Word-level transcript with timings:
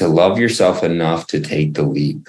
to 0.00 0.08
love 0.08 0.38
yourself 0.38 0.82
enough 0.82 1.26
to 1.26 1.38
take 1.38 1.74
the 1.74 1.82
leap. 1.82 2.26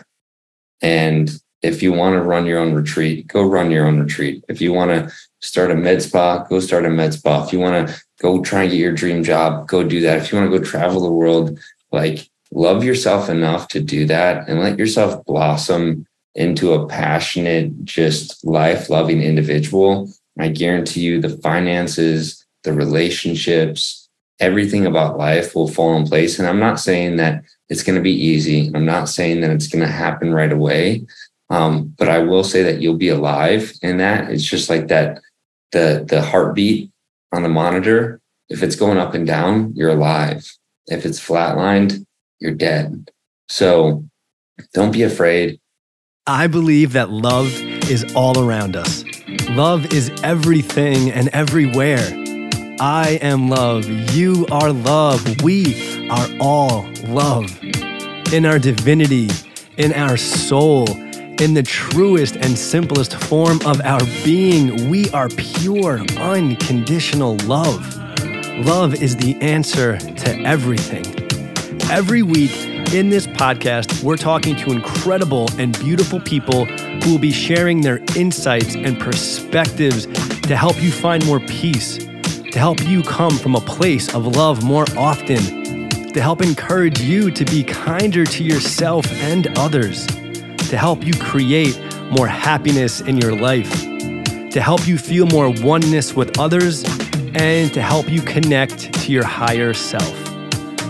And 0.81 1.31
if 1.61 1.81
you 1.81 1.93
want 1.93 2.15
to 2.15 2.21
run 2.21 2.45
your 2.45 2.59
own 2.59 2.73
retreat, 2.73 3.27
go 3.27 3.43
run 3.43 3.71
your 3.71 3.87
own 3.87 3.97
retreat. 3.97 4.43
If 4.49 4.59
you 4.59 4.73
want 4.73 4.91
to 4.91 5.15
start 5.39 5.71
a 5.71 5.75
med 5.75 6.01
spa, 6.01 6.43
go 6.43 6.59
start 6.59 6.85
a 6.85 6.89
med 6.89 7.13
spa. 7.13 7.45
If 7.45 7.53
you 7.53 7.59
want 7.59 7.87
to 7.87 8.01
go 8.19 8.41
try 8.41 8.63
and 8.63 8.71
get 8.71 8.77
your 8.77 8.91
dream 8.91 9.23
job, 9.23 9.69
go 9.69 9.85
do 9.85 10.01
that. 10.01 10.17
If 10.17 10.33
you 10.33 10.37
want 10.37 10.51
to 10.51 10.59
go 10.59 10.61
travel 10.61 10.99
the 10.99 11.13
world, 11.13 11.57
like 11.93 12.29
love 12.51 12.83
yourself 12.83 13.29
enough 13.29 13.69
to 13.69 13.79
do 13.79 14.05
that 14.07 14.49
and 14.49 14.59
let 14.59 14.77
yourself 14.77 15.23
blossom 15.23 16.05
into 16.35 16.73
a 16.73 16.85
passionate, 16.87 17.85
just 17.85 18.43
life 18.43 18.89
loving 18.89 19.21
individual. 19.21 20.11
I 20.37 20.49
guarantee 20.49 21.01
you 21.01 21.21
the 21.21 21.37
finances, 21.37 22.45
the 22.63 22.73
relationships, 22.73 24.09
everything 24.41 24.85
about 24.85 25.17
life 25.17 25.55
will 25.55 25.69
fall 25.69 25.95
in 25.95 26.05
place. 26.05 26.39
And 26.39 26.49
I'm 26.49 26.59
not 26.59 26.81
saying 26.81 27.15
that 27.17 27.43
it's 27.71 27.83
going 27.83 27.95
to 27.95 28.01
be 28.01 28.11
easy. 28.11 28.69
I'm 28.75 28.85
not 28.85 29.07
saying 29.07 29.39
that 29.41 29.49
it's 29.49 29.67
going 29.67 29.83
to 29.83 29.91
happen 29.91 30.33
right 30.33 30.51
away. 30.51 31.05
Um, 31.49 31.95
but 31.97 32.09
I 32.09 32.19
will 32.19 32.43
say 32.43 32.63
that 32.63 32.81
you'll 32.81 32.97
be 32.97 33.07
alive 33.07 33.71
in 33.81 33.97
that. 33.97 34.29
It's 34.29 34.43
just 34.43 34.69
like 34.69 34.89
that 34.89 35.21
the 35.71 36.05
the 36.07 36.21
heartbeat 36.21 36.91
on 37.31 37.43
the 37.43 37.49
monitor. 37.49 38.19
If 38.49 38.61
it's 38.61 38.75
going 38.75 38.97
up 38.97 39.13
and 39.13 39.25
down, 39.25 39.73
you're 39.73 39.89
alive. 39.89 40.45
If 40.87 41.05
it's 41.05 41.19
flatlined, 41.19 42.05
you're 42.39 42.53
dead. 42.53 43.09
So 43.47 44.03
don't 44.73 44.91
be 44.91 45.03
afraid. 45.03 45.61
I 46.27 46.47
believe 46.47 46.91
that 46.93 47.09
love 47.09 47.53
is 47.89 48.03
all 48.15 48.37
around 48.37 48.75
us. 48.75 49.05
Love 49.49 49.93
is 49.93 50.11
everything 50.23 51.09
and 51.09 51.29
everywhere. 51.29 52.05
I 52.81 53.19
am 53.21 53.49
love. 53.49 53.87
You 54.13 54.45
are 54.51 54.73
love. 54.73 55.41
We 55.41 56.00
are 56.11 56.27
all 56.41 56.85
love. 57.07 57.49
In 58.33 58.45
our 58.45 58.59
divinity, 58.59 59.29
in 59.77 59.93
our 59.93 60.17
soul, 60.17 60.85
in 61.41 61.53
the 61.53 61.63
truest 61.63 62.35
and 62.35 62.57
simplest 62.57 63.15
form 63.15 63.59
of 63.65 63.81
our 63.81 64.01
being, 64.23 64.89
we 64.89 65.09
are 65.11 65.29
pure, 65.29 65.99
unconditional 66.17 67.37
love. 67.45 67.97
Love 68.65 69.01
is 69.01 69.15
the 69.15 69.35
answer 69.41 69.97
to 69.97 70.39
everything. 70.41 71.05
Every 71.89 72.23
week 72.23 72.51
in 72.93 73.09
this 73.09 73.25
podcast, 73.25 74.03
we're 74.03 74.17
talking 74.17 74.55
to 74.57 74.71
incredible 74.71 75.47
and 75.57 75.77
beautiful 75.79 76.19
people 76.19 76.65
who 76.65 77.11
will 77.11 77.19
be 77.19 77.31
sharing 77.31 77.81
their 77.81 77.99
insights 78.17 78.75
and 78.75 78.99
perspectives 78.99 80.07
to 80.41 80.57
help 80.57 80.81
you 80.81 80.91
find 80.91 81.25
more 81.25 81.39
peace, 81.39 81.97
to 81.97 82.59
help 82.59 82.83
you 82.83 83.01
come 83.01 83.37
from 83.37 83.55
a 83.55 83.61
place 83.61 84.13
of 84.13 84.27
love 84.35 84.61
more 84.61 84.85
often, 84.97 85.60
to 86.13 86.21
help 86.21 86.41
encourage 86.41 86.99
you 86.99 87.31
to 87.31 87.45
be 87.45 87.63
kinder 87.63 88.25
to 88.25 88.43
yourself 88.43 89.09
and 89.23 89.47
others 89.57 90.05
to 90.71 90.77
help 90.77 91.05
you 91.05 91.13
create 91.13 91.77
more 92.11 92.27
happiness 92.27 93.01
in 93.01 93.17
your 93.17 93.35
life, 93.35 93.69
to 94.51 94.61
help 94.61 94.87
you 94.87 94.97
feel 94.97 95.25
more 95.27 95.49
oneness 95.61 96.13
with 96.13 96.39
others, 96.39 96.85
and 97.33 97.73
to 97.73 97.81
help 97.81 98.09
you 98.09 98.21
connect 98.21 98.93
to 98.93 99.11
your 99.11 99.25
higher 99.25 99.73
self. 99.73 100.15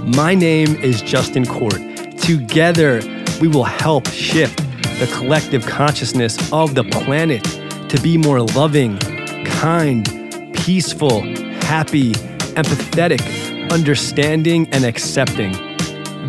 My 0.04 0.36
name 0.36 0.76
is 0.78 1.02
Justin 1.02 1.48
Court. 1.48 1.82
Together, 2.18 3.02
we 3.42 3.48
will 3.48 3.64
help 3.64 4.08
shift 4.08 4.58
the 5.00 5.12
collective 5.14 5.66
consciousness 5.66 6.38
of 6.54 6.76
the 6.76 6.84
planet 6.84 7.44
to 7.90 8.00
be 8.04 8.18
more 8.18 8.42
loving, 8.42 9.00
kind, 9.46 10.06
peaceful, 10.54 11.22
happy, 11.64 12.12
empathetic, 12.54 13.41
understanding, 13.72 14.68
and 14.72 14.84
accepting. 14.84 15.54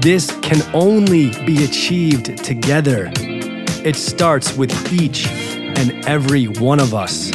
This 0.01 0.31
can 0.43 0.63
only 0.75 1.31
be 1.45 1.65
achieved 1.65 2.43
together. 2.45 3.11
It 3.85 3.97
starts 3.97 4.57
with 4.57 4.93
each 4.93 5.27
and 5.29 6.07
every 6.07 6.47
one 6.47 6.81
of 6.81 6.95
us. 6.95 7.31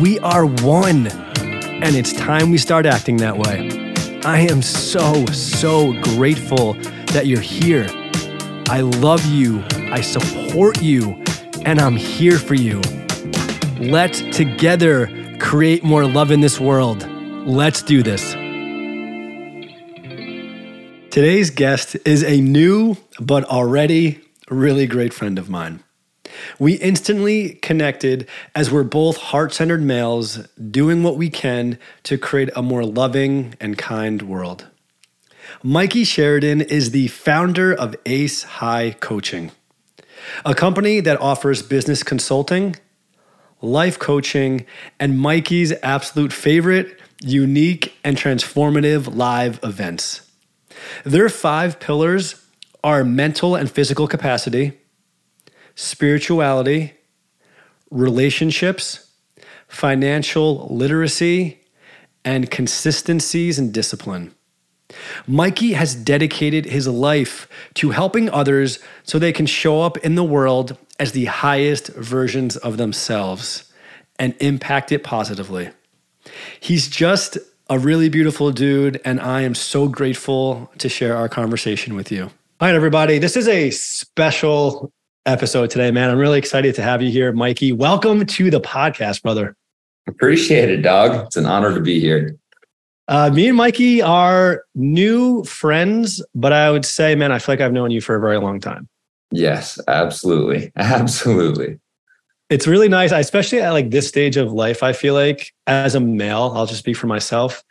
We 0.00 0.18
are 0.20 0.46
one, 0.46 1.06
and 1.06 1.94
it's 1.94 2.12
time 2.14 2.50
we 2.50 2.58
start 2.58 2.86
acting 2.86 3.18
that 3.18 3.36
way. 3.36 3.94
I 4.24 4.40
am 4.40 4.62
so, 4.62 5.26
so 5.26 5.92
grateful 6.02 6.74
that 7.12 7.26
you're 7.26 7.40
here. 7.40 7.86
I 8.68 8.80
love 8.80 9.24
you, 9.26 9.62
I 9.92 10.00
support 10.00 10.82
you, 10.82 11.22
and 11.64 11.78
I'm 11.78 11.96
here 11.96 12.38
for 12.38 12.54
you. 12.54 12.80
Let's 13.78 14.22
together 14.36 15.08
create 15.38 15.84
more 15.84 16.06
love 16.06 16.30
in 16.30 16.40
this 16.40 16.58
world. 16.58 17.06
Let's 17.46 17.82
do 17.82 18.02
this. 18.02 18.34
Today's 21.16 21.48
guest 21.48 21.96
is 22.04 22.22
a 22.22 22.42
new 22.42 22.98
but 23.18 23.44
already 23.44 24.20
really 24.50 24.86
great 24.86 25.14
friend 25.14 25.38
of 25.38 25.48
mine. 25.48 25.82
We 26.58 26.74
instantly 26.74 27.54
connected 27.54 28.28
as 28.54 28.70
we're 28.70 28.82
both 28.82 29.16
heart 29.16 29.54
centered 29.54 29.80
males 29.80 30.46
doing 30.70 31.02
what 31.02 31.16
we 31.16 31.30
can 31.30 31.78
to 32.02 32.18
create 32.18 32.50
a 32.54 32.60
more 32.60 32.84
loving 32.84 33.54
and 33.62 33.78
kind 33.78 34.20
world. 34.28 34.66
Mikey 35.62 36.04
Sheridan 36.04 36.60
is 36.60 36.90
the 36.90 37.08
founder 37.08 37.72
of 37.72 37.96
Ace 38.04 38.42
High 38.42 38.94
Coaching, 39.00 39.52
a 40.44 40.54
company 40.54 41.00
that 41.00 41.18
offers 41.18 41.62
business 41.62 42.02
consulting, 42.02 42.76
life 43.62 43.98
coaching, 43.98 44.66
and 45.00 45.18
Mikey's 45.18 45.72
absolute 45.82 46.34
favorite, 46.34 47.00
unique, 47.22 47.94
and 48.04 48.18
transformative 48.18 49.16
live 49.16 49.58
events. 49.62 50.25
Their 51.04 51.28
five 51.28 51.80
pillars 51.80 52.46
are 52.82 53.04
mental 53.04 53.54
and 53.54 53.70
physical 53.70 54.06
capacity, 54.06 54.72
spirituality, 55.74 56.94
relationships, 57.90 59.10
financial 59.68 60.68
literacy, 60.68 61.60
and 62.24 62.50
consistencies 62.50 63.58
and 63.58 63.72
discipline. 63.72 64.34
Mikey 65.26 65.72
has 65.72 65.94
dedicated 65.94 66.66
his 66.66 66.86
life 66.86 67.48
to 67.74 67.90
helping 67.90 68.30
others 68.30 68.78
so 69.02 69.18
they 69.18 69.32
can 69.32 69.46
show 69.46 69.82
up 69.82 69.96
in 69.98 70.14
the 70.14 70.24
world 70.24 70.76
as 70.98 71.12
the 71.12 71.26
highest 71.26 71.88
versions 71.88 72.56
of 72.56 72.76
themselves 72.76 73.72
and 74.18 74.34
impact 74.40 74.92
it 74.92 75.02
positively. 75.02 75.70
He's 76.60 76.88
just 76.88 77.38
a 77.68 77.78
really 77.78 78.08
beautiful 78.08 78.52
dude, 78.52 79.00
and 79.04 79.20
I 79.20 79.42
am 79.42 79.54
so 79.54 79.88
grateful 79.88 80.70
to 80.78 80.88
share 80.88 81.16
our 81.16 81.28
conversation 81.28 81.96
with 81.96 82.12
you. 82.12 82.24
All 82.24 82.30
right, 82.60 82.74
everybody. 82.74 83.18
This 83.18 83.36
is 83.36 83.48
a 83.48 83.70
special 83.70 84.92
episode 85.26 85.70
today, 85.70 85.90
man. 85.90 86.10
I'm 86.10 86.18
really 86.18 86.38
excited 86.38 86.76
to 86.76 86.82
have 86.82 87.02
you 87.02 87.10
here, 87.10 87.32
Mikey. 87.32 87.72
Welcome 87.72 88.24
to 88.24 88.50
the 88.50 88.60
podcast, 88.60 89.22
brother. 89.22 89.56
Appreciate 90.06 90.70
it, 90.70 90.82
dog. 90.82 91.26
It's 91.26 91.36
an 91.36 91.46
honor 91.46 91.74
to 91.74 91.80
be 91.80 91.98
here. 91.98 92.36
Uh, 93.08 93.30
me 93.30 93.48
and 93.48 93.56
Mikey 93.56 94.00
are 94.00 94.64
new 94.76 95.42
friends, 95.44 96.24
but 96.34 96.52
I 96.52 96.70
would 96.70 96.84
say, 96.84 97.16
man, 97.16 97.32
I 97.32 97.40
feel 97.40 97.54
like 97.54 97.60
I've 97.60 97.72
known 97.72 97.90
you 97.90 98.00
for 98.00 98.14
a 98.14 98.20
very 98.20 98.38
long 98.38 98.60
time. 98.60 98.88
Yes, 99.32 99.80
absolutely. 99.88 100.70
Absolutely. 100.76 101.80
It's 102.48 102.66
really 102.66 102.88
nice, 102.88 103.12
especially 103.12 103.60
at 103.60 103.70
like 103.70 103.90
this 103.90 104.06
stage 104.06 104.36
of 104.36 104.52
life. 104.52 104.82
I 104.82 104.92
feel 104.92 105.14
like 105.14 105.52
as 105.66 105.94
a 105.94 106.00
male, 106.00 106.52
I'll 106.54 106.66
just 106.66 106.80
speak 106.80 106.96
for 106.96 107.08
myself 107.08 107.64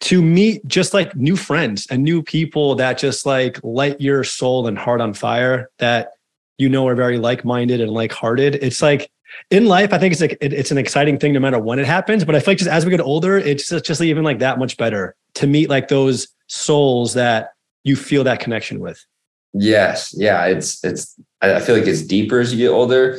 to 0.00 0.22
meet 0.22 0.66
just 0.66 0.94
like 0.94 1.14
new 1.16 1.36
friends 1.36 1.86
and 1.90 2.02
new 2.02 2.22
people 2.22 2.74
that 2.76 2.98
just 2.98 3.24
like 3.26 3.58
light 3.62 4.00
your 4.00 4.24
soul 4.24 4.66
and 4.66 4.78
heart 4.78 5.00
on 5.00 5.14
fire 5.14 5.70
that 5.78 6.12
you 6.58 6.68
know 6.68 6.86
are 6.86 6.94
very 6.94 7.18
like-minded 7.18 7.80
and 7.80 7.90
like-hearted. 7.90 8.56
It's 8.56 8.82
like 8.82 9.10
in 9.50 9.66
life 9.66 9.92
i 9.92 9.98
think 9.98 10.12
it's 10.12 10.20
like 10.20 10.38
it, 10.40 10.52
it's 10.52 10.70
an 10.70 10.78
exciting 10.78 11.18
thing 11.18 11.32
no 11.32 11.40
matter 11.40 11.58
when 11.58 11.78
it 11.78 11.84
happens 11.84 12.24
but 12.24 12.34
i 12.34 12.40
feel 12.40 12.52
like 12.52 12.58
just 12.58 12.70
as 12.70 12.84
we 12.84 12.90
get 12.90 13.00
older 13.00 13.36
it's 13.36 13.68
just, 13.68 13.84
just 13.84 14.00
even 14.00 14.24
like 14.24 14.38
that 14.38 14.58
much 14.58 14.76
better 14.76 15.14
to 15.34 15.46
meet 15.46 15.68
like 15.68 15.88
those 15.88 16.28
souls 16.46 17.14
that 17.14 17.50
you 17.84 17.96
feel 17.96 18.24
that 18.24 18.40
connection 18.40 18.80
with. 18.80 19.04
Yes. 19.52 20.14
Yeah 20.16 20.46
it's 20.46 20.82
it's 20.84 21.18
i 21.42 21.60
feel 21.60 21.76
like 21.76 21.86
it's 21.86 22.02
deeper 22.02 22.40
as 22.40 22.52
you 22.52 22.58
get 22.58 22.72
older 22.72 23.18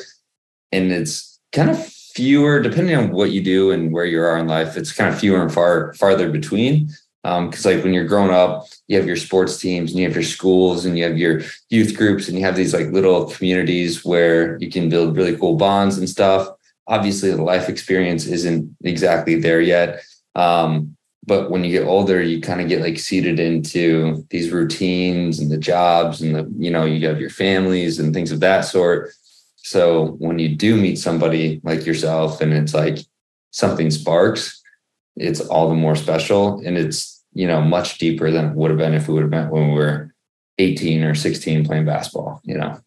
and 0.72 0.92
it's 0.92 1.40
kind 1.52 1.70
of 1.70 1.86
fewer, 1.86 2.60
depending 2.62 2.96
on 2.96 3.12
what 3.12 3.32
you 3.32 3.42
do 3.44 3.72
and 3.72 3.94
where 3.94 4.06
you 4.06 4.20
are 4.20 4.38
in 4.38 4.48
life, 4.48 4.76
it's 4.76 4.92
kind 4.92 5.14
of 5.14 5.20
fewer 5.20 5.42
and 5.42 5.54
far 5.54 5.94
farther 5.94 6.30
between. 6.30 6.90
Because 7.24 7.66
um, 7.66 7.74
like 7.74 7.84
when 7.84 7.94
you're 7.94 8.08
growing 8.08 8.32
up, 8.32 8.68
you 8.88 8.98
have 8.98 9.06
your 9.06 9.18
sports 9.18 9.58
teams 9.58 9.92
and 9.92 10.00
you 10.00 10.08
have 10.08 10.16
your 10.16 10.24
schools 10.24 10.86
and 10.86 10.98
you 10.98 11.04
have 11.04 11.18
your 11.18 11.42
youth 11.70 11.96
groups 11.98 12.28
and 12.28 12.38
you 12.38 12.44
have 12.46 12.56
these 12.56 12.74
like 12.74 12.88
little 12.88 13.26
communities 13.26 14.06
where 14.06 14.58
you 14.60 14.70
can 14.72 14.88
build 14.88 15.18
really 15.18 15.36
cool 15.38 15.58
bonds 15.58 15.98
and 15.98 16.10
stuff. 16.10 16.48
Obviously, 16.88 17.32
the 17.32 17.44
life 17.44 17.68
experience 17.68 18.26
isn't 18.26 18.76
exactly 18.84 19.40
there 19.40 19.60
yet. 19.60 20.02
Um, 20.36 20.96
but 21.26 21.52
when 21.52 21.66
you 21.66 21.72
get 21.72 21.86
older, 21.86 22.22
you 22.22 22.40
kind 22.40 22.62
of 22.62 22.70
get 22.70 22.82
like 22.82 22.98
seated 22.98 23.40
into 23.40 24.26
these 24.30 24.52
routines 24.52 25.40
and 25.40 25.52
the 25.52 25.58
jobs 25.58 26.22
and 26.22 26.34
the, 26.34 26.52
you 26.58 26.72
know, 26.72 26.86
you 26.86 27.06
have 27.08 27.20
your 27.20 27.30
families 27.30 28.00
and 28.00 28.14
things 28.14 28.32
of 28.32 28.40
that 28.40 28.62
sort. 28.62 29.12
So 29.68 30.16
when 30.20 30.40
you 30.40 30.48
do 30.56 30.78
meet 30.78 30.98
somebody 30.98 31.60
like 31.62 31.86
yourself 31.86 32.40
and 32.40 32.54
it's 32.54 32.74
like 32.74 33.00
something 33.52 33.92
sparks, 33.92 34.64
it's 35.18 35.42
all 35.42 35.68
the 35.68 35.76
more 35.76 35.98
special. 35.98 36.62
And 36.66 36.78
it's, 36.78 37.22
you 37.34 37.46
know, 37.46 37.62
much 37.62 37.98
deeper 37.98 38.32
than 38.32 38.46
it 38.46 38.56
would 38.56 38.72
have 38.72 38.78
been 38.78 38.94
if 38.94 39.10
we 39.10 39.16
would 39.16 39.24
have 39.24 39.30
been 39.30 39.50
when 39.50 39.68
we 39.68 39.76
were 39.76 40.14
18 40.58 41.04
or 41.04 41.14
16 41.14 41.66
playing 41.66 41.86
basketball, 41.86 42.40
you 42.46 42.58
know. 42.58 42.80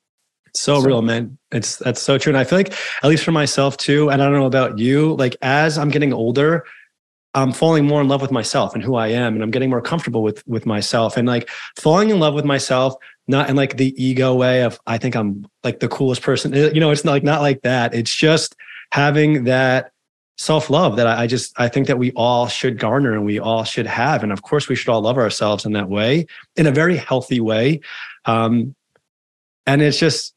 So, 0.55 0.81
so 0.81 0.87
real, 0.87 1.03
man. 1.03 1.37
It's 1.53 1.77
that's 1.77 2.01
so 2.01 2.17
true. 2.17 2.31
And 2.31 2.39
I 2.39 2.45
feel 2.45 2.59
like, 2.59 2.73
at 3.03 3.11
least 3.11 3.25
for 3.25 3.33
myself 3.33 3.77
too, 3.77 4.09
and 4.09 4.23
I 4.23 4.25
don't 4.25 4.39
know 4.39 4.47
about 4.47 4.79
you, 4.79 5.15
like 5.17 5.37
as 5.43 5.77
I'm 5.77 5.91
getting 5.91 6.15
older, 6.15 6.65
I'm 7.35 7.53
falling 7.53 7.87
more 7.87 8.01
in 8.01 8.09
love 8.09 8.23
with 8.23 8.33
myself 8.33 8.75
and 8.75 8.83
who 8.83 8.97
I 8.97 9.09
am, 9.09 9.35
and 9.35 9.43
I'm 9.43 9.51
getting 9.51 9.71
more 9.71 9.83
comfortable 9.83 10.23
with 10.23 10.43
with 10.49 10.65
myself, 10.65 11.19
and 11.19 11.29
like 11.29 11.51
falling 11.79 12.09
in 12.09 12.19
love 12.19 12.35
with 12.35 12.47
myself, 12.47 12.95
not 13.31 13.49
in 13.49 13.57
like 13.57 13.77
the 13.77 13.95
ego 14.03 14.35
way 14.35 14.63
of 14.63 14.79
I 14.87 14.99
think 14.99 15.15
I'm 15.15 15.47
like 15.65 15.81
the 15.81 15.89
coolest 15.89 16.23
person. 16.23 16.53
You 16.53 16.81
know, 16.81 16.91
it's 16.91 17.05
not 17.05 17.13
like 17.13 17.23
not 17.23 17.41
like 17.41 17.63
that. 17.63 17.95
It's 17.95 18.15
just 18.15 18.57
having 18.93 19.45
that 19.45 19.93
self 20.37 20.71
love 20.71 20.97
that 20.97 21.07
I, 21.07 21.23
I 21.23 21.27
just 21.27 21.53
I 21.59 21.69
think 21.69 21.87
that 21.87 21.99
we 21.99 22.13
all 22.13 22.49
should 22.49 22.79
garner 22.79 23.13
and 23.13 23.25
we 23.25 23.39
all 23.39 23.65
should 23.65 23.87
have, 23.87 24.23
and 24.23 24.33
of 24.33 24.43
course 24.43 24.69
we 24.69 24.75
should 24.75 24.91
all 24.91 25.01
love 25.01 25.17
ourselves 25.17 25.65
in 25.65 25.73
that 25.73 25.89
way, 25.89 26.27
in 26.57 26.67
a 26.67 26.73
very 26.73 26.97
healthy 26.97 27.41
way. 27.41 27.81
Um, 28.27 28.75
and 29.67 29.81
it's 29.81 29.99
just 29.99 30.35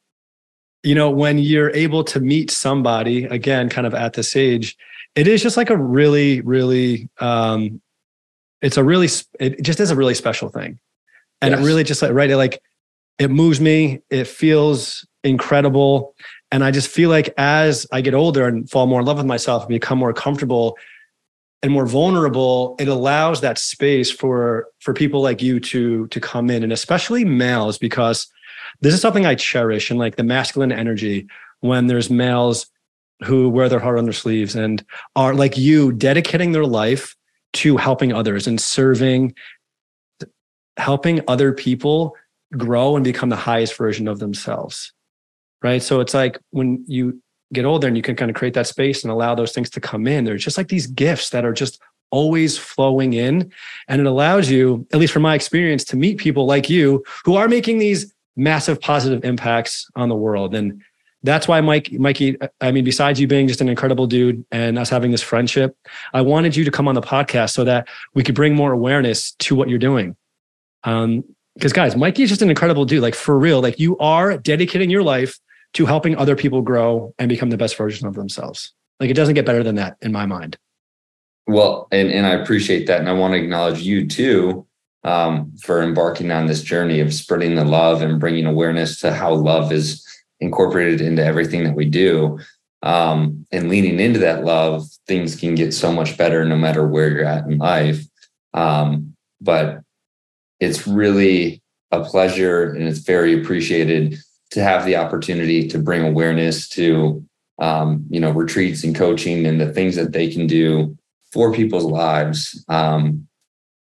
you 0.83 0.95
know 0.95 1.09
when 1.09 1.37
you're 1.37 1.71
able 1.71 2.03
to 2.05 2.19
meet 2.19 2.51
somebody 2.51 3.25
again, 3.25 3.69
kind 3.69 3.85
of 3.87 3.93
at 3.93 4.13
this 4.13 4.35
age 4.35 4.77
it 5.15 5.27
is 5.27 5.43
just 5.43 5.57
like 5.57 5.69
a 5.69 5.77
really, 5.77 6.41
really, 6.41 7.09
um, 7.19 7.81
it's 8.61 8.77
a 8.77 8.83
really, 8.83 9.07
it 9.39 9.61
just 9.61 9.79
is 9.79 9.91
a 9.91 9.95
really 9.95 10.15
special 10.15 10.49
thing. 10.49 10.79
And 11.41 11.51
yes. 11.51 11.59
it 11.59 11.63
really 11.63 11.83
just 11.83 12.01
like, 12.01 12.13
right, 12.13 12.29
it 12.29 12.37
like, 12.37 12.61
it 13.19 13.29
moves 13.29 13.59
me. 13.61 14.01
It 14.09 14.27
feels 14.27 15.05
incredible. 15.23 16.15
And 16.51 16.63
I 16.63 16.71
just 16.71 16.87
feel 16.87 17.09
like 17.09 17.33
as 17.37 17.87
I 17.91 18.01
get 18.01 18.13
older 18.13 18.47
and 18.47 18.69
fall 18.69 18.87
more 18.87 18.99
in 18.99 19.05
love 19.05 19.17
with 19.17 19.25
myself 19.25 19.63
and 19.63 19.69
become 19.69 19.97
more 19.97 20.13
comfortable 20.13 20.77
and 21.61 21.71
more 21.71 21.85
vulnerable, 21.85 22.75
it 22.79 22.87
allows 22.87 23.41
that 23.41 23.57
space 23.57 24.11
for 24.11 24.67
for 24.79 24.93
people 24.93 25.21
like 25.21 25.41
you 25.41 25.59
to 25.61 26.07
to 26.07 26.19
come 26.19 26.49
in, 26.49 26.61
and 26.61 26.73
especially 26.73 27.23
males, 27.23 27.77
because 27.77 28.27
this 28.81 28.93
is 28.93 29.01
something 29.01 29.25
I 29.25 29.35
cherish 29.35 29.89
and 29.89 29.99
like 29.99 30.17
the 30.17 30.23
masculine 30.23 30.71
energy 30.71 31.27
when 31.61 31.87
there's 31.87 32.09
males 32.09 32.67
who 33.23 33.49
wear 33.49 33.69
their 33.69 33.79
heart 33.79 33.97
on 33.97 34.03
their 34.03 34.13
sleeves 34.13 34.55
and 34.55 34.85
are 35.15 35.33
like 35.33 35.57
you 35.57 35.93
dedicating 35.93 36.51
their 36.51 36.65
life 36.65 37.15
to 37.53 37.77
helping 37.77 38.11
others 38.11 38.45
and 38.47 38.59
serving 38.59 39.33
helping 40.77 41.21
other 41.27 41.53
people 41.53 42.15
grow 42.57 42.95
and 42.95 43.03
become 43.03 43.29
the 43.29 43.35
highest 43.35 43.77
version 43.77 44.07
of 44.07 44.19
themselves 44.19 44.93
right? 45.63 45.81
So 45.81 46.01
it's 46.01 46.13
like 46.13 46.37
when 46.51 46.83
you 46.87 47.21
get 47.53 47.65
older 47.65 47.87
and 47.87 47.95
you 47.95 48.03
can 48.03 48.15
kind 48.15 48.29
of 48.29 48.35
create 48.35 48.53
that 48.53 48.67
space 48.67 49.03
and 49.03 49.11
allow 49.11 49.33
those 49.33 49.53
things 49.53 49.69
to 49.71 49.79
come 49.79 50.07
in 50.07 50.25
there's 50.25 50.43
just 50.43 50.57
like 50.57 50.67
these 50.67 50.87
gifts 50.87 51.29
that 51.29 51.45
are 51.45 51.53
just 51.53 51.79
always 52.11 52.57
flowing 52.57 53.13
in. 53.13 53.51
And 53.87 53.99
it 53.99 54.05
allows 54.05 54.49
you 54.49 54.85
at 54.93 54.99
least 54.99 55.13
from 55.13 55.23
my 55.23 55.33
experience 55.33 55.83
to 55.85 55.95
meet 55.95 56.19
people 56.19 56.45
like 56.45 56.69
you 56.69 57.03
who 57.25 57.35
are 57.35 57.47
making 57.47 57.79
these 57.79 58.13
massive 58.35 58.79
positive 58.79 59.25
impacts 59.25 59.89
on 59.95 60.09
the 60.09 60.15
world. 60.15 60.53
And 60.53 60.83
that's 61.23 61.47
why 61.47 61.61
Mike, 61.61 61.91
Mikey, 61.91 62.37
I 62.61 62.71
mean, 62.71 62.83
besides 62.83 63.19
you 63.19 63.27
being 63.27 63.47
just 63.47 63.61
an 63.61 63.69
incredible 63.69 64.05
dude 64.05 64.45
and 64.51 64.77
us 64.77 64.89
having 64.89 65.11
this 65.11 65.23
friendship, 65.23 65.75
I 66.13 66.21
wanted 66.21 66.55
you 66.55 66.65
to 66.65 66.71
come 66.71 66.87
on 66.87 66.95
the 66.95 67.01
podcast 67.01 67.51
so 67.51 67.63
that 67.63 67.87
we 68.13 68.23
could 68.23 68.35
bring 68.35 68.53
more 68.53 68.73
awareness 68.73 69.31
to 69.39 69.55
what 69.55 69.69
you're 69.69 69.79
doing. 69.79 70.15
Um, 70.83 71.23
because 71.55 71.73
guys, 71.73 71.95
Mikey 71.95 72.23
is 72.23 72.29
just 72.29 72.41
an 72.41 72.49
incredible 72.49 72.85
dude. 72.85 73.01
Like 73.01 73.15
for 73.15 73.37
real, 73.37 73.61
like 73.61 73.79
you 73.79 73.97
are 73.97 74.37
dedicating 74.37 74.89
your 74.89 75.03
life 75.03 75.39
to 75.73 75.85
helping 75.85 76.15
other 76.15 76.35
people 76.35 76.61
grow 76.61 77.13
and 77.17 77.29
become 77.29 77.49
the 77.49 77.57
best 77.57 77.75
version 77.77 78.07
of 78.07 78.15
themselves. 78.15 78.73
Like 78.99 79.09
it 79.09 79.15
doesn't 79.15 79.35
get 79.35 79.45
better 79.45 79.63
than 79.63 79.75
that 79.75 79.97
in 80.01 80.11
my 80.11 80.25
mind. 80.25 80.57
Well, 81.47 81.87
and, 81.91 82.09
and 82.09 82.25
I 82.25 82.31
appreciate 82.31 82.87
that. 82.87 82.99
And 82.99 83.09
I 83.09 83.13
want 83.13 83.33
to 83.33 83.39
acknowledge 83.39 83.81
you 83.81 84.07
too 84.07 84.65
um, 85.03 85.51
for 85.61 85.81
embarking 85.81 86.31
on 86.31 86.47
this 86.47 86.63
journey 86.63 86.99
of 86.99 87.13
spreading 87.13 87.55
the 87.55 87.65
love 87.65 88.01
and 88.01 88.19
bringing 88.19 88.45
awareness 88.45 88.99
to 89.01 89.13
how 89.13 89.33
love 89.33 89.71
is 89.71 90.05
incorporated 90.39 91.01
into 91.01 91.23
everything 91.23 91.63
that 91.63 91.75
we 91.75 91.85
do 91.85 92.39
um, 92.81 93.45
and 93.51 93.69
leaning 93.69 93.99
into 93.99 94.19
that 94.19 94.43
love 94.43 94.85
things 95.07 95.35
can 95.35 95.55
get 95.55 95.73
so 95.73 95.91
much 95.91 96.17
better 96.17 96.45
no 96.45 96.57
matter 96.57 96.87
where 96.87 97.09
you're 97.09 97.25
at 97.25 97.45
in 97.45 97.57
life 97.57 98.03
um, 98.53 99.15
but 99.41 99.82
it's 100.59 100.87
really 100.87 101.61
a 101.91 102.03
pleasure 102.03 102.71
and 102.71 102.87
it's 102.87 102.99
very 102.99 103.39
appreciated 103.39 104.17
to 104.51 104.63
have 104.63 104.85
the 104.85 104.95
opportunity 104.95 105.67
to 105.67 105.79
bring 105.79 106.03
awareness 106.03 106.67
to 106.69 107.23
um, 107.59 108.05
you 108.09 108.19
know 108.19 108.31
retreats 108.31 108.83
and 108.83 108.95
coaching 108.95 109.45
and 109.45 109.59
the 109.61 109.71
things 109.71 109.95
that 109.95 110.11
they 110.11 110.29
can 110.29 110.47
do 110.47 110.97
for 111.31 111.53
people's 111.53 111.85
lives 111.85 112.63
um, 112.69 113.27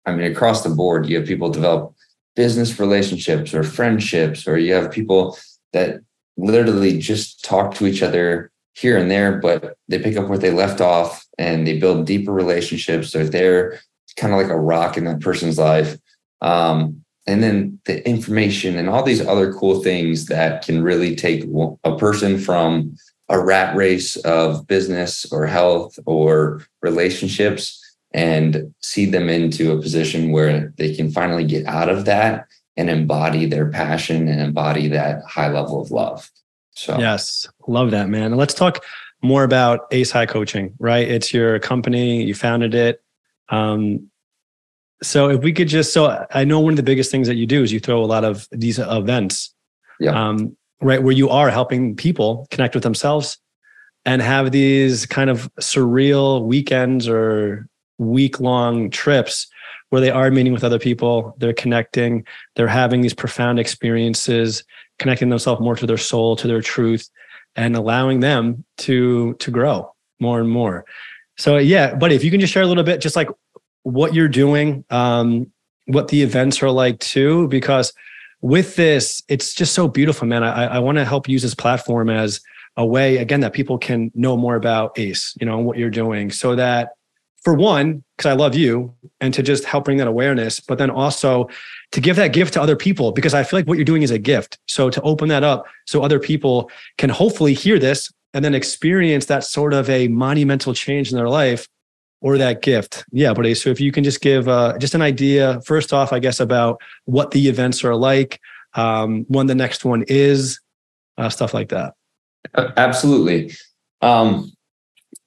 i 0.06 0.12
mean 0.12 0.32
across 0.32 0.64
the 0.64 0.70
board 0.70 1.08
you 1.08 1.18
have 1.18 1.28
people 1.28 1.50
develop 1.50 1.94
business 2.36 2.80
relationships 2.80 3.54
or 3.54 3.64
friendships 3.64 4.48
or 4.48 4.58
you 4.58 4.74
have 4.74 4.92
people 4.92 5.38
that 5.74 6.02
literally 6.38 6.98
just 6.98 7.44
talk 7.44 7.76
to 7.76 7.86
each 7.86 8.02
other 8.02 8.52
here 8.74 8.98
and 8.98 9.12
there, 9.12 9.38
but 9.38 9.78
they 9.88 10.00
pick 10.00 10.18
up 10.18 10.28
where 10.28 10.38
they 10.38 10.52
left 10.52 10.82
off 10.82 11.26
and 11.38 11.68
they 11.68 11.78
build 11.78 12.06
deeper 12.06 12.32
relationships. 12.32 13.12
So 13.12 13.26
they're 13.26 13.80
kind 14.16 14.34
of 14.34 14.40
like 14.40 14.50
a 14.50 14.60
rock 14.60 14.98
in 14.98 15.06
that 15.06 15.22
person's 15.22 15.58
life. 15.58 15.98
Um, 16.42 17.04
and 17.28 17.44
then 17.44 17.80
the 17.86 18.08
information 18.08 18.78
and 18.78 18.90
all 18.90 19.04
these 19.04 19.26
other 19.26 19.54
cool 19.54 19.82
things 19.82 20.26
that 20.26 20.66
can 20.66 20.82
really 20.82 21.16
take 21.16 21.46
a 21.84 21.96
person 21.98 22.40
from 22.40 22.96
a 23.30 23.40
rat 23.40 23.76
race 23.76 24.16
of 24.18 24.68
business 24.68 25.26
or 25.32 25.46
health 25.46 25.98
or 26.06 26.66
relationships 26.82 27.78
and 28.14 28.74
see 28.82 29.06
them 29.06 29.30
into 29.30 29.72
a 29.72 29.82
position 29.82 30.32
where 30.32 30.74
they 30.78 30.94
can 30.94 31.12
finally 31.12 31.46
get 31.46 31.66
out 31.66 31.90
of 31.90 32.06
that 32.06 32.48
and 32.76 32.90
embody 32.90 33.46
their 33.46 33.70
passion 33.70 34.28
and 34.28 34.42
embody 34.42 34.88
that 34.88 35.24
high 35.24 35.50
level 35.50 35.82
of 35.82 35.92
love. 35.92 36.30
So, 36.72 36.98
yes, 37.00 37.48
love 37.68 37.92
that, 37.92 38.10
man. 38.10 38.36
let's 38.36 38.54
talk 38.54 38.84
more 39.22 39.44
about 39.44 39.88
Ace 39.92 40.12
High 40.12 40.26
Coaching, 40.26 40.74
right? 40.80 41.08
It's 41.08 41.34
your 41.34 41.60
company, 41.60 42.24
you 42.24 42.34
founded 42.34 42.74
it. 42.74 43.02
Um, 43.50 44.10
so, 45.04 45.30
if 45.30 45.42
we 45.42 45.52
could 45.52 45.68
just, 45.68 45.94
so 45.94 46.26
I 46.32 46.44
know 46.44 46.60
one 46.60 46.74
of 46.74 46.78
the 46.78 46.84
biggest 46.84 47.12
things 47.12 47.28
that 47.28 47.36
you 47.36 47.48
do 47.48 47.64
is 47.64 47.72
you 47.72 47.80
throw 47.80 48.04
a 48.04 48.06
lot 48.06 48.24
of 48.24 48.48
these 48.52 48.80
events, 48.80 49.54
yeah. 50.00 50.12
um, 50.12 50.56
right? 50.82 51.02
Where 51.02 51.14
you 51.14 51.30
are 51.30 51.50
helping 51.50 51.96
people 51.96 52.48
connect 52.52 52.76
with 52.76 52.84
themselves 52.84 53.38
and 54.06 54.22
have 54.22 54.52
these 54.52 55.06
kind 55.06 55.30
of 55.30 55.50
surreal 55.60 56.44
weekends 56.44 57.08
or 57.08 57.68
week 57.98 58.40
long 58.40 58.90
trips 58.90 59.48
where 59.90 60.02
they 60.02 60.10
are 60.10 60.32
meeting 60.32 60.54
with 60.54 60.64
other 60.64 60.80
people, 60.80 61.36
they're 61.38 61.54
connecting, 61.54 62.26
they're 62.56 62.68
having 62.68 63.02
these 63.02 63.14
profound 63.14 63.60
experiences, 63.60 64.64
connecting 65.00 65.30
themselves 65.30 65.62
more 65.62 65.76
to 65.76 65.86
their 65.86 65.98
soul, 65.98 66.36
to 66.36 66.48
their 66.48 66.62
truth, 66.62 67.10
and 67.56 67.76
allowing 67.76 68.22
them 68.22 68.64
to 68.78 69.34
to 69.36 69.52
grow 69.52 69.94
more 70.20 70.40
and 70.40 70.50
more. 70.50 70.86
So 71.38 71.58
yeah, 71.58 71.96
buddy, 71.96 72.16
if 72.16 72.24
you 72.24 72.32
can 72.32 72.40
just 72.40 72.54
share 72.54 72.64
a 72.64 72.68
little 72.68 72.84
bit, 72.84 73.02
just 73.02 73.16
like 73.16 73.30
what 73.84 74.14
you're 74.14 74.28
doing, 74.28 74.86
um, 74.90 75.52
what 75.86 76.08
the 76.08 76.22
events 76.22 76.62
are 76.62 76.72
like 76.72 77.00
too, 77.00 77.48
because 77.48 77.94
with 78.42 78.76
this, 78.76 79.22
it's 79.28 79.54
just 79.54 79.74
so 79.74 79.88
beautiful, 79.88 80.28
man. 80.28 80.44
I, 80.44 80.66
I 80.66 80.80
want 80.80 80.98
to 80.98 81.06
help 81.06 81.30
use 81.30 81.42
this 81.42 81.56
platform 81.56 82.10
as 82.10 82.42
a 82.78 82.86
way, 82.86 83.18
again, 83.18 83.42
that 83.42 83.54
people 83.54 83.78
can 83.78 84.12
know 84.16 84.38
more 84.38 84.56
about 84.56 84.98
ACE, 84.98 85.36
you 85.40 85.46
know, 85.46 85.58
and 85.58 85.66
what 85.66 85.78
you're 85.78 85.90
doing, 85.90 86.32
so 86.32 86.56
that 86.56 86.94
for 87.44 87.54
one, 87.54 88.04
because 88.16 88.30
I 88.30 88.34
love 88.34 88.56
you 88.56 88.94
and 89.20 89.34
to 89.34 89.42
just 89.42 89.66
help 89.66 89.86
bring 89.86 89.98
that 89.98 90.08
awareness, 90.08 90.60
but 90.60 90.78
then 90.78 90.90
also 90.90 91.50
to 91.92 92.00
give 92.00 92.16
that 92.18 92.34
gift 92.34 92.54
to 92.54 92.62
other 92.62 92.76
people 92.76 93.12
because 93.12 93.34
I 93.34 93.44
feel 93.44 93.58
like 93.60 93.68
what 93.68 93.78
you're 93.78 93.86
doing 93.86 94.04
is 94.04 94.12
a 94.12 94.20
gift. 94.20 94.60
So 94.68 94.90
to 94.92 95.02
open 95.02 95.28
that 95.30 95.44
up 95.44 95.66
so 95.88 96.04
other 96.04 96.20
people 96.20 96.70
can 96.98 97.10
hopefully 97.10 97.54
hear 97.54 97.80
this 97.80 98.12
and 98.34 98.46
then 98.46 98.54
experience 98.54 99.26
that 99.26 99.44
sort 99.44 99.74
of 99.74 99.90
a 99.90 100.08
monumental 100.08 100.74
change 100.74 101.12
in 101.12 101.18
their 101.18 101.30
life 101.30 101.68
or 102.22 102.38
that 102.38 102.62
gift. 102.62 103.04
Yeah, 103.12 103.34
buddy. 103.34 103.56
So 103.56 103.70
if 103.70 103.82
you 103.82 103.92
can 103.92 104.04
just 104.04 104.22
give 104.22 104.48
uh, 104.48 104.78
just 104.78 104.94
an 104.94 105.02
idea, 105.02 105.60
first 105.66 105.92
off, 105.92 106.14
I 106.14 106.20
guess, 106.20 106.40
about 106.40 106.80
what 107.06 107.32
the 107.32 107.50
events 107.50 107.84
are 107.84 107.96
like, 107.96 108.40
um, 108.76 109.26
when 109.28 109.48
the 109.48 109.56
next 109.56 109.84
one 109.84 110.06
is, 110.08 110.60
uh, 111.18 111.30
stuff 111.30 111.54
like 111.54 111.70
that. 111.70 111.94
Absolutely. 112.56 113.54
Um, 114.02 114.52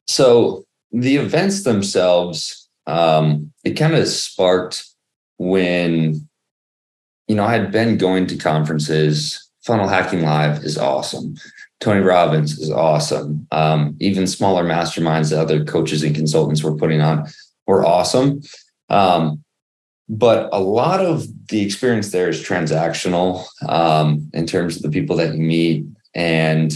so 0.06 0.64
the 0.92 1.16
events 1.16 1.64
themselves, 1.64 2.68
um, 2.86 3.52
it 3.64 3.72
kind 3.72 3.94
of 3.94 4.06
sparked 4.06 4.86
when, 5.38 6.28
you 7.26 7.34
know, 7.34 7.44
I 7.44 7.52
had 7.52 7.72
been 7.72 7.98
going 7.98 8.26
to 8.28 8.36
conferences. 8.36 9.50
Funnel 9.62 9.88
Hacking 9.88 10.22
Live 10.22 10.62
is 10.62 10.76
awesome. 10.76 11.36
Tony 11.84 12.00
Robbins 12.00 12.58
is 12.58 12.70
awesome. 12.70 13.46
Um, 13.52 13.94
even 14.00 14.26
smaller 14.26 14.64
masterminds 14.64 15.28
that 15.28 15.38
other 15.38 15.62
coaches 15.62 16.02
and 16.02 16.16
consultants 16.16 16.64
were 16.64 16.74
putting 16.74 17.02
on 17.02 17.28
were 17.66 17.84
awesome. 17.84 18.40
Um, 18.88 19.44
but 20.08 20.48
a 20.50 20.60
lot 20.60 21.00
of 21.04 21.26
the 21.48 21.60
experience 21.60 22.10
there 22.10 22.30
is 22.30 22.42
transactional 22.42 23.44
um, 23.68 24.30
in 24.32 24.46
terms 24.46 24.76
of 24.76 24.82
the 24.82 24.88
people 24.88 25.16
that 25.16 25.34
you 25.34 25.42
meet 25.42 25.84
and 26.14 26.74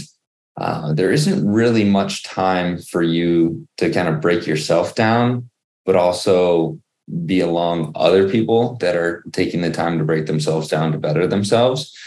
uh, 0.57 0.93
there 0.93 1.11
isn't 1.11 1.47
really 1.47 1.83
much 1.83 2.23
time 2.23 2.77
for 2.77 3.01
you 3.01 3.67
to 3.77 3.89
kind 3.89 4.09
of 4.09 4.21
break 4.21 4.45
yourself 4.45 4.93
down, 4.93 5.49
but 5.87 5.95
also 5.95 6.79
be 7.25 7.39
along 7.39 7.93
other 7.95 8.29
people 8.29 8.75
that 8.75 8.95
are 8.95 9.23
taking 9.31 9.61
the 9.61 9.71
time 9.71 9.97
to 9.97 10.03
break 10.03 10.27
themselves 10.27 10.67
down 10.67 10.91
to 10.91 10.99
better 10.99 11.25
themselves. 11.25 11.97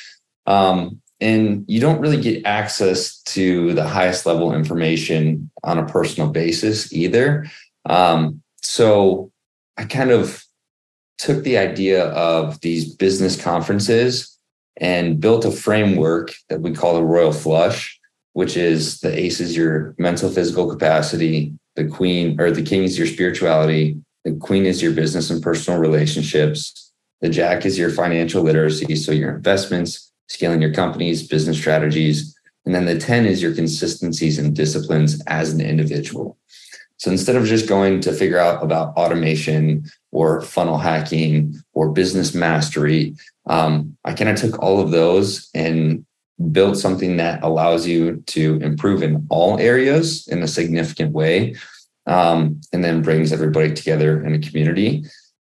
Um, 0.46 1.01
and 1.22 1.64
you 1.68 1.80
don't 1.80 2.00
really 2.00 2.20
get 2.20 2.44
access 2.44 3.22
to 3.22 3.72
the 3.74 3.86
highest 3.86 4.26
level 4.26 4.52
information 4.52 5.50
on 5.62 5.78
a 5.78 5.86
personal 5.86 6.28
basis 6.28 6.92
either. 6.92 7.46
Um, 7.86 8.42
so 8.60 9.30
I 9.76 9.84
kind 9.84 10.10
of 10.10 10.44
took 11.18 11.44
the 11.44 11.58
idea 11.58 12.06
of 12.06 12.60
these 12.60 12.94
business 12.94 13.40
conferences 13.40 14.36
and 14.78 15.20
built 15.20 15.44
a 15.44 15.52
framework 15.52 16.32
that 16.48 16.60
we 16.60 16.72
call 16.72 16.94
the 16.94 17.04
Royal 17.04 17.32
Flush, 17.32 18.00
which 18.32 18.56
is 18.56 19.00
the 19.00 19.16
ace 19.16 19.38
is 19.38 19.56
your 19.56 19.94
mental 19.98 20.28
physical 20.28 20.68
capacity, 20.68 21.54
the 21.76 21.86
queen 21.86 22.40
or 22.40 22.50
the 22.50 22.62
king 22.62 22.82
is 22.82 22.98
your 22.98 23.06
spirituality, 23.06 23.96
the 24.24 24.32
queen 24.32 24.66
is 24.66 24.82
your 24.82 24.92
business 24.92 25.30
and 25.30 25.42
personal 25.42 25.78
relationships, 25.78 26.92
the 27.20 27.28
jack 27.28 27.64
is 27.64 27.78
your 27.78 27.90
financial 27.90 28.42
literacy, 28.42 28.96
so 28.96 29.12
your 29.12 29.36
investments, 29.36 30.11
scaling 30.28 30.62
your 30.62 30.72
companies, 30.72 31.26
business 31.26 31.58
strategies, 31.58 32.36
and 32.64 32.74
then 32.74 32.86
the 32.86 32.98
10 32.98 33.26
is 33.26 33.42
your 33.42 33.54
consistencies 33.54 34.38
and 34.38 34.54
disciplines 34.54 35.20
as 35.26 35.52
an 35.52 35.60
individual. 35.60 36.38
So 36.96 37.10
instead 37.10 37.34
of 37.34 37.46
just 37.46 37.68
going 37.68 38.00
to 38.02 38.12
figure 38.12 38.38
out 38.38 38.62
about 38.62 38.96
automation 38.96 39.84
or 40.12 40.40
funnel 40.40 40.78
hacking 40.78 41.60
or 41.72 41.90
business 41.90 42.32
mastery, 42.32 43.16
um, 43.46 43.96
I 44.04 44.12
kind 44.12 44.30
of 44.30 44.36
took 44.36 44.62
all 44.62 44.80
of 44.80 44.92
those 44.92 45.50
and 45.52 46.06
built 46.52 46.78
something 46.78 47.16
that 47.16 47.42
allows 47.42 47.86
you 47.86 48.22
to 48.26 48.56
improve 48.62 49.02
in 49.02 49.26
all 49.30 49.58
areas 49.58 50.28
in 50.28 50.42
a 50.42 50.48
significant 50.48 51.12
way 51.12 51.56
um, 52.06 52.60
and 52.72 52.84
then 52.84 53.02
brings 53.02 53.32
everybody 53.32 53.72
together 53.72 54.24
in 54.24 54.34
a 54.34 54.38
community. 54.38 55.04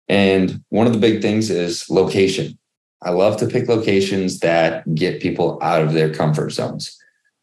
And 0.08 0.62
one 0.68 0.86
of 0.86 0.92
the 0.92 0.98
big 0.98 1.20
things 1.20 1.50
is 1.50 1.88
location. 1.90 2.57
I 3.02 3.10
love 3.10 3.36
to 3.38 3.46
pick 3.46 3.68
locations 3.68 4.40
that 4.40 4.94
get 4.94 5.20
people 5.20 5.58
out 5.62 5.82
of 5.82 5.92
their 5.92 6.12
comfort 6.12 6.50
zones. 6.50 6.96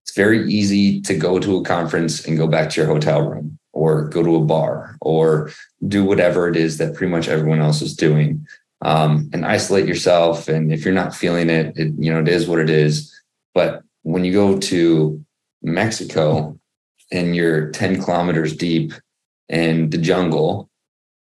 It's 0.04 0.16
very 0.16 0.48
easy 0.52 1.02
to 1.02 1.16
go 1.16 1.40
to 1.40 1.58
a 1.58 1.64
conference 1.64 2.26
and 2.26 2.38
go 2.38 2.48
back 2.48 2.70
to 2.72 2.82
your 2.82 2.90
hotel 2.90 3.22
room 3.22 3.58
or 3.74 4.08
go 4.10 4.22
to 4.24 4.36
a 4.36 4.46
bar 4.46 4.98
or 5.02 5.52
do 5.88 6.04
whatever 6.04 6.48
it 6.48 6.56
is 6.56 6.78
that 6.78 6.94
pretty 6.94 7.12
much 7.12 7.28
everyone 7.28 7.60
else 7.60 7.82
is 7.82 7.96
doing. 7.96 8.46
Um, 8.82 9.30
and 9.34 9.46
isolate 9.46 9.88
yourself. 9.88 10.48
And 10.48 10.72
if 10.72 10.86
you're 10.86 10.94
not 10.94 11.16
feeling 11.16 11.50
it, 11.50 11.76
it 11.78 11.94
you 11.98 12.14
know 12.14 12.20
it 12.20 12.28
is 12.28 12.48
what 12.48 12.60
it 12.60 12.70
is. 12.70 13.12
But 13.54 13.82
when 14.04 14.24
you 14.24 14.34
go 14.34 14.60
to 14.60 15.26
mexico 15.64 16.58
and 17.12 17.36
you're 17.36 17.72
10 17.72 18.04
kilometers 18.04 18.56
deep 18.56 18.94
in 19.50 19.90
the 19.90 19.98
jungle 19.98 20.70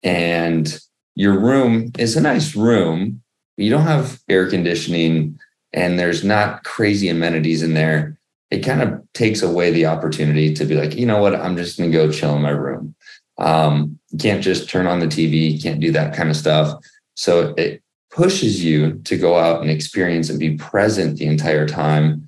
and 0.03 0.79
your 1.15 1.39
room 1.39 1.91
is 1.97 2.15
a 2.15 2.21
nice 2.21 2.55
room 2.55 3.21
you 3.59 3.69
don't 3.69 3.83
have 3.83 4.19
air 4.29 4.49
conditioning 4.49 5.39
and 5.73 5.99
there's 5.99 6.23
not 6.23 6.63
crazy 6.63 7.09
amenities 7.09 7.61
in 7.61 7.73
there 7.73 8.19
it 8.51 8.65
kind 8.65 8.81
of 8.81 9.01
takes 9.13 9.41
away 9.41 9.71
the 9.71 9.85
opportunity 9.85 10.53
to 10.53 10.65
be 10.65 10.75
like, 10.75 10.95
you 10.95 11.05
know 11.05 11.21
what, 11.21 11.35
I'm 11.35 11.55
just 11.55 11.77
going 11.77 11.91
to 11.91 11.97
go 11.97 12.11
chill 12.11 12.35
in 12.35 12.41
my 12.41 12.49
room. 12.49 12.95
Um, 13.37 13.99
you 14.09 14.17
can't 14.17 14.43
just 14.43 14.69
turn 14.69 14.87
on 14.87 14.99
the 14.99 15.07
TV, 15.07 15.53
you 15.53 15.61
can't 15.61 15.79
do 15.79 15.91
that 15.91 16.15
kind 16.15 16.29
of 16.29 16.35
stuff. 16.35 16.83
So 17.15 17.53
it 17.57 17.81
pushes 18.11 18.63
you 18.63 18.99
to 19.03 19.17
go 19.17 19.37
out 19.37 19.61
and 19.61 19.69
experience 19.69 20.29
and 20.29 20.39
be 20.39 20.57
present 20.57 21.17
the 21.17 21.27
entire 21.27 21.67
time, 21.67 22.27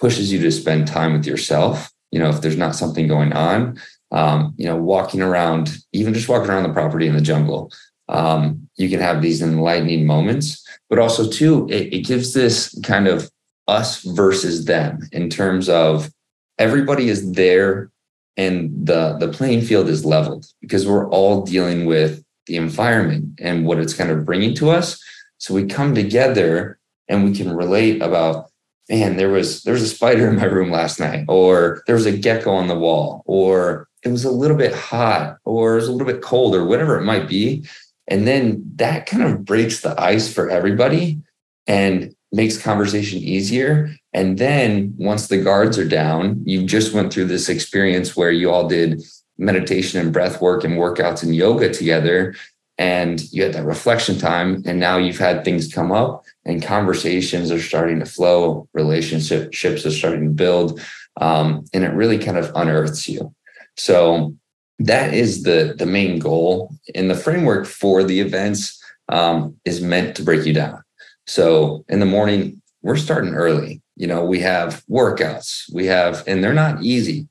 pushes 0.00 0.32
you 0.32 0.40
to 0.40 0.50
spend 0.50 0.88
time 0.88 1.12
with 1.12 1.26
yourself. 1.26 1.92
You 2.10 2.18
know, 2.18 2.30
if 2.30 2.40
there's 2.40 2.56
not 2.56 2.74
something 2.74 3.06
going 3.06 3.32
on, 3.34 3.78
um, 4.10 4.54
you 4.56 4.66
know, 4.66 4.76
walking 4.76 5.20
around, 5.20 5.76
even 5.92 6.14
just 6.14 6.28
walking 6.28 6.48
around 6.48 6.62
the 6.62 6.72
property 6.72 7.06
in 7.06 7.14
the 7.14 7.20
jungle, 7.20 7.70
um, 8.08 8.68
you 8.76 8.88
can 8.88 9.00
have 9.00 9.22
these 9.22 9.42
enlightening 9.42 10.06
moments. 10.06 10.64
But 10.88 10.98
also, 10.98 11.28
too, 11.28 11.66
it, 11.70 11.92
it 11.92 12.06
gives 12.06 12.32
this 12.32 12.78
kind 12.82 13.08
of 13.08 13.30
us 13.68 14.02
versus 14.02 14.64
them 14.64 15.00
in 15.12 15.28
terms 15.28 15.68
of 15.68 16.10
everybody 16.58 17.08
is 17.08 17.32
there 17.32 17.90
and 18.36 18.86
the 18.86 19.16
the 19.18 19.28
playing 19.28 19.62
field 19.62 19.88
is 19.88 20.04
leveled 20.04 20.46
because 20.60 20.86
we're 20.86 21.08
all 21.10 21.42
dealing 21.42 21.86
with 21.86 22.22
the 22.46 22.56
environment 22.56 23.38
and 23.40 23.66
what 23.66 23.78
it's 23.78 23.94
kind 23.94 24.10
of 24.10 24.24
bringing 24.24 24.54
to 24.54 24.70
us 24.70 25.02
so 25.38 25.52
we 25.52 25.66
come 25.66 25.94
together 25.94 26.78
and 27.08 27.24
we 27.24 27.34
can 27.34 27.54
relate 27.54 28.00
about 28.02 28.50
man 28.88 29.16
there 29.16 29.30
was 29.30 29.62
there 29.64 29.74
was 29.74 29.82
a 29.82 29.88
spider 29.88 30.28
in 30.28 30.36
my 30.36 30.44
room 30.44 30.70
last 30.70 31.00
night 31.00 31.24
or 31.28 31.82
there 31.86 31.96
was 31.96 32.06
a 32.06 32.16
gecko 32.16 32.52
on 32.52 32.68
the 32.68 32.78
wall 32.78 33.22
or 33.26 33.88
it 34.04 34.10
was 34.10 34.24
a 34.24 34.30
little 34.30 34.56
bit 34.56 34.72
hot 34.72 35.38
or 35.44 35.72
it 35.72 35.76
was 35.76 35.88
a 35.88 35.92
little 35.92 36.06
bit 36.06 36.22
cold 36.22 36.54
or 36.54 36.64
whatever 36.64 36.98
it 36.98 37.04
might 37.04 37.28
be 37.28 37.66
and 38.08 38.26
then 38.26 38.62
that 38.76 39.06
kind 39.06 39.22
of 39.22 39.44
breaks 39.44 39.80
the 39.80 40.00
ice 40.00 40.32
for 40.32 40.50
everybody 40.50 41.20
and 41.66 42.14
makes 42.32 42.60
conversation 42.60 43.18
easier. 43.18 43.90
And 44.12 44.38
then 44.38 44.94
once 44.96 45.28
the 45.28 45.38
guards 45.38 45.78
are 45.78 45.88
down 45.88 46.42
you 46.44 46.64
just 46.64 46.92
went 46.92 47.12
through 47.12 47.26
this 47.26 47.48
experience 47.48 48.16
where 48.16 48.30
you 48.30 48.50
all 48.50 48.68
did 48.68 49.02
meditation 49.38 50.00
and 50.00 50.12
breath 50.12 50.40
work 50.40 50.64
and 50.64 50.74
workouts 50.74 51.22
and 51.22 51.34
yoga 51.34 51.72
together. 51.72 52.34
And 52.78 53.22
you 53.32 53.42
had 53.42 53.54
that 53.54 53.64
reflection 53.64 54.18
time 54.18 54.62
and 54.66 54.78
now 54.78 54.98
you've 54.98 55.18
had 55.18 55.44
things 55.44 55.72
come 55.72 55.92
up 55.92 56.24
and 56.44 56.62
conversations 56.62 57.50
are 57.50 57.60
starting 57.60 58.00
to 58.00 58.06
flow 58.06 58.68
relationships 58.74 59.64
are 59.64 59.90
starting 59.90 60.24
to 60.24 60.30
build 60.30 60.80
um, 61.18 61.64
and 61.72 61.84
it 61.84 61.92
really 61.92 62.18
kind 62.18 62.36
of 62.36 62.52
unearths 62.54 63.08
you. 63.08 63.34
So 63.76 64.34
that 64.78 65.14
is 65.14 65.42
the 65.42 65.74
the 65.78 65.86
main 65.86 66.18
goal 66.18 66.74
and 66.94 67.10
the 67.10 67.14
framework 67.14 67.66
for 67.66 68.04
the 68.04 68.20
events 68.20 68.82
um, 69.08 69.56
is 69.64 69.80
meant 69.80 70.16
to 70.16 70.22
break 70.22 70.44
you 70.46 70.52
down 70.52 70.82
so 71.26 71.84
in 71.88 72.00
the 72.00 72.06
morning, 72.06 72.62
we're 72.82 72.96
starting 72.96 73.34
early. 73.34 73.82
You 73.96 74.06
know, 74.06 74.24
we 74.24 74.40
have 74.40 74.84
workouts, 74.88 75.72
we 75.72 75.86
have, 75.86 76.22
and 76.26 76.42
they're 76.42 76.54
not 76.54 76.82
easy. 76.82 77.28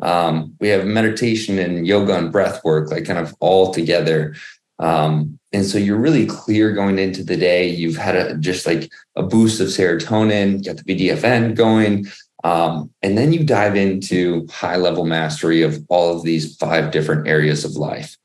Um, 0.00 0.54
we 0.60 0.68
have 0.68 0.84
meditation 0.84 1.58
and 1.58 1.86
yoga 1.86 2.16
and 2.16 2.30
breath 2.30 2.62
work, 2.62 2.90
like 2.90 3.04
kind 3.04 3.18
of 3.18 3.34
all 3.40 3.72
together. 3.72 4.34
Um, 4.78 5.38
and 5.52 5.64
so 5.64 5.78
you're 5.78 5.96
really 5.96 6.26
clear 6.26 6.72
going 6.72 6.98
into 6.98 7.24
the 7.24 7.36
day. 7.36 7.68
You've 7.68 7.96
had 7.96 8.14
a, 8.14 8.36
just 8.36 8.66
like 8.66 8.90
a 9.16 9.22
boost 9.22 9.60
of 9.60 9.68
serotonin, 9.68 10.64
got 10.64 10.76
the 10.76 10.82
BDFN 10.84 11.54
going. 11.54 12.06
Um, 12.44 12.90
and 13.02 13.18
then 13.18 13.32
you 13.32 13.44
dive 13.44 13.76
into 13.76 14.46
high 14.48 14.76
level 14.76 15.04
mastery 15.04 15.62
of 15.62 15.84
all 15.88 16.16
of 16.16 16.22
these 16.22 16.56
five 16.56 16.90
different 16.90 17.26
areas 17.26 17.64
of 17.64 17.72
life. 17.72 18.16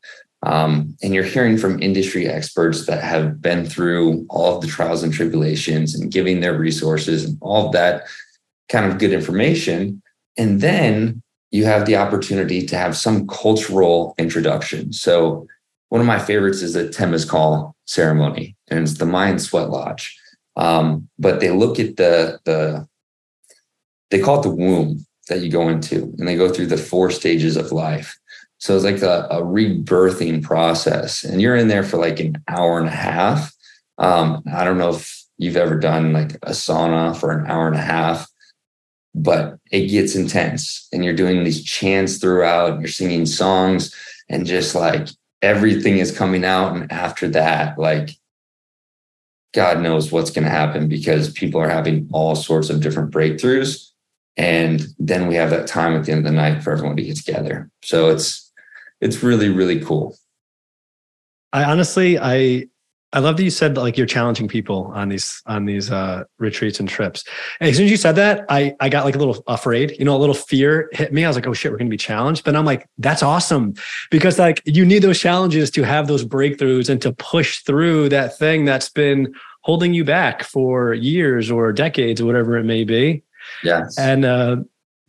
Um, 0.43 0.97
and 1.01 1.13
you're 1.13 1.23
hearing 1.23 1.57
from 1.57 1.81
industry 1.81 2.27
experts 2.27 2.85
that 2.85 3.01
have 3.01 3.41
been 3.41 3.65
through 3.65 4.25
all 4.29 4.55
of 4.55 4.61
the 4.61 4.67
trials 4.67 5.01
and 5.01 5.13
tribulations 5.13 5.95
and 5.95 6.11
giving 6.11 6.41
their 6.41 6.57
resources 6.57 7.23
and 7.23 7.37
all 7.41 7.67
of 7.67 7.71
that 7.71 8.03
kind 8.69 8.91
of 8.91 8.99
good 8.99 9.13
information. 9.13 10.01
And 10.37 10.59
then 10.59 11.23
you 11.51 11.65
have 11.65 11.85
the 11.85 11.95
opportunity 11.95 12.65
to 12.65 12.75
have 12.75 12.97
some 12.97 13.25
cultural 13.27 14.15
introduction. 14.17 14.91
So, 14.91 15.47
one 15.89 16.01
of 16.01 16.07
my 16.07 16.17
favorites 16.17 16.63
is 16.63 16.73
the 16.73 16.85
Temazcal 16.85 17.71
ceremony, 17.85 18.55
and 18.69 18.79
it's 18.79 18.97
the 18.97 19.05
Mayan 19.05 19.37
Sweat 19.37 19.69
Lodge. 19.69 20.19
Um, 20.55 21.07
but 21.19 21.39
they 21.39 21.51
look 21.51 21.79
at 21.79 21.97
the 21.97 22.39
the 22.45 22.87
they 24.13 24.19
call 24.19 24.39
it 24.39 24.43
the 24.43 24.49
womb 24.51 25.03
that 25.27 25.39
you 25.39 25.49
go 25.49 25.67
into, 25.69 26.13
and 26.19 26.27
they 26.27 26.35
go 26.35 26.47
through 26.47 26.67
the 26.67 26.77
four 26.77 27.09
stages 27.09 27.57
of 27.57 27.71
life. 27.71 28.15
So 28.59 28.75
it's 28.75 28.85
like 28.85 29.01
a, 29.01 29.27
a 29.31 29.41
rebirthing 29.41 30.43
process. 30.43 31.23
And 31.23 31.41
you're 31.41 31.55
in 31.55 31.67
there 31.67 31.81
for 31.81 31.97
like 31.97 32.19
an 32.19 32.37
hour 32.47 32.77
and 32.77 32.87
a 32.87 32.91
half. 32.91 33.51
Um, 33.97 34.43
I 34.53 34.63
don't 34.63 34.77
know 34.77 34.91
if 34.91 35.25
you've 35.39 35.57
ever 35.57 35.79
done 35.79 36.13
like 36.13 36.35
a 36.43 36.51
sauna 36.51 37.17
for 37.17 37.31
an 37.31 37.49
hour 37.49 37.65
and 37.65 37.75
a 37.75 37.81
half, 37.81 38.29
but 39.15 39.57
it 39.71 39.87
gets 39.87 40.13
intense. 40.13 40.87
And 40.93 41.03
you're 41.03 41.15
doing 41.15 41.43
these 41.43 41.63
chants 41.63 42.19
throughout, 42.19 42.73
and 42.73 42.81
you're 42.81 42.89
singing 42.89 43.25
songs, 43.25 43.95
and 44.29 44.45
just 44.45 44.75
like 44.75 45.07
everything 45.41 45.97
is 45.97 46.15
coming 46.15 46.45
out. 46.45 46.75
And 46.75 46.91
after 46.91 47.27
that, 47.29 47.79
like 47.79 48.11
God 49.55 49.81
knows 49.81 50.11
what's 50.11 50.29
going 50.29 50.45
to 50.45 50.51
happen 50.51 50.87
because 50.87 51.31
people 51.31 51.59
are 51.59 51.69
having 51.69 52.07
all 52.13 52.35
sorts 52.35 52.69
of 52.69 52.79
different 52.79 53.09
breakthroughs. 53.09 53.89
And 54.35 54.85
then 54.97 55.27
we 55.27 55.35
have 55.35 55.51
that 55.51 55.67
time 55.67 55.95
at 55.95 56.05
the 56.05 56.11
end 56.11 56.25
of 56.25 56.31
the 56.31 56.35
night 56.35 56.63
for 56.63 56.71
everyone 56.71 56.95
to 56.97 57.03
get 57.03 57.17
together. 57.17 57.69
So 57.83 58.09
it's 58.09 58.51
it's 58.99 59.21
really 59.21 59.49
really 59.49 59.79
cool. 59.79 60.17
I 61.51 61.65
honestly 61.65 62.17
i 62.17 62.65
i 63.11 63.19
love 63.19 63.37
that 63.37 63.43
you 63.43 63.51
said 63.51 63.77
like 63.77 63.95
you're 63.95 64.07
challenging 64.07 64.47
people 64.47 64.91
on 64.95 65.09
these 65.09 65.43
on 65.45 65.65
these 65.65 65.91
uh 65.91 66.23
retreats 66.39 66.79
and 66.79 66.89
trips. 66.89 67.23
And 67.59 67.69
as 67.69 67.77
soon 67.77 67.85
as 67.85 67.91
you 67.91 67.97
said 67.97 68.15
that 68.15 68.45
i 68.49 68.75
i 68.79 68.89
got 68.89 69.05
like 69.05 69.15
a 69.15 69.19
little 69.19 69.43
afraid. 69.45 69.95
You 69.99 70.05
know 70.05 70.15
a 70.15 70.17
little 70.17 70.33
fear 70.33 70.89
hit 70.93 71.13
me. 71.13 71.25
I 71.25 71.27
was 71.27 71.37
like 71.37 71.45
oh 71.45 71.53
shit 71.53 71.71
we're 71.71 71.77
gonna 71.77 71.91
be 71.91 71.97
challenged. 71.97 72.43
But 72.43 72.55
i'm 72.55 72.65
like 72.65 72.87
that's 72.97 73.21
awesome. 73.21 73.75
Because 74.09 74.39
like 74.39 74.63
you 74.65 74.83
need 74.83 75.03
those 75.03 75.19
challenges 75.19 75.69
to 75.71 75.83
have 75.83 76.07
those 76.07 76.25
breakthroughs 76.25 76.89
and 76.89 76.99
to 77.03 77.13
push 77.13 77.59
through 77.59 78.09
that 78.09 78.35
thing 78.39 78.65
that's 78.65 78.89
been 78.89 79.35
holding 79.61 79.93
you 79.93 80.03
back 80.03 80.43
for 80.43 80.93
years 80.93 81.51
or 81.51 81.71
decades 81.71 82.19
or 82.19 82.25
whatever 82.25 82.57
it 82.57 82.63
may 82.63 82.83
be 82.83 83.23
yes 83.63 83.97
and 83.97 84.25
uh 84.25 84.55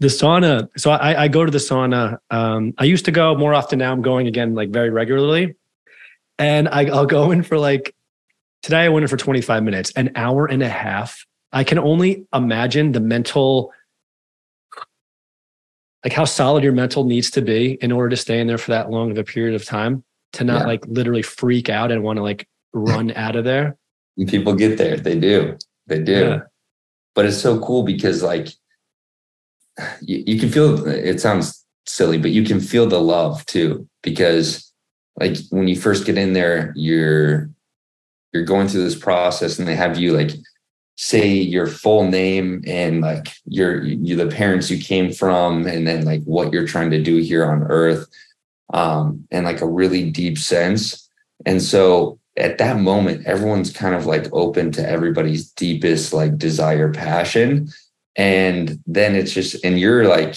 the 0.00 0.08
sauna 0.08 0.68
so 0.76 0.90
I, 0.90 1.24
I 1.24 1.28
go 1.28 1.44
to 1.44 1.50
the 1.50 1.58
sauna 1.58 2.18
um, 2.30 2.74
i 2.78 2.84
used 2.84 3.04
to 3.04 3.10
go 3.12 3.34
more 3.36 3.54
often 3.54 3.78
now 3.78 3.92
i'm 3.92 4.02
going 4.02 4.26
again 4.26 4.54
like 4.54 4.70
very 4.70 4.90
regularly 4.90 5.54
and 6.38 6.68
I, 6.68 6.86
I'll 6.86 7.06
go 7.06 7.30
in 7.30 7.44
for 7.44 7.58
like 7.58 7.94
today. 8.62 8.80
I 8.80 8.88
went 8.88 9.04
in 9.04 9.08
for 9.08 9.16
25 9.16 9.62
minutes, 9.62 9.92
an 9.92 10.10
hour 10.16 10.46
and 10.46 10.62
a 10.64 10.68
half. 10.68 11.24
I 11.52 11.62
can 11.62 11.78
only 11.78 12.26
imagine 12.34 12.90
the 12.90 12.98
mental, 12.98 13.72
like 16.02 16.12
how 16.12 16.24
solid 16.24 16.64
your 16.64 16.72
mental 16.72 17.04
needs 17.04 17.30
to 17.30 17.40
be 17.42 17.74
in 17.80 17.92
order 17.92 18.08
to 18.10 18.16
stay 18.16 18.40
in 18.40 18.46
there 18.46 18.58
for 18.58 18.72
that 18.72 18.90
long 18.90 19.10
of 19.10 19.18
a 19.18 19.24
period 19.24 19.54
of 19.54 19.64
time 19.64 20.02
to 20.32 20.44
not 20.44 20.62
Yeah. 20.62 20.66
like 20.66 20.84
literally 20.88 21.22
freak 21.22 21.68
out 21.68 21.92
and 21.92 22.02
want 22.02 22.16
to 22.16 22.22
like 22.22 22.48
run 22.72 23.12
out 23.16 23.36
of 23.36 23.44
there. 23.44 23.76
And 24.16 24.28
people 24.28 24.54
get 24.54 24.76
there. 24.76 24.96
They 24.96 25.18
do. 25.18 25.56
They 25.86 26.00
do. 26.00 26.12
Yeah. 26.12 26.40
But 27.14 27.26
it's 27.26 27.40
so 27.40 27.58
cool 27.60 27.82
because 27.82 28.22
like 28.22 28.48
you, 30.00 30.24
you 30.26 30.40
can 30.40 30.50
feel 30.50 30.86
it 30.86 31.20
sounds 31.20 31.64
silly, 31.86 32.18
but 32.18 32.30
you 32.30 32.44
can 32.44 32.60
feel 32.60 32.86
the 32.86 33.00
love 33.00 33.44
too. 33.46 33.88
Because 34.02 34.72
like 35.18 35.36
when 35.50 35.68
you 35.68 35.76
first 35.76 36.06
get 36.06 36.18
in 36.18 36.32
there, 36.32 36.72
you're 36.76 37.50
you're 38.32 38.44
going 38.44 38.68
through 38.68 38.82
this 38.82 38.98
process 38.98 39.58
and 39.58 39.68
they 39.68 39.76
have 39.76 39.98
you 39.98 40.12
like 40.12 40.32
say 40.96 41.28
your 41.28 41.66
full 41.66 42.06
name 42.08 42.62
and 42.66 43.00
like 43.00 43.28
your 43.46 43.82
you 43.82 44.14
the 44.16 44.26
parents 44.26 44.70
you 44.70 44.78
came 44.78 45.12
from 45.12 45.66
and 45.66 45.86
then 45.86 46.04
like 46.04 46.22
what 46.24 46.52
you're 46.52 46.66
trying 46.66 46.90
to 46.90 47.02
do 47.02 47.16
here 47.16 47.44
on 47.44 47.64
earth 47.64 48.06
um 48.72 49.26
and 49.32 49.44
like 49.44 49.60
a 49.60 49.66
really 49.66 50.10
deep 50.10 50.38
sense 50.38 51.08
and 51.46 51.60
so 51.60 52.18
at 52.36 52.58
that 52.58 52.78
moment 52.78 53.26
everyone's 53.26 53.72
kind 53.72 53.94
of 53.94 54.06
like 54.06 54.26
open 54.32 54.72
to 54.72 54.88
everybody's 54.88 55.50
deepest 55.52 56.12
like 56.12 56.36
desire 56.36 56.92
passion. 56.92 57.68
And 58.16 58.80
then 58.86 59.14
it's 59.14 59.32
just 59.32 59.64
and 59.64 59.78
you're 59.78 60.06
like 60.06 60.36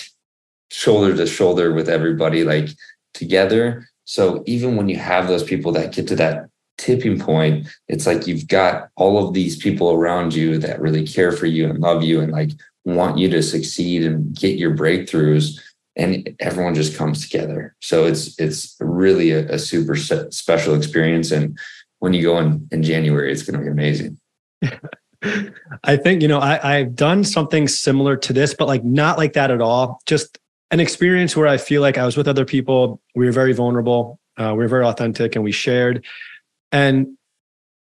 shoulder 0.72 1.16
to 1.16 1.26
shoulder 1.26 1.74
with 1.74 1.90
everybody 1.90 2.44
like 2.44 2.70
together. 3.14 3.88
So 4.06 4.44
even 4.46 4.76
when 4.76 4.90
you 4.90 4.98
have 4.98 5.28
those 5.28 5.44
people 5.44 5.72
that 5.74 5.94
get 5.94 6.08
to 6.08 6.16
that 6.18 6.48
tipping 6.78 7.20
point 7.20 7.68
it's 7.88 8.06
like 8.06 8.28
you've 8.28 8.48
got 8.48 8.90
all 8.96 9.28
of 9.28 9.34
these 9.34 9.56
people 9.56 9.92
around 9.92 10.32
you 10.32 10.60
that 10.60 10.80
really 10.80 11.08
care 11.08 11.32
for 11.32 11.48
you 11.48 11.68
and 11.68 11.80
love 11.80 12.04
you 12.04 12.22
and 12.22 12.32
like 12.32 12.52
want 12.86 13.18
you 13.18 13.28
to 13.28 13.42
succeed 13.42 14.04
and 14.04 14.36
get 14.36 14.60
your 14.60 14.76
breakthroughs 14.76 15.60
and 15.98 16.36
everyone 16.40 16.76
just 16.76 16.96
comes 16.96 17.28
together. 17.28 17.76
So 17.82 18.06
it's 18.06 18.40
it's 18.40 18.76
really 18.80 19.32
a, 19.32 19.54
a 19.54 19.60
super 19.60 19.96
special 19.96 20.76
experience. 20.76 21.32
And 21.32 21.58
when 22.00 22.14
you 22.14 22.22
go 22.22 22.38
in 22.38 22.68
in 22.72 22.84
january 22.84 23.32
it's 23.32 23.44
going 23.44 23.58
to 23.58 23.64
be 23.64 23.70
amazing 23.70 24.18
I 25.84 25.98
think, 25.98 26.22
you 26.22 26.28
know, 26.28 26.40
I, 26.40 26.78
I've 26.78 26.96
done 26.96 27.24
something 27.24 27.68
similar 27.68 28.16
to 28.18 28.34
this, 28.34 28.54
but 28.54 28.68
like 28.68 28.84
not 28.84 29.18
like 29.18 29.34
that 29.34 29.52
at 29.52 29.62
all. 29.62 30.00
Just 30.06 30.38
an 30.72 30.80
experience 30.80 31.36
where 31.36 31.48
I 31.48 31.58
feel 31.58 31.82
like 31.82 31.98
I 31.98 32.06
was 32.06 32.18
with 32.18 32.28
other 32.28 32.46
people. 32.46 33.02
We 33.16 33.26
were 33.26 33.32
very 33.32 33.54
vulnerable. 33.54 34.20
Uh, 34.38 34.52
we 34.52 34.64
were 34.64 34.68
very 34.68 34.86
authentic 34.86 35.36
and 35.36 35.44
we 35.44 35.52
shared. 35.52 36.06
And 36.72 37.18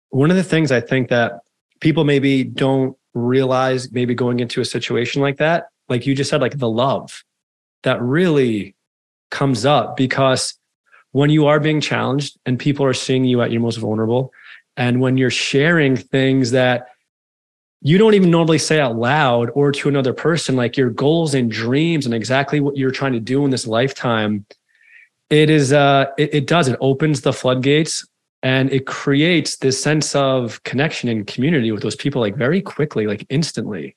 one 0.09 0.30
of 0.30 0.37
the 0.37 0.42
things 0.42 0.73
I 0.73 0.80
think 0.80 1.09
that 1.09 1.40
people 1.80 2.04
maybe 2.04 2.44
don't 2.44 2.97
realize, 3.14 3.92
maybe 3.92 4.14
going 4.14 4.40
into 4.40 4.61
a 4.61 4.64
situation 4.64 5.23
like 5.23 5.37
that, 5.37 5.66
like 5.88 6.06
you 6.06 6.14
just 6.14 6.30
said, 6.30 6.40
like 6.40 6.59
the 6.59 6.68
love 6.68 7.23
that 7.82 8.00
really 8.00 8.75
comes 9.30 9.64
up 9.64 9.97
because 9.97 10.59
when 11.12 11.31
you 11.31 11.47
are 11.47 11.61
being 11.61 11.81
challenged 11.81 12.38
and 12.47 12.59
people 12.59 12.85
are 12.85 12.95
seeing 12.95 13.25
you 13.25 13.40
at 13.42 13.52
your 13.52 13.61
most 13.61 13.76
vulnerable, 13.76 14.33
and 14.76 15.00
when 15.00 15.16
you're 15.16 15.31
sharing 15.31 15.97
things 15.97 16.50
that 16.52 16.88
you 17.83 17.99
don't 17.99 18.14
even 18.14 18.31
normally 18.31 18.59
say 18.59 18.81
out 18.81 18.97
loud 18.97 19.50
or 19.54 19.73
to 19.73 19.88
another 19.88 20.12
person, 20.12 20.57
like 20.57 20.76
your 20.76 20.90
goals 20.90 21.35
and 21.35 21.50
dreams 21.50 22.07
and 22.07 22.14
exactly 22.14 22.61
what 22.61 22.76
you're 22.76 22.90
trying 22.92 23.12
to 23.12 23.21
do 23.21 23.45
in 23.45 23.50
this 23.50 23.66
lifetime, 23.66 24.47
it 25.31 25.50
is 25.50 25.73
uh 25.73 26.07
it, 26.16 26.33
it 26.35 26.47
does, 26.47 26.69
it 26.69 26.78
opens 26.81 27.23
the 27.23 27.33
floodgates 27.33 28.07
and 28.42 28.71
it 28.73 28.87
creates 28.87 29.57
this 29.59 29.81
sense 29.83 30.14
of 30.14 30.62
connection 30.64 31.09
and 31.09 31.26
community 31.26 31.71
with 31.73 31.83
those 31.83 31.97
people 31.97 32.21
like 32.21 32.37
very 32.37 32.61
quickly, 32.62 33.07
like 33.07 33.25
instantly. 33.28 33.97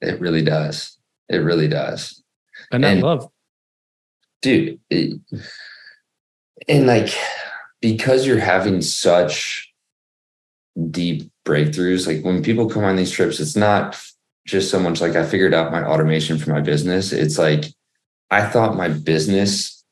it 0.00 0.18
really 0.20 0.42
does 0.42 0.96
it 1.28 1.38
really 1.38 1.68
does 1.68 2.22
And 2.72 2.82
that 2.82 2.94
And- 2.94 3.02
love. 3.02 3.28
dude 4.42 4.80
it- 4.90 5.20
and 6.68 6.86
like 6.86 7.10
because 7.80 8.26
you're 8.26 8.38
having 8.38 8.82
such 8.82 9.72
deep 10.90 11.30
breakthroughs 11.46 12.06
like 12.06 12.24
when 12.24 12.42
people 12.42 12.68
come 12.68 12.84
on 12.84 12.96
these 12.96 13.10
trips 13.10 13.40
it's 13.40 13.56
not 13.56 14.00
just 14.46 14.70
so 14.70 14.78
much 14.78 15.00
like 15.00 15.16
i 15.16 15.26
figured 15.26 15.54
out 15.54 15.72
my 15.72 15.84
automation 15.84 16.38
for 16.38 16.50
my 16.50 16.60
business. 16.60 17.12
It's 17.12 17.38
like 17.38 17.64
i 18.30 18.44
thought 18.44 18.76
my 18.76 18.88
business 18.88 19.84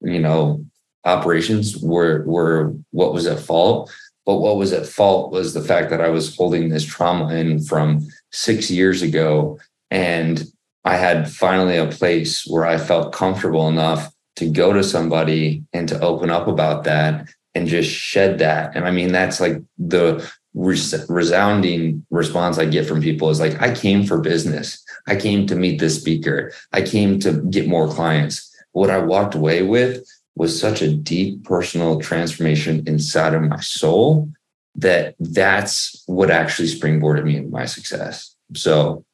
you 0.00 0.20
know 0.20 0.64
operations 1.04 1.76
were 1.78 2.24
were 2.24 2.74
what 2.90 3.12
was 3.12 3.26
at 3.26 3.40
fault. 3.40 3.90
But 4.26 4.40
what 4.40 4.58
was 4.58 4.74
at 4.74 4.86
fault 4.86 5.32
was 5.32 5.54
the 5.54 5.62
fact 5.62 5.90
that 5.90 6.00
i 6.00 6.08
was 6.08 6.36
holding 6.36 6.68
this 6.68 6.84
trauma 6.84 7.34
in 7.34 7.62
from 7.62 8.06
6 8.32 8.70
years 8.70 9.02
ago. 9.02 9.58
And 9.90 10.44
i 10.84 10.96
had 10.96 11.30
finally 11.30 11.76
a 11.76 11.86
place 11.86 12.46
where 12.46 12.66
i 12.66 12.78
felt 12.78 13.12
comfortable 13.12 13.68
enough 13.68 14.10
to 14.38 14.48
go 14.48 14.72
to 14.72 14.84
somebody 14.84 15.64
and 15.72 15.88
to 15.88 16.00
open 16.00 16.30
up 16.30 16.46
about 16.46 16.84
that 16.84 17.28
and 17.54 17.66
just 17.66 17.90
shed 17.90 18.38
that. 18.38 18.76
And 18.76 18.86
I 18.86 18.92
mean, 18.92 19.10
that's 19.10 19.40
like 19.40 19.60
the 19.78 20.30
resounding 20.54 22.06
response 22.10 22.56
I 22.56 22.66
get 22.66 22.86
from 22.86 23.02
people 23.02 23.30
is 23.30 23.40
like, 23.40 23.60
I 23.60 23.74
came 23.74 24.04
for 24.04 24.20
business. 24.20 24.82
I 25.08 25.16
came 25.16 25.46
to 25.48 25.56
meet 25.56 25.80
this 25.80 26.00
speaker. 26.00 26.52
I 26.72 26.82
came 26.82 27.18
to 27.20 27.42
get 27.50 27.66
more 27.66 27.88
clients. 27.88 28.54
What 28.72 28.90
I 28.90 28.98
walked 28.98 29.34
away 29.34 29.62
with 29.62 30.06
was 30.36 30.58
such 30.58 30.82
a 30.82 30.92
deep 30.92 31.42
personal 31.42 32.00
transformation 32.00 32.84
inside 32.86 33.34
of 33.34 33.42
my 33.42 33.60
soul 33.60 34.30
that 34.76 35.16
that's 35.18 36.04
what 36.06 36.30
actually 36.30 36.68
springboarded 36.68 37.24
me 37.24 37.36
into 37.36 37.50
my 37.50 37.66
success. 37.66 38.36
So 38.54 39.04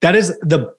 That 0.00 0.16
is 0.16 0.36
the 0.40 0.74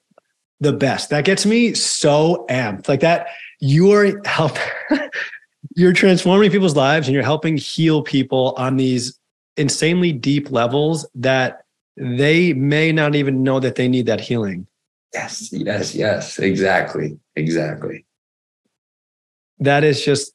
the 0.62 0.72
best. 0.72 1.10
That 1.10 1.24
gets 1.24 1.44
me 1.44 1.74
so 1.74 2.46
amped. 2.48 2.88
Like 2.88 3.00
that, 3.00 3.26
you 3.58 3.92
are 3.92 4.20
help. 4.24 4.56
you're 5.76 5.92
transforming 5.92 6.50
people's 6.50 6.76
lives 6.76 7.08
and 7.08 7.14
you're 7.14 7.24
helping 7.24 7.56
heal 7.56 8.02
people 8.02 8.54
on 8.56 8.76
these 8.76 9.18
insanely 9.56 10.12
deep 10.12 10.50
levels 10.50 11.06
that 11.16 11.64
they 11.96 12.52
may 12.52 12.92
not 12.92 13.14
even 13.14 13.42
know 13.42 13.58
that 13.60 13.74
they 13.74 13.88
need 13.88 14.06
that 14.06 14.20
healing. 14.20 14.66
yes, 15.12 15.52
yes, 15.52 15.94
yes, 15.94 16.38
exactly, 16.38 17.18
exactly. 17.36 18.06
That 19.58 19.84
is 19.84 20.04
just, 20.04 20.32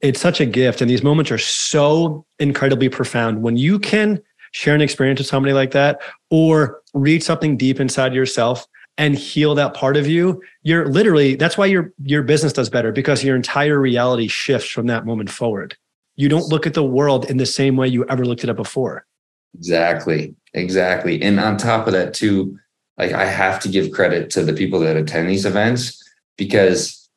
it's 0.00 0.20
such 0.20 0.40
a 0.40 0.46
gift. 0.46 0.80
And 0.80 0.88
these 0.88 1.02
moments 1.02 1.30
are 1.32 1.38
so 1.38 2.24
incredibly 2.38 2.88
profound. 2.88 3.42
When 3.42 3.56
you 3.56 3.80
can 3.80 4.22
share 4.52 4.74
an 4.74 4.80
experience 4.80 5.18
with 5.18 5.26
somebody 5.26 5.52
like 5.52 5.72
that 5.72 6.00
or 6.30 6.82
read 6.94 7.22
something 7.22 7.56
deep 7.56 7.80
inside 7.80 8.14
yourself 8.14 8.66
and 8.98 9.14
heal 9.14 9.54
that 9.54 9.74
part 9.74 9.96
of 9.96 10.06
you, 10.06 10.42
you're 10.62 10.86
literally, 10.88 11.36
that's 11.36 11.56
why 11.56 11.66
your, 11.66 11.92
your 12.02 12.22
business 12.22 12.52
does 12.52 12.68
better 12.68 12.92
because 12.92 13.24
your 13.24 13.36
entire 13.36 13.80
reality 13.80 14.26
shifts 14.26 14.68
from 14.68 14.86
that 14.88 15.06
moment 15.06 15.30
forward. 15.30 15.76
You 16.16 16.28
don't 16.28 16.48
look 16.48 16.66
at 16.66 16.74
the 16.74 16.84
world 16.84 17.30
in 17.30 17.36
the 17.36 17.46
same 17.46 17.76
way 17.76 17.86
you 17.86 18.04
ever 18.06 18.24
looked 18.24 18.42
at 18.42 18.50
it 18.50 18.56
before. 18.56 19.06
Exactly. 19.54 20.34
Exactly. 20.52 21.22
And 21.22 21.38
on 21.38 21.56
top 21.56 21.86
of 21.86 21.92
that, 21.92 22.12
too, 22.12 22.58
like 22.98 23.12
I 23.12 23.24
have 23.24 23.60
to 23.60 23.68
give 23.68 23.92
credit 23.92 24.30
to 24.30 24.42
the 24.42 24.52
people 24.52 24.80
that 24.80 24.96
attend 24.96 25.28
these 25.28 25.46
events 25.46 26.02
because 26.36 27.08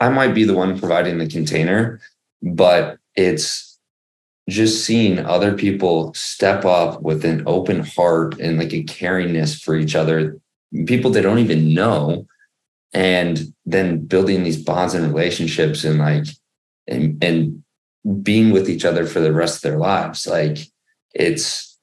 I 0.00 0.08
might 0.08 0.34
be 0.34 0.44
the 0.44 0.54
one 0.54 0.78
providing 0.78 1.18
the 1.18 1.26
container, 1.26 2.00
but 2.42 2.98
it's 3.14 3.78
just 4.48 4.84
seeing 4.84 5.18
other 5.18 5.54
people 5.54 6.14
step 6.14 6.64
up 6.64 7.02
with 7.02 7.24
an 7.24 7.42
open 7.46 7.80
heart 7.80 8.38
and 8.40 8.58
like 8.58 8.72
a 8.72 8.84
caringness 8.84 9.60
for 9.60 9.76
each 9.76 9.94
other, 9.94 10.38
people 10.86 11.10
they 11.10 11.22
don't 11.22 11.38
even 11.38 11.74
know, 11.74 12.26
and 12.92 13.52
then 13.64 14.06
building 14.06 14.42
these 14.42 14.62
bonds 14.62 14.94
and 14.94 15.06
relationships 15.06 15.84
and 15.84 15.98
like 15.98 16.26
and 16.86 17.22
and 17.22 17.62
being 18.22 18.50
with 18.50 18.68
each 18.70 18.84
other 18.84 19.06
for 19.06 19.20
the 19.20 19.32
rest 19.32 19.56
of 19.56 19.62
their 19.62 19.78
lives. 19.78 20.26
Like 20.26 20.58
it's 21.14 21.76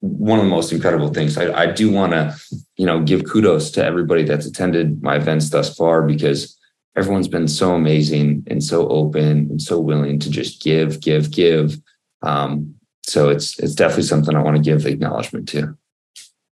one 0.00 0.38
of 0.38 0.44
the 0.44 0.50
most 0.50 0.72
incredible 0.72 1.08
things. 1.08 1.38
I, 1.38 1.52
I 1.62 1.66
do 1.66 1.90
want 1.90 2.12
to, 2.12 2.36
you 2.76 2.84
know, 2.86 3.02
give 3.02 3.24
kudos 3.24 3.70
to 3.72 3.84
everybody 3.84 4.22
that's 4.22 4.46
attended 4.46 5.02
my 5.02 5.16
events 5.16 5.50
thus 5.50 5.74
far 5.74 6.02
because 6.02 6.58
everyone's 6.94 7.28
been 7.28 7.48
so 7.48 7.74
amazing 7.74 8.44
and 8.46 8.62
so 8.62 8.86
open 8.88 9.48
and 9.50 9.62
so 9.62 9.80
willing 9.80 10.18
to 10.20 10.30
just 10.30 10.62
give, 10.62 11.00
give, 11.00 11.30
give. 11.30 11.78
Um, 12.22 12.74
so 13.06 13.28
it's 13.28 13.58
it's 13.58 13.74
definitely 13.74 14.04
something 14.04 14.34
I 14.34 14.42
want 14.42 14.56
to 14.56 14.62
give 14.62 14.86
acknowledgement 14.86 15.48
to. 15.50 15.76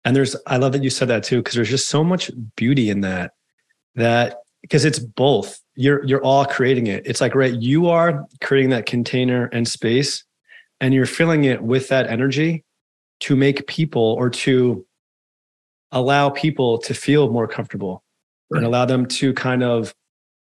And 0.06 0.14
there's, 0.14 0.36
I 0.46 0.56
love 0.56 0.72
that 0.72 0.84
you 0.84 0.88
said 0.88 1.08
that 1.08 1.24
too, 1.24 1.38
because 1.38 1.56
there's 1.56 1.68
just 1.68 1.88
so 1.88 2.04
much 2.04 2.30
beauty 2.54 2.90
in 2.90 3.00
that, 3.00 3.32
that 3.96 4.38
because 4.62 4.84
it's 4.84 5.00
both. 5.00 5.60
You're 5.74 6.04
you're 6.06 6.22
all 6.22 6.46
creating 6.46 6.86
it. 6.86 7.06
It's 7.06 7.20
like, 7.20 7.34
right, 7.34 7.52
you 7.52 7.88
are 7.88 8.24
creating 8.40 8.70
that 8.70 8.86
container 8.86 9.46
and 9.52 9.68
space, 9.68 10.24
and 10.80 10.94
you're 10.94 11.06
filling 11.06 11.44
it 11.44 11.62
with 11.62 11.88
that 11.88 12.06
energy 12.06 12.64
to 13.20 13.36
make 13.36 13.66
people 13.66 14.14
or 14.18 14.30
to 14.30 14.86
allow 15.92 16.30
people 16.30 16.78
to 16.78 16.94
feel 16.94 17.30
more 17.30 17.48
comfortable 17.48 18.02
and 18.52 18.64
allow 18.64 18.84
them 18.84 19.06
to 19.06 19.34
kind 19.34 19.62
of 19.62 19.94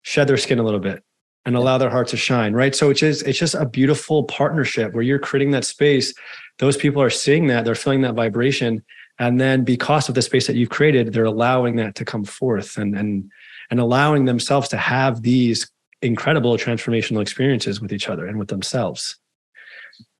shed 0.02 0.28
their 0.28 0.36
skin 0.36 0.58
a 0.58 0.62
little 0.62 0.80
bit 0.80 1.02
and 1.46 1.56
allow 1.56 1.78
their 1.78 1.90
heart 1.90 2.08
to 2.08 2.16
shine 2.16 2.54
right 2.54 2.74
so 2.74 2.90
it's 2.90 3.00
just 3.00 3.26
it's 3.26 3.38
just 3.38 3.54
a 3.54 3.66
beautiful 3.66 4.24
partnership 4.24 4.94
where 4.94 5.02
you're 5.02 5.18
creating 5.18 5.50
that 5.50 5.64
space 5.64 6.14
those 6.58 6.76
people 6.76 7.00
are 7.00 7.10
seeing 7.10 7.46
that 7.46 7.64
they're 7.64 7.74
feeling 7.74 8.00
that 8.00 8.14
vibration 8.14 8.82
and 9.18 9.40
then 9.40 9.64
because 9.64 10.08
of 10.08 10.14
the 10.14 10.22
space 10.22 10.46
that 10.46 10.56
you've 10.56 10.70
created 10.70 11.12
they're 11.12 11.24
allowing 11.24 11.76
that 11.76 11.94
to 11.94 12.04
come 12.04 12.24
forth 12.24 12.76
and 12.76 12.96
and 12.96 13.30
and 13.70 13.80
allowing 13.80 14.24
themselves 14.24 14.68
to 14.68 14.76
have 14.76 15.22
these 15.22 15.70
incredible 16.02 16.56
transformational 16.56 17.22
experiences 17.22 17.80
with 17.80 17.92
each 17.92 18.08
other 18.08 18.26
and 18.26 18.38
with 18.38 18.48
themselves. 18.48 19.16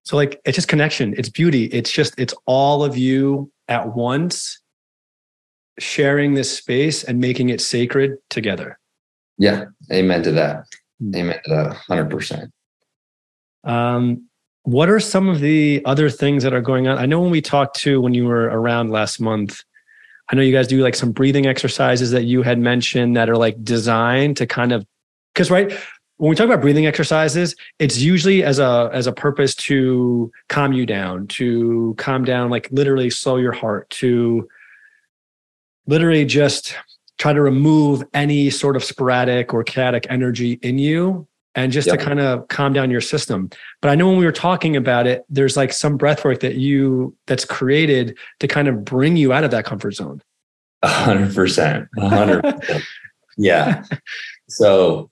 So 0.05 0.17
like 0.17 0.41
it's 0.45 0.57
just 0.57 0.69
connection. 0.69 1.15
It's 1.17 1.29
beauty. 1.29 1.67
It's 1.67 1.91
just 1.91 2.19
it's 2.19 2.35
all 2.47 2.85
of 2.85 2.97
you 2.97 3.51
at 3.69 3.95
once 3.95 4.61
sharing 5.79 6.35
this 6.35 6.57
space 6.57 7.05
and 7.05 7.19
making 7.21 7.49
it 7.49 7.61
sacred 7.61 8.17
together. 8.31 8.79
Yeah. 9.39 9.67
Amen 9.93 10.23
to 10.23 10.33
that. 10.33 10.65
Hmm. 11.01 11.15
amen 11.17 11.41
to 11.45 11.51
that 11.51 11.77
100% 11.89 12.51
um 13.65 14.29
what 14.64 14.88
are 14.88 14.98
some 14.98 15.29
of 15.29 15.40
the 15.40 15.83
other 15.85 16.09
things 16.11 16.42
that 16.42 16.55
are 16.55 16.61
going 16.61 16.88
on? 16.88 16.98
I 16.98 17.07
know 17.07 17.20
when 17.20 17.31
we 17.31 17.40
talked 17.40 17.77
to 17.81 18.00
when 18.00 18.14
you 18.14 18.27
were 18.27 18.44
around 18.44 18.90
last 18.90 19.20
month, 19.20 19.62
I 20.31 20.37
know 20.37 20.42
you 20.42 20.55
guys 20.55 20.66
do 20.66 20.83
like 20.83 20.94
some 20.94 21.12
breathing 21.12 21.46
exercises 21.46 22.11
that 22.12 22.24
you 22.24 22.42
had 22.42 22.59
mentioned 22.59 23.16
that 23.16 23.29
are 23.29 23.37
like 23.37 23.62
designed 23.62 24.38
to 24.38 24.46
kind 24.46 24.72
of 24.72 24.87
because 25.35 25.50
right 25.50 25.70
when 26.16 26.31
we 26.31 26.37
talk 26.37 26.46
about 26.46 26.62
breathing 26.62 26.87
exercises, 26.87 27.55
it's 27.79 27.98
usually 27.98 28.42
as 28.42 28.59
a 28.59 28.88
as 28.92 29.07
a 29.07 29.12
purpose 29.12 29.55
to 29.55 30.33
calm 30.48 30.72
you 30.72 30.87
down, 30.87 31.27
to 31.27 31.94
calm 31.98 32.24
down, 32.24 32.48
like 32.48 32.68
literally 32.70 33.11
slow 33.11 33.37
your 33.37 33.53
heart, 33.53 33.90
to 33.90 34.48
literally 35.87 36.24
just 36.24 36.74
try 37.18 37.35
to 37.35 37.42
remove 37.42 38.03
any 38.14 38.48
sort 38.48 38.77
of 38.77 38.85
sporadic 38.85 39.53
or 39.53 39.62
chaotic 39.62 40.07
energy 40.09 40.59
in 40.62 40.79
you 40.79 41.29
and 41.55 41.73
just 41.73 41.87
yep. 41.87 41.99
to 41.99 42.05
kind 42.05 42.21
of 42.21 42.49
calm 42.49 42.73
down 42.73 42.90
your 42.90 43.01
system. 43.01 43.51
But 43.81 43.90
I 43.90 43.95
know 43.95 44.09
when 44.09 44.19
we 44.19 44.25
were 44.25 44.33
talking 44.33 44.77
about 44.77 45.07
it, 45.07 45.25
there's 45.29 45.57
like 45.57 45.73
some 45.73 45.97
breath 45.97 46.25
work 46.25 46.40
that 46.40 46.57
you 46.57 47.17
that's 47.27 47.45
created 47.45 48.19
to 48.40 48.49
kind 48.49 48.69
of 48.69 48.85
bring 48.85 49.17
you 49.17 49.33
out 49.33 49.45
of 49.45 49.51
that 49.53 49.64
comfort 49.64 49.93
zone. 49.93 50.23
A 50.83 50.88
hundred 50.88 51.35
percent. 51.35 51.88
A 51.99 52.09
hundred. 52.09 52.62
Yeah. 53.37 53.85
So 54.47 55.11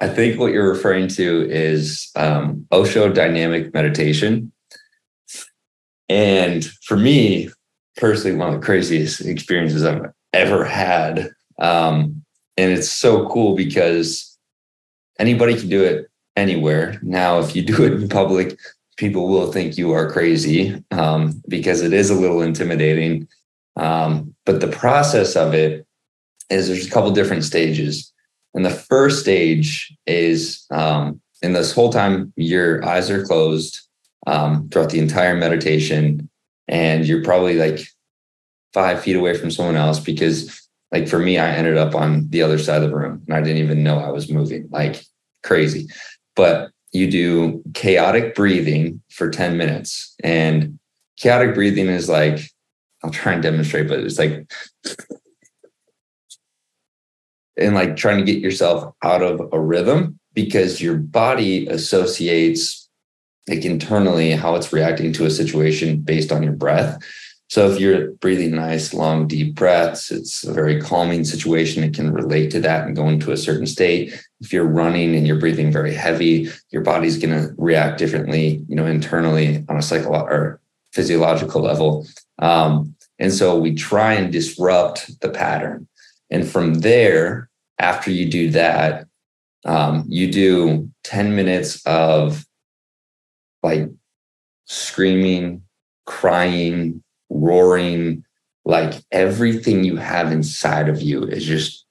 I 0.00 0.08
think 0.08 0.38
what 0.38 0.52
you're 0.52 0.68
referring 0.68 1.08
to 1.08 1.50
is 1.50 2.10
um, 2.14 2.66
Osho 2.70 3.10
dynamic 3.10 3.72
meditation. 3.72 4.52
And 6.10 6.64
for 6.84 6.98
me, 6.98 7.48
personally, 7.96 8.36
one 8.36 8.52
of 8.52 8.60
the 8.60 8.64
craziest 8.64 9.22
experiences 9.22 9.82
I've 9.82 10.12
ever 10.34 10.64
had. 10.64 11.30
Um, 11.58 12.22
and 12.58 12.70
it's 12.70 12.90
so 12.90 13.28
cool 13.30 13.56
because 13.56 14.35
anybody 15.18 15.58
can 15.58 15.68
do 15.68 15.82
it 15.82 16.10
anywhere. 16.36 16.98
Now, 17.02 17.38
if 17.40 17.56
you 17.56 17.62
do 17.62 17.84
it 17.84 17.94
in 17.94 18.08
public, 18.08 18.58
people 18.96 19.28
will 19.28 19.52
think 19.52 19.76
you 19.76 19.92
are 19.92 20.10
crazy 20.10 20.82
um, 20.90 21.42
because 21.48 21.82
it 21.82 21.92
is 21.92 22.10
a 22.10 22.14
little 22.14 22.42
intimidating. 22.42 23.28
Um, 23.76 24.34
but 24.44 24.60
the 24.60 24.68
process 24.68 25.36
of 25.36 25.54
it 25.54 25.86
is 26.50 26.68
there's 26.68 26.86
a 26.86 26.90
couple 26.90 27.10
different 27.10 27.44
stages. 27.44 28.12
And 28.54 28.64
the 28.64 28.70
first 28.70 29.20
stage 29.20 29.94
is 30.06 30.64
um, 30.70 31.20
in 31.42 31.52
this 31.52 31.72
whole 31.72 31.92
time, 31.92 32.32
your 32.36 32.84
eyes 32.84 33.10
are 33.10 33.24
closed 33.24 33.80
um, 34.26 34.68
throughout 34.70 34.90
the 34.90 34.98
entire 34.98 35.36
meditation. 35.36 36.30
And 36.68 37.06
you're 37.06 37.22
probably 37.22 37.56
like 37.56 37.86
five 38.72 39.02
feet 39.02 39.16
away 39.16 39.36
from 39.36 39.50
someone 39.50 39.76
else 39.76 40.00
because 40.00 40.65
like 40.92 41.08
for 41.08 41.18
me, 41.18 41.38
I 41.38 41.50
ended 41.50 41.76
up 41.76 41.94
on 41.94 42.28
the 42.30 42.42
other 42.42 42.58
side 42.58 42.82
of 42.82 42.90
the 42.90 42.96
room 42.96 43.22
and 43.26 43.36
I 43.36 43.40
didn't 43.40 43.62
even 43.62 43.82
know 43.82 43.98
I 43.98 44.10
was 44.10 44.30
moving. 44.30 44.68
Like 44.70 45.04
crazy. 45.42 45.88
But 46.34 46.70
you 46.92 47.10
do 47.10 47.62
chaotic 47.74 48.34
breathing 48.34 49.02
for 49.10 49.30
10 49.30 49.56
minutes. 49.56 50.14
And 50.22 50.78
chaotic 51.16 51.54
breathing 51.54 51.88
is 51.88 52.08
like, 52.08 52.40
I'll 53.02 53.10
try 53.10 53.32
and 53.32 53.42
demonstrate, 53.42 53.88
but 53.88 54.00
it's 54.00 54.18
like, 54.18 54.50
and 57.56 57.74
like 57.74 57.96
trying 57.96 58.18
to 58.18 58.32
get 58.32 58.42
yourself 58.42 58.94
out 59.02 59.22
of 59.22 59.40
a 59.52 59.60
rhythm 59.60 60.18
because 60.34 60.80
your 60.80 60.96
body 60.96 61.66
associates 61.68 62.88
like 63.48 63.64
internally 63.64 64.32
how 64.32 64.54
it's 64.56 64.72
reacting 64.72 65.12
to 65.12 65.24
a 65.24 65.30
situation 65.30 66.00
based 66.00 66.32
on 66.32 66.42
your 66.42 66.52
breath. 66.52 66.98
So 67.48 67.70
if 67.70 67.78
you're 67.78 68.10
breathing 68.12 68.56
nice, 68.56 68.92
long, 68.92 69.28
deep 69.28 69.54
breaths, 69.54 70.10
it's 70.10 70.42
a 70.42 70.52
very 70.52 70.80
calming 70.80 71.24
situation. 71.24 71.84
It 71.84 71.94
can 71.94 72.12
relate 72.12 72.50
to 72.52 72.60
that 72.60 72.86
and 72.86 72.96
go 72.96 73.08
into 73.08 73.30
a 73.30 73.36
certain 73.36 73.66
state. 73.66 74.12
If 74.40 74.52
you're 74.52 74.66
running 74.66 75.14
and 75.14 75.26
you're 75.26 75.38
breathing 75.38 75.70
very 75.70 75.94
heavy, 75.94 76.50
your 76.70 76.82
body's 76.82 77.18
going 77.18 77.40
to 77.40 77.54
react 77.56 77.98
differently, 77.98 78.64
you 78.68 78.74
know, 78.74 78.86
internally 78.86 79.64
on 79.68 79.76
a 79.76 79.82
psychological 79.82 80.36
or 80.36 80.60
physiological 80.92 81.62
level. 81.62 82.06
Um, 82.40 82.96
and 83.18 83.32
so 83.32 83.56
we 83.56 83.74
try 83.74 84.14
and 84.14 84.32
disrupt 84.32 85.20
the 85.20 85.28
pattern. 85.28 85.86
And 86.30 86.48
from 86.48 86.74
there, 86.74 87.48
after 87.78 88.10
you 88.10 88.28
do 88.28 88.50
that, 88.50 89.06
um, 89.64 90.04
you 90.08 90.32
do 90.32 90.90
10 91.04 91.36
minutes 91.36 91.84
of 91.86 92.44
like 93.62 93.88
screaming, 94.64 95.62
crying, 96.06 97.02
roaring, 97.28 98.24
like 98.64 98.94
everything 99.12 99.84
you 99.84 99.96
have 99.96 100.32
inside 100.32 100.88
of 100.88 101.00
you 101.00 101.24
is 101.24 101.44
just 101.44 101.84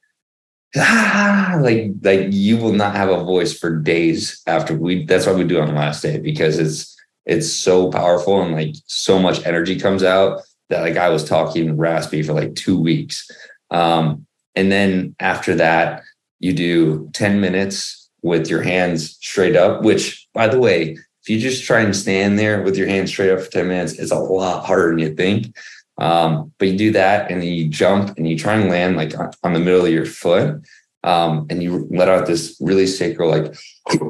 ah, 0.75 1.57
like 1.61 1.91
like 2.01 2.27
you 2.31 2.57
will 2.57 2.73
not 2.73 2.95
have 2.95 3.09
a 3.09 3.23
voice 3.23 3.57
for 3.57 3.77
days 3.79 4.41
after 4.45 4.75
we 4.75 5.05
that's 5.05 5.25
why 5.25 5.33
we 5.33 5.45
do 5.45 5.59
on 5.59 5.69
the 5.69 5.73
last 5.73 6.01
day 6.01 6.17
because 6.17 6.59
it's 6.59 6.95
it's 7.25 7.51
so 7.51 7.89
powerful 7.89 8.41
and 8.41 8.53
like 8.53 8.75
so 8.85 9.17
much 9.17 9.45
energy 9.45 9.79
comes 9.79 10.03
out 10.03 10.41
that 10.69 10.81
like 10.81 10.97
I 10.97 11.09
was 11.09 11.27
talking 11.27 11.77
raspy 11.77 12.23
for 12.23 12.33
like 12.33 12.55
two 12.55 12.79
weeks. 12.79 13.29
Um, 13.71 14.25
and 14.55 14.71
then 14.71 15.15
after 15.19 15.55
that, 15.55 16.03
you 16.39 16.53
do 16.53 17.09
10 17.13 17.41
minutes 17.41 18.09
with 18.21 18.49
your 18.49 18.61
hands 18.61 19.17
straight 19.21 19.55
up, 19.55 19.81
which 19.81 20.27
by 20.33 20.47
the 20.47 20.59
way, 20.59 20.97
if 21.25 21.29
you 21.31 21.39
just 21.39 21.63
try 21.63 21.79
and 21.79 21.95
stand 21.95 22.37
there 22.37 22.61
with 22.61 22.77
your 22.77 22.85
hands 22.85 23.09
straight 23.09 23.31
up 23.31 23.41
for 23.41 23.49
10 23.49 23.67
minutes, 23.67 23.93
it's 23.93 24.11
a 24.11 24.19
lot 24.19 24.63
harder 24.63 24.89
than 24.89 24.99
you 24.99 25.15
think. 25.15 25.57
Um, 25.97 26.53
but 26.59 26.67
you 26.67 26.77
do 26.77 26.91
that 26.91 27.31
and 27.31 27.41
then 27.41 27.47
you 27.47 27.67
jump 27.67 28.15
and 28.15 28.29
you 28.29 28.37
try 28.37 28.53
and 28.53 28.69
land 28.69 28.95
like 28.95 29.13
on 29.41 29.53
the 29.53 29.59
middle 29.59 29.83
of 29.83 29.91
your 29.91 30.05
foot. 30.05 30.61
Um, 31.03 31.47
and 31.49 31.63
you 31.63 31.87
let 31.89 32.09
out 32.09 32.27
this 32.27 32.55
really 32.61 32.85
sacred, 32.85 33.25
like, 33.25 33.55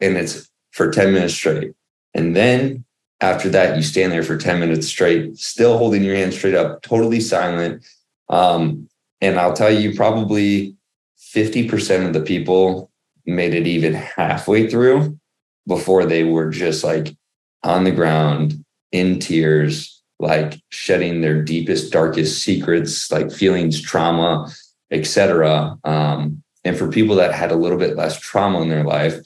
and 0.00 0.18
it's 0.18 0.50
for 0.72 0.90
10 0.90 1.14
minutes 1.14 1.32
straight. 1.32 1.72
And 2.12 2.36
then 2.36 2.84
after 3.22 3.48
that, 3.48 3.76
you 3.76 3.82
stand 3.82 4.12
there 4.12 4.22
for 4.22 4.36
10 4.36 4.60
minutes 4.60 4.86
straight, 4.86 5.38
still 5.38 5.78
holding 5.78 6.04
your 6.04 6.14
hands 6.14 6.36
straight 6.36 6.54
up, 6.54 6.82
totally 6.82 7.20
silent. 7.20 7.86
Um, 8.28 8.90
and 9.22 9.40
I'll 9.40 9.54
tell 9.54 9.70
you, 9.70 9.94
probably 9.94 10.76
50% 11.18 12.06
of 12.06 12.12
the 12.12 12.20
people 12.20 12.90
made 13.24 13.54
it 13.54 13.66
even 13.66 13.94
halfway 13.94 14.68
through 14.68 15.18
before 15.66 16.04
they 16.04 16.24
were 16.24 16.50
just 16.50 16.84
like 16.84 17.14
on 17.62 17.84
the 17.84 17.90
ground 17.90 18.64
in 18.92 19.18
tears, 19.18 20.02
like 20.18 20.60
shedding 20.68 21.20
their 21.20 21.42
deepest, 21.42 21.92
darkest 21.92 22.42
secrets, 22.42 23.10
like 23.10 23.32
feelings, 23.32 23.80
trauma, 23.80 24.48
etc. 24.90 25.76
Um, 25.84 26.42
and 26.64 26.76
for 26.76 26.88
people 26.88 27.16
that 27.16 27.34
had 27.34 27.50
a 27.50 27.56
little 27.56 27.78
bit 27.78 27.96
less 27.96 28.18
trauma 28.18 28.62
in 28.62 28.68
their 28.68 28.84
life, 28.84 29.18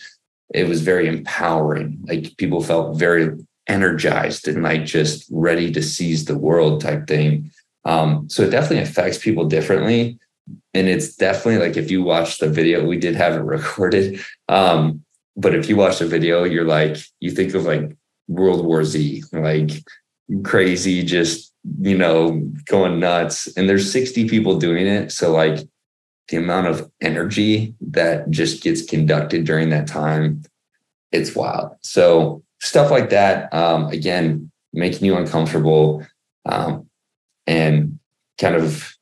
it 0.54 0.66
was 0.66 0.82
very 0.82 1.08
empowering. 1.08 1.98
Like 2.06 2.36
people 2.36 2.62
felt 2.62 2.98
very 2.98 3.36
energized 3.68 4.48
and 4.48 4.62
like 4.62 4.84
just 4.84 5.26
ready 5.30 5.70
to 5.72 5.82
seize 5.82 6.24
the 6.24 6.38
world 6.38 6.80
type 6.80 7.06
thing. 7.06 7.50
Um, 7.84 8.28
so 8.28 8.42
it 8.42 8.50
definitely 8.50 8.82
affects 8.82 9.18
people 9.18 9.44
differently. 9.44 10.18
And 10.72 10.88
it's 10.88 11.14
definitely 11.14 11.66
like 11.66 11.76
if 11.76 11.90
you 11.90 12.02
watch 12.02 12.38
the 12.38 12.48
video, 12.48 12.86
we 12.86 12.98
did 12.98 13.14
have 13.14 13.34
it 13.34 13.40
recorded. 13.44 14.20
Um, 14.48 15.04
but 15.38 15.54
if 15.54 15.68
you 15.68 15.76
watch 15.76 16.00
the 16.00 16.06
video, 16.06 16.42
you're 16.42 16.64
like, 16.64 16.96
you 17.20 17.30
think 17.30 17.54
of 17.54 17.64
like 17.64 17.96
World 18.26 18.66
War 18.66 18.82
Z, 18.82 19.22
like 19.32 19.70
crazy, 20.42 21.04
just, 21.04 21.54
you 21.80 21.96
know, 21.96 22.42
going 22.66 22.98
nuts. 22.98 23.46
And 23.56 23.68
there's 23.68 23.90
60 23.90 24.28
people 24.28 24.58
doing 24.58 24.88
it. 24.88 25.12
So, 25.12 25.32
like, 25.32 25.60
the 26.28 26.38
amount 26.38 26.66
of 26.66 26.90
energy 27.00 27.74
that 27.80 28.28
just 28.30 28.64
gets 28.64 28.84
conducted 28.84 29.44
during 29.44 29.70
that 29.70 29.86
time, 29.86 30.42
it's 31.12 31.36
wild. 31.36 31.70
So, 31.82 32.42
stuff 32.60 32.90
like 32.90 33.10
that, 33.10 33.54
um, 33.54 33.86
again, 33.86 34.50
making 34.72 35.06
you 35.06 35.16
uncomfortable 35.16 36.04
um, 36.46 36.90
and 37.46 38.00
kind 38.38 38.56
of 38.56 38.92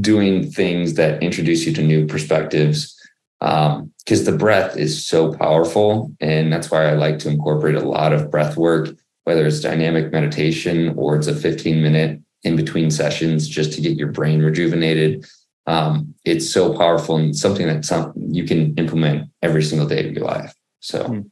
doing 0.00 0.50
things 0.50 0.94
that 0.94 1.22
introduce 1.22 1.64
you 1.64 1.72
to 1.72 1.82
new 1.82 2.04
perspectives 2.04 3.00
because 3.44 4.20
um, 4.20 4.24
the 4.24 4.36
breath 4.36 4.76
is 4.76 5.06
so 5.06 5.34
powerful. 5.34 6.10
And 6.18 6.50
that's 6.50 6.70
why 6.70 6.86
I 6.86 6.94
like 6.94 7.18
to 7.20 7.28
incorporate 7.28 7.74
a 7.74 7.86
lot 7.86 8.14
of 8.14 8.30
breath 8.30 8.56
work, 8.56 8.96
whether 9.24 9.46
it's 9.46 9.60
dynamic 9.60 10.10
meditation 10.12 10.94
or 10.96 11.16
it's 11.16 11.26
a 11.26 11.36
15 11.36 11.82
minute 11.82 12.20
in 12.42 12.56
between 12.56 12.90
sessions 12.90 13.46
just 13.46 13.74
to 13.74 13.82
get 13.82 13.98
your 13.98 14.08
brain 14.08 14.42
rejuvenated. 14.42 15.26
um, 15.66 16.14
it's 16.24 16.50
so 16.50 16.76
powerful 16.76 17.16
and 17.16 17.36
something 17.36 17.66
that 17.66 17.84
some, 17.84 18.12
you 18.16 18.44
can 18.44 18.74
implement 18.76 19.30
every 19.42 19.62
single 19.62 19.86
day 19.86 20.06
of 20.06 20.14
your 20.14 20.24
life. 20.24 20.54
So 20.80 21.04
mm. 21.04 21.30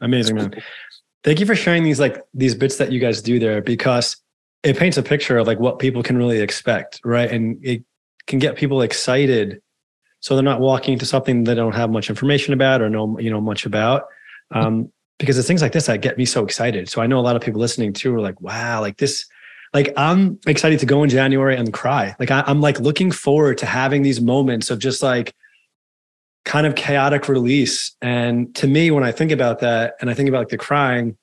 amazing, 0.00 0.36
man. 0.36 0.54
Thank 1.22 1.38
you 1.38 1.46
for 1.46 1.54
sharing 1.54 1.84
these 1.84 2.00
like 2.00 2.20
these 2.34 2.56
bits 2.56 2.78
that 2.78 2.90
you 2.90 2.98
guys 2.98 3.22
do 3.22 3.38
there 3.38 3.62
because 3.62 4.16
it 4.64 4.76
paints 4.76 4.96
a 4.96 5.02
picture 5.02 5.38
of 5.38 5.46
like 5.46 5.60
what 5.60 5.78
people 5.78 6.02
can 6.02 6.16
really 6.16 6.40
expect, 6.40 7.00
right? 7.04 7.30
And 7.30 7.64
it 7.64 7.84
can 8.26 8.40
get 8.40 8.56
people 8.56 8.82
excited 8.82 9.61
so 10.22 10.34
they're 10.34 10.42
not 10.42 10.60
walking 10.60 10.94
into 10.94 11.04
something 11.04 11.44
they 11.44 11.54
don't 11.54 11.74
have 11.74 11.90
much 11.90 12.08
information 12.08 12.54
about 12.54 12.80
or 12.80 12.88
know 12.88 13.18
you 13.18 13.30
know 13.30 13.40
much 13.40 13.66
about. 13.66 14.06
Um, 14.50 14.90
because 15.18 15.38
it's 15.38 15.46
things 15.46 15.62
like 15.62 15.72
this 15.72 15.86
that 15.86 16.00
get 16.00 16.18
me 16.18 16.24
so 16.24 16.44
excited. 16.44 16.88
So 16.88 17.02
i 17.02 17.06
know 17.06 17.18
a 17.18 17.20
lot 17.20 17.36
of 17.36 17.42
people 17.42 17.60
listening 17.60 17.92
too 17.92 18.14
are 18.14 18.20
like 18.20 18.40
wow 18.40 18.80
like 18.80 18.96
this 18.96 19.26
like 19.74 19.92
i'm 19.96 20.38
excited 20.46 20.78
to 20.80 20.86
go 20.86 21.02
in 21.02 21.10
january 21.10 21.56
and 21.56 21.72
cry. 21.72 22.16
Like 22.18 22.30
I, 22.30 22.42
i'm 22.46 22.60
like 22.60 22.80
looking 22.80 23.10
forward 23.10 23.58
to 23.58 23.66
having 23.66 24.02
these 24.02 24.20
moments 24.20 24.70
of 24.70 24.78
just 24.78 25.02
like 25.02 25.34
kind 26.44 26.66
of 26.66 26.74
chaotic 26.74 27.28
release. 27.28 27.94
And 28.00 28.54
to 28.56 28.66
me 28.66 28.90
when 28.90 29.04
i 29.04 29.12
think 29.12 29.32
about 29.32 29.60
that 29.60 29.94
and 30.00 30.08
i 30.08 30.14
think 30.14 30.28
about 30.28 30.40
like 30.40 30.48
the 30.48 30.58
crying 30.58 31.16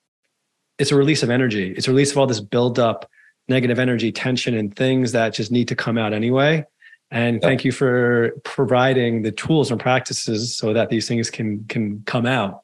it's 0.77 0.91
a 0.91 0.95
release 0.95 1.23
of 1.23 1.29
energy. 1.29 1.73
It's 1.75 1.89
a 1.89 1.91
release 1.91 2.12
of 2.12 2.17
all 2.17 2.25
this 2.25 2.39
buildup 2.39 3.09
negative 3.49 3.79
energy 3.79 4.13
tension 4.13 4.55
and 4.55 4.73
things 4.73 5.12
that 5.12 5.33
just 5.33 5.51
need 5.51 5.67
to 5.67 5.75
come 5.75 5.97
out 5.97 6.13
anyway 6.13 6.65
and 7.12 7.41
thank 7.41 7.65
you 7.65 7.72
for 7.72 8.32
providing 8.43 9.24
the 9.24 9.32
tools 9.32 9.72
and 9.72 9.80
practices 9.80 10.56
so 10.56 10.74
that 10.74 10.89
these 10.89 11.08
things 11.08 11.30
can 11.30 11.65
can 11.65 12.04
come 12.06 12.26
out. 12.26 12.62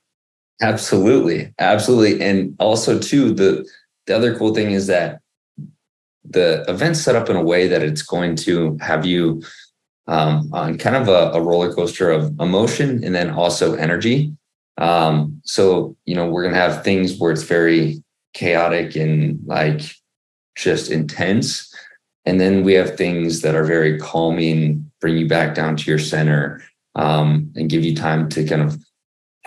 Absolutely. 0.61 1.53
Absolutely. 1.59 2.21
And 2.21 2.55
also 2.59 2.99
too 2.99 3.33
the 3.33 3.67
the 4.05 4.15
other 4.15 4.37
cool 4.37 4.53
thing 4.53 4.71
is 4.71 4.87
that 4.87 5.19
the 6.23 6.63
event's 6.67 7.01
set 7.01 7.15
up 7.15 7.29
in 7.29 7.35
a 7.35 7.43
way 7.43 7.67
that 7.67 7.81
it's 7.81 8.01
going 8.01 8.35
to 8.35 8.77
have 8.81 9.05
you 9.05 9.41
um, 10.07 10.49
on 10.53 10.77
kind 10.77 10.95
of 10.95 11.07
a, 11.07 11.37
a, 11.37 11.41
roller 11.41 11.73
coaster 11.73 12.11
of 12.11 12.39
emotion 12.39 13.03
and 13.03 13.15
then 13.15 13.31
also 13.31 13.73
energy. 13.73 14.35
Um, 14.77 15.41
so 15.43 15.95
you 16.05 16.15
know 16.15 16.29
we're 16.29 16.43
going 16.43 16.53
to 16.53 16.59
have 16.59 16.83
things 16.83 17.17
where 17.17 17.31
it's 17.31 17.43
very 17.43 18.03
chaotic 18.33 18.95
and 18.95 19.39
like 19.45 19.81
just 20.55 20.91
intense 20.91 21.73
and 22.25 22.39
then 22.39 22.63
we 22.63 22.73
have 22.73 22.97
things 22.97 23.41
that 23.41 23.55
are 23.55 23.63
very 23.63 23.99
calming, 23.99 24.91
bring 24.99 25.17
you 25.17 25.27
back 25.27 25.55
down 25.55 25.75
to 25.77 25.89
your 25.89 25.99
center, 25.99 26.63
um, 26.95 27.51
and 27.55 27.69
give 27.69 27.83
you 27.83 27.95
time 27.95 28.29
to 28.29 28.45
kind 28.45 28.61
of 28.61 28.77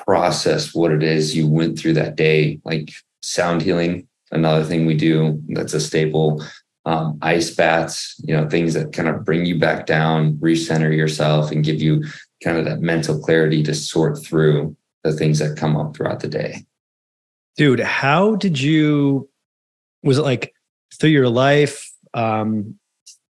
process 0.07 0.75
what 0.75 0.93
it 0.93 1.03
is 1.03 1.37
you 1.37 1.49
went 1.49 1.79
through 1.79 1.95
that 1.95 2.17
day. 2.17 2.61
Like 2.64 2.91
sound 3.23 3.62
healing, 3.62 4.07
another 4.31 4.64
thing 4.64 4.87
we 4.87 4.95
do 4.95 5.43
that's 5.49 5.75
a 5.75 5.81
staple. 5.81 6.45
Um, 6.85 7.19
ice 7.21 7.55
baths, 7.55 8.14
you 8.25 8.35
know, 8.35 8.49
things 8.49 8.73
that 8.73 8.95
kind 8.95 9.09
of 9.09 9.23
bring 9.23 9.45
you 9.45 9.59
back 9.59 9.85
down, 9.85 10.35
recenter 10.37 10.97
yourself, 10.97 11.51
and 11.51 11.64
give 11.64 11.83
you 11.83 12.05
kind 12.43 12.57
of 12.57 12.64
that 12.64 12.81
mental 12.81 13.19
clarity 13.19 13.62
to 13.64 13.75
sort 13.75 14.25
through 14.25 14.75
the 15.05 15.12
things 15.12 15.38
that 15.41 15.59
come 15.59 15.77
up 15.77 15.95
throughout 15.95 16.21
the 16.21 16.29
day. 16.29 16.64
Dude, 17.57 17.81
how 17.81 18.37
did 18.37 18.59
you? 18.59 19.29
Was 20.03 20.17
it 20.17 20.23
like 20.23 20.55
through 20.95 21.11
your 21.11 21.29
life? 21.29 21.88
Um, 22.14 22.79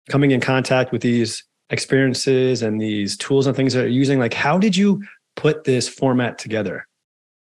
coming 0.10 0.32
in 0.32 0.42
contact 0.42 0.92
with 0.92 1.02
these 1.02 1.44
experiences 1.70 2.62
and 2.62 2.82
these 2.82 3.16
tools 3.18 3.48
and 3.48 3.56
things 3.56 3.74
that 3.74 3.82
you're 3.82 3.90
using 3.90 4.20
like 4.20 4.34
how 4.34 4.58
did 4.58 4.76
you 4.76 5.02
put 5.36 5.64
this 5.64 5.88
format 5.88 6.38
together? 6.38 6.88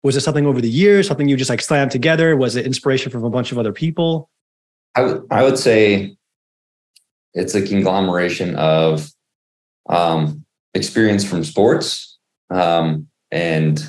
Was 0.02 0.16
it 0.16 0.20
something 0.20 0.46
over 0.46 0.60
the 0.60 0.70
years 0.70 1.08
something 1.08 1.28
you 1.28 1.36
just 1.36 1.50
like 1.50 1.62
slammed 1.62 1.90
together? 1.90 2.36
Was 2.36 2.56
it 2.56 2.66
inspiration 2.66 3.10
from 3.10 3.24
a 3.24 3.30
bunch 3.30 3.52
of 3.52 3.58
other 3.58 3.72
people? 3.72 4.30
I 4.94 5.02
would 5.02 5.24
would 5.42 5.58
say 5.58 6.16
it's 7.34 7.54
a 7.54 7.66
conglomeration 7.66 8.56
of 8.56 9.10
um, 9.88 10.44
experience 10.74 11.24
from 11.24 11.44
sports 11.44 12.18
um, 12.50 13.08
and 13.30 13.88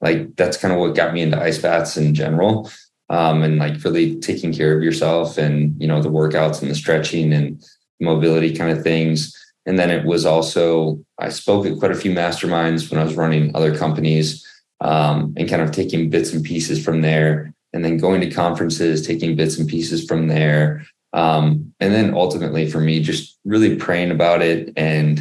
like 0.00 0.36
that's 0.36 0.56
kind 0.56 0.72
of 0.72 0.80
what 0.80 0.94
got 0.94 1.12
me 1.12 1.22
into 1.22 1.40
ice 1.40 1.58
baths 1.58 1.96
in 1.96 2.14
general 2.14 2.70
um, 3.08 3.42
and 3.42 3.58
like 3.58 3.82
really 3.84 4.18
taking 4.20 4.52
care 4.52 4.76
of 4.76 4.82
yourself 4.82 5.38
and 5.38 5.80
you 5.80 5.86
know 5.86 6.02
the 6.02 6.10
workouts 6.10 6.62
and 6.62 6.70
the 6.70 6.74
stretching 6.74 7.32
and 7.32 7.62
mobility 8.00 8.54
kind 8.54 8.76
of 8.76 8.82
things. 8.82 9.32
And 9.64 9.78
then 9.78 9.90
it 9.90 10.04
was 10.04 10.24
also 10.24 11.00
i 11.18 11.28
spoke 11.28 11.66
at 11.66 11.78
quite 11.78 11.90
a 11.90 11.96
few 11.96 12.12
masterminds 12.12 12.90
when 12.90 13.00
i 13.00 13.04
was 13.04 13.16
running 13.16 13.54
other 13.56 13.76
companies 13.76 14.46
um, 14.80 15.34
and 15.36 15.48
kind 15.48 15.62
of 15.62 15.72
taking 15.72 16.10
bits 16.10 16.32
and 16.32 16.44
pieces 16.44 16.84
from 16.84 17.00
there 17.00 17.54
and 17.72 17.84
then 17.84 17.98
going 17.98 18.20
to 18.20 18.30
conferences 18.30 19.06
taking 19.06 19.36
bits 19.36 19.58
and 19.58 19.68
pieces 19.68 20.04
from 20.04 20.28
there. 20.28 20.84
Um, 21.12 21.72
and 21.80 21.92
then 21.92 22.14
ultimately 22.14 22.68
for 22.68 22.80
me 22.80 23.00
just 23.00 23.38
really 23.44 23.76
praying 23.76 24.10
about 24.10 24.42
it 24.42 24.72
and 24.76 25.20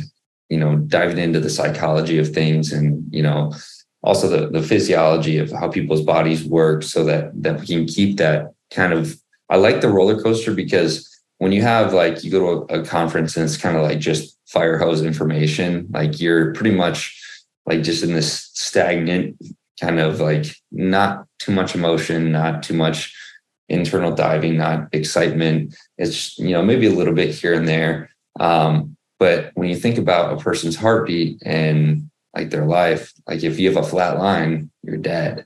you 0.49 0.57
know 0.57 0.77
diving 0.77 1.17
into 1.17 1.39
the 1.39 1.49
psychology 1.49 2.17
of 2.17 2.29
things 2.29 2.71
and 2.73 3.03
you 3.13 3.23
know 3.23 3.53
also 4.05 4.27
the, 4.27 4.47
the 4.47 4.65
physiology 4.65 5.37
of 5.37 5.51
how 5.51 5.69
people's 5.69 6.01
bodies 6.01 6.45
work 6.45 6.83
so 6.83 7.03
that 7.03 7.31
that 7.41 7.59
we 7.59 7.67
can 7.67 7.85
keep 7.85 8.17
that 8.17 8.53
kind 8.71 8.93
of 8.93 9.19
i 9.49 9.55
like 9.55 9.81
the 9.81 9.89
roller 9.89 10.21
coaster 10.21 10.53
because 10.53 11.11
when 11.39 11.51
you 11.51 11.61
have 11.61 11.93
like 11.93 12.23
you 12.23 12.31
go 12.31 12.39
to 12.39 12.73
a, 12.73 12.79
a 12.79 12.85
conference 12.85 13.35
and 13.35 13.45
it's 13.45 13.57
kind 13.57 13.75
of 13.75 13.83
like 13.83 13.99
just 13.99 14.37
fire 14.47 14.77
hose 14.77 15.01
information 15.01 15.87
like 15.91 16.19
you're 16.19 16.53
pretty 16.53 16.75
much 16.75 17.19
like 17.65 17.83
just 17.83 18.03
in 18.03 18.13
this 18.13 18.49
stagnant 18.53 19.35
kind 19.81 19.99
of 19.99 20.21
like 20.21 20.45
not 20.71 21.25
too 21.39 21.51
much 21.51 21.75
emotion 21.75 22.31
not 22.31 22.63
too 22.63 22.73
much 22.73 23.13
internal 23.69 24.13
diving 24.13 24.57
not 24.57 24.87
excitement. 24.91 25.75
It's 25.97 26.37
you 26.37 26.51
know 26.51 26.63
maybe 26.63 26.87
a 26.87 26.91
little 26.91 27.13
bit 27.13 27.33
here 27.33 27.53
and 27.53 27.67
there. 27.67 28.09
Um, 28.39 28.95
but 29.19 29.51
when 29.55 29.69
you 29.69 29.75
think 29.75 29.97
about 29.97 30.33
a 30.33 30.41
person's 30.41 30.75
heartbeat 30.75 31.41
and 31.45 32.09
like 32.35 32.49
their 32.49 32.65
life 32.65 33.13
like 33.27 33.43
if 33.43 33.59
you 33.59 33.71
have 33.71 33.83
a 33.83 33.87
flat 33.87 34.19
line 34.19 34.69
you're 34.83 34.97
dead. 34.97 35.45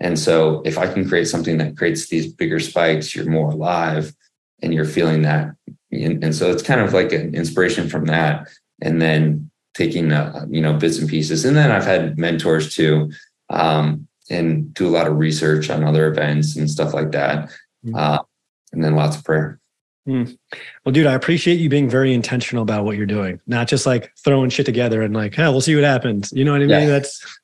And 0.00 0.18
so 0.18 0.62
if 0.64 0.78
i 0.78 0.92
can 0.92 1.08
create 1.08 1.28
something 1.28 1.58
that 1.58 1.76
creates 1.76 2.08
these 2.08 2.32
bigger 2.32 2.58
spikes 2.58 3.14
you're 3.14 3.30
more 3.30 3.50
alive 3.50 4.12
and 4.60 4.74
you're 4.74 4.84
feeling 4.84 5.22
that 5.22 5.54
and, 5.92 6.24
and 6.24 6.34
so 6.34 6.50
it's 6.50 6.62
kind 6.62 6.80
of 6.80 6.92
like 6.92 7.12
an 7.12 7.34
inspiration 7.34 7.88
from 7.88 8.06
that 8.06 8.48
and 8.80 9.00
then 9.00 9.50
taking 9.74 10.12
uh, 10.12 10.44
you 10.50 10.60
know 10.60 10.74
bits 10.74 10.98
and 10.98 11.08
pieces. 11.08 11.44
And 11.44 11.56
then 11.56 11.70
i've 11.70 11.86
had 11.86 12.18
mentors 12.18 12.74
too 12.74 13.12
um, 13.50 14.08
and 14.30 14.72
do 14.74 14.88
a 14.88 14.94
lot 14.96 15.06
of 15.06 15.18
research 15.18 15.70
on 15.70 15.84
other 15.84 16.10
events 16.10 16.56
and 16.56 16.70
stuff 16.70 16.94
like 16.94 17.12
that. 17.12 17.50
Mm-hmm. 17.84 17.96
uh, 17.96 18.18
and 18.72 18.82
then 18.82 18.94
lots 18.94 19.16
of 19.16 19.24
prayer 19.24 19.60
Mm. 20.08 20.36
Well, 20.84 20.92
dude, 20.92 21.06
I 21.06 21.14
appreciate 21.14 21.60
you 21.60 21.68
being 21.68 21.88
very 21.88 22.12
intentional 22.12 22.62
about 22.62 22.84
what 22.84 22.96
you're 22.96 23.06
doing, 23.06 23.40
not 23.46 23.68
just 23.68 23.86
like 23.86 24.12
throwing 24.24 24.50
shit 24.50 24.66
together 24.66 25.02
and 25.02 25.14
like, 25.14 25.34
hey, 25.34 25.44
we'll 25.44 25.60
see 25.60 25.74
what 25.74 25.84
happens. 25.84 26.32
You 26.32 26.44
know 26.44 26.52
what 26.52 26.62
I 26.62 26.66
mean? 26.66 26.70
Yeah. 26.70 26.86
That's, 26.86 27.38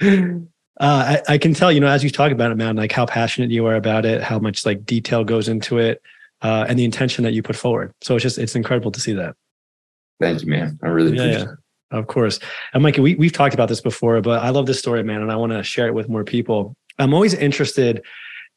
uh, 0.02 0.38
I, 0.80 1.22
I, 1.28 1.38
can 1.38 1.54
tell, 1.54 1.72
you 1.72 1.80
know, 1.80 1.88
as 1.88 2.04
you 2.04 2.10
talk 2.10 2.30
about 2.30 2.52
it, 2.52 2.56
man, 2.56 2.76
like 2.76 2.92
how 2.92 3.04
passionate 3.04 3.50
you 3.50 3.66
are 3.66 3.74
about 3.74 4.04
it, 4.04 4.22
how 4.22 4.38
much 4.38 4.64
like 4.64 4.84
detail 4.84 5.24
goes 5.24 5.48
into 5.48 5.78
it, 5.78 6.00
uh, 6.42 6.66
and 6.68 6.78
the 6.78 6.84
intention 6.84 7.24
that 7.24 7.32
you 7.32 7.42
put 7.42 7.56
forward. 7.56 7.92
So 8.00 8.14
it's 8.14 8.22
just, 8.22 8.38
it's 8.38 8.54
incredible 8.54 8.92
to 8.92 9.00
see 9.00 9.14
that. 9.14 9.34
Thank 10.20 10.42
you, 10.42 10.48
man. 10.48 10.78
I 10.82 10.88
really 10.88 11.08
appreciate 11.08 11.32
yeah, 11.32 11.38
yeah. 11.38 11.52
it. 11.52 11.58
Of 11.90 12.06
course. 12.06 12.38
And 12.74 12.82
Mikey, 12.82 13.00
we, 13.00 13.14
we've 13.16 13.32
talked 13.32 13.54
about 13.54 13.68
this 13.68 13.80
before, 13.80 14.20
but 14.20 14.42
I 14.42 14.50
love 14.50 14.66
this 14.66 14.78
story, 14.78 15.02
man. 15.02 15.22
And 15.22 15.32
I 15.32 15.36
want 15.36 15.52
to 15.52 15.62
share 15.62 15.88
it 15.88 15.94
with 15.94 16.08
more 16.08 16.22
people. 16.22 16.76
I'm 16.98 17.14
always 17.14 17.34
interested 17.34 18.04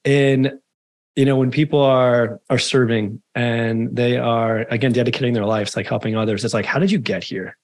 in 0.03 0.59
you 1.15 1.25
know 1.25 1.35
when 1.35 1.51
people 1.51 1.81
are 1.81 2.39
are 2.49 2.57
serving 2.57 3.21
and 3.35 3.95
they 3.95 4.17
are 4.17 4.59
again 4.69 4.93
dedicating 4.93 5.33
their 5.33 5.45
lives 5.45 5.75
like 5.75 5.87
helping 5.87 6.15
others 6.15 6.45
it's 6.45 6.53
like 6.53 6.65
how 6.65 6.79
did 6.79 6.91
you 6.91 6.99
get 6.99 7.23
here? 7.23 7.57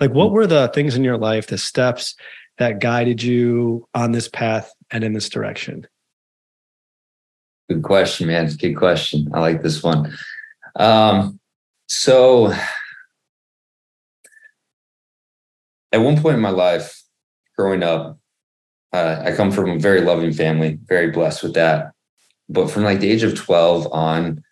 Like 0.00 0.12
what 0.12 0.30
were 0.30 0.46
the 0.46 0.68
things 0.68 0.94
in 0.94 1.04
your 1.04 1.18
life 1.18 1.46
the 1.46 1.58
steps 1.58 2.14
that 2.58 2.80
guided 2.80 3.22
you 3.22 3.88
on 3.94 4.12
this 4.12 4.28
path 4.28 4.72
and 4.90 5.02
in 5.02 5.12
this 5.12 5.28
direction? 5.28 5.86
Good 7.68 7.82
question 7.82 8.28
man. 8.28 8.48
Good 8.54 8.74
question. 8.74 9.28
I 9.34 9.40
like 9.40 9.62
this 9.62 9.82
one. 9.82 10.12
Um 10.76 11.40
so 11.88 12.52
at 15.92 16.00
one 16.00 16.20
point 16.20 16.34
in 16.34 16.40
my 16.40 16.50
life 16.50 17.02
growing 17.56 17.82
up 17.82 18.18
uh, 18.92 19.22
i 19.24 19.32
come 19.32 19.50
from 19.50 19.70
a 19.70 19.78
very 19.78 20.00
loving 20.00 20.32
family 20.32 20.78
very 20.86 21.10
blessed 21.10 21.42
with 21.42 21.54
that 21.54 21.93
but 22.48 22.70
from 22.70 22.84
like 22.84 23.00
the 23.00 23.10
age 23.10 23.22
of 23.22 23.34
12 23.34 23.92
on, 23.92 24.42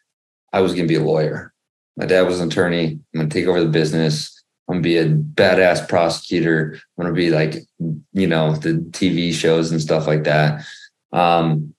I 0.52 0.60
was 0.60 0.72
going 0.72 0.86
to 0.86 0.92
be 0.92 1.00
a 1.00 1.04
lawyer. 1.04 1.52
My 1.96 2.06
dad 2.06 2.22
was 2.22 2.40
an 2.40 2.48
attorney. 2.48 2.86
I'm 2.86 3.04
going 3.14 3.28
to 3.28 3.34
take 3.34 3.46
over 3.46 3.62
the 3.62 3.68
business. 3.68 4.42
I'm 4.68 4.80
going 4.80 4.82
to 4.82 4.88
be 4.88 4.98
a 4.98 5.08
badass 5.08 5.88
prosecutor. 5.88 6.74
I'm 6.74 7.04
going 7.04 7.14
to 7.14 7.18
be 7.18 7.30
like, 7.30 7.66
you 8.12 8.26
know, 8.26 8.54
the 8.54 8.74
TV 8.90 9.32
shows 9.32 9.70
and 9.70 9.80
stuff 9.80 10.06
like 10.06 10.24
that. 10.24 10.64
Um, 11.12 11.74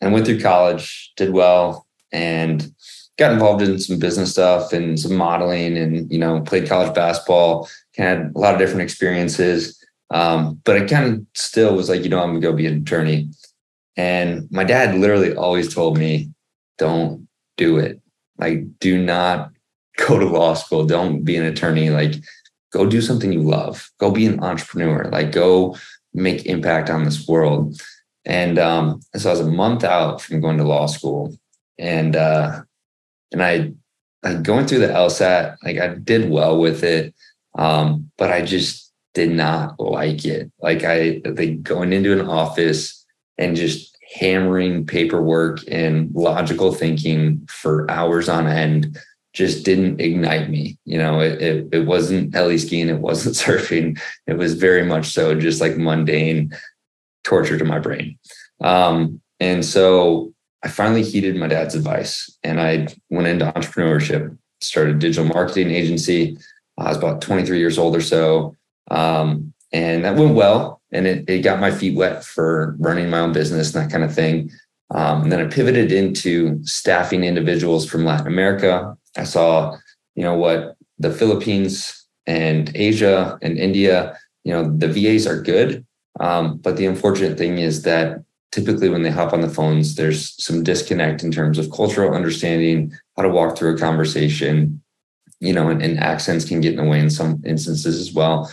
and 0.00 0.12
went 0.12 0.26
through 0.26 0.40
college, 0.40 1.12
did 1.16 1.32
well, 1.32 1.86
and 2.12 2.72
got 3.18 3.32
involved 3.32 3.62
in 3.62 3.78
some 3.78 3.98
business 3.98 4.30
stuff 4.30 4.72
and 4.72 4.98
some 4.98 5.16
modeling 5.16 5.76
and, 5.76 6.10
you 6.10 6.18
know, 6.18 6.40
played 6.40 6.68
college 6.68 6.94
basketball, 6.94 7.68
had 7.96 8.32
a 8.34 8.38
lot 8.38 8.54
of 8.54 8.60
different 8.60 8.82
experiences. 8.82 9.84
Um, 10.10 10.60
but 10.64 10.76
I 10.76 10.86
kind 10.86 11.14
of 11.14 11.26
still 11.34 11.74
was 11.74 11.88
like, 11.88 12.04
you 12.04 12.08
know, 12.08 12.20
I'm 12.22 12.30
going 12.30 12.40
to 12.40 12.46
go 12.48 12.56
be 12.56 12.66
an 12.66 12.82
attorney. 12.82 13.28
And 13.98 14.48
my 14.52 14.62
dad 14.62 14.94
literally 14.94 15.34
always 15.34 15.74
told 15.74 15.98
me, 15.98 16.30
don't 16.78 17.28
do 17.56 17.78
it. 17.78 18.00
Like, 18.38 18.78
do 18.78 19.02
not 19.04 19.50
go 19.98 20.18
to 20.18 20.24
law 20.24 20.54
school. 20.54 20.86
Don't 20.86 21.24
be 21.24 21.36
an 21.36 21.44
attorney. 21.44 21.90
Like, 21.90 22.14
go 22.72 22.86
do 22.86 23.02
something 23.02 23.32
you 23.32 23.42
love. 23.42 23.90
Go 23.98 24.12
be 24.12 24.26
an 24.26 24.42
entrepreneur. 24.42 25.04
Like, 25.10 25.32
go 25.32 25.76
make 26.14 26.46
impact 26.46 26.88
on 26.88 27.04
this 27.04 27.26
world. 27.26 27.80
And 28.24 28.58
um, 28.58 29.00
so 29.16 29.30
I 29.30 29.32
was 29.32 29.40
a 29.40 29.50
month 29.50 29.82
out 29.82 30.22
from 30.22 30.40
going 30.40 30.58
to 30.58 30.64
law 30.64 30.86
school, 30.86 31.34
and 31.78 32.14
uh, 32.14 32.60
and 33.32 33.42
I, 33.42 33.72
I 34.22 34.34
going 34.34 34.66
through 34.66 34.80
the 34.80 34.88
LSAT. 34.88 35.56
Like, 35.64 35.78
I 35.78 35.94
did 35.94 36.28
well 36.28 36.58
with 36.58 36.84
it, 36.84 37.14
um, 37.56 38.10
but 38.18 38.30
I 38.30 38.42
just 38.42 38.92
did 39.14 39.30
not 39.30 39.80
like 39.80 40.26
it. 40.26 40.52
Like, 40.60 40.84
I 40.84 41.22
like 41.24 41.62
going 41.62 41.94
into 41.94 42.12
an 42.12 42.28
office 42.28 42.97
and 43.38 43.56
just 43.56 43.96
hammering 44.14 44.86
paperwork 44.86 45.60
and 45.68 46.10
logical 46.14 46.72
thinking 46.72 47.46
for 47.48 47.90
hours 47.90 48.28
on 48.28 48.46
end 48.46 48.98
just 49.34 49.64
didn't 49.64 50.00
ignite 50.00 50.48
me. 50.48 50.78
You 50.84 50.98
know, 50.98 51.20
it, 51.20 51.40
it, 51.40 51.68
it 51.72 51.86
wasn't 51.86 52.34
heli 52.34 52.58
skiing, 52.58 52.88
it 52.88 52.98
wasn't 52.98 53.36
surfing. 53.36 54.00
It 54.26 54.36
was 54.36 54.54
very 54.54 54.84
much 54.84 55.06
so 55.10 55.38
just 55.38 55.60
like 55.60 55.76
mundane 55.76 56.52
torture 57.24 57.58
to 57.58 57.64
my 57.64 57.78
brain. 57.78 58.18
Um, 58.60 59.20
and 59.38 59.64
so 59.64 60.32
I 60.64 60.68
finally 60.68 61.04
heeded 61.04 61.36
my 61.36 61.46
dad's 61.46 61.74
advice 61.74 62.36
and 62.42 62.60
I 62.60 62.88
went 63.10 63.28
into 63.28 63.44
entrepreneurship, 63.52 64.36
started 64.60 64.96
a 64.96 64.98
digital 64.98 65.26
marketing 65.26 65.70
agency. 65.70 66.36
I 66.78 66.88
was 66.88 66.96
about 66.96 67.20
23 67.20 67.58
years 67.58 67.78
old 67.78 67.94
or 67.94 68.00
so. 68.00 68.56
Um, 68.90 69.52
and 69.72 70.04
that 70.04 70.16
went 70.16 70.34
well 70.34 70.77
and 70.92 71.06
it, 71.06 71.28
it 71.28 71.40
got 71.40 71.60
my 71.60 71.70
feet 71.70 71.96
wet 71.96 72.24
for 72.24 72.76
running 72.78 73.10
my 73.10 73.20
own 73.20 73.32
business 73.32 73.74
and 73.74 73.84
that 73.84 73.92
kind 73.92 74.04
of 74.04 74.14
thing. 74.14 74.50
Um, 74.90 75.22
and 75.22 75.32
then 75.32 75.40
i 75.40 75.46
pivoted 75.46 75.92
into 75.92 76.64
staffing 76.64 77.24
individuals 77.24 77.86
from 77.86 78.04
latin 78.04 78.26
america. 78.26 78.96
I 79.16 79.24
saw 79.24 79.76
you 80.14 80.22
know 80.22 80.34
what 80.34 80.76
the 80.98 81.12
philippines 81.12 82.06
and 82.26 82.74
asia 82.74 83.38
and 83.42 83.58
india 83.58 84.18
you 84.44 84.52
know 84.52 84.76
the 84.76 84.88
vas 84.88 85.26
are 85.26 85.40
good. 85.40 85.84
Um, 86.20 86.56
but 86.56 86.76
the 86.76 86.86
unfortunate 86.86 87.38
thing 87.38 87.58
is 87.58 87.82
that 87.82 88.24
typically 88.50 88.88
when 88.88 89.02
they 89.02 89.10
hop 89.10 89.32
on 89.32 89.42
the 89.42 89.48
phones 89.48 89.94
there's 89.94 90.42
some 90.42 90.62
disconnect 90.62 91.22
in 91.22 91.30
terms 91.30 91.58
of 91.58 91.70
cultural 91.70 92.14
understanding 92.14 92.92
how 93.16 93.22
to 93.22 93.28
walk 93.28 93.56
through 93.56 93.74
a 93.74 93.78
conversation 93.78 94.82
you 95.40 95.52
know 95.52 95.68
and, 95.68 95.82
and 95.82 96.00
accents 96.00 96.44
can 96.44 96.60
get 96.60 96.72
in 96.72 96.82
the 96.82 96.90
way 96.90 96.98
in 96.98 97.10
some 97.10 97.42
instances 97.44 98.00
as 98.00 98.12
well 98.12 98.50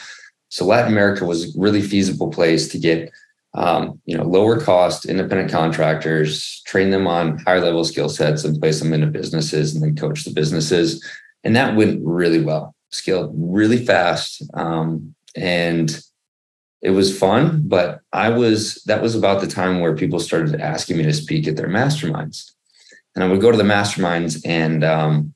so 0.49 0.65
Latin 0.65 0.91
America 0.91 1.25
was 1.25 1.55
a 1.55 1.59
really 1.59 1.81
feasible 1.81 2.29
place 2.29 2.67
to 2.69 2.79
get 2.79 3.11
um, 3.55 4.01
you 4.05 4.17
know 4.17 4.23
lower 4.23 4.59
cost 4.59 5.05
independent 5.05 5.51
contractors, 5.51 6.61
train 6.65 6.89
them 6.89 7.07
on 7.07 7.39
higher 7.39 7.61
level 7.61 7.83
skill 7.85 8.09
sets, 8.09 8.43
and 8.43 8.59
place 8.59 8.79
them 8.79 8.93
into 8.93 9.07
businesses, 9.07 9.73
and 9.73 9.83
then 9.83 9.95
coach 9.95 10.23
the 10.23 10.31
businesses. 10.31 11.03
And 11.43 11.55
that 11.55 11.75
went 11.75 12.01
really 12.03 12.41
well. 12.41 12.75
Scaled 12.91 13.33
really 13.35 13.83
fast, 13.85 14.43
um, 14.53 15.15
and 15.35 16.01
it 16.81 16.91
was 16.91 17.17
fun. 17.17 17.63
But 17.65 18.01
I 18.11 18.29
was 18.29 18.75
that 18.85 19.01
was 19.01 19.15
about 19.15 19.41
the 19.41 19.47
time 19.47 19.79
where 19.79 19.95
people 19.95 20.19
started 20.19 20.59
asking 20.59 20.97
me 20.97 21.03
to 21.03 21.13
speak 21.13 21.47
at 21.47 21.55
their 21.55 21.69
masterminds, 21.69 22.51
and 23.15 23.23
I 23.23 23.27
would 23.27 23.41
go 23.41 23.51
to 23.51 23.57
the 23.57 23.63
masterminds, 23.63 24.41
and 24.45 24.83
um, 24.83 25.33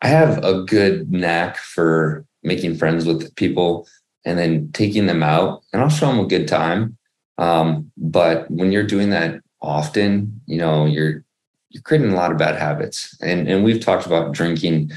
I 0.00 0.08
have 0.08 0.44
a 0.44 0.62
good 0.62 1.10
knack 1.10 1.56
for 1.56 2.25
making 2.46 2.76
friends 2.76 3.04
with 3.04 3.34
people 3.34 3.86
and 4.24 4.38
then 4.38 4.70
taking 4.72 5.06
them 5.06 5.22
out 5.22 5.62
and 5.72 5.82
I'll 5.82 5.88
show 5.88 6.06
them 6.06 6.20
a 6.20 6.26
good 6.26 6.48
time. 6.48 6.96
Um, 7.38 7.90
but 7.96 8.50
when 8.50 8.72
you're 8.72 8.86
doing 8.86 9.10
that 9.10 9.40
often, 9.60 10.40
you 10.46 10.58
know, 10.58 10.86
you're 10.86 11.24
you're 11.70 11.82
creating 11.82 12.12
a 12.12 12.16
lot 12.16 12.32
of 12.32 12.38
bad 12.38 12.56
habits. 12.56 13.16
And 13.20 13.48
and 13.48 13.64
we've 13.64 13.84
talked 13.84 14.06
about 14.06 14.32
drinking, 14.32 14.90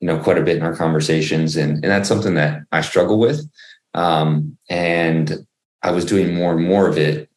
you 0.00 0.06
know, 0.06 0.18
quite 0.18 0.38
a 0.38 0.42
bit 0.42 0.56
in 0.56 0.62
our 0.62 0.76
conversations. 0.76 1.56
And, 1.56 1.72
and 1.76 1.84
that's 1.84 2.08
something 2.08 2.34
that 2.34 2.62
I 2.72 2.82
struggle 2.82 3.18
with. 3.18 3.48
Um, 3.94 4.58
and 4.68 5.46
I 5.82 5.92
was 5.92 6.04
doing 6.04 6.34
more 6.34 6.52
and 6.52 6.66
more 6.66 6.88
of 6.88 6.98
it 6.98 7.30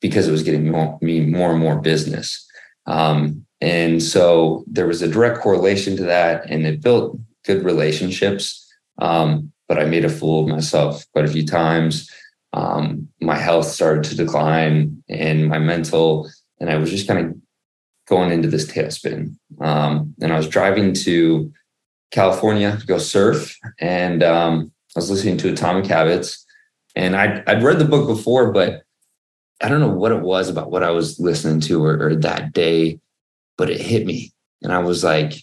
because 0.00 0.26
it 0.26 0.32
was 0.32 0.42
getting 0.42 0.70
more, 0.70 0.98
me 1.00 1.20
more 1.20 1.50
and 1.50 1.60
more 1.60 1.80
business. 1.80 2.46
Um, 2.86 3.44
and 3.60 4.02
so 4.02 4.64
there 4.66 4.86
was 4.86 5.02
a 5.02 5.08
direct 5.08 5.40
correlation 5.40 5.96
to 5.96 6.04
that, 6.04 6.48
and 6.48 6.64
it 6.64 6.80
built 6.80 7.18
good 7.44 7.64
relationships. 7.64 8.67
Um, 8.98 9.52
but 9.68 9.78
I 9.78 9.84
made 9.84 10.04
a 10.04 10.10
fool 10.10 10.42
of 10.42 10.48
myself 10.48 11.04
quite 11.12 11.24
a 11.24 11.30
few 11.30 11.46
times. 11.46 12.10
Um, 12.52 13.08
my 13.20 13.36
health 13.36 13.66
started 13.66 14.04
to 14.04 14.16
decline 14.16 15.02
and 15.08 15.48
my 15.48 15.58
mental, 15.58 16.30
and 16.60 16.70
I 16.70 16.76
was 16.76 16.90
just 16.90 17.06
kind 17.06 17.26
of 17.26 17.36
going 18.08 18.32
into 18.32 18.48
this 18.48 18.66
tailspin. 18.66 19.36
Um, 19.60 20.14
and 20.20 20.32
I 20.32 20.36
was 20.36 20.48
driving 20.48 20.94
to 20.94 21.52
California 22.10 22.76
to 22.80 22.86
go 22.86 22.98
surf, 22.98 23.56
and 23.78 24.22
um, 24.22 24.72
I 24.96 25.00
was 25.00 25.10
listening 25.10 25.36
to 25.38 25.52
Atomic 25.52 25.86
Habits. 25.86 26.44
And 26.96 27.14
I'd, 27.14 27.48
I'd 27.48 27.62
read 27.62 27.78
the 27.78 27.84
book 27.84 28.08
before, 28.08 28.50
but 28.50 28.82
I 29.60 29.68
don't 29.68 29.80
know 29.80 29.92
what 29.92 30.12
it 30.12 30.22
was 30.22 30.48
about 30.48 30.70
what 30.70 30.82
I 30.82 30.90
was 30.90 31.20
listening 31.20 31.60
to 31.62 31.84
or, 31.84 32.00
or 32.02 32.16
that 32.16 32.52
day, 32.52 32.98
but 33.56 33.70
it 33.70 33.80
hit 33.80 34.06
me. 34.06 34.32
And 34.62 34.72
I 34.72 34.78
was 34.78 35.04
like, 35.04 35.34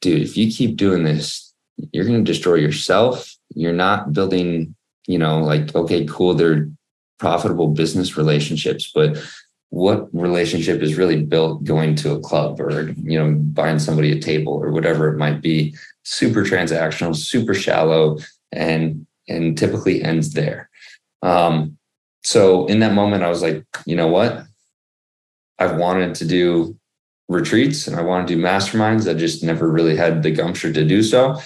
dude, 0.00 0.22
if 0.22 0.36
you 0.36 0.50
keep 0.50 0.76
doing 0.76 1.04
this, 1.04 1.47
you're 1.92 2.04
going 2.04 2.24
to 2.24 2.32
destroy 2.32 2.56
yourself. 2.56 3.34
You're 3.54 3.72
not 3.72 4.12
building, 4.12 4.74
you 5.06 5.18
know, 5.18 5.40
like, 5.40 5.74
okay, 5.74 6.04
cool, 6.06 6.34
they're 6.34 6.68
profitable 7.18 7.68
business 7.68 8.16
relationships, 8.16 8.90
but 8.94 9.18
what 9.70 10.08
relationship 10.14 10.80
is 10.80 10.96
really 10.96 11.22
built 11.22 11.64
going 11.64 11.94
to 11.96 12.12
a 12.12 12.20
club 12.20 12.60
or, 12.60 12.90
you 12.90 13.18
know, 13.18 13.34
buying 13.34 13.78
somebody 13.78 14.12
a 14.12 14.20
table 14.20 14.52
or 14.52 14.70
whatever 14.70 15.12
it 15.12 15.18
might 15.18 15.42
be? 15.42 15.74
Super 16.04 16.42
transactional, 16.42 17.14
super 17.14 17.54
shallow, 17.54 18.18
and 18.50 19.06
and 19.28 19.58
typically 19.58 20.02
ends 20.02 20.32
there. 20.32 20.70
Um, 21.22 21.76
so 22.24 22.66
in 22.66 22.80
that 22.80 22.94
moment, 22.94 23.24
I 23.24 23.28
was 23.28 23.42
like, 23.42 23.64
you 23.84 23.94
know 23.94 24.06
what? 24.06 24.44
I've 25.58 25.76
wanted 25.76 26.14
to 26.16 26.26
do 26.26 26.78
retreats 27.28 27.86
and 27.86 27.96
I 27.96 28.02
want 28.02 28.26
to 28.26 28.34
do 28.34 28.42
masterminds. 28.42 29.08
I 29.08 29.14
just 29.14 29.42
never 29.42 29.68
really 29.68 29.96
had 29.96 30.22
the 30.22 30.30
gumption 30.30 30.72
to 30.72 30.84
do 30.84 31.02
so. 31.02 31.40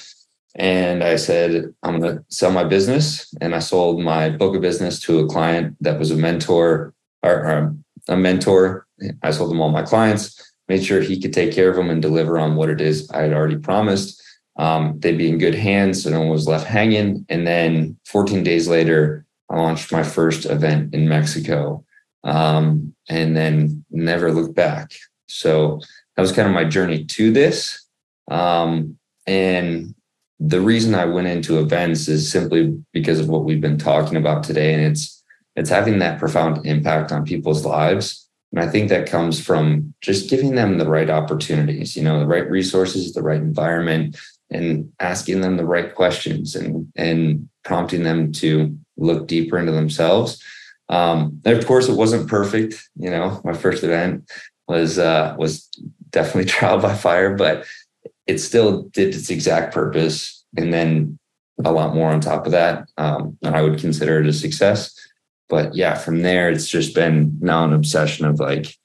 And 0.55 1.03
I 1.03 1.17
said, 1.17 1.73
I'm 1.83 2.01
going 2.01 2.19
to 2.19 2.25
sell 2.29 2.51
my 2.51 2.65
business. 2.65 3.33
And 3.41 3.55
I 3.55 3.59
sold 3.59 4.01
my 4.01 4.29
of 4.29 4.61
business 4.61 5.01
to 5.01 5.21
a 5.21 5.27
client 5.27 5.77
that 5.81 5.99
was 5.99 6.11
a 6.11 6.17
mentor 6.17 6.95
or, 7.23 7.31
or 7.31 7.77
a 8.09 8.17
mentor. 8.17 8.87
I 9.23 9.31
sold 9.31 9.51
them 9.51 9.61
all 9.61 9.71
my 9.71 9.83
clients, 9.83 10.53
made 10.69 10.85
sure 10.85 11.01
he 11.01 11.21
could 11.21 11.33
take 11.33 11.53
care 11.53 11.71
of 11.71 11.77
them 11.77 11.91
and 11.91 12.03
deliver 12.03 12.39
on 12.39 12.57
what 12.57 12.69
it 12.69 12.81
is 12.81 13.11
I 13.11 13.23
had 13.23 13.33
already 13.33 13.57
promised. 13.57 14.23
Um, 14.59 14.99
they'd 14.99 15.17
be 15.17 15.29
in 15.29 15.39
good 15.39 15.55
hands. 15.55 16.03
So 16.03 16.11
no 16.11 16.21
one 16.21 16.29
was 16.29 16.47
left 16.47 16.67
hanging. 16.67 17.25
And 17.29 17.47
then 17.47 17.99
14 18.07 18.43
days 18.43 18.69
later, 18.69 19.25
I 19.49 19.57
launched 19.57 19.93
my 19.93 20.03
first 20.03 20.45
event 20.45 20.95
in 20.95 21.09
Mexico 21.09 21.85
um, 22.25 22.95
and 23.09 23.37
then 23.37 23.85
never 23.91 24.33
looked 24.33 24.55
back. 24.55 24.93
So 25.27 25.81
that 26.17 26.23
was 26.23 26.33
kind 26.33 26.49
of 26.49 26.55
my 26.55 26.65
journey 26.65 27.05
to 27.05 27.33
this. 27.33 27.87
Um, 28.31 28.99
and 29.27 29.95
the 30.45 30.61
reason 30.61 30.95
I 30.95 31.05
went 31.05 31.29
into 31.29 31.61
events 31.61 32.09
is 32.09 32.31
simply 32.31 32.77
because 32.93 33.21
of 33.21 33.29
what 33.29 33.45
we've 33.45 33.61
been 33.61 33.79
talking 33.79 34.17
about 34.17 34.43
today. 34.43 34.75
And 34.75 34.83
it's 34.83 35.23
it's 35.55 35.71
having 35.71 35.99
that 35.99 36.19
profound 36.19 36.67
impact 36.67 37.13
on 37.13 37.25
people's 37.25 37.65
lives. 37.65 38.29
And 38.51 38.61
I 38.61 38.67
think 38.67 38.89
that 38.89 39.09
comes 39.09 39.41
from 39.41 39.95
just 40.01 40.29
giving 40.29 40.55
them 40.55 40.79
the 40.79 40.89
right 40.89 41.09
opportunities, 41.09 41.97
you 41.97 42.03
know, 42.03 42.19
the 42.19 42.27
right 42.27 42.49
resources, 42.51 43.13
the 43.13 43.23
right 43.23 43.41
environment, 43.41 44.17
and 44.51 44.91
asking 44.99 45.43
them 45.43 45.57
the 45.57 45.65
right 45.65 45.95
questions 45.95 46.57
and 46.57 46.91
and 46.97 47.49
prompting 47.65 48.03
them 48.03 48.33
to 48.33 48.77
look 48.97 49.29
deeper 49.29 49.59
into 49.59 49.73
themselves. 49.73 50.43
Um, 50.89 51.41
and 51.45 51.57
of 51.57 51.67
course, 51.67 51.89
it 51.89 51.97
wasn't 51.97 52.29
perfect. 52.29 52.89
You 52.97 53.11
know, 53.11 53.41
my 53.45 53.53
first 53.53 53.85
event 53.85 54.29
was 54.67 54.99
uh, 54.99 55.37
was 55.39 55.69
definitely 56.11 56.51
trial 56.51 56.81
by 56.81 56.95
fire, 56.95 57.37
but 57.37 57.65
it 58.27 58.39
still 58.39 58.83
did 58.85 59.15
its 59.15 59.31
exact 59.31 59.75
purpose 59.75 60.45
and 60.57 60.73
then 60.73 61.19
a 61.65 61.73
lot 61.73 61.95
more 61.95 62.11
on 62.11 62.21
top 62.21 62.47
of 62.47 62.53
that 62.53 62.89
um, 62.99 63.37
and 63.43 63.55
i 63.55 63.63
would 63.63 63.79
consider 63.79 64.21
it 64.21 64.27
a 64.27 64.33
success. 64.33 64.99
But 65.49 65.75
yeah 65.75 65.95
from 65.95 66.23
there 66.23 66.51
it's 66.51 66.69
just 66.69 66.95
been 66.95 67.39
now 67.41 67.65
an 67.65 67.73
obsession 67.73 68.25
of 68.25 68.41
like 68.41 68.77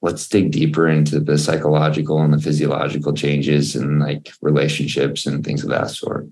let's 0.00 0.28
dig 0.28 0.50
deeper 0.50 0.88
into 0.88 1.20
the 1.20 1.38
psychological 1.38 2.20
and 2.20 2.32
the 2.34 2.40
physiological 2.40 3.12
changes 3.12 3.76
and 3.76 4.00
like 4.00 4.32
relationships 4.40 5.26
and 5.26 5.44
things 5.44 5.62
of 5.62 5.70
that 5.70 5.90
sort. 5.90 6.26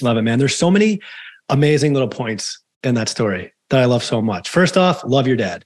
Love 0.00 0.16
it 0.16 0.22
man. 0.22 0.38
There's 0.38 0.56
so 0.56 0.70
many 0.70 1.00
amazing 1.48 1.94
little 1.94 2.08
points 2.08 2.60
in 2.84 2.94
that 2.94 3.08
story 3.08 3.52
that 3.70 3.80
i 3.80 3.86
love 3.86 4.04
so 4.04 4.22
much. 4.22 4.48
First 4.48 4.76
off 4.76 5.02
love 5.04 5.26
your 5.26 5.36
dad. 5.36 5.64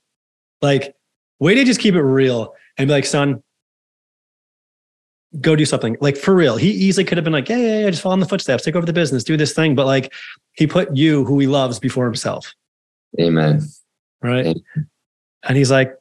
Like 0.62 0.95
way 1.40 1.55
to 1.55 1.64
just 1.64 1.80
keep 1.80 1.95
it 1.95 2.03
real 2.03 2.55
and 2.78 2.88
be 2.88 2.95
like 2.95 3.05
son 3.05 3.43
go 5.41 5.57
do 5.57 5.64
something 5.64 5.97
like 6.01 6.16
for 6.16 6.35
real. 6.35 6.57
He 6.57 6.70
easily 6.70 7.05
could 7.05 7.18
have 7.18 7.24
been 7.24 7.33
like, 7.33 7.49
yeah, 7.49 7.57
yeah, 7.57 7.80
yeah, 7.80 7.91
just 7.91 8.03
follow 8.03 8.14
in 8.14 8.20
the 8.20 8.26
footsteps, 8.26 8.64
take 8.64 8.76
over 8.76 8.87
the 8.87 8.93
business, 8.93 9.24
do 9.24 9.37
this 9.37 9.55
thing. 9.55 9.74
But 9.74 9.87
like 9.87 10.12
he 10.53 10.66
put 10.66 10.95
you, 10.97 11.24
who 11.24 11.39
he 11.39 11.47
loves, 11.47 11.78
before 11.78 12.05
himself. 12.05 12.55
Amen. 13.20 13.62
Right. 14.22 14.47
Amen. 14.47 14.89
And 15.45 15.57
he's 15.57 15.70
like, 15.70 15.97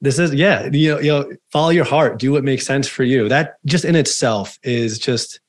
this 0.00 0.18
is 0.18 0.34
yeah 0.34 0.68
you 0.72 0.94
know, 0.94 1.00
you 1.00 1.08
know 1.08 1.32
follow 1.52 1.70
your 1.70 1.84
heart 1.84 2.18
do 2.18 2.32
what 2.32 2.44
makes 2.44 2.66
sense 2.66 2.86
for 2.86 3.02
you 3.02 3.28
that 3.28 3.56
just 3.64 3.84
in 3.84 3.96
itself 3.96 4.58
is 4.62 4.98
just 4.98 5.40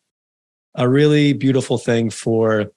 a 0.75 0.87
really 0.87 1.33
beautiful 1.33 1.77
thing 1.77 2.09
for 2.09 2.71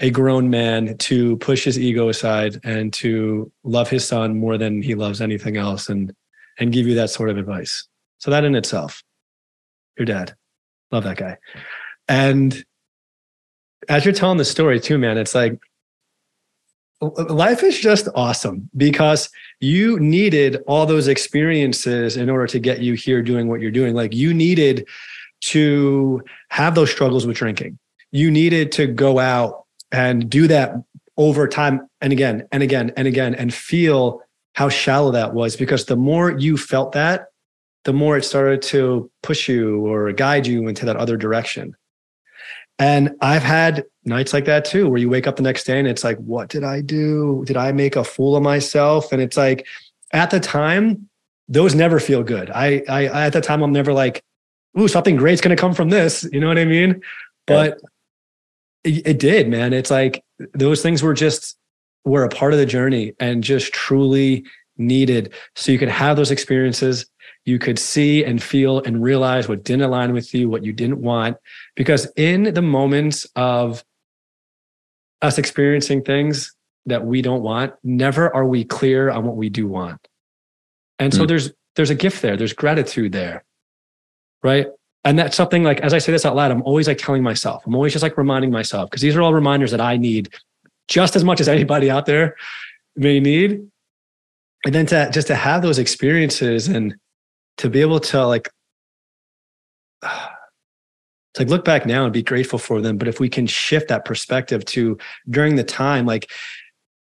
a 0.00 0.10
grown 0.10 0.50
man 0.50 0.96
to 0.98 1.36
push 1.36 1.64
his 1.64 1.78
ego 1.78 2.08
aside 2.08 2.58
and 2.64 2.92
to 2.92 3.50
love 3.62 3.88
his 3.88 4.06
son 4.06 4.36
more 4.36 4.58
than 4.58 4.82
he 4.82 4.94
loves 4.94 5.20
anything 5.20 5.56
else 5.56 5.88
and 5.88 6.12
and 6.58 6.72
give 6.72 6.86
you 6.86 6.94
that 6.94 7.10
sort 7.10 7.30
of 7.30 7.38
advice 7.38 7.86
so 8.18 8.30
that 8.30 8.44
in 8.44 8.56
itself 8.56 9.03
your 9.98 10.06
dad 10.06 10.34
love 10.92 11.04
that 11.04 11.16
guy 11.16 11.36
and 12.08 12.64
as 13.88 14.04
you're 14.04 14.14
telling 14.14 14.38
the 14.38 14.44
story 14.44 14.80
too 14.80 14.98
man 14.98 15.18
it's 15.18 15.34
like 15.34 15.58
life 17.00 17.62
is 17.62 17.78
just 17.78 18.08
awesome 18.14 18.68
because 18.76 19.30
you 19.60 19.98
needed 20.00 20.62
all 20.66 20.86
those 20.86 21.08
experiences 21.08 22.16
in 22.16 22.30
order 22.30 22.46
to 22.46 22.58
get 22.58 22.80
you 22.80 22.94
here 22.94 23.22
doing 23.22 23.48
what 23.48 23.60
you're 23.60 23.70
doing. 23.70 23.94
Like 23.94 24.14
you 24.14 24.32
needed 24.32 24.86
to 25.42 26.22
have 26.50 26.74
those 26.74 26.90
struggles 26.90 27.26
with 27.26 27.36
drinking. 27.36 27.78
You 28.12 28.30
needed 28.30 28.72
to 28.72 28.86
go 28.86 29.18
out 29.18 29.64
and 29.92 30.28
do 30.30 30.46
that 30.48 30.74
over 31.16 31.46
time 31.46 31.88
and 32.00 32.12
again 32.12 32.46
and 32.50 32.62
again 32.62 32.92
and 32.96 33.06
again 33.06 33.34
and 33.34 33.52
feel 33.52 34.20
how 34.54 34.68
shallow 34.68 35.10
that 35.12 35.34
was 35.34 35.56
because 35.56 35.86
the 35.86 35.96
more 35.96 36.30
you 36.30 36.56
felt 36.56 36.92
that, 36.92 37.26
the 37.84 37.92
more 37.92 38.16
it 38.16 38.24
started 38.24 38.62
to 38.62 39.10
push 39.22 39.48
you 39.48 39.86
or 39.86 40.12
guide 40.12 40.46
you 40.46 40.68
into 40.68 40.86
that 40.86 40.96
other 40.96 41.16
direction. 41.16 41.76
And 42.78 43.12
I've 43.20 43.42
had 43.42 43.84
nights 44.04 44.32
like 44.32 44.46
that 44.46 44.64
too, 44.64 44.88
where 44.88 44.98
you 44.98 45.08
wake 45.08 45.26
up 45.26 45.36
the 45.36 45.42
next 45.42 45.64
day 45.64 45.78
and 45.78 45.86
it's 45.86 46.02
like, 46.02 46.18
what 46.18 46.48
did 46.48 46.64
I 46.64 46.80
do? 46.80 47.44
Did 47.46 47.56
I 47.56 47.72
make 47.72 47.94
a 47.94 48.02
fool 48.02 48.36
of 48.36 48.42
myself? 48.42 49.12
And 49.12 49.22
it's 49.22 49.36
like, 49.36 49.66
at 50.12 50.30
the 50.30 50.40
time, 50.40 51.08
those 51.48 51.74
never 51.74 52.00
feel 52.00 52.22
good. 52.22 52.50
I, 52.50 52.82
I, 52.88 53.06
I 53.06 53.26
at 53.26 53.32
the 53.32 53.40
time, 53.40 53.62
I'm 53.62 53.72
never 53.72 53.92
like, 53.92 54.24
ooh, 54.78 54.88
something 54.88 55.14
great's 55.14 55.40
going 55.40 55.56
to 55.56 55.60
come 55.60 55.74
from 55.74 55.90
this. 55.90 56.26
You 56.32 56.40
know 56.40 56.48
what 56.48 56.58
I 56.58 56.64
mean? 56.64 57.00
But 57.46 57.80
it, 58.82 59.06
it 59.06 59.18
did, 59.18 59.48
man. 59.48 59.72
It's 59.72 59.90
like 59.90 60.24
those 60.54 60.82
things 60.82 61.02
were 61.02 61.14
just, 61.14 61.56
were 62.04 62.24
a 62.24 62.28
part 62.28 62.52
of 62.52 62.58
the 62.58 62.66
journey 62.66 63.12
and 63.20 63.44
just 63.44 63.72
truly 63.72 64.44
needed. 64.76 65.32
So 65.54 65.70
you 65.70 65.78
could 65.78 65.88
have 65.88 66.16
those 66.16 66.30
experiences 66.30 67.06
you 67.44 67.58
could 67.58 67.78
see 67.78 68.24
and 68.24 68.42
feel 68.42 68.80
and 68.80 69.02
realize 69.02 69.48
what 69.48 69.64
didn't 69.64 69.82
align 69.82 70.12
with 70.12 70.34
you, 70.34 70.48
what 70.48 70.64
you 70.64 70.72
didn't 70.72 71.00
want. 71.00 71.36
Because 71.76 72.10
in 72.16 72.54
the 72.54 72.62
moments 72.62 73.26
of 73.36 73.84
us 75.20 75.38
experiencing 75.38 76.02
things 76.02 76.54
that 76.86 77.04
we 77.04 77.22
don't 77.22 77.42
want, 77.42 77.74
never 77.82 78.34
are 78.34 78.46
we 78.46 78.64
clear 78.64 79.10
on 79.10 79.24
what 79.24 79.36
we 79.36 79.48
do 79.48 79.66
want. 79.66 80.06
And 80.98 81.12
so 81.12 81.24
mm. 81.24 81.28
there's 81.28 81.52
there's 81.76 81.90
a 81.90 81.94
gift 81.94 82.22
there, 82.22 82.36
there's 82.36 82.52
gratitude 82.52 83.12
there. 83.12 83.44
Right. 84.42 84.66
And 85.04 85.18
that's 85.18 85.36
something 85.36 85.64
like, 85.64 85.80
as 85.80 85.92
I 85.92 85.98
say 85.98 86.12
this 86.12 86.24
out 86.24 86.36
loud, 86.36 86.50
I'm 86.50 86.62
always 86.62 86.86
like 86.86 86.98
telling 86.98 87.22
myself, 87.22 87.66
I'm 87.66 87.74
always 87.74 87.92
just 87.92 88.02
like 88.02 88.16
reminding 88.16 88.50
myself, 88.50 88.90
because 88.90 89.02
these 89.02 89.16
are 89.16 89.22
all 89.22 89.34
reminders 89.34 89.70
that 89.72 89.80
I 89.80 89.96
need 89.96 90.32
just 90.88 91.16
as 91.16 91.24
much 91.24 91.40
as 91.40 91.48
anybody 91.48 91.90
out 91.90 92.06
there 92.06 92.36
may 92.96 93.20
need. 93.20 93.66
And 94.64 94.74
then 94.74 94.86
to 94.86 95.10
just 95.12 95.26
to 95.26 95.34
have 95.34 95.60
those 95.62 95.78
experiences 95.78 96.68
and 96.68 96.94
to 97.58 97.70
be 97.70 97.80
able 97.80 98.00
to 98.00 98.26
like 98.26 98.50
to 100.02 101.42
like 101.42 101.48
look 101.48 101.64
back 101.64 101.84
now 101.84 102.04
and 102.04 102.12
be 102.12 102.22
grateful 102.22 102.58
for 102.58 102.80
them 102.80 102.96
but 102.96 103.08
if 103.08 103.20
we 103.20 103.28
can 103.28 103.46
shift 103.46 103.88
that 103.88 104.04
perspective 104.04 104.64
to 104.64 104.96
during 105.28 105.56
the 105.56 105.64
time 105.64 106.06
like 106.06 106.30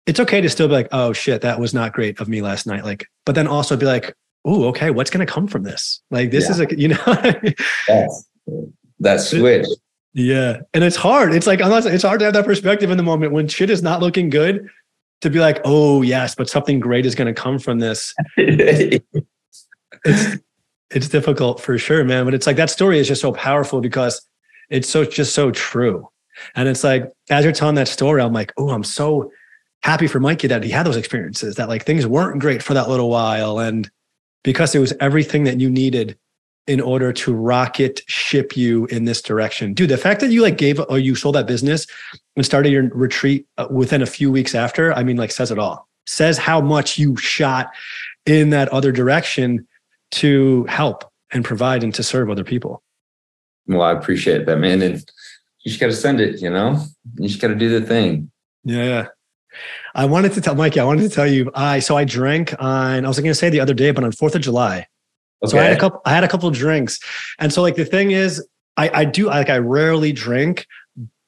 it's 0.06 0.20
okay 0.20 0.40
to 0.40 0.48
still 0.48 0.68
be 0.68 0.74
like 0.74 0.88
oh 0.92 1.12
shit 1.12 1.42
that 1.42 1.60
was 1.60 1.74
not 1.74 1.92
great 1.92 2.18
of 2.20 2.28
me 2.28 2.40
last 2.40 2.66
night 2.66 2.84
like 2.84 3.06
but 3.24 3.34
then 3.34 3.46
also 3.46 3.76
be 3.76 3.86
like 3.86 4.14
oh 4.44 4.64
okay 4.64 4.90
what's 4.90 5.10
going 5.10 5.24
to 5.24 5.30
come 5.30 5.46
from 5.46 5.62
this 5.64 6.00
like 6.10 6.30
this 6.30 6.44
yeah. 6.44 6.50
is 6.50 6.60
a 6.60 6.78
you 6.78 6.88
know 6.88 7.32
yes. 7.88 8.28
that 9.00 9.20
switch 9.20 9.66
yeah 10.14 10.58
and 10.72 10.82
it's 10.82 10.96
hard 10.96 11.34
it's 11.34 11.46
like 11.46 11.60
unless 11.60 11.84
it's 11.84 12.04
hard 12.04 12.18
to 12.18 12.24
have 12.24 12.34
that 12.34 12.46
perspective 12.46 12.90
in 12.90 12.96
the 12.96 13.02
moment 13.02 13.32
when 13.32 13.46
shit 13.46 13.68
is 13.68 13.82
not 13.82 14.00
looking 14.00 14.30
good 14.30 14.66
to 15.20 15.28
be 15.28 15.38
like 15.40 15.60
oh 15.64 16.00
yes 16.00 16.34
but 16.34 16.48
something 16.48 16.80
great 16.80 17.04
is 17.04 17.14
going 17.14 17.26
to 17.26 17.38
come 17.38 17.58
from 17.58 17.78
this 17.80 18.14
it's 20.06 20.42
it's 20.90 21.08
difficult 21.08 21.60
for 21.60 21.76
sure, 21.78 22.04
man. 22.04 22.24
But 22.24 22.34
it's 22.34 22.46
like 22.46 22.56
that 22.56 22.70
story 22.70 22.98
is 22.98 23.08
just 23.08 23.20
so 23.20 23.32
powerful 23.32 23.80
because 23.80 24.20
it's 24.70 24.88
so 24.88 25.04
just 25.04 25.34
so 25.34 25.50
true. 25.50 26.08
And 26.54 26.68
it's 26.68 26.84
like 26.84 27.10
as 27.30 27.44
you're 27.44 27.52
telling 27.52 27.74
that 27.76 27.88
story, 27.88 28.22
I'm 28.22 28.32
like, 28.32 28.52
oh, 28.56 28.70
I'm 28.70 28.84
so 28.84 29.30
happy 29.82 30.06
for 30.06 30.20
Mikey 30.20 30.48
that 30.48 30.62
he 30.62 30.70
had 30.70 30.86
those 30.86 30.96
experiences. 30.96 31.56
That 31.56 31.68
like 31.68 31.84
things 31.84 32.06
weren't 32.06 32.40
great 32.40 32.62
for 32.62 32.74
that 32.74 32.88
little 32.88 33.10
while, 33.10 33.58
and 33.58 33.90
because 34.42 34.74
it 34.74 34.78
was 34.78 34.92
everything 35.00 35.44
that 35.44 35.60
you 35.60 35.70
needed 35.70 36.16
in 36.66 36.80
order 36.80 37.12
to 37.12 37.32
rocket 37.32 38.00
ship 38.06 38.56
you 38.56 38.86
in 38.86 39.04
this 39.04 39.22
direction. 39.22 39.72
Dude, 39.72 39.88
the 39.88 39.96
fact 39.96 40.20
that 40.20 40.30
you 40.30 40.42
like 40.42 40.58
gave 40.58 40.80
or 40.88 40.98
you 40.98 41.14
sold 41.14 41.36
that 41.36 41.46
business 41.46 41.86
and 42.34 42.44
started 42.44 42.70
your 42.70 42.88
retreat 42.90 43.46
uh, 43.56 43.68
within 43.70 44.02
a 44.02 44.06
few 44.06 44.32
weeks 44.32 44.54
after, 44.54 44.92
I 44.92 45.04
mean, 45.04 45.16
like 45.16 45.30
says 45.30 45.52
it 45.52 45.58
all. 45.58 45.88
Says 46.06 46.38
how 46.38 46.60
much 46.60 46.98
you 46.98 47.16
shot 47.16 47.70
in 48.26 48.50
that 48.50 48.68
other 48.70 48.90
direction 48.90 49.66
to 50.12 50.64
help 50.64 51.04
and 51.32 51.44
provide 51.44 51.82
and 51.82 51.94
to 51.94 52.02
serve 52.02 52.30
other 52.30 52.44
people. 52.44 52.82
Well, 53.66 53.82
I 53.82 53.92
appreciate 53.92 54.46
that, 54.46 54.58
man. 54.58 54.82
And 54.82 54.94
you 55.60 55.70
just 55.70 55.80
got 55.80 55.86
to 55.86 55.92
send 55.92 56.20
it, 56.20 56.40
you 56.40 56.50
know, 56.50 56.80
you 57.16 57.28
just 57.28 57.40
got 57.40 57.48
to 57.48 57.54
do 57.54 57.68
the 57.68 57.84
thing. 57.84 58.30
Yeah. 58.64 59.08
I 59.94 60.04
wanted 60.04 60.32
to 60.34 60.40
tell 60.40 60.54
Mikey, 60.54 60.80
I 60.80 60.84
wanted 60.84 61.02
to 61.02 61.08
tell 61.08 61.26
you, 61.26 61.50
I, 61.54 61.80
so 61.80 61.96
I 61.96 62.04
drank 62.04 62.54
on, 62.60 63.04
I 63.04 63.08
was 63.08 63.18
going 63.18 63.30
to 63.30 63.34
say 63.34 63.50
the 63.50 63.60
other 63.60 63.74
day, 63.74 63.90
but 63.90 64.04
on 64.04 64.12
4th 64.12 64.34
of 64.34 64.42
July. 64.42 64.86
Okay. 65.42 65.50
So 65.50 65.58
I 65.58 65.64
had 65.64 65.72
a 65.72 65.80
couple, 65.80 66.00
I 66.04 66.10
had 66.10 66.24
a 66.24 66.28
couple 66.28 66.50
drinks. 66.50 67.00
And 67.38 67.52
so 67.52 67.62
like 67.62 67.74
the 67.74 67.84
thing 67.84 68.10
is, 68.10 68.46
I, 68.76 68.90
I 68.92 69.04
do, 69.04 69.26
like, 69.26 69.48
I 69.48 69.58
rarely 69.58 70.12
drink, 70.12 70.66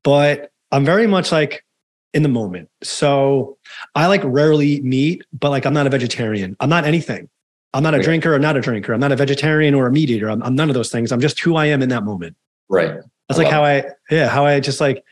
but 0.04 0.50
I'm 0.70 0.84
very 0.84 1.06
much 1.06 1.32
like 1.32 1.64
in 2.12 2.22
the 2.22 2.28
moment. 2.28 2.68
So 2.82 3.56
I 3.94 4.06
like 4.06 4.20
rarely 4.24 4.68
eat 4.68 4.84
meat, 4.84 5.24
but 5.32 5.50
like 5.50 5.64
I'm 5.66 5.74
not 5.74 5.86
a 5.86 5.90
vegetarian. 5.90 6.56
I'm 6.60 6.68
not 6.70 6.84
anything. 6.84 7.28
I'm 7.74 7.82
not 7.82 7.94
a 7.94 8.02
drinker 8.02 8.34
or 8.34 8.38
not 8.38 8.56
a 8.56 8.60
drinker. 8.60 8.92
I'm 8.94 9.00
not 9.00 9.12
a 9.12 9.16
vegetarian 9.16 9.74
or 9.74 9.86
a 9.86 9.92
meat 9.92 10.10
eater. 10.10 10.30
I'm, 10.30 10.42
I'm, 10.42 10.54
none 10.54 10.70
of 10.70 10.74
those 10.74 10.90
things. 10.90 11.12
I'm 11.12 11.20
just 11.20 11.38
who 11.40 11.56
I 11.56 11.66
am 11.66 11.82
in 11.82 11.90
that 11.90 12.02
moment. 12.02 12.36
Right. 12.68 12.94
That's 13.28 13.38
like 13.38 13.48
how 13.48 13.62
I, 13.62 13.84
yeah, 14.10 14.28
how 14.28 14.46
I 14.46 14.58
just 14.58 14.80
like, 14.80 15.04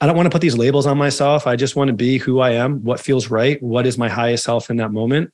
I 0.00 0.06
don't 0.06 0.16
want 0.16 0.26
to 0.26 0.30
put 0.30 0.42
these 0.42 0.56
labels 0.56 0.86
on 0.86 0.98
myself. 0.98 1.46
I 1.46 1.56
just 1.56 1.76
want 1.76 1.88
to 1.88 1.94
be 1.94 2.18
who 2.18 2.40
I 2.40 2.50
am, 2.50 2.82
what 2.84 3.00
feels 3.00 3.30
right, 3.30 3.62
what 3.62 3.86
is 3.86 3.96
my 3.96 4.08
highest 4.08 4.44
self 4.44 4.68
in 4.68 4.76
that 4.78 4.92
moment. 4.92 5.32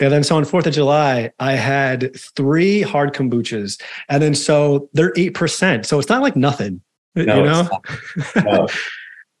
And 0.00 0.12
then 0.12 0.24
so 0.24 0.36
on 0.36 0.44
4th 0.44 0.66
of 0.66 0.72
July, 0.72 1.30
I 1.38 1.52
had 1.52 2.18
three 2.18 2.82
hard 2.82 3.12
kombuchas. 3.14 3.80
And 4.08 4.20
then 4.22 4.34
so 4.34 4.88
they're 4.94 5.12
8%. 5.12 5.86
So 5.86 5.98
it's 6.00 6.08
not 6.08 6.22
like 6.22 6.34
nothing, 6.34 6.80
no, 7.14 7.36
you 7.36 7.42
know? 7.44 7.68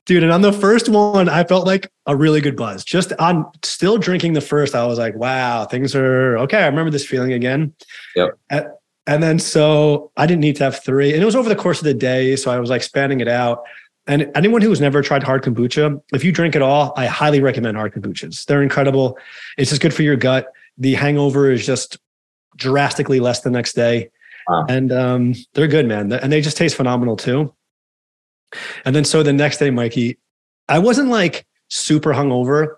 Dude. 0.04 0.24
And 0.24 0.32
on 0.32 0.42
the 0.42 0.52
first 0.52 0.88
one, 0.88 1.28
I 1.28 1.44
felt 1.44 1.66
like 1.66 1.90
a 2.06 2.16
really 2.16 2.40
good 2.40 2.56
buzz. 2.56 2.84
Just 2.84 3.12
on 3.20 3.46
still 3.62 3.98
drinking 3.98 4.32
the 4.32 4.40
first, 4.40 4.74
I 4.74 4.84
was 4.84 4.98
like, 4.98 5.14
wow, 5.14 5.64
things 5.64 5.94
are 5.94 6.36
okay. 6.38 6.58
I 6.58 6.66
remember 6.66 6.90
this 6.90 7.06
feeling 7.06 7.32
again. 7.32 7.72
Yep. 8.16 8.38
And 8.50 9.22
then 9.22 9.38
so 9.38 10.10
I 10.16 10.26
didn't 10.26 10.40
need 10.40 10.56
to 10.56 10.64
have 10.64 10.82
three. 10.82 11.12
And 11.12 11.22
it 11.22 11.24
was 11.24 11.36
over 11.36 11.48
the 11.48 11.56
course 11.56 11.78
of 11.78 11.84
the 11.84 11.94
day. 11.94 12.34
So 12.36 12.50
I 12.50 12.58
was 12.58 12.70
like 12.70 12.82
spanning 12.82 13.20
it 13.20 13.28
out. 13.28 13.62
And 14.08 14.30
anyone 14.34 14.62
who 14.62 14.70
has 14.70 14.80
never 14.80 15.02
tried 15.02 15.22
hard 15.22 15.44
kombucha, 15.44 16.00
if 16.12 16.24
you 16.24 16.32
drink 16.32 16.56
it 16.56 16.62
all, 16.62 16.92
I 16.96 17.06
highly 17.06 17.40
recommend 17.40 17.76
hard 17.76 17.94
kombuchas. 17.94 18.44
They're 18.46 18.62
incredible. 18.62 19.16
It's 19.56 19.70
just 19.70 19.82
good 19.82 19.94
for 19.94 20.02
your 20.02 20.16
gut. 20.16 20.48
The 20.78 20.94
hangover 20.94 21.50
is 21.50 21.64
just 21.64 21.98
drastically 22.56 23.20
less 23.20 23.42
the 23.42 23.50
next 23.50 23.74
day. 23.74 24.10
Wow. 24.48 24.66
And 24.68 24.90
um, 24.90 25.34
they're 25.54 25.68
good, 25.68 25.86
man. 25.86 26.12
And 26.12 26.32
they 26.32 26.40
just 26.40 26.56
taste 26.56 26.74
phenomenal 26.74 27.16
too. 27.16 27.54
And 28.84 28.94
then 28.94 29.04
so 29.04 29.22
the 29.22 29.32
next 29.32 29.58
day, 29.58 29.70
Mikey, 29.70 30.18
I 30.68 30.78
wasn't 30.78 31.08
like 31.08 31.46
super 31.68 32.12
hungover, 32.12 32.76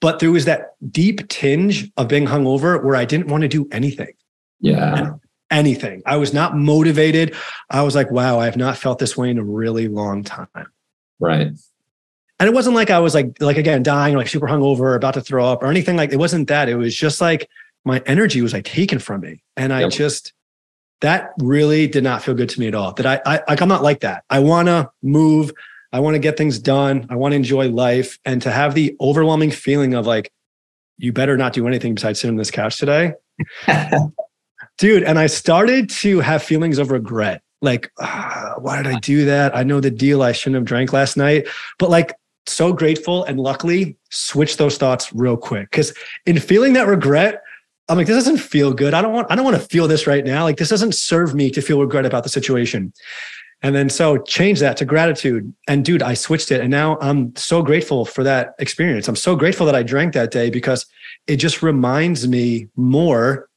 but 0.00 0.18
there 0.18 0.30
was 0.30 0.44
that 0.46 0.74
deep 0.90 1.28
tinge 1.28 1.90
of 1.96 2.08
being 2.08 2.26
hungover 2.26 2.82
where 2.82 2.96
I 2.96 3.04
didn't 3.04 3.28
want 3.28 3.42
to 3.42 3.48
do 3.48 3.68
anything. 3.70 4.12
Yeah. 4.60 5.14
Anything. 5.50 6.02
I 6.06 6.16
was 6.16 6.34
not 6.34 6.56
motivated. 6.56 7.34
I 7.70 7.82
was 7.82 7.94
like, 7.94 8.10
wow, 8.10 8.40
I 8.40 8.46
have 8.46 8.56
not 8.56 8.76
felt 8.76 8.98
this 8.98 9.16
way 9.16 9.30
in 9.30 9.38
a 9.38 9.44
really 9.44 9.88
long 9.88 10.24
time. 10.24 10.48
Right. 11.20 11.48
And 12.38 12.48
it 12.48 12.52
wasn't 12.52 12.76
like 12.76 12.90
I 12.90 12.98
was 12.98 13.14
like, 13.14 13.40
like 13.40 13.56
again, 13.56 13.82
dying, 13.82 14.14
or 14.14 14.18
like 14.18 14.28
super 14.28 14.46
hungover, 14.46 14.94
about 14.94 15.14
to 15.14 15.20
throw 15.20 15.46
up 15.46 15.62
or 15.62 15.66
anything 15.66 15.96
like 15.96 16.12
it 16.12 16.18
wasn't 16.18 16.48
that. 16.48 16.68
It 16.68 16.74
was 16.74 16.94
just 16.94 17.20
like 17.20 17.48
my 17.84 18.02
energy 18.06 18.42
was 18.42 18.52
like 18.52 18.64
taken 18.64 18.98
from 18.98 19.22
me. 19.22 19.42
And 19.56 19.72
I 19.72 19.82
yep. 19.82 19.90
just 19.90 20.32
that 21.00 21.30
really 21.38 21.86
did 21.86 22.04
not 22.04 22.22
feel 22.22 22.34
good 22.34 22.48
to 22.50 22.60
me 22.60 22.68
at 22.68 22.74
all. 22.74 22.92
That 22.92 23.06
I, 23.06 23.20
I 23.26 23.42
like 23.48 23.60
I'm 23.60 23.68
not 23.68 23.82
like 23.82 24.00
that. 24.00 24.24
I 24.30 24.38
want 24.38 24.68
to 24.68 24.90
move. 25.02 25.52
I 25.92 26.00
want 26.00 26.14
to 26.14 26.18
get 26.18 26.36
things 26.36 26.58
done. 26.58 27.06
I 27.10 27.16
want 27.16 27.32
to 27.32 27.36
enjoy 27.36 27.68
life, 27.68 28.18
and 28.24 28.40
to 28.42 28.50
have 28.50 28.74
the 28.74 28.96
overwhelming 29.00 29.50
feeling 29.50 29.94
of 29.94 30.06
like, 30.06 30.32
you 30.98 31.12
better 31.12 31.36
not 31.36 31.52
do 31.52 31.66
anything 31.66 31.94
besides 31.94 32.20
sit 32.20 32.28
on 32.28 32.36
this 32.36 32.50
couch 32.50 32.78
today, 32.78 33.12
dude. 34.78 35.02
And 35.02 35.18
I 35.18 35.26
started 35.26 35.90
to 35.90 36.20
have 36.20 36.42
feelings 36.42 36.78
of 36.78 36.90
regret. 36.90 37.42
Like, 37.62 37.90
ah, 37.98 38.54
why 38.58 38.82
did 38.82 38.86
I 38.86 38.98
do 38.98 39.24
that? 39.26 39.56
I 39.56 39.62
know 39.62 39.80
the 39.80 39.90
deal. 39.90 40.22
I 40.22 40.32
shouldn't 40.32 40.56
have 40.56 40.64
drank 40.64 40.92
last 40.92 41.16
night. 41.16 41.46
But 41.78 41.90
like, 41.90 42.14
so 42.46 42.72
grateful 42.72 43.24
and 43.24 43.40
luckily 43.40 43.96
switch 44.10 44.56
those 44.56 44.78
thoughts 44.78 45.12
real 45.12 45.36
quick. 45.36 45.70
Cause 45.72 45.92
in 46.26 46.38
feeling 46.38 46.74
that 46.74 46.86
regret, 46.86 47.42
I'm 47.88 47.96
like, 47.96 48.06
this 48.06 48.16
doesn't 48.16 48.38
feel 48.38 48.72
good. 48.72 48.94
I 48.94 49.02
don't 49.02 49.12
want, 49.12 49.30
I 49.30 49.36
don't 49.36 49.44
want 49.44 49.56
to 49.56 49.62
feel 49.62 49.86
this 49.86 50.06
right 50.06 50.24
now. 50.24 50.42
Like 50.42 50.56
this 50.56 50.68
doesn't 50.68 50.94
serve 50.94 51.34
me 51.34 51.50
to 51.50 51.62
feel 51.62 51.80
regret 51.80 52.04
about 52.04 52.24
the 52.24 52.28
situation. 52.28 52.92
And 53.62 53.74
then 53.74 53.88
so 53.88 54.18
change 54.18 54.60
that 54.60 54.76
to 54.78 54.84
gratitude. 54.84 55.52
And 55.66 55.84
dude, 55.84 56.02
I 56.02 56.14
switched 56.14 56.50
it. 56.50 56.60
And 56.60 56.70
now 56.70 56.98
I'm 57.00 57.34
so 57.36 57.62
grateful 57.62 58.04
for 58.04 58.22
that 58.24 58.54
experience. 58.58 59.08
I'm 59.08 59.16
so 59.16 59.34
grateful 59.34 59.66
that 59.66 59.74
I 59.74 59.82
drank 59.82 60.12
that 60.14 60.30
day 60.30 60.50
because 60.50 60.86
it 61.26 61.36
just 61.36 61.62
reminds 61.62 62.28
me 62.28 62.68
more 62.76 63.48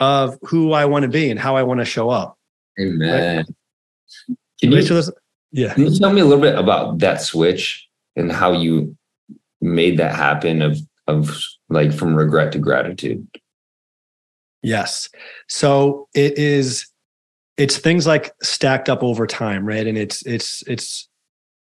of 0.00 0.38
who 0.42 0.72
I 0.72 0.86
want 0.86 1.04
to 1.04 1.08
be 1.08 1.30
and 1.30 1.38
how 1.38 1.56
I 1.56 1.62
want 1.62 1.80
to 1.80 1.84
show 1.84 2.10
up. 2.10 2.38
Amen. 2.80 3.36
Right? 3.36 4.36
Can 4.60 4.72
you, 4.72 5.02
yeah. 5.52 5.74
Can 5.74 5.84
you 5.84 5.98
tell 5.98 6.12
me 6.12 6.20
a 6.20 6.24
little 6.24 6.42
bit 6.42 6.58
about 6.58 6.98
that 6.98 7.20
switch 7.20 7.86
and 8.16 8.32
how 8.32 8.52
you 8.52 8.96
made 9.60 9.98
that 9.98 10.14
happen 10.14 10.62
of 10.62 10.78
of 11.06 11.40
like 11.68 11.92
from 11.92 12.14
regret 12.14 12.52
to 12.52 12.58
gratitude? 12.58 13.26
Yes. 14.62 15.08
So 15.48 16.08
it 16.14 16.38
is 16.38 16.86
it's 17.56 17.78
things 17.78 18.06
like 18.06 18.32
stacked 18.42 18.88
up 18.88 19.02
over 19.02 19.26
time, 19.26 19.66
right? 19.66 19.86
And 19.86 19.96
it's 19.96 20.24
it's 20.26 20.62
it's 20.66 21.08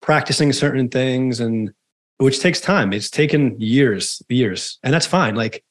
practicing 0.01 0.53
certain 0.53 0.89
things 0.89 1.39
and 1.39 1.71
which 2.17 2.39
takes 2.39 2.61
time. 2.61 2.93
It's 2.93 3.09
taken 3.09 3.59
years, 3.59 4.21
years. 4.29 4.77
And 4.83 4.93
that's 4.93 5.07
fine. 5.07 5.35
Like 5.35 5.63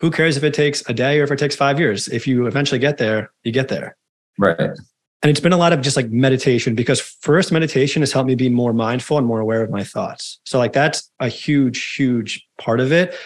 who 0.00 0.10
cares 0.10 0.36
if 0.36 0.44
it 0.44 0.54
takes 0.54 0.88
a 0.88 0.94
day 0.94 1.20
or 1.20 1.24
if 1.24 1.30
it 1.30 1.38
takes 1.38 1.56
5 1.56 1.78
years? 1.78 2.08
If 2.08 2.26
you 2.26 2.46
eventually 2.46 2.78
get 2.78 2.98
there, 2.98 3.32
you 3.42 3.52
get 3.52 3.68
there. 3.68 3.96
Right. 4.38 4.58
And 4.58 5.30
it's 5.30 5.40
been 5.40 5.52
a 5.52 5.56
lot 5.56 5.72
of 5.72 5.80
just 5.80 5.96
like 5.96 6.10
meditation 6.10 6.74
because 6.74 7.00
first 7.00 7.50
meditation 7.50 8.02
has 8.02 8.12
helped 8.12 8.28
me 8.28 8.34
be 8.34 8.50
more 8.50 8.74
mindful 8.74 9.16
and 9.16 9.26
more 9.26 9.40
aware 9.40 9.62
of 9.62 9.70
my 9.70 9.82
thoughts. 9.82 10.38
So 10.44 10.58
like 10.58 10.72
that's 10.72 11.10
a 11.18 11.28
huge 11.28 11.94
huge 11.94 12.46
part 12.58 12.78
of 12.78 12.92
it 12.92 13.16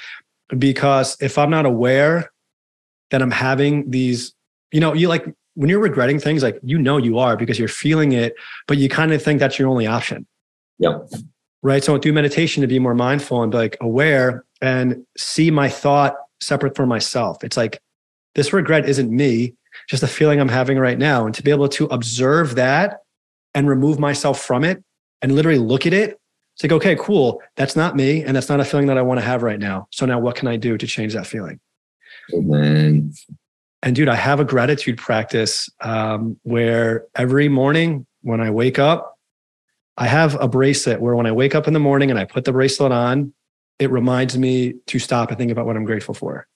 because 0.56 1.16
if 1.20 1.36
I'm 1.36 1.50
not 1.50 1.66
aware 1.66 2.30
that 3.10 3.22
I'm 3.22 3.30
having 3.30 3.90
these 3.90 4.34
you 4.72 4.80
know, 4.80 4.92
you 4.92 5.08
like 5.08 5.24
when 5.54 5.70
you're 5.70 5.80
regretting 5.80 6.18
things, 6.18 6.42
like 6.42 6.58
you 6.62 6.78
know 6.78 6.98
you 6.98 7.18
are 7.18 7.36
because 7.36 7.58
you're 7.58 7.68
feeling 7.68 8.12
it, 8.12 8.34
but 8.66 8.78
you 8.78 8.88
kind 8.88 9.12
of 9.12 9.22
think 9.22 9.40
that's 9.40 9.58
your 9.58 9.68
only 9.68 9.86
option. 9.86 10.26
Yeah. 10.78 10.98
Right. 11.62 11.82
So 11.82 11.98
do 11.98 12.12
meditation 12.12 12.60
to 12.60 12.68
be 12.68 12.78
more 12.78 12.94
mindful 12.94 13.42
and 13.42 13.50
be 13.50 13.58
like 13.58 13.76
aware 13.80 14.44
and 14.62 15.04
see 15.16 15.50
my 15.50 15.68
thought 15.68 16.14
separate 16.40 16.76
from 16.76 16.88
myself. 16.88 17.42
It's 17.42 17.56
like 17.56 17.80
this 18.36 18.52
regret 18.52 18.88
isn't 18.88 19.10
me, 19.10 19.54
just 19.88 20.02
a 20.02 20.06
feeling 20.06 20.40
I'm 20.40 20.48
having 20.48 20.78
right 20.78 20.98
now. 20.98 21.26
And 21.26 21.34
to 21.34 21.42
be 21.42 21.50
able 21.50 21.68
to 21.70 21.86
observe 21.86 22.54
that 22.54 22.98
and 23.54 23.68
remove 23.68 23.98
myself 23.98 24.40
from 24.40 24.62
it 24.62 24.84
and 25.20 25.34
literally 25.34 25.58
look 25.58 25.86
at 25.86 25.92
it. 25.92 26.20
It's 26.58 26.64
like, 26.64 26.72
okay, 26.72 26.96
cool. 26.96 27.40
That's 27.54 27.76
not 27.76 27.94
me. 27.94 28.24
And 28.24 28.34
that's 28.36 28.48
not 28.48 28.58
a 28.58 28.64
feeling 28.64 28.88
that 28.88 28.98
I 28.98 29.02
want 29.02 29.20
to 29.20 29.24
have 29.24 29.44
right 29.44 29.60
now. 29.60 29.86
So 29.92 30.06
now 30.06 30.18
what 30.18 30.34
can 30.34 30.48
I 30.48 30.56
do 30.56 30.76
to 30.76 30.88
change 30.88 31.14
that 31.14 31.24
feeling? 31.24 31.60
And 33.80 33.94
dude, 33.94 34.08
I 34.08 34.16
have 34.16 34.40
a 34.40 34.44
gratitude 34.44 34.98
practice 34.98 35.70
um, 35.82 36.36
where 36.42 37.06
every 37.14 37.48
morning 37.48 38.06
when 38.22 38.40
I 38.40 38.50
wake 38.50 38.80
up, 38.80 39.16
I 39.96 40.08
have 40.08 40.34
a 40.40 40.48
bracelet 40.48 41.00
where 41.00 41.14
when 41.14 41.26
I 41.26 41.32
wake 41.32 41.54
up 41.54 41.68
in 41.68 41.74
the 41.74 41.78
morning 41.78 42.10
and 42.10 42.18
I 42.18 42.24
put 42.24 42.44
the 42.44 42.50
bracelet 42.50 42.90
on, 42.90 43.32
it 43.78 43.92
reminds 43.92 44.36
me 44.36 44.74
to 44.88 44.98
stop 44.98 45.28
and 45.28 45.38
think 45.38 45.52
about 45.52 45.64
what 45.64 45.76
I'm 45.76 45.84
grateful 45.84 46.12
for. 46.12 46.48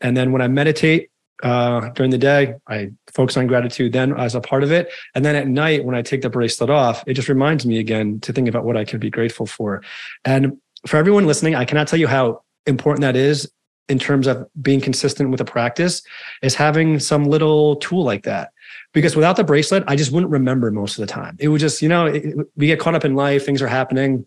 And 0.00 0.16
then 0.16 0.32
when 0.32 0.40
I 0.40 0.48
meditate 0.48 1.10
uh, 1.42 1.90
during 1.90 2.10
the 2.10 2.18
day, 2.18 2.54
I 2.66 2.90
focus 3.08 3.36
on 3.36 3.46
gratitude 3.46 3.92
then 3.92 4.18
as 4.18 4.34
a 4.34 4.40
part 4.40 4.62
of 4.62 4.72
it. 4.72 4.90
And 5.14 5.24
then 5.24 5.36
at 5.36 5.48
night, 5.48 5.84
when 5.84 5.94
I 5.94 6.02
take 6.02 6.22
the 6.22 6.30
bracelet 6.30 6.70
off, 6.70 7.04
it 7.06 7.14
just 7.14 7.28
reminds 7.28 7.66
me 7.66 7.78
again 7.78 8.20
to 8.20 8.32
think 8.32 8.48
about 8.48 8.64
what 8.64 8.76
I 8.76 8.84
can 8.84 8.98
be 8.98 9.10
grateful 9.10 9.46
for. 9.46 9.82
And 10.24 10.58
for 10.86 10.96
everyone 10.96 11.26
listening, 11.26 11.54
I 11.54 11.64
cannot 11.64 11.88
tell 11.88 11.98
you 11.98 12.06
how 12.06 12.42
important 12.66 13.02
that 13.02 13.16
is 13.16 13.50
in 13.88 13.98
terms 13.98 14.26
of 14.26 14.46
being 14.60 14.80
consistent 14.80 15.30
with 15.30 15.40
a 15.40 15.44
practice 15.44 16.02
is 16.42 16.54
having 16.54 16.98
some 16.98 17.24
little 17.24 17.76
tool 17.76 18.04
like 18.04 18.24
that 18.24 18.50
because 18.92 19.14
without 19.14 19.36
the 19.36 19.44
bracelet 19.44 19.84
i 19.86 19.94
just 19.94 20.10
wouldn't 20.10 20.30
remember 20.30 20.70
most 20.70 20.98
of 20.98 21.06
the 21.06 21.12
time 21.12 21.36
it 21.38 21.48
would 21.48 21.60
just 21.60 21.80
you 21.80 21.88
know 21.88 22.06
it, 22.06 22.34
we 22.56 22.66
get 22.66 22.80
caught 22.80 22.96
up 22.96 23.04
in 23.04 23.14
life 23.14 23.46
things 23.46 23.62
are 23.62 23.68
happening 23.68 24.26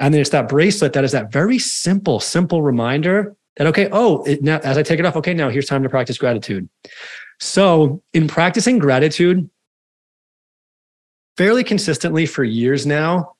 and 0.00 0.12
then 0.12 0.20
it's 0.20 0.30
that 0.30 0.48
bracelet 0.48 0.92
that 0.92 1.04
is 1.04 1.12
that 1.12 1.30
very 1.30 1.58
simple 1.58 2.18
simple 2.18 2.62
reminder 2.62 3.36
that 3.56 3.66
okay 3.66 3.88
oh 3.92 4.22
it, 4.24 4.42
now 4.42 4.58
as 4.58 4.78
i 4.78 4.82
take 4.82 4.98
it 4.98 5.06
off 5.06 5.16
okay 5.16 5.34
now 5.34 5.48
here's 5.48 5.66
time 5.66 5.82
to 5.82 5.88
practice 5.88 6.18
gratitude 6.18 6.68
so 7.40 8.02
in 8.12 8.28
practicing 8.28 8.78
gratitude 8.78 9.48
fairly 11.36 11.64
consistently 11.64 12.26
for 12.26 12.44
years 12.44 12.86
now 12.86 13.32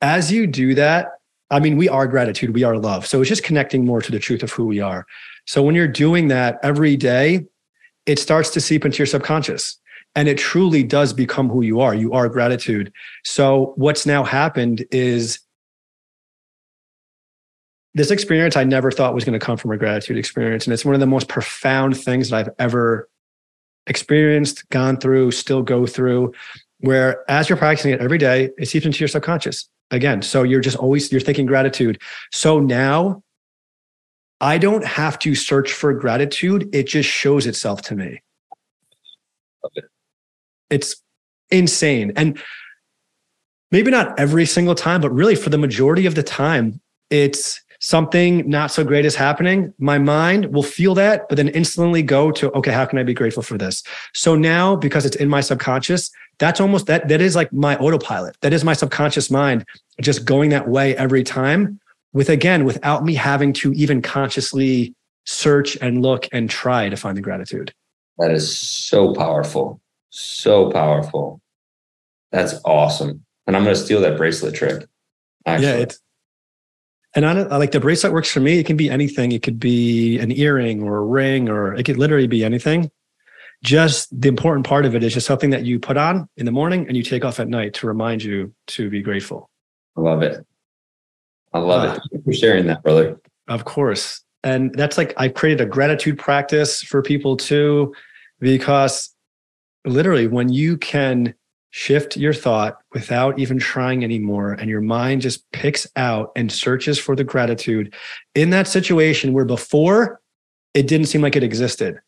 as 0.00 0.30
you 0.30 0.46
do 0.46 0.74
that 0.74 1.12
I 1.50 1.60
mean, 1.60 1.76
we 1.76 1.88
are 1.88 2.06
gratitude, 2.06 2.54
we 2.54 2.64
are 2.64 2.76
love. 2.76 3.06
So 3.06 3.20
it's 3.20 3.28
just 3.28 3.44
connecting 3.44 3.84
more 3.84 4.02
to 4.02 4.10
the 4.10 4.18
truth 4.18 4.42
of 4.42 4.50
who 4.52 4.66
we 4.66 4.80
are. 4.80 5.06
So 5.46 5.62
when 5.62 5.74
you're 5.74 5.86
doing 5.86 6.28
that 6.28 6.58
every 6.62 6.96
day, 6.96 7.46
it 8.04 8.18
starts 8.18 8.50
to 8.50 8.60
seep 8.60 8.84
into 8.84 8.98
your 8.98 9.06
subconscious 9.06 9.78
and 10.14 10.28
it 10.28 10.38
truly 10.38 10.82
does 10.82 11.12
become 11.12 11.48
who 11.48 11.62
you 11.62 11.80
are. 11.80 11.94
You 11.94 12.12
are 12.12 12.28
gratitude. 12.28 12.92
So 13.24 13.74
what's 13.76 14.06
now 14.06 14.24
happened 14.24 14.84
is 14.90 15.38
this 17.96 18.10
experience 18.10 18.56
I 18.56 18.64
never 18.64 18.90
thought 18.90 19.14
was 19.14 19.24
going 19.24 19.38
to 19.38 19.44
come 19.44 19.56
from 19.56 19.70
a 19.70 19.78
gratitude 19.78 20.18
experience. 20.18 20.66
And 20.66 20.74
it's 20.74 20.84
one 20.84 20.94
of 20.94 21.00
the 21.00 21.06
most 21.06 21.28
profound 21.28 21.96
things 21.96 22.28
that 22.28 22.36
I've 22.36 22.54
ever 22.58 23.08
experienced, 23.86 24.68
gone 24.68 24.98
through, 24.98 25.30
still 25.30 25.62
go 25.62 25.86
through, 25.86 26.34
where 26.80 27.24
as 27.30 27.48
you're 27.48 27.56
practicing 27.56 27.92
it 27.92 28.00
every 28.02 28.18
day, 28.18 28.50
it 28.58 28.66
seeps 28.66 28.84
into 28.84 28.98
your 28.98 29.08
subconscious 29.08 29.70
again. 29.90 30.20
So 30.20 30.42
you're 30.42 30.60
just 30.60 30.76
always 30.76 31.10
you're 31.10 31.22
thinking 31.22 31.46
gratitude. 31.46 32.00
So 32.32 32.60
now 32.60 33.22
i 34.42 34.58
don't 34.58 34.84
have 34.84 35.18
to 35.20 35.34
search 35.34 35.72
for 35.72 35.94
gratitude. 35.94 36.68
It 36.74 36.86
just 36.86 37.08
shows 37.08 37.46
itself 37.46 37.80
to 37.82 37.96
me. 37.96 38.20
It's 40.68 40.96
insane. 41.50 42.12
And 42.16 42.38
maybe 43.70 43.90
not 43.90 44.20
every 44.20 44.44
single 44.44 44.74
time 44.74 45.00
but 45.00 45.10
really 45.14 45.34
for 45.34 45.48
the 45.48 45.56
majority 45.56 46.04
of 46.04 46.14
the 46.14 46.22
time 46.22 46.78
it's 47.08 47.62
something 47.86 48.48
not 48.50 48.72
so 48.72 48.82
great 48.82 49.04
is 49.04 49.14
happening 49.14 49.72
my 49.78 49.96
mind 49.96 50.52
will 50.52 50.64
feel 50.64 50.92
that 50.92 51.28
but 51.28 51.36
then 51.36 51.46
instantly 51.50 52.02
go 52.02 52.32
to 52.32 52.50
okay 52.50 52.72
how 52.72 52.84
can 52.84 52.98
i 52.98 53.04
be 53.04 53.14
grateful 53.14 53.44
for 53.44 53.56
this? 53.56 53.84
So 54.12 54.34
now 54.34 54.74
because 54.74 55.06
it's 55.06 55.14
in 55.14 55.28
my 55.28 55.40
subconscious 55.40 56.10
that's 56.38 56.60
almost 56.60 56.86
that 56.86 57.06
that 57.06 57.20
is 57.20 57.36
like 57.36 57.52
my 57.52 57.76
autopilot. 57.76 58.36
That 58.40 58.52
is 58.52 58.64
my 58.64 58.72
subconscious 58.72 59.30
mind 59.30 59.64
just 60.00 60.24
going 60.24 60.50
that 60.50 60.68
way 60.68 60.96
every 60.96 61.22
time 61.22 61.78
with 62.12 62.28
again 62.28 62.64
without 62.64 63.04
me 63.04 63.14
having 63.14 63.52
to 63.60 63.72
even 63.74 64.02
consciously 64.02 64.92
search 65.24 65.76
and 65.80 66.02
look 66.02 66.28
and 66.32 66.50
try 66.50 66.88
to 66.88 66.96
find 66.96 67.16
the 67.16 67.22
gratitude. 67.22 67.72
That 68.18 68.32
is 68.32 68.58
so 68.58 69.14
powerful. 69.14 69.80
So 70.10 70.72
powerful. 70.72 71.40
That's 72.32 72.54
awesome. 72.64 73.24
And 73.46 73.56
i'm 73.56 73.62
going 73.62 73.76
to 73.76 73.80
steal 73.80 74.00
that 74.00 74.16
bracelet 74.16 74.56
trick 74.56 74.88
actually. 75.46 75.68
yeah 75.68 75.74
it's 75.74 76.00
and 77.16 77.26
I, 77.26 77.32
I 77.32 77.56
like 77.56 77.72
the 77.72 77.80
bracelet 77.80 78.12
works 78.12 78.30
for 78.30 78.40
me. 78.40 78.58
It 78.58 78.66
can 78.66 78.76
be 78.76 78.88
anything. 78.88 79.32
It 79.32 79.42
could 79.42 79.58
be 79.58 80.18
an 80.18 80.30
earring 80.30 80.82
or 80.82 80.98
a 80.98 81.04
ring, 81.04 81.48
or 81.48 81.74
it 81.74 81.82
could 81.84 81.96
literally 81.96 82.28
be 82.28 82.44
anything 82.44 82.90
just 83.62 84.08
the 84.18 84.28
important 84.28 84.66
part 84.66 84.84
of 84.84 84.94
it 84.94 85.02
is 85.02 85.14
just 85.14 85.26
something 85.26 85.50
that 85.50 85.64
you 85.64 85.78
put 85.78 85.96
on 85.96 86.28
in 86.36 86.46
the 86.46 86.52
morning 86.52 86.86
and 86.88 86.96
you 86.96 87.02
take 87.02 87.24
off 87.24 87.40
at 87.40 87.48
night 87.48 87.74
to 87.74 87.86
remind 87.86 88.22
you 88.22 88.52
to 88.66 88.90
be 88.90 89.02
grateful. 89.02 89.50
I 89.96 90.00
love 90.02 90.22
it. 90.22 90.46
I 91.52 91.58
love 91.58 91.82
uh, 91.82 91.86
it. 91.86 91.90
Thank 91.98 92.12
you 92.12 92.22
for 92.24 92.32
sharing 92.32 92.66
that, 92.66 92.82
brother. 92.82 93.18
Of 93.48 93.64
course. 93.64 94.22
And 94.44 94.74
that's 94.74 94.98
like 94.98 95.14
I've 95.16 95.34
created 95.34 95.60
a 95.60 95.66
gratitude 95.66 96.18
practice 96.18 96.82
for 96.82 97.02
people 97.02 97.36
too, 97.36 97.94
because 98.40 99.12
literally 99.84 100.26
when 100.26 100.48
you 100.48 100.76
can 100.76 101.34
shift 101.76 102.16
your 102.16 102.32
thought 102.32 102.78
without 102.94 103.38
even 103.38 103.58
trying 103.58 104.02
anymore 104.02 104.52
and 104.52 104.70
your 104.70 104.80
mind 104.80 105.20
just 105.20 105.50
picks 105.52 105.86
out 105.96 106.32
and 106.34 106.50
searches 106.50 106.98
for 106.98 107.14
the 107.14 107.24
gratitude 107.24 107.94
in 108.34 108.50
that 108.50 108.66
situation 108.66 109.34
where 109.34 109.44
before 109.44 110.20
it 110.72 110.86
didn't 110.86 111.06
seem 111.06 111.20
like 111.20 111.36
it 111.36 111.42
existed 111.42 112.00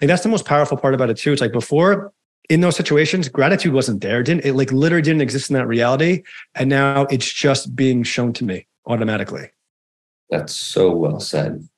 like 0.00 0.08
that's 0.08 0.22
the 0.22 0.28
most 0.28 0.44
powerful 0.44 0.76
part 0.76 0.94
about 0.94 1.10
it 1.10 1.16
too. 1.16 1.32
It's 1.32 1.40
like 1.40 1.52
before 1.52 2.12
in 2.48 2.60
those 2.60 2.76
situations, 2.76 3.28
gratitude 3.28 3.72
wasn't 3.72 4.00
there. 4.00 4.20
It 4.20 4.24
didn't 4.24 4.44
it 4.44 4.54
like 4.54 4.72
literally 4.72 5.02
didn't 5.02 5.22
exist 5.22 5.50
in 5.50 5.54
that 5.54 5.66
reality. 5.66 6.22
And 6.54 6.68
now 6.68 7.02
it's 7.10 7.30
just 7.32 7.74
being 7.76 8.02
shown 8.02 8.32
to 8.34 8.44
me 8.44 8.66
automatically. 8.86 9.50
That's 10.30 10.54
so 10.54 10.90
well 10.90 11.20
said. 11.20 11.68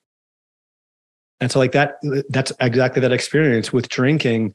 And 1.40 1.50
so 1.50 1.58
like 1.58 1.72
that, 1.72 1.96
that's 2.28 2.52
exactly 2.60 3.00
that 3.00 3.12
experience 3.12 3.72
with 3.72 3.88
drinking. 3.88 4.54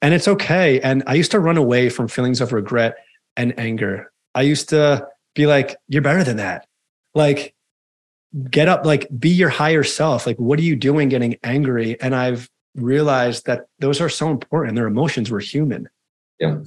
And 0.00 0.14
it's 0.14 0.28
okay. 0.28 0.80
And 0.80 1.02
I 1.06 1.14
used 1.14 1.32
to 1.32 1.40
run 1.40 1.56
away 1.56 1.88
from 1.88 2.08
feelings 2.08 2.40
of 2.40 2.52
regret 2.52 2.96
and 3.36 3.58
anger. 3.58 4.12
I 4.34 4.42
used 4.42 4.68
to 4.70 5.06
be 5.34 5.46
like, 5.46 5.76
you're 5.88 6.02
better 6.02 6.22
than 6.22 6.36
that. 6.36 6.66
Like 7.14 7.54
get 8.50 8.68
up, 8.68 8.84
like 8.84 9.08
be 9.18 9.30
your 9.30 9.48
higher 9.48 9.82
self. 9.82 10.26
Like, 10.26 10.36
what 10.36 10.58
are 10.58 10.62
you 10.62 10.76
doing 10.76 11.08
getting 11.08 11.36
angry? 11.42 12.00
And 12.00 12.14
I've 12.14 12.48
realized 12.74 13.46
that 13.46 13.66
those 13.78 14.00
are 14.00 14.08
so 14.08 14.30
important. 14.30 14.76
Their 14.76 14.86
emotions 14.86 15.30
were 15.30 15.40
human. 15.40 15.88
Yeah. 16.38 16.58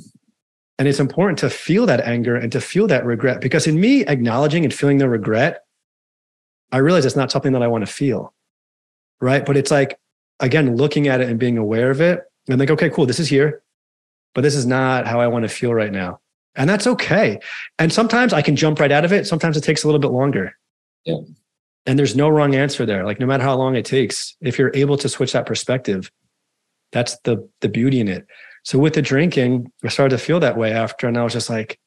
And 0.77 0.87
it's 0.87 0.99
important 0.99 1.37
to 1.39 1.49
feel 1.49 1.85
that 1.85 2.01
anger 2.01 2.35
and 2.35 2.51
to 2.51 2.59
feel 2.59 2.87
that 2.87 3.05
regret 3.05 3.39
because 3.39 3.67
in 3.67 3.79
me 3.79 4.01
acknowledging 4.05 4.63
and 4.63 4.73
feeling 4.73 4.97
the 4.97 5.07
regret, 5.07 5.63
I 6.71 6.77
realize 6.77 7.05
it's 7.05 7.15
not 7.15 7.31
something 7.31 7.53
that 7.53 7.61
I 7.61 7.67
want 7.67 7.85
to 7.85 7.91
feel. 7.91 8.33
Right. 9.21 9.45
But 9.45 9.55
it's 9.55 9.69
like, 9.69 9.99
again, 10.39 10.75
looking 10.75 11.07
at 11.07 11.21
it 11.21 11.29
and 11.29 11.39
being 11.39 11.57
aware 11.57 11.91
of 11.91 12.01
it 12.01 12.23
and 12.49 12.59
like, 12.59 12.71
okay, 12.71 12.89
cool, 12.89 13.05
this 13.05 13.19
is 13.19 13.29
here, 13.29 13.61
but 14.33 14.41
this 14.41 14.55
is 14.55 14.65
not 14.65 15.07
how 15.07 15.19
I 15.19 15.27
want 15.27 15.43
to 15.43 15.49
feel 15.49 15.73
right 15.73 15.91
now. 15.91 16.19
And 16.55 16.69
that's 16.69 16.87
okay. 16.87 17.39
And 17.79 17.93
sometimes 17.93 18.33
I 18.33 18.41
can 18.41 18.55
jump 18.55 18.79
right 18.79 18.91
out 18.91 19.05
of 19.05 19.13
it. 19.13 19.25
Sometimes 19.25 19.55
it 19.55 19.63
takes 19.63 19.83
a 19.83 19.87
little 19.87 20.01
bit 20.01 20.11
longer. 20.11 20.57
Yeah. 21.05 21.19
And 21.85 21.97
there's 21.97 22.15
no 22.15 22.29
wrong 22.29 22.55
answer 22.55 22.85
there. 22.85 23.05
Like 23.05 23.19
no 23.19 23.25
matter 23.25 23.43
how 23.43 23.55
long 23.55 23.75
it 23.75 23.85
takes, 23.85 24.35
if 24.41 24.59
you're 24.59 24.71
able 24.75 24.97
to 24.97 25.09
switch 25.09 25.31
that 25.33 25.45
perspective, 25.45 26.11
that's 26.91 27.17
the 27.23 27.47
the 27.61 27.69
beauty 27.69 27.99
in 27.99 28.07
it. 28.07 28.27
So 28.63 28.77
with 28.77 28.93
the 28.93 29.01
drinking, 29.01 29.71
I 29.83 29.87
started 29.87 30.15
to 30.17 30.23
feel 30.23 30.39
that 30.41 30.57
way 30.57 30.71
after, 30.71 31.07
and 31.07 31.17
I 31.17 31.23
was 31.23 31.33
just 31.33 31.49
like, 31.49 31.79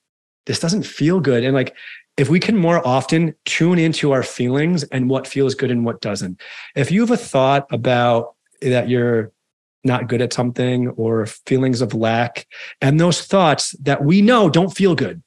this 0.46 0.58
doesn't 0.58 0.84
feel 0.84 1.20
good. 1.20 1.44
And 1.44 1.54
like, 1.54 1.76
if 2.16 2.28
we 2.28 2.40
can 2.40 2.56
more 2.56 2.84
often 2.86 3.34
tune 3.44 3.78
into 3.78 4.12
our 4.12 4.22
feelings 4.22 4.82
and 4.84 5.08
what 5.08 5.26
feels 5.26 5.54
good 5.54 5.70
and 5.70 5.84
what 5.84 6.00
doesn't. 6.00 6.40
If 6.74 6.90
you 6.90 7.00
have 7.00 7.10
a 7.10 7.16
thought 7.16 7.66
about 7.70 8.34
that 8.62 8.88
you're 8.88 9.32
not 9.84 10.08
good 10.08 10.22
at 10.22 10.32
something 10.32 10.88
or 10.90 11.26
feelings 11.26 11.80
of 11.80 11.94
lack, 11.94 12.46
and 12.80 12.98
those 12.98 13.22
thoughts 13.22 13.72
that 13.82 14.04
we 14.04 14.22
know 14.22 14.48
don't 14.48 14.74
feel 14.74 14.94
good. 14.94 15.22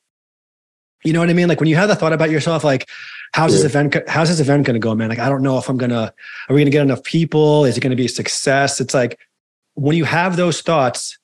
You 1.03 1.13
know 1.13 1.19
what 1.19 1.29
I 1.29 1.33
mean? 1.33 1.47
Like 1.47 1.59
when 1.59 1.69
you 1.69 1.75
have 1.75 1.89
the 1.89 1.95
thought 1.95 2.13
about 2.13 2.31
yourself, 2.31 2.63
like, 2.63 2.89
how's 3.33 3.53
this 3.53 3.63
event, 3.63 3.95
how's 4.07 4.29
this 4.29 4.39
event 4.39 4.65
going 4.65 4.73
to 4.73 4.79
go, 4.79 4.95
man? 4.95 5.09
Like, 5.09 5.19
I 5.19 5.29
don't 5.29 5.43
know 5.43 5.57
if 5.57 5.69
I'm 5.69 5.77
going 5.77 5.91
to, 5.91 6.13
are 6.49 6.53
we 6.53 6.55
going 6.55 6.65
to 6.65 6.71
get 6.71 6.81
enough 6.81 7.03
people? 7.03 7.65
Is 7.65 7.77
it 7.77 7.81
going 7.81 7.91
to 7.91 7.95
be 7.95 8.05
a 8.05 8.09
success? 8.09 8.81
It's 8.81 8.93
like 8.93 9.19
when 9.75 9.95
you 9.95 10.05
have 10.05 10.37
those 10.37 10.61
thoughts, 10.61 11.17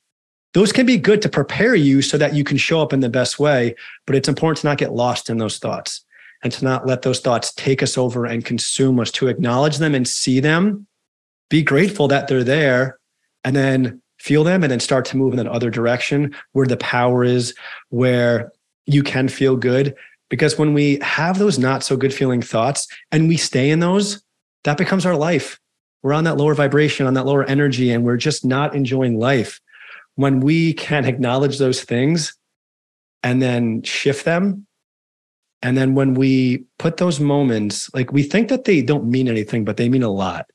those 0.54 0.72
can 0.72 0.86
be 0.86 0.98
good 0.98 1.22
to 1.24 1.30
prepare 1.30 1.74
you 1.74 2.04
so 2.04 2.18
that 2.20 2.36
you 2.36 2.44
can 2.44 2.58
show 2.58 2.82
up 2.82 2.94
in 2.94 3.00
the 3.00 3.10
best 3.10 3.40
way. 3.40 3.76
But 4.06 4.16
it's 4.16 4.30
important 4.30 4.60
to 4.60 4.68
not 4.68 4.78
get 4.78 4.94
lost 4.94 5.30
in 5.30 5.40
those 5.40 5.58
thoughts 5.58 6.06
and 6.44 6.54
to 6.54 6.64
not 6.64 6.86
let 6.86 7.02
those 7.02 7.20
thoughts 7.20 7.52
take 7.54 7.82
us 7.82 7.98
over 7.98 8.26
and 8.26 8.46
consume 8.46 9.00
us, 9.00 9.10
to 9.12 9.28
acknowledge 9.28 9.78
them 9.78 9.96
and 9.96 10.08
see 10.08 10.40
them, 10.40 10.86
be 11.50 11.64
grateful 11.64 12.08
that 12.10 12.28
they're 12.28 12.44
there, 12.44 13.00
and 13.44 13.56
then 13.56 14.02
feel 14.20 14.44
them 14.44 14.64
and 14.64 14.72
then 14.72 14.80
start 14.80 15.06
to 15.06 15.18
move 15.18 15.34
in 15.34 15.38
that 15.38 15.48
other 15.48 15.70
direction 15.70 16.34
where 16.54 16.68
the 16.68 16.78
power 16.78 17.24
is, 17.24 17.54
where 17.90 18.52
you 18.86 19.04
can 19.04 19.28
feel 19.28 19.56
good. 19.56 19.96
Because 20.30 20.58
when 20.58 20.74
we 20.74 21.00
have 21.02 21.40
those 21.40 21.60
not 21.60 21.84
so 21.84 21.98
good 21.98 22.14
feeling 22.14 22.42
thoughts 22.42 22.88
and 23.12 23.28
we 23.28 23.38
stay 23.38 23.70
in 23.70 23.80
those, 23.80 24.24
that 24.64 24.78
becomes 24.78 25.06
our 25.06 25.16
life. 25.16 25.60
We're 26.02 26.14
on 26.14 26.24
that 26.24 26.38
lower 26.38 26.56
vibration, 26.56 27.06
on 27.06 27.14
that 27.14 27.26
lower 27.26 27.44
energy, 27.44 27.92
and 27.92 28.04
we're 28.04 28.18
just 28.18 28.44
not 28.44 28.76
enjoying 28.76 29.20
life 29.20 29.60
when 30.16 30.40
we 30.40 30.74
can 30.74 31.06
acknowledge 31.06 31.58
those 31.58 31.84
things 31.84 32.36
and 33.24 33.42
then 33.42 33.82
shift 33.84 34.26
them 34.26 34.68
and 35.62 35.78
then 35.78 35.96
when 35.96 36.14
we 36.14 36.66
put 36.78 36.98
those 36.98 37.20
moments 37.20 37.92
like 37.94 38.12
we 38.12 38.22
think 38.22 38.50
that 38.50 38.66
they 38.66 38.82
don't 38.82 39.06
mean 39.06 39.28
anything 39.28 39.66
but 39.66 39.78
they 39.78 39.90
mean 39.90 40.04
a 40.04 40.10
lot 40.10 40.46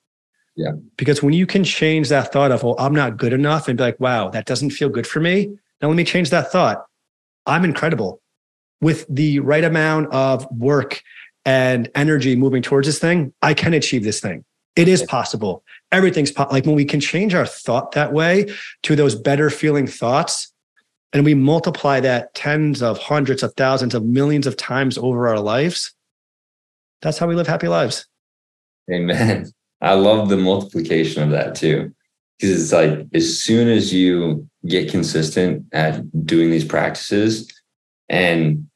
yeah. 0.58 0.72
Because 0.96 1.22
when 1.22 1.34
you 1.34 1.46
can 1.46 1.62
change 1.62 2.08
that 2.08 2.32
thought 2.32 2.50
of 2.50 2.64
well 2.64 2.74
i'm 2.78 2.94
not 2.94 3.16
good 3.16 3.32
enough 3.32 3.68
and 3.68 3.78
be 3.78 3.84
like 3.84 4.00
wow 4.00 4.28
that 4.28 4.44
doesn't 4.44 4.70
feel 4.70 4.88
good 4.88 5.06
for 5.06 5.20
me 5.20 5.56
now 5.80 5.88
let 5.88 5.96
me 5.96 6.04
change 6.04 6.30
that 6.30 6.50
thought. 6.50 6.84
I'm 7.46 7.64
incredible. 7.64 8.20
With 8.80 9.06
the 9.08 9.38
right 9.40 9.64
amount 9.64 10.12
of 10.12 10.46
work 10.50 11.02
and 11.44 11.88
energy 11.94 12.36
moving 12.36 12.62
towards 12.62 12.86
this 12.86 12.98
thing 12.98 13.32
i 13.40 13.54
can 13.54 13.72
achieve 13.72 14.04
this 14.04 14.20
thing. 14.20 14.44
It 14.74 14.88
is 14.88 15.02
possible. 15.04 15.64
Everything's 15.90 16.30
po- 16.30 16.48
like 16.50 16.66
when 16.66 16.76
we 16.76 16.84
can 16.84 17.00
change 17.00 17.34
our 17.34 17.46
thought 17.46 17.92
that 17.92 18.12
way 18.12 18.46
to 18.82 18.96
those 18.96 19.14
better 19.14 19.50
feeling 19.50 19.86
thoughts 19.86 20.52
and 21.12 21.24
we 21.24 21.34
multiply 21.34 22.00
that 22.00 22.34
tens 22.34 22.82
of 22.82 22.98
hundreds 22.98 23.42
of 23.42 23.54
thousands 23.54 23.94
of 23.94 24.04
millions 24.04 24.46
of 24.46 24.56
times 24.56 24.98
over 24.98 25.28
our 25.28 25.40
lives 25.40 25.94
that's 27.00 27.18
how 27.18 27.28
we 27.28 27.36
live 27.36 27.46
happy 27.46 27.68
lives. 27.68 28.06
Amen 28.92 29.52
i 29.80 29.94
love 29.94 30.28
the 30.28 30.36
multiplication 30.36 31.22
of 31.22 31.30
that 31.30 31.54
too 31.54 31.92
because 32.38 32.62
it's 32.62 32.72
like 32.72 33.06
as 33.14 33.40
soon 33.40 33.68
as 33.68 33.92
you 33.92 34.48
get 34.66 34.90
consistent 34.90 35.64
at 35.72 36.26
doing 36.26 36.50
these 36.50 36.64
practices 36.64 37.52
and 38.08 38.66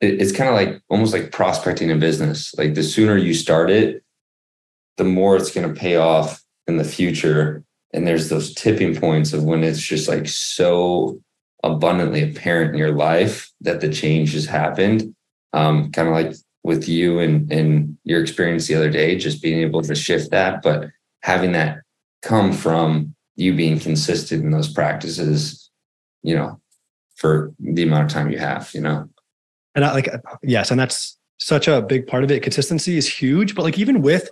it's 0.00 0.32
kind 0.32 0.50
of 0.50 0.54
like 0.54 0.82
almost 0.88 1.14
like 1.14 1.32
prospecting 1.32 1.90
a 1.90 1.96
business 1.96 2.54
like 2.56 2.74
the 2.74 2.82
sooner 2.82 3.16
you 3.16 3.32
start 3.32 3.70
it 3.70 4.04
the 4.96 5.04
more 5.04 5.36
it's 5.36 5.50
going 5.50 5.72
to 5.72 5.78
pay 5.78 5.96
off 5.96 6.42
in 6.66 6.76
the 6.76 6.84
future. 6.84 7.64
And 7.92 8.06
there's 8.06 8.28
those 8.28 8.54
tipping 8.54 8.96
points 8.96 9.32
of 9.32 9.44
when 9.44 9.62
it's 9.62 9.80
just 9.80 10.08
like 10.08 10.28
so 10.28 11.20
abundantly 11.62 12.22
apparent 12.22 12.72
in 12.72 12.78
your 12.78 12.92
life 12.92 13.50
that 13.60 13.80
the 13.80 13.88
change 13.88 14.34
has 14.34 14.46
happened. 14.46 15.14
Um, 15.52 15.92
kind 15.92 16.08
of 16.08 16.14
like 16.14 16.34
with 16.64 16.88
you 16.88 17.18
and, 17.20 17.50
and 17.52 17.96
your 18.04 18.20
experience 18.20 18.66
the 18.66 18.74
other 18.74 18.90
day, 18.90 19.16
just 19.16 19.42
being 19.42 19.60
able 19.60 19.82
to 19.82 19.94
shift 19.94 20.30
that, 20.30 20.62
but 20.62 20.88
having 21.22 21.52
that 21.52 21.78
come 22.22 22.52
from 22.52 23.14
you 23.36 23.54
being 23.54 23.78
consistent 23.78 24.42
in 24.42 24.50
those 24.50 24.72
practices, 24.72 25.70
you 26.22 26.34
know, 26.34 26.58
for 27.16 27.52
the 27.60 27.82
amount 27.82 28.04
of 28.04 28.10
time 28.10 28.30
you 28.30 28.38
have, 28.38 28.70
you 28.74 28.80
know. 28.80 29.08
And 29.74 29.84
I 29.84 29.92
like, 29.92 30.08
yes, 30.42 30.70
and 30.70 30.80
that's 30.80 31.18
such 31.38 31.68
a 31.68 31.82
big 31.82 32.06
part 32.06 32.24
of 32.24 32.30
it. 32.30 32.42
Consistency 32.42 32.96
is 32.96 33.12
huge, 33.12 33.54
but 33.54 33.62
like 33.62 33.78
even 33.78 34.00
with 34.00 34.30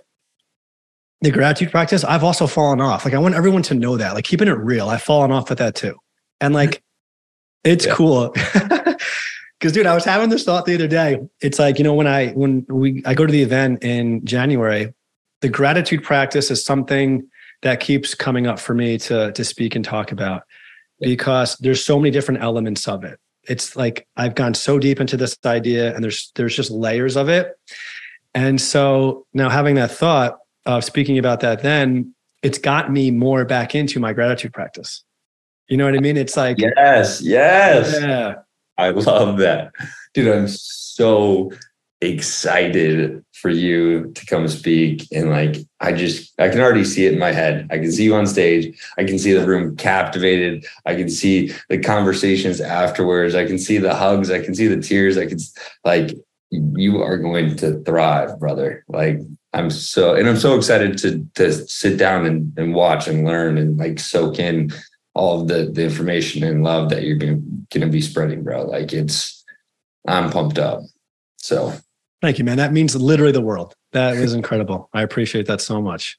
the 1.21 1.31
gratitude 1.31 1.71
practice, 1.71 2.03
I've 2.03 2.23
also 2.23 2.47
fallen 2.47 2.81
off. 2.81 3.05
Like 3.05 3.13
I 3.13 3.19
want 3.19 3.35
everyone 3.35 3.63
to 3.63 3.75
know 3.75 3.97
that. 3.97 4.15
Like 4.15 4.25
keeping 4.25 4.47
it 4.47 4.57
real, 4.57 4.89
I've 4.89 5.03
fallen 5.03 5.31
off 5.31 5.49
with 5.49 5.59
that 5.59 5.75
too. 5.75 5.97
And 6.41 6.53
like 6.53 6.81
it's 7.63 7.85
yeah. 7.85 7.93
cool. 7.93 8.33
Cause 9.63 9.71
dude, 9.71 9.85
I 9.85 9.95
was 9.95 10.03
having 10.03 10.27
this 10.27 10.43
thought 10.43 10.65
the 10.65 10.75
other 10.75 10.89
day. 10.89 11.21
It's 11.39 11.57
like, 11.57 11.77
you 11.77 11.85
know, 11.85 11.93
when 11.93 12.05
I 12.05 12.31
when 12.31 12.65
we 12.67 13.01
I 13.05 13.13
go 13.13 13.25
to 13.25 13.31
the 13.31 13.41
event 13.41 13.81
in 13.81 14.25
January, 14.25 14.93
the 15.39 15.47
gratitude 15.47 16.03
practice 16.03 16.51
is 16.51 16.65
something 16.65 17.25
that 17.61 17.79
keeps 17.79 18.13
coming 18.13 18.45
up 18.45 18.59
for 18.59 18.73
me 18.73 18.97
to 18.97 19.31
to 19.31 19.43
speak 19.45 19.73
and 19.73 19.85
talk 19.85 20.11
about 20.11 20.43
because 20.99 21.55
there's 21.59 21.83
so 21.83 21.97
many 21.97 22.11
different 22.11 22.41
elements 22.41 22.89
of 22.89 23.05
it. 23.05 23.17
It's 23.43 23.77
like 23.77 24.05
I've 24.17 24.35
gone 24.35 24.53
so 24.53 24.79
deep 24.79 24.99
into 24.99 25.15
this 25.15 25.37
idea 25.45 25.95
and 25.95 26.03
there's 26.03 26.33
there's 26.35 26.57
just 26.57 26.69
layers 26.69 27.15
of 27.15 27.29
it. 27.29 27.57
And 28.35 28.59
so 28.59 29.25
now 29.33 29.47
having 29.47 29.75
that 29.75 29.91
thought, 29.91 30.39
of 30.65 30.83
speaking 30.83 31.17
about 31.17 31.39
that 31.41 31.61
then, 31.61 32.13
it's 32.41 32.57
got 32.57 32.91
me 32.91 33.11
more 33.11 33.45
back 33.45 33.75
into 33.75 33.99
my 33.99 34.13
gratitude 34.13 34.53
practice. 34.53 35.03
You 35.69 35.77
know 35.77 35.85
what 35.85 35.95
I 35.95 35.99
mean? 35.99 36.17
It's 36.17 36.35
like 36.35 36.57
yes, 36.57 37.21
yes. 37.21 37.97
Yeah. 38.01 38.35
I 38.77 38.89
love 38.89 39.37
that. 39.37 39.71
Dude, 40.13 40.33
I'm 40.33 40.47
so 40.47 41.51
excited 42.01 43.23
for 43.31 43.49
you 43.49 44.11
to 44.13 44.25
come 44.25 44.47
speak 44.47 45.07
and 45.11 45.29
like 45.29 45.55
I 45.79 45.93
just 45.93 46.37
I 46.39 46.49
can 46.49 46.59
already 46.59 46.83
see 46.83 47.05
it 47.05 47.13
in 47.13 47.19
my 47.19 47.31
head. 47.31 47.67
I 47.71 47.77
can 47.77 47.91
see 47.91 48.03
you 48.03 48.15
on 48.15 48.27
stage. 48.27 48.77
I 48.97 49.03
can 49.05 49.17
see 49.17 49.33
the 49.33 49.45
room 49.45 49.75
captivated. 49.75 50.65
I 50.85 50.95
can 50.95 51.09
see 51.09 51.53
the 51.69 51.77
conversations 51.79 52.59
afterwards. 52.61 53.35
I 53.35 53.45
can 53.45 53.57
see 53.57 53.77
the 53.77 53.95
hugs. 53.95 54.31
I 54.31 54.41
can 54.41 54.53
see 54.53 54.67
the 54.67 54.81
tears. 54.81 55.17
I 55.17 55.27
can 55.27 55.39
like 55.85 56.13
you 56.51 57.01
are 57.01 57.17
going 57.17 57.55
to 57.57 57.81
thrive, 57.83 58.39
brother. 58.39 58.83
Like 58.87 59.19
I'm 59.53 59.69
so 59.69 60.15
and 60.15 60.27
I'm 60.27 60.37
so 60.37 60.55
excited 60.55 60.97
to 60.99 61.25
to 61.35 61.53
sit 61.67 61.97
down 61.97 62.25
and, 62.25 62.53
and 62.57 62.73
watch 62.73 63.07
and 63.07 63.25
learn 63.25 63.57
and 63.57 63.77
like 63.77 63.99
soak 63.99 64.39
in 64.39 64.71
all 65.13 65.41
of 65.41 65.47
the 65.47 65.65
the 65.65 65.83
information 65.83 66.43
and 66.43 66.63
love 66.63 66.89
that 66.89 67.03
you're 67.03 67.17
gonna 67.17 67.41
gonna 67.71 67.87
be 67.87 68.01
spreading, 68.01 68.43
bro. 68.43 68.63
Like 68.63 68.93
it's 68.93 69.43
I'm 70.07 70.29
pumped 70.29 70.57
up. 70.57 70.81
So 71.37 71.73
thank 72.21 72.39
you, 72.39 72.45
man. 72.45 72.57
That 72.57 72.73
means 72.73 72.95
literally 72.95 73.31
the 73.31 73.41
world. 73.41 73.75
That 73.91 74.17
was 74.17 74.33
incredible. 74.33 74.89
I 74.93 75.03
appreciate 75.03 75.45
that 75.47 75.61
so 75.61 75.81
much. 75.81 76.17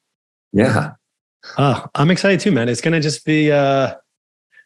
Yeah. 0.53 0.93
Oh, 1.59 1.87
I'm 1.95 2.11
excited 2.11 2.41
too, 2.41 2.53
man. 2.53 2.69
It's 2.69 2.81
gonna 2.81 3.01
just 3.01 3.25
be 3.25 3.51
uh 3.51 3.95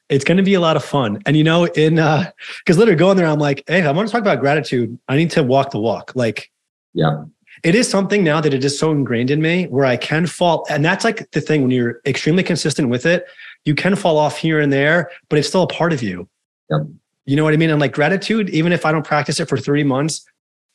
it's 0.09 0.25
going 0.25 0.39
to 0.39 0.43
be 0.43 0.55
a 0.55 0.61
lot 0.61 0.77
of 0.77 0.85
fun. 0.85 1.21
And 1.27 1.37
you 1.37 1.45
know, 1.45 1.67
in 1.67 1.99
uh, 1.99 2.31
because 2.65 2.79
literally 2.79 2.99
going 2.99 3.17
there, 3.17 3.27
I'm 3.27 3.39
like, 3.39 3.63
hey, 3.67 3.83
I 3.83 3.91
want 3.91 4.09
to 4.09 4.13
talk 4.13 4.23
about 4.23 4.41
gratitude. 4.41 4.99
I 5.09 5.17
need 5.17 5.31
to 5.33 5.43
walk 5.43 5.71
the 5.71 5.79
walk. 5.79 6.13
Like, 6.15 6.51
yeah, 6.95 7.25
it 7.63 7.75
is 7.75 7.89
something 7.89 8.25
now 8.25 8.41
that 8.41 8.55
it 8.55 8.65
is 8.65 8.79
so 8.79 8.91
ingrained 8.93 9.31
in 9.31 9.43
me 9.43 9.65
where 9.67 9.85
I 9.85 9.97
can 9.97 10.27
fall. 10.27 10.67
And 10.71 10.85
that's 10.85 11.05
like 11.05 11.31
the 11.33 11.41
thing 11.41 11.63
when 11.63 11.71
you're 11.71 12.01
extremely 12.07 12.43
consistent 12.43 12.89
with 12.89 13.05
it, 13.05 13.27
you 13.65 13.75
can 13.75 13.97
fall 13.97 14.19
off 14.19 14.39
here 14.39 14.61
and 14.61 14.73
there, 14.73 15.11
but 15.29 15.39
it's 15.39 15.49
still 15.49 15.63
a 15.63 15.69
part 15.69 15.93
of 15.93 16.03
you. 16.03 16.29
Yep. 16.71 16.83
You 17.27 17.37
know 17.37 17.45
what 17.45 17.55
I 17.55 17.57
mean? 17.57 17.71
And 17.71 17.81
like 17.81 17.93
gratitude, 17.93 18.49
even 18.51 18.73
if 18.73 18.87
I 18.87 18.93
don't 18.93 19.05
practice 19.05 19.41
it 19.41 19.49
for 19.49 19.59
three 19.59 19.85
months, 19.85 20.25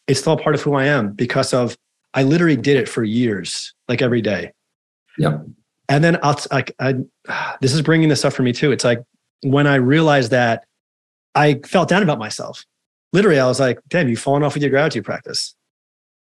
it's 0.07 0.19
still 0.19 0.33
a 0.33 0.37
part 0.37 0.55
of 0.55 0.61
who 0.61 0.75
I 0.75 0.85
am 0.85 1.13
because 1.13 1.53
of 1.53 1.77
I 2.13 2.23
literally 2.23 2.57
did 2.57 2.77
it 2.77 2.87
for 2.87 3.03
years, 3.03 3.73
like 3.87 4.01
every 4.01 4.21
day. 4.21 4.51
Yep. 5.17 5.45
And 5.89 6.03
then 6.03 6.19
I'll 6.21 6.39
like 6.51 6.75
I, 6.79 6.95
this 7.61 7.73
is 7.73 7.81
bringing 7.81 8.09
this 8.09 8.23
up 8.23 8.33
for 8.33 8.43
me 8.43 8.53
too. 8.53 8.71
It's 8.71 8.83
like 8.83 9.01
when 9.41 9.67
I 9.67 9.75
realized 9.75 10.31
that, 10.31 10.65
I 11.35 11.59
felt 11.65 11.89
down 11.89 12.03
about 12.03 12.19
myself. 12.19 12.63
Literally, 13.11 13.39
I 13.39 13.47
was 13.47 13.59
like, 13.59 13.79
"Damn, 13.89 14.07
you've 14.07 14.19
fallen 14.19 14.43
off 14.43 14.53
with 14.53 14.61
your 14.61 14.69
gratitude 14.69 15.05
practice." 15.05 15.55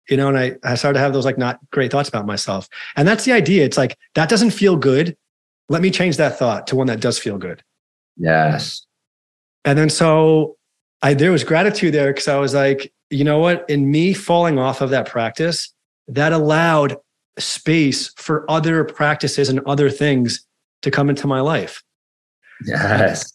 you 0.09 0.17
know, 0.17 0.29
and 0.29 0.39
I, 0.39 0.57
I 0.65 0.75
started 0.75 0.95
to 0.95 1.01
have 1.01 1.13
those 1.13 1.25
like 1.25 1.39
not 1.39 1.59
great 1.71 1.91
thoughts 1.91 2.09
about 2.09 2.27
myself. 2.27 2.69
And 2.97 3.07
that's 3.07 3.25
the 3.25 3.33
idea. 3.33 3.65
It's 3.65 3.77
like, 3.77 3.97
that 4.15 4.29
doesn't 4.29 4.51
feel 4.51 4.77
good. 4.77 5.17
Let 5.69 5.83
me 5.83 5.91
change 5.91 6.17
that 6.17 6.39
thought 6.39 6.67
to 6.69 6.77
one 6.77 6.87
that 6.87 7.01
does 7.01 7.19
feel 7.19 7.39
good. 7.39 7.63
Yes. 8.17 8.87
And 9.65 9.79
then 9.79 9.91
so 9.91 10.57
I 11.03 11.15
there 11.15 11.33
was 11.33 11.45
gratitude 11.45 11.95
there 11.95 12.13
because 12.13 12.29
I 12.29 12.39
was 12.39 12.55
like, 12.55 12.93
you 13.11 13.25
know 13.25 13.39
what? 13.39 13.69
In 13.69 13.91
me 13.91 14.13
falling 14.15 14.59
off 14.59 14.81
of 14.81 14.91
that 14.91 15.07
practice, 15.07 15.73
that 16.09 16.33
allowed 16.33 16.97
space 17.39 18.13
for 18.17 18.51
other 18.51 18.85
practices 18.85 19.49
and 19.49 19.61
other 19.61 19.91
things 19.91 20.45
to 20.83 20.91
come 20.91 21.09
into 21.09 21.27
my 21.27 21.41
life. 21.41 21.83
Yes. 22.65 23.33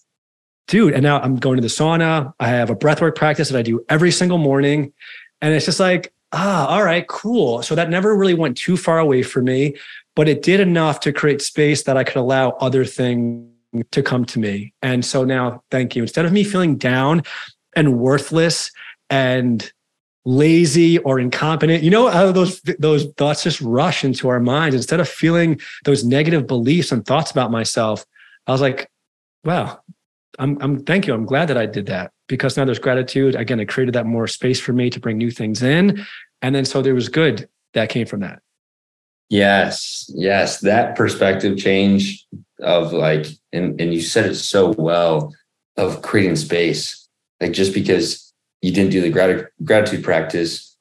Dude, 0.67 0.93
and 0.93 1.03
now 1.03 1.19
I'm 1.19 1.35
going 1.35 1.57
to 1.57 1.61
the 1.61 1.67
sauna. 1.67 2.33
I 2.39 2.47
have 2.47 2.69
a 2.69 2.75
breathwork 2.75 3.15
practice 3.15 3.49
that 3.49 3.57
I 3.57 3.61
do 3.61 3.83
every 3.89 4.11
single 4.11 4.37
morning. 4.37 4.93
And 5.41 5.53
it's 5.53 5.65
just 5.65 5.79
like, 5.79 6.13
ah, 6.31 6.67
all 6.67 6.83
right, 6.83 7.07
cool. 7.07 7.61
So 7.61 7.75
that 7.75 7.89
never 7.89 8.15
really 8.15 8.33
went 8.33 8.57
too 8.57 8.77
far 8.77 8.99
away 8.99 9.23
for 9.23 9.41
me, 9.41 9.75
but 10.15 10.27
it 10.29 10.41
did 10.41 10.59
enough 10.59 10.99
to 11.01 11.13
create 11.13 11.41
space 11.41 11.83
that 11.83 11.97
I 11.97 12.03
could 12.03 12.17
allow 12.17 12.51
other 12.51 12.85
things 12.85 13.49
to 13.91 14.03
come 14.03 14.25
to 14.25 14.39
me. 14.39 14.73
And 14.81 15.03
so 15.03 15.23
now, 15.23 15.63
thank 15.71 15.95
you. 15.95 16.03
Instead 16.03 16.25
of 16.25 16.31
me 16.31 16.43
feeling 16.43 16.77
down 16.77 17.23
and 17.75 17.97
worthless 17.97 18.71
and 19.09 19.71
lazy 20.25 20.99
or 20.99 21.19
incompetent. 21.19 21.83
You 21.83 21.91
know 21.91 22.09
how 22.09 22.31
those 22.31 22.61
those 22.79 23.05
thoughts 23.17 23.43
just 23.43 23.61
rush 23.61 24.03
into 24.03 24.29
our 24.29 24.39
minds 24.39 24.75
instead 24.75 24.99
of 24.99 25.09
feeling 25.09 25.59
those 25.83 26.03
negative 26.03 26.47
beliefs 26.47 26.91
and 26.91 27.05
thoughts 27.05 27.31
about 27.31 27.51
myself. 27.51 28.05
I 28.47 28.51
was 28.51 28.61
like, 28.61 28.89
wow, 29.43 29.79
I'm 30.39 30.57
I'm 30.61 30.83
thank 30.83 31.07
you. 31.07 31.13
I'm 31.13 31.25
glad 31.25 31.47
that 31.49 31.57
I 31.57 31.65
did 31.65 31.87
that 31.87 32.11
because 32.27 32.55
now 32.55 32.65
there's 32.65 32.79
gratitude. 32.79 33.35
Again, 33.35 33.59
it 33.59 33.67
created 33.67 33.93
that 33.95 34.05
more 34.05 34.27
space 34.27 34.59
for 34.59 34.73
me 34.73 34.89
to 34.89 34.99
bring 34.99 35.17
new 35.17 35.31
things 35.31 35.61
in. 35.61 36.05
And 36.41 36.55
then 36.55 36.65
so 36.65 36.81
there 36.81 36.95
was 36.95 37.09
good 37.09 37.49
that 37.73 37.89
came 37.89 38.05
from 38.05 38.21
that. 38.21 38.41
Yes, 39.29 40.11
yes, 40.13 40.59
that 40.59 40.95
perspective 40.95 41.57
change 41.57 42.25
of 42.59 42.93
like, 42.93 43.25
and 43.51 43.79
and 43.81 43.93
you 43.93 44.01
said 44.01 44.25
it 44.25 44.35
so 44.35 44.73
well 44.77 45.33
of 45.77 46.01
creating 46.01 46.35
space. 46.35 47.07
Like 47.41 47.53
just 47.53 47.73
because 47.73 48.33
you 48.61 48.71
didn't 48.71 48.91
do 48.91 49.01
the 49.01 49.09
grat- 49.09 49.49
gratitude 49.63 50.03
practice 50.03 50.77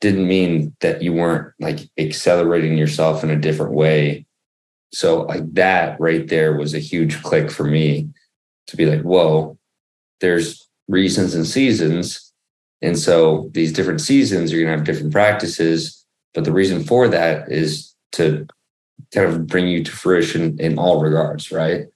didn't 0.00 0.28
mean 0.28 0.74
that 0.80 1.02
you 1.02 1.12
weren't 1.12 1.52
like 1.58 1.80
accelerating 1.98 2.76
yourself 2.76 3.24
in 3.24 3.30
a 3.30 3.36
different 3.36 3.72
way. 3.72 4.26
So 4.92 5.22
like 5.22 5.52
that 5.54 5.98
right 6.00 6.28
there 6.28 6.56
was 6.56 6.74
a 6.74 6.78
huge 6.78 7.22
click 7.22 7.50
for 7.50 7.64
me 7.64 8.10
to 8.68 8.76
be 8.76 8.86
like, 8.86 9.02
whoa, 9.02 9.58
there's 10.20 10.68
reasons 10.88 11.34
and 11.34 11.46
seasons. 11.46 12.32
And 12.82 12.98
so 12.98 13.50
these 13.52 13.72
different 13.72 14.00
seasons, 14.00 14.52
you're 14.52 14.62
gonna 14.64 14.76
have 14.76 14.86
different 14.86 15.12
practices. 15.12 16.05
But 16.36 16.44
the 16.44 16.52
reason 16.52 16.84
for 16.84 17.08
that 17.08 17.50
is 17.50 17.94
to 18.12 18.46
kind 19.14 19.26
of 19.26 19.46
bring 19.46 19.68
you 19.68 19.82
to 19.82 19.90
fruition 19.90 20.60
in 20.60 20.78
all 20.78 21.00
regards, 21.00 21.50
right? 21.50 21.86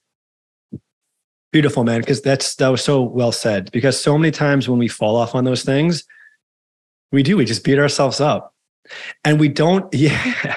Beautiful, 1.51 1.83
man. 1.83 2.01
Because 2.01 2.23
that's 2.23 2.55
that 2.55 2.69
was 2.69 2.83
so 2.83 3.03
well 3.03 3.31
said. 3.31 3.71
Because 3.71 4.01
so 4.01 4.17
many 4.17 4.31
times 4.31 4.67
when 4.67 4.79
we 4.79 4.87
fall 4.87 5.15
off 5.15 5.35
on 5.35 5.43
those 5.43 5.63
things, 5.63 6.05
we 7.11 7.21
do, 7.21 7.37
we 7.37 7.45
just 7.45 7.63
beat 7.63 7.77
ourselves 7.77 8.19
up. 8.19 8.55
And 9.23 9.39
we 9.39 9.47
don't, 9.47 9.85
yeah, 9.93 10.55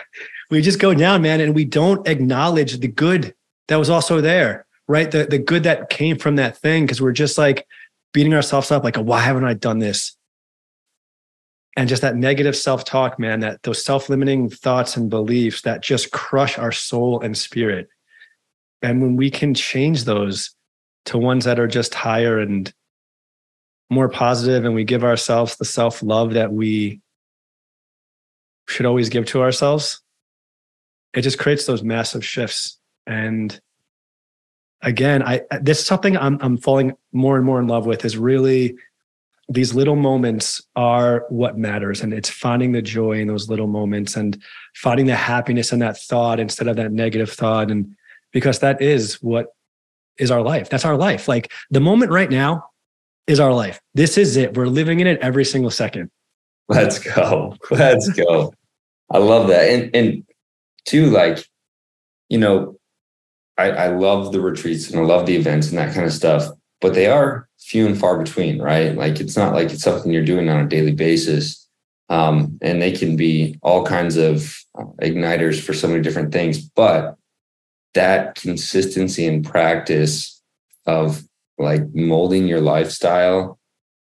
we 0.51 0.62
just 0.62 0.78
go 0.78 0.95
down, 0.95 1.20
man, 1.20 1.43
and 1.43 1.55
we 1.55 1.66
don't 1.66 2.09
acknowledge 2.09 2.78
the 2.78 2.89
good 2.89 3.35
that 3.68 3.76
was 3.76 3.91
also 3.91 4.22
there, 4.22 4.64
right? 4.89 5.11
The 5.11 5.26
the 5.26 5.39
good 5.39 5.64
that 5.64 5.91
came 5.91 6.16
from 6.16 6.37
that 6.37 6.57
thing. 6.57 6.87
Cause 6.87 7.03
we're 7.03 7.12
just 7.12 7.37
like 7.37 7.66
beating 8.14 8.32
ourselves 8.32 8.70
up, 8.70 8.82
like, 8.82 8.97
why 8.97 9.20
haven't 9.20 9.45
I 9.45 9.53
done 9.53 9.78
this? 9.78 10.16
And 11.77 11.89
just 11.89 12.03
that 12.03 12.16
negative 12.16 12.57
self-talk, 12.57 13.18
man, 13.18 13.41
that 13.41 13.62
those 13.64 13.85
self-limiting 13.85 14.51
thoughts 14.51 14.97
and 14.97 15.11
beliefs 15.11 15.62
that 15.62 15.83
just 15.83 16.12
crush 16.12 16.57
our 16.57 16.70
soul 16.70 17.20
and 17.20 17.37
spirit. 17.37 17.89
And 18.81 19.03
when 19.03 19.16
we 19.16 19.31
can 19.31 19.55
change 19.55 20.05
those, 20.05 20.55
to 21.07 21.18
ones 21.18 21.45
that 21.45 21.61
are 21.61 21.66
just 21.66 21.95
higher 21.95 22.39
and 22.39 22.72
more 23.91 24.09
positive 24.09 24.64
and 24.64 24.75
we 24.75 24.85
give 24.85 25.05
ourselves 25.05 25.57
the 25.57 25.64
self-love 25.64 26.35
that 26.35 26.53
we 26.53 27.01
should 28.68 28.87
always 28.87 29.09
give 29.09 29.27
to 29.27 29.43
ourselves 29.43 30.01
it 31.12 31.20
just 31.20 31.39
creates 31.39 31.66
those 31.66 31.83
massive 31.83 32.25
shifts 32.25 32.79
and 33.07 33.61
again 34.81 35.22
i 35.22 35.43
this 35.61 35.81
is 35.81 35.87
something 35.87 36.16
I'm, 36.16 36.39
I'm 36.41 36.57
falling 36.57 36.95
more 37.12 37.37
and 37.37 37.45
more 37.45 37.61
in 37.61 37.66
love 37.66 37.85
with 37.85 38.05
is 38.05 38.16
really 38.16 38.77
these 39.49 39.74
little 39.74 39.97
moments 39.97 40.62
are 40.74 41.26
what 41.28 41.59
matters 41.59 42.03
and 42.03 42.14
it's 42.14 42.30
finding 42.30 42.72
the 42.72 42.80
joy 42.80 43.20
in 43.20 43.28
those 43.28 43.49
little 43.49 43.66
moments 43.66 44.16
and 44.16 44.42
finding 44.74 45.07
the 45.07 45.14
happiness 45.16 45.72
in 45.72 45.80
that 45.80 45.99
thought 45.99 46.40
instead 46.40 46.66
of 46.66 46.76
that 46.76 46.92
negative 46.92 47.30
thought 47.30 47.70
and 47.70 47.95
because 48.32 48.61
that 48.61 48.80
is 48.80 49.22
what 49.22 49.49
is 50.18 50.30
our 50.30 50.42
life. 50.42 50.70
That's 50.70 50.84
our 50.84 50.97
life. 50.97 51.28
Like 51.28 51.53
the 51.70 51.80
moment 51.80 52.11
right 52.11 52.30
now 52.30 52.70
is 53.26 53.40
our 53.40 53.53
life. 53.53 53.80
This 53.95 54.16
is 54.16 54.36
it. 54.36 54.57
We're 54.57 54.66
living 54.66 55.01
in 55.01 55.07
it 55.07 55.20
every 55.20 55.45
single 55.45 55.70
second. 55.70 56.11
Let's 56.68 56.99
go. 56.99 57.57
Let's 57.70 58.09
go. 58.11 58.55
I 59.11 59.18
love 59.18 59.49
that. 59.49 59.68
And 59.68 59.95
and 59.95 60.24
two, 60.84 61.11
like, 61.11 61.47
you 62.28 62.38
know, 62.38 62.78
I, 63.57 63.70
I 63.70 63.86
love 63.88 64.32
the 64.32 64.40
retreats 64.40 64.90
and 64.90 64.99
I 64.99 65.03
love 65.05 65.26
the 65.26 65.36
events 65.36 65.68
and 65.68 65.78
that 65.78 65.95
kind 65.95 66.07
of 66.07 66.12
stuff, 66.12 66.51
but 66.85 66.93
they 66.93 67.07
are 67.07 67.49
few 67.59 67.87
and 67.87 67.99
far 67.99 68.18
between, 68.18 68.61
right? 68.61 68.95
Like 68.95 69.18
it's 69.18 69.39
not 69.39 69.55
like 69.55 69.70
it's 69.70 69.82
something 69.82 70.12
you're 70.12 70.22
doing 70.22 70.51
on 70.51 70.61
a 70.61 70.68
daily 70.68 70.93
basis. 70.93 71.66
Um, 72.11 72.59
and 72.61 72.82
they 72.82 72.93
can 72.93 73.16
be 73.16 73.59
all 73.62 73.87
kinds 73.87 74.18
of 74.18 74.55
uh, 74.78 74.85
igniters 75.01 75.59
for 75.59 75.72
so 75.72 75.89
many 75.89 76.03
different 76.03 76.30
things. 76.30 76.61
But 76.61 77.16
that 77.95 78.35
consistency 78.35 79.26
and 79.26 79.43
practice 79.43 80.43
of 80.85 81.22
like 81.57 81.82
molding 81.95 82.47
your 82.47 82.61
lifestyle 82.61 83.59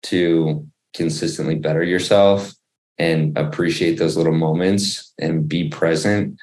to 0.04 0.66
consistently 0.94 1.56
better 1.56 1.84
yourself 1.84 2.54
and 2.98 3.38
appreciate 3.38 4.00
those 4.00 4.16
little 4.16 4.32
moments 4.32 5.14
and 5.20 5.46
be 5.46 5.68
present 5.68 6.40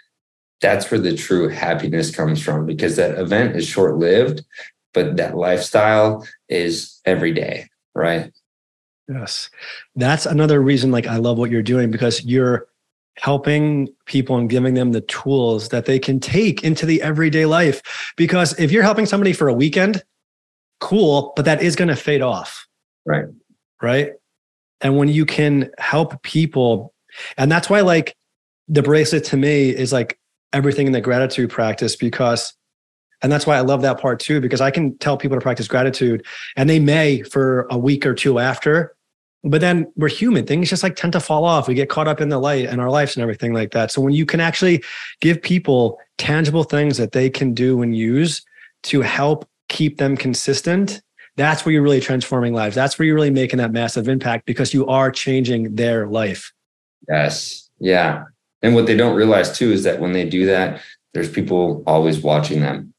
that's 0.61 0.91
where 0.91 0.99
the 0.99 1.14
true 1.14 1.49
happiness 1.49 2.14
comes 2.14 2.43
from 2.43 2.66
because 2.66 2.97
that 2.97 3.16
event 3.16 3.55
is 3.55 3.64
short 3.64 3.97
lived 3.97 4.45
but 4.95 5.16
that 5.16 5.36
lifestyle 5.36 6.26
is 6.49 7.01
every 7.05 7.32
day 7.32 7.66
right 7.95 8.32
yes 9.09 9.51
that's 9.97 10.26
another 10.26 10.61
reason 10.61 10.91
like 10.91 11.07
i 11.07 11.16
love 11.16 11.39
what 11.39 11.51
you're 11.51 11.62
doing 11.62 11.91
because 11.91 12.24
you're 12.24 12.68
helping 13.20 13.89
people 14.07 14.36
and 14.36 14.49
giving 14.49 14.74
them 14.74 14.93
the 14.93 15.01
tools 15.03 15.70
that 15.70 15.86
they 15.86 15.99
can 15.99 16.20
take 16.20 16.62
into 16.62 16.86
the 16.86 17.03
everyday 17.03 17.47
life. 17.47 18.12
Because 18.16 18.59
if 18.59 18.70
you're 18.70 18.82
helping 18.82 19.07
somebody 19.07 19.32
for 19.32 19.49
a 19.49 19.53
weekend, 19.53 20.03
cool, 20.80 21.32
but 21.36 21.45
that 21.45 21.62
is 21.62 21.76
going 21.76 21.89
to 21.89 21.97
fade 21.97 22.22
off. 22.22 22.66
Right. 23.05 23.26
Right. 23.82 24.12
And 24.80 24.97
when 24.97 25.09
you 25.09 25.26
can 25.26 25.70
help 25.78 26.22
people, 26.22 26.95
and 27.36 27.51
that's 27.51 27.68
why, 27.68 27.80
like, 27.80 28.16
the 28.68 28.82
bracelet 28.82 29.24
to 29.24 29.36
me 29.36 29.70
is 29.70 29.93
like 29.93 30.18
everything 30.53 30.86
in 30.86 30.93
the 30.93 31.01
gratitude 31.01 31.51
practice 31.51 31.97
because 31.97 32.53
and 33.23 33.33
that's 33.33 33.47
why 33.47 33.57
I 33.57 33.61
love 33.61 33.83
that 33.83 34.01
part 34.01 34.21
too, 34.21 34.41
because 34.41 34.61
I 34.61 34.71
can 34.71 34.97
tell 34.99 35.16
people 35.16 35.37
to 35.37 35.41
practice 35.41 35.69
gratitude 35.69 36.25
and 36.57 36.69
they 36.69 36.79
may 36.79 37.23
for 37.23 37.66
a 37.71 37.79
week 37.79 38.07
or 38.07 38.14
two 38.14 38.39
after, 38.39 38.95
but 39.45 39.61
then 39.61 39.91
we're 39.97 40.09
human. 40.09 40.47
Things 40.47 40.71
just 40.71 40.83
like 40.83 40.97
tend 40.97 41.12
to 41.14 41.21
fall 41.21 41.45
off. 41.45 41.69
We 41.69 41.75
get 41.75 41.89
caught 41.89 42.09
up 42.09 42.21
in 42.21 42.29
the 42.29 42.39
light 42.39 42.66
and 42.66 42.81
our 42.81 42.91
lives 42.91 43.16
and 43.16 43.23
everything 43.23 43.53
like 43.53 43.73
that. 43.73 43.91
So 43.91 44.01
when 44.01 44.14
you 44.14 44.27
can 44.27 44.41
actually 44.41 44.83
give 45.21 45.43
people 45.43 45.99
tangible 46.16 46.64
things 46.64 46.97
that 46.99 47.12
they 47.12 47.31
can 47.31 47.55
do 47.55 47.83
and 47.83 47.97
use 47.97 48.45
to 48.85 49.01
help 49.01 49.49
keep 49.69 49.99
them 49.99 50.16
consistent 50.16 51.03
that's 51.39 51.64
where 51.64 51.73
you're 51.73 51.83
really 51.83 52.01
transforming 52.01 52.53
lives. 52.53 52.75
That's 52.75 52.99
where 52.99 53.07
you're 53.07 53.14
really 53.14 53.31
making 53.31 53.59
that 53.59 53.71
massive 53.71 54.09
impact 54.09 54.45
because 54.45 54.75
you 54.75 54.85
are 54.89 55.09
changing 55.12 55.77
their 55.77 56.09
life. 56.09 56.53
Yes. 57.09 57.71
Yeah. 57.79 58.25
And 58.61 58.75
what 58.75 58.87
they 58.87 58.97
don't 58.97 59.14
realize 59.14 59.57
too 59.57 59.71
is 59.71 59.85
that 59.85 60.01
when 60.01 60.12
they 60.12 60.29
do 60.29 60.47
that 60.47 60.83
there's 61.14 61.31
people 61.31 61.83
always 61.87 62.21
watching 62.21 62.61
them 62.61 62.93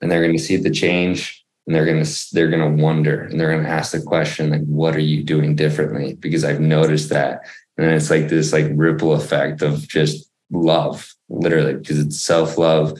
and 0.00 0.10
they're 0.10 0.22
going 0.22 0.36
to 0.36 0.42
see 0.42 0.56
the 0.56 0.70
change 0.70 1.44
and 1.66 1.74
they're 1.74 1.84
going 1.84 2.02
to 2.02 2.26
they're 2.32 2.50
going 2.50 2.76
to 2.76 2.82
wonder 2.82 3.24
and 3.24 3.38
they're 3.38 3.52
going 3.52 3.62
to 3.62 3.68
ask 3.68 3.92
the 3.92 4.00
question 4.00 4.50
like 4.50 4.62
what 4.62 4.96
are 4.96 5.00
you 5.00 5.22
doing 5.22 5.54
differently? 5.54 6.14
Because 6.14 6.44
i've 6.44 6.60
noticed 6.60 7.10
that. 7.10 7.42
And 7.76 7.86
then 7.86 7.94
it's 7.94 8.10
like 8.10 8.28
this 8.28 8.52
like 8.52 8.66
ripple 8.74 9.12
effect 9.12 9.62
of 9.62 9.86
just 9.86 10.30
love 10.50 11.14
literally 11.28 11.74
because 11.74 11.98
it's 11.98 12.20
self-love 12.20 12.98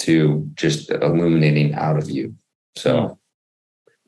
to 0.00 0.48
just 0.54 0.90
illuminating 0.90 1.74
out 1.74 1.98
of 1.98 2.08
you. 2.08 2.34
So 2.76 3.08
hmm. 3.08 3.12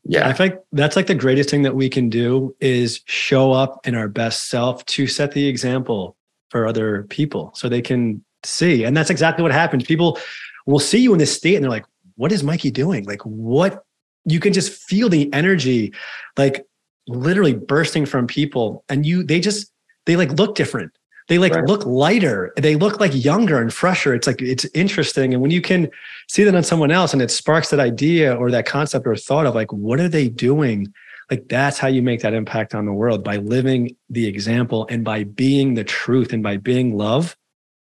yeah. 0.04 0.28
I 0.28 0.32
think 0.32 0.54
that's 0.72 0.96
like 0.96 1.06
the 1.06 1.14
greatest 1.14 1.50
thing 1.50 1.62
that 1.62 1.74
we 1.74 1.88
can 1.88 2.08
do 2.08 2.54
is 2.60 3.00
show 3.06 3.52
up 3.52 3.86
in 3.86 3.94
our 3.94 4.08
best 4.08 4.48
self 4.48 4.84
to 4.86 5.06
set 5.06 5.32
the 5.32 5.48
example 5.48 6.16
for 6.50 6.66
other 6.66 7.04
people 7.04 7.50
so 7.54 7.68
they 7.68 7.82
can 7.82 8.24
see. 8.44 8.84
And 8.84 8.96
that's 8.96 9.10
exactly 9.10 9.42
what 9.42 9.52
happens. 9.52 9.84
People 9.84 10.18
will 10.66 10.78
see 10.78 10.98
you 10.98 11.12
in 11.12 11.18
this 11.18 11.36
state 11.36 11.56
and 11.56 11.64
they're 11.64 11.70
like 11.70 11.86
what 12.16 12.32
is 12.32 12.42
mikey 12.42 12.70
doing? 12.70 13.04
Like 13.04 13.22
what 13.22 13.84
you 14.24 14.40
can 14.40 14.52
just 14.52 14.72
feel 14.72 15.08
the 15.08 15.32
energy 15.32 15.94
like 16.36 16.66
literally 17.06 17.54
bursting 17.54 18.04
from 18.04 18.26
people 18.26 18.84
and 18.88 19.06
you 19.06 19.22
they 19.22 19.40
just 19.40 19.72
they 20.06 20.16
like 20.16 20.32
look 20.32 20.54
different. 20.54 20.92
They 21.28 21.38
like 21.38 21.54
right. 21.54 21.64
look 21.64 21.84
lighter. 21.84 22.52
They 22.56 22.76
look 22.76 23.00
like 23.00 23.12
younger 23.12 23.60
and 23.60 23.72
fresher. 23.72 24.14
It's 24.14 24.26
like 24.26 24.40
it's 24.42 24.64
interesting 24.74 25.32
and 25.32 25.42
when 25.42 25.50
you 25.50 25.60
can 25.60 25.88
see 26.28 26.44
that 26.44 26.54
on 26.54 26.62
someone 26.62 26.90
else 26.90 27.12
and 27.12 27.22
it 27.22 27.30
sparks 27.30 27.70
that 27.70 27.80
idea 27.80 28.34
or 28.34 28.50
that 28.50 28.66
concept 28.66 29.06
or 29.06 29.16
thought 29.16 29.46
of 29.46 29.54
like 29.54 29.72
what 29.72 30.00
are 30.00 30.08
they 30.08 30.28
doing? 30.28 30.92
Like 31.30 31.48
that's 31.48 31.78
how 31.78 31.88
you 31.88 32.02
make 32.02 32.20
that 32.20 32.34
impact 32.34 32.74
on 32.74 32.86
the 32.86 32.92
world 32.92 33.24
by 33.24 33.36
living 33.36 33.96
the 34.08 34.26
example 34.26 34.86
and 34.90 35.04
by 35.04 35.24
being 35.24 35.74
the 35.74 35.84
truth 35.84 36.32
and 36.32 36.42
by 36.42 36.56
being 36.56 36.96
love 36.96 37.36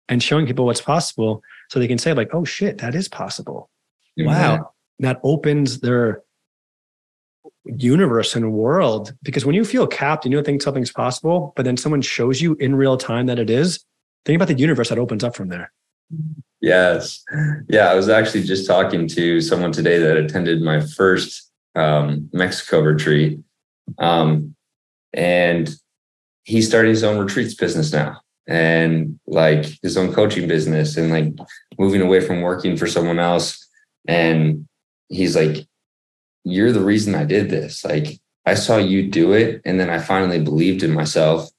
and 0.09 0.23
showing 0.23 0.45
people 0.45 0.65
what's 0.65 0.81
possible 0.81 1.41
so 1.69 1.79
they 1.79 1.87
can 1.87 1.97
say 1.97 2.13
like 2.13 2.33
oh 2.33 2.45
shit 2.45 2.77
that 2.77 2.95
is 2.95 3.09
possible 3.09 3.69
wow 4.17 4.71
that 4.99 5.19
opens 5.23 5.79
their 5.79 6.23
universe 7.65 8.35
and 8.35 8.51
world 8.53 9.13
because 9.23 9.45
when 9.45 9.53
you 9.53 9.65
feel 9.65 9.85
capped 9.85 10.25
and 10.25 10.31
you 10.31 10.37
don't 10.37 10.45
think 10.45 10.61
something's 10.61 10.91
possible 10.91 11.53
but 11.55 11.65
then 11.65 11.75
someone 11.75 12.01
shows 12.01 12.41
you 12.41 12.55
in 12.55 12.75
real 12.75 12.97
time 12.97 13.25
that 13.25 13.39
it 13.39 13.49
is 13.49 13.83
think 14.25 14.37
about 14.37 14.47
the 14.47 14.57
universe 14.57 14.89
that 14.89 14.97
opens 14.97 15.23
up 15.23 15.35
from 15.35 15.49
there 15.49 15.71
yes 16.61 17.23
yeah 17.67 17.89
i 17.89 17.93
was 17.93 18.07
actually 18.07 18.41
just 18.41 18.65
talking 18.65 19.07
to 19.07 19.41
someone 19.41 19.71
today 19.71 19.99
that 19.99 20.15
attended 20.15 20.61
my 20.61 20.79
first 20.79 21.47
um, 21.77 22.29
Mexico 22.33 22.81
retreat. 22.81 23.39
Um, 23.99 24.55
and 25.13 25.69
he 26.43 26.61
started 26.61 26.89
his 26.89 27.03
own 27.03 27.17
retreats 27.19 27.53
business 27.53 27.93
now 27.93 28.19
and 28.47 29.19
like 29.27 29.65
his 29.81 29.97
own 29.97 30.13
coaching 30.13 30.47
business 30.47 30.97
and 30.97 31.09
like 31.09 31.33
moving 31.77 32.01
away 32.01 32.19
from 32.19 32.41
working 32.41 32.75
for 32.75 32.87
someone 32.87 33.19
else. 33.19 33.66
And 34.07 34.67
he's 35.09 35.35
like, 35.35 35.67
You're 36.43 36.71
the 36.71 36.83
reason 36.83 37.15
I 37.15 37.25
did 37.25 37.49
this. 37.49 37.83
Like, 37.83 38.19
I 38.45 38.53
saw 38.53 38.77
you 38.77 39.09
do 39.09 39.33
it. 39.33 39.61
And 39.65 39.79
then 39.79 39.89
I 39.89 39.99
finally 39.99 40.41
believed 40.41 40.83
in 40.83 40.93
myself. 40.93 41.49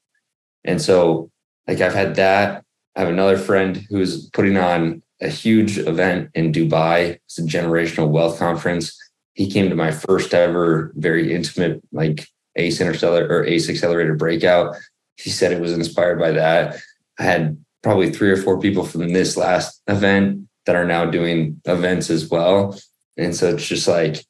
And 0.64 0.80
so, 0.80 1.30
like, 1.66 1.80
I've 1.80 1.94
had 1.94 2.16
that. 2.16 2.64
I 2.96 3.01
have 3.01 3.09
another 3.09 3.36
friend 3.36 3.86
who's 3.90 4.28
putting 4.30 4.57
on 4.57 5.03
a 5.20 5.28
huge 5.28 5.78
event 5.78 6.30
in 6.34 6.53
Dubai. 6.53 7.18
It's 7.26 7.38
a 7.38 7.42
generational 7.42 8.09
wealth 8.09 8.38
conference 8.38 8.96
he 9.38 9.49
came 9.49 9.70
to 9.70 9.76
my 9.76 9.92
first 9.92 10.34
ever 10.34 10.92
very 10.96 11.32
intimate 11.32 11.80
like 11.92 12.26
ace 12.57 12.80
interstellar 12.80 13.24
or 13.28 13.44
ace 13.44 13.70
accelerator 13.70 14.14
breakout 14.14 14.74
he 15.16 15.30
said 15.30 15.53
it 15.53 15.61
was 15.61 15.72
inspired 15.72 16.18
by 16.18 16.32
that 16.32 16.76
i 17.20 17.22
had 17.22 17.57
probably 17.84 18.11
three 18.11 18.30
or 18.30 18.36
four 18.36 18.61
people 18.61 18.84
from 18.84 19.09
this 19.12 19.36
last 19.36 19.80
event 19.86 20.47
that 20.69 20.77
are 20.77 20.85
now 20.85 21.07
doing 21.07 21.59
events 21.64 22.11
as 22.11 22.29
well 22.29 22.79
and 23.16 23.35
so 23.35 23.49
it's 23.49 23.66
just 23.66 23.89
like 23.89 24.23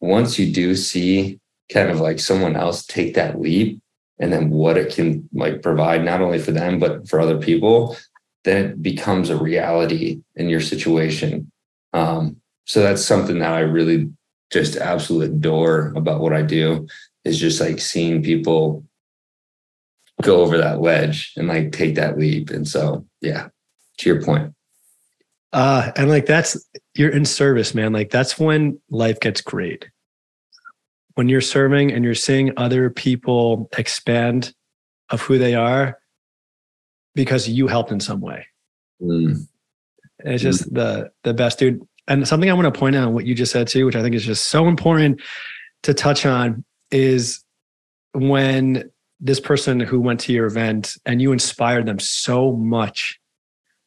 once 0.00 0.38
you 0.38 0.52
do 0.52 0.76
see 0.76 1.40
kind 1.72 1.88
of 1.88 1.98
like 1.98 2.20
someone 2.20 2.54
else 2.54 2.84
take 2.84 3.14
that 3.14 3.40
leap 3.40 3.80
and 4.18 4.30
then 4.30 4.50
what 4.50 4.76
it 4.76 4.94
can 4.94 5.26
like 5.32 5.62
provide 5.62 6.04
not 6.04 6.20
only 6.20 6.38
for 6.38 6.50
them 6.50 6.78
but 6.78 7.08
for 7.08 7.20
other 7.20 7.38
people 7.38 7.96
then 8.44 8.64
it 8.66 8.82
becomes 8.82 9.30
a 9.30 9.36
reality 9.36 10.20
in 10.34 10.50
your 10.50 10.60
situation 10.60 11.50
um, 11.94 12.36
so 12.66 12.82
that's 12.82 13.04
something 13.04 13.38
that 13.38 13.52
I 13.52 13.60
really 13.60 14.10
just 14.52 14.76
absolutely 14.76 15.36
adore 15.36 15.92
about 15.96 16.20
what 16.20 16.32
I 16.32 16.42
do 16.42 16.86
is 17.24 17.38
just 17.38 17.60
like 17.60 17.80
seeing 17.80 18.22
people 18.22 18.84
go 20.22 20.42
over 20.42 20.58
that 20.58 20.80
ledge 20.80 21.32
and 21.36 21.48
like 21.48 21.72
take 21.72 21.94
that 21.94 22.18
leap. 22.18 22.50
And 22.50 22.66
so, 22.66 23.06
yeah, 23.20 23.48
to 23.98 24.08
your 24.08 24.22
point. 24.22 24.52
Uh, 25.56 25.90
and 25.96 26.10
like 26.10 26.26
that's 26.26 26.68
you're 26.94 27.10
in 27.10 27.24
service, 27.24 27.74
man. 27.74 27.90
Like 27.90 28.10
that's 28.10 28.38
when 28.38 28.78
life 28.90 29.18
gets 29.20 29.40
great. 29.40 29.88
When 31.14 31.30
you're 31.30 31.40
serving 31.40 31.92
and 31.92 32.04
you're 32.04 32.14
seeing 32.14 32.52
other 32.58 32.90
people 32.90 33.66
expand 33.78 34.52
of 35.08 35.22
who 35.22 35.38
they 35.38 35.54
are 35.54 35.98
because 37.14 37.48
you 37.48 37.68
helped 37.68 37.90
in 37.90 38.00
some 38.00 38.20
way. 38.20 38.46
Mm. 39.00 39.48
It's 40.18 40.42
just 40.42 40.70
mm. 40.70 40.74
the 40.74 41.10
the 41.24 41.32
best 41.32 41.58
dude. 41.58 41.80
And 42.06 42.28
something 42.28 42.50
I 42.50 42.52
want 42.52 42.72
to 42.72 42.78
point 42.78 42.94
out 42.94 43.12
what 43.12 43.24
you 43.24 43.34
just 43.34 43.50
said 43.50 43.66
too, 43.66 43.86
which 43.86 43.96
I 43.96 44.02
think 44.02 44.14
is 44.14 44.26
just 44.26 44.48
so 44.48 44.68
important 44.68 45.22
to 45.84 45.94
touch 45.94 46.26
on, 46.26 46.66
is 46.90 47.42
when 48.12 48.90
this 49.20 49.40
person 49.40 49.80
who 49.80 50.00
went 50.00 50.20
to 50.20 50.34
your 50.34 50.44
event 50.44 50.98
and 51.06 51.22
you 51.22 51.32
inspired 51.32 51.86
them 51.86 51.98
so 51.98 52.52
much 52.52 53.18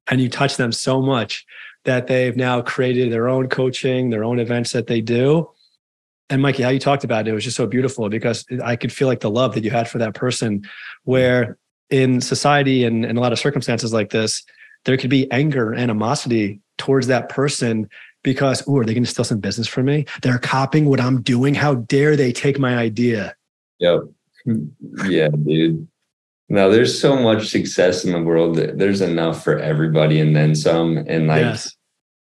and 0.09 0.19
you 0.19 0.29
touch 0.29 0.57
them 0.57 0.71
so 0.71 1.01
much 1.01 1.45
that 1.85 2.07
they've 2.07 2.35
now 2.35 2.61
created 2.61 3.11
their 3.11 3.29
own 3.29 3.47
coaching, 3.47 4.09
their 4.09 4.23
own 4.23 4.39
events 4.39 4.71
that 4.73 4.87
they 4.87 5.01
do. 5.01 5.49
And 6.29 6.41
Mikey, 6.41 6.63
how 6.63 6.69
you 6.69 6.79
talked 6.79 7.03
about 7.03 7.27
it, 7.27 7.31
it 7.31 7.33
was 7.33 7.43
just 7.43 7.57
so 7.57 7.65
beautiful 7.65 8.09
because 8.09 8.45
I 8.63 8.75
could 8.75 8.91
feel 8.91 9.07
like 9.07 9.21
the 9.21 9.31
love 9.31 9.55
that 9.55 9.63
you 9.63 9.71
had 9.71 9.89
for 9.89 9.97
that 9.97 10.13
person, 10.13 10.63
where 11.03 11.57
in 11.89 12.21
society 12.21 12.83
and 12.83 13.05
in 13.05 13.17
a 13.17 13.21
lot 13.21 13.31
of 13.31 13.39
circumstances 13.39 13.93
like 13.93 14.11
this, 14.11 14.43
there 14.85 14.97
could 14.97 15.09
be 15.09 15.31
anger, 15.31 15.73
animosity 15.73 16.61
towards 16.77 17.07
that 17.07 17.29
person 17.29 17.89
because, 18.23 18.63
oh, 18.67 18.77
are 18.77 18.85
they 18.85 18.93
going 18.93 19.03
to 19.03 19.09
steal 19.09 19.25
some 19.25 19.39
business 19.39 19.67
from 19.67 19.85
me? 19.85 20.05
They're 20.21 20.37
copying 20.37 20.85
what 20.85 20.99
I'm 20.99 21.21
doing. 21.21 21.55
How 21.55 21.75
dare 21.75 22.15
they 22.15 22.31
take 22.31 22.59
my 22.59 22.77
idea? 22.77 23.35
Yep. 23.79 24.01
Yeah, 25.05 25.27
dude. 25.29 25.87
No, 26.49 26.71
there's 26.71 26.99
so 26.99 27.15
much 27.15 27.49
success 27.49 28.03
in 28.03 28.11
the 28.11 28.21
world. 28.21 28.55
There's 28.55 29.01
enough 29.01 29.43
for 29.43 29.59
everybody 29.59 30.19
and 30.19 30.35
then 30.35 30.55
some. 30.55 30.97
And 30.97 31.27
like, 31.27 31.41
yes. 31.41 31.75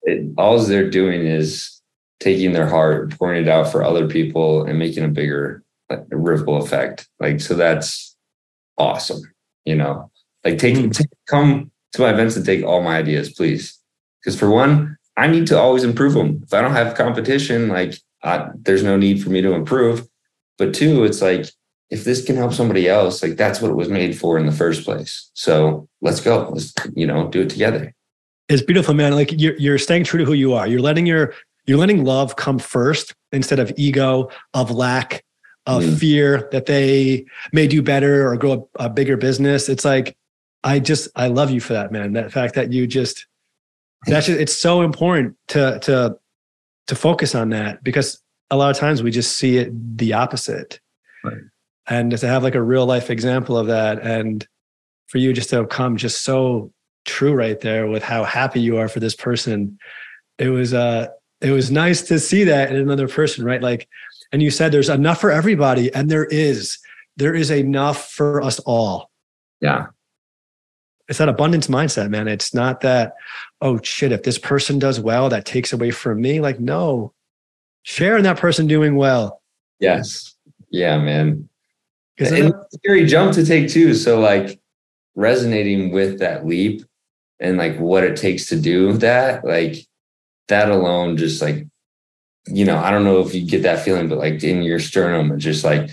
it, 0.03 0.25
all 0.37 0.57
they're 0.59 0.89
doing 0.89 1.27
is 1.27 1.81
taking 2.21 2.53
their 2.53 2.67
heart, 2.67 3.17
pouring 3.17 3.43
it 3.43 3.49
out 3.49 3.69
for 3.69 3.83
other 3.83 4.07
people 4.07 4.63
and 4.63 4.79
making 4.79 5.03
a 5.03 5.09
bigger 5.09 5.61
like, 5.89 6.05
ripple 6.09 6.57
effect. 6.57 7.09
Like, 7.19 7.41
so 7.41 7.53
that's 7.53 8.15
awesome. 8.77 9.21
You 9.65 9.75
know, 9.75 10.09
like 10.45 10.57
take, 10.57 10.75
mm. 10.75 10.95
take 10.95 11.07
come 11.27 11.71
to 11.91 12.01
my 12.01 12.11
events 12.11 12.37
and 12.37 12.45
take 12.45 12.63
all 12.63 12.81
my 12.81 12.97
ideas, 12.97 13.33
please. 13.33 13.77
Because 14.21 14.39
for 14.39 14.49
one, 14.49 14.97
I 15.17 15.27
need 15.27 15.47
to 15.47 15.59
always 15.59 15.83
improve 15.83 16.13
them. 16.13 16.41
If 16.43 16.53
I 16.53 16.61
don't 16.61 16.71
have 16.71 16.95
competition, 16.95 17.67
like 17.67 17.95
I, 18.23 18.47
there's 18.55 18.83
no 18.83 18.95
need 18.95 19.21
for 19.21 19.29
me 19.29 19.41
to 19.41 19.53
improve. 19.53 20.07
But 20.57 20.73
two, 20.73 21.03
it's 21.03 21.21
like 21.21 21.47
if 21.93 22.05
this 22.05 22.25
can 22.25 22.35
help 22.35 22.53
somebody 22.53 22.89
else, 22.89 23.21
like 23.21 23.37
that's 23.37 23.61
what 23.61 23.69
it 23.69 23.75
was 23.75 23.87
made 23.87 24.17
for 24.17 24.39
in 24.39 24.47
the 24.47 24.51
first 24.51 24.83
place. 24.83 25.29
So 25.35 25.87
let's 26.01 26.19
go. 26.19 26.49
Let's 26.51 26.73
you 26.95 27.05
know 27.05 27.27
do 27.27 27.41
it 27.41 27.51
together. 27.51 27.93
It's 28.49 28.63
beautiful, 28.63 28.95
man. 28.95 29.13
Like 29.13 29.39
you're 29.39 29.55
you're 29.57 29.77
staying 29.77 30.05
true 30.05 30.17
to 30.17 30.25
who 30.25 30.33
you 30.33 30.53
are. 30.53 30.67
You're 30.67 30.81
letting 30.81 31.05
your 31.05 31.35
you're 31.67 31.77
letting 31.77 32.03
love 32.03 32.35
come 32.35 32.57
first 32.57 33.13
instead 33.31 33.59
of 33.59 33.71
ego, 33.77 34.29
of 34.55 34.71
lack, 34.71 35.23
of 35.67 35.83
mm. 35.83 35.97
fear 35.99 36.49
that 36.51 36.65
they 36.65 37.25
may 37.51 37.67
do 37.67 37.83
better 37.83 38.27
or 38.27 38.35
grow 38.37 38.67
a, 38.79 38.85
a 38.85 38.89
bigger 38.89 39.15
business. 39.15 39.69
It's 39.69 39.85
like 39.85 40.17
I 40.63 40.79
just 40.79 41.09
I 41.15 41.27
love 41.27 41.51
you 41.51 41.61
for 41.61 41.73
that, 41.73 41.91
man. 41.91 42.13
That 42.13 42.31
fact 42.31 42.55
that 42.55 42.73
you 42.73 42.87
just 42.87 43.27
that's 44.07 44.25
just, 44.25 44.39
it's 44.39 44.57
so 44.57 44.81
important 44.81 45.37
to 45.49 45.77
to 45.83 46.17
to 46.87 46.95
focus 46.95 47.35
on 47.35 47.49
that 47.51 47.83
because 47.83 48.19
a 48.49 48.57
lot 48.57 48.71
of 48.71 48.77
times 48.77 49.03
we 49.03 49.11
just 49.11 49.37
see 49.37 49.57
it 49.57 49.97
the 49.97 50.13
opposite 50.13 50.79
right. 51.23 51.37
And 51.87 52.17
to 52.17 52.27
have 52.27 52.43
like 52.43 52.55
a 52.55 52.61
real 52.61 52.85
life 52.85 53.09
example 53.09 53.57
of 53.57 53.67
that 53.67 53.99
and 54.01 54.47
for 55.07 55.17
you 55.17 55.33
just 55.33 55.49
to 55.49 55.65
come 55.67 55.97
just 55.97 56.23
so 56.23 56.71
true 57.05 57.33
right 57.33 57.59
there 57.61 57.87
with 57.87 58.03
how 58.03 58.23
happy 58.23 58.61
you 58.61 58.77
are 58.77 58.87
for 58.87 58.99
this 58.99 59.15
person 59.15 59.77
it 60.37 60.49
was 60.49 60.73
uh 60.73 61.07
it 61.41 61.51
was 61.51 61.69
nice 61.69 62.01
to 62.01 62.19
see 62.19 62.45
that 62.45 62.69
in 62.69 62.77
another 62.77 63.07
person 63.07 63.43
right 63.43 63.61
like 63.61 63.87
and 64.31 64.41
you 64.41 64.49
said 64.49 64.71
there's 64.71 64.89
enough 64.89 65.19
for 65.19 65.31
everybody 65.31 65.93
and 65.93 66.09
there 66.09 66.25
is 66.25 66.77
there 67.17 67.35
is 67.35 67.51
enough 67.51 68.11
for 68.11 68.41
us 68.41 68.59
all 68.59 69.11
yeah 69.59 69.87
it's 71.09 71.19
that 71.19 71.29
abundance 71.29 71.67
mindset, 71.67 72.09
man. 72.09 72.27
It's 72.27 72.53
not 72.53 72.81
that, 72.81 73.15
oh 73.61 73.79
shit, 73.81 74.11
if 74.11 74.23
this 74.23 74.37
person 74.37 74.79
does 74.79 74.99
well, 74.99 75.29
that 75.29 75.45
takes 75.45 75.73
away 75.73 75.91
from 75.91 76.21
me. 76.21 76.39
Like, 76.39 76.59
no, 76.59 77.13
share 77.83 78.17
in 78.17 78.23
that 78.23 78.39
person 78.39 78.67
doing 78.67 78.95
well. 78.95 79.41
Yes. 79.79 80.33
Yeah, 80.69 80.97
man. 80.97 81.49
It's 82.17 82.31
a 82.31 82.65
scary 82.77 83.05
jump 83.05 83.33
to 83.33 83.45
take 83.45 83.69
too. 83.69 83.93
So 83.93 84.19
like 84.19 84.59
resonating 85.15 85.91
with 85.91 86.19
that 86.19 86.45
leap 86.45 86.83
and 87.39 87.57
like 87.57 87.77
what 87.77 88.03
it 88.03 88.15
takes 88.15 88.47
to 88.47 88.59
do 88.59 88.93
that, 88.93 89.43
like 89.43 89.77
that 90.47 90.69
alone 90.69 91.17
just 91.17 91.41
like, 91.41 91.65
you 92.47 92.65
know, 92.65 92.77
I 92.77 92.91
don't 92.91 93.03
know 93.03 93.19
if 93.21 93.33
you 93.33 93.47
get 93.47 93.63
that 93.63 93.83
feeling, 93.83 94.09
but 94.09 94.17
like 94.17 94.43
in 94.43 94.63
your 94.63 94.79
sternum, 94.79 95.31
it 95.31 95.37
just 95.37 95.63
like 95.63 95.89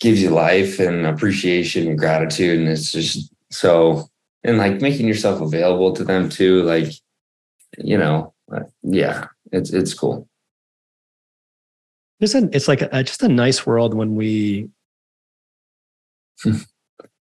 gives 0.00 0.22
you 0.22 0.30
life 0.30 0.78
and 0.78 1.06
appreciation 1.06 1.88
and 1.88 1.98
gratitude. 1.98 2.58
And 2.58 2.68
it's 2.68 2.92
just 2.92 3.32
so 3.50 4.08
and 4.44 4.58
like 4.58 4.80
making 4.80 5.06
yourself 5.06 5.40
available 5.40 5.92
to 5.92 6.04
them 6.04 6.28
too 6.28 6.62
like 6.62 6.92
you 7.78 7.98
know 7.98 8.32
uh, 8.52 8.60
yeah 8.82 9.26
it's 9.52 9.70
it's 9.70 9.94
cool 9.94 10.28
it's, 12.20 12.34
a, 12.34 12.48
it's 12.52 12.66
like 12.66 12.82
a, 12.82 13.04
just 13.04 13.22
a 13.22 13.28
nice 13.28 13.64
world 13.64 13.94
when 13.94 14.16
we 14.16 14.68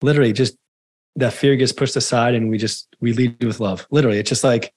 literally 0.01 0.33
just 0.33 0.57
that 1.15 1.33
fear 1.33 1.55
gets 1.55 1.71
pushed 1.71 1.95
aside 1.95 2.33
and 2.33 2.49
we 2.49 2.57
just 2.57 2.87
we 2.99 3.13
lead 3.13 3.43
with 3.43 3.59
love. 3.59 3.87
Literally 3.91 4.19
it's 4.19 4.29
just 4.29 4.43
like 4.43 4.73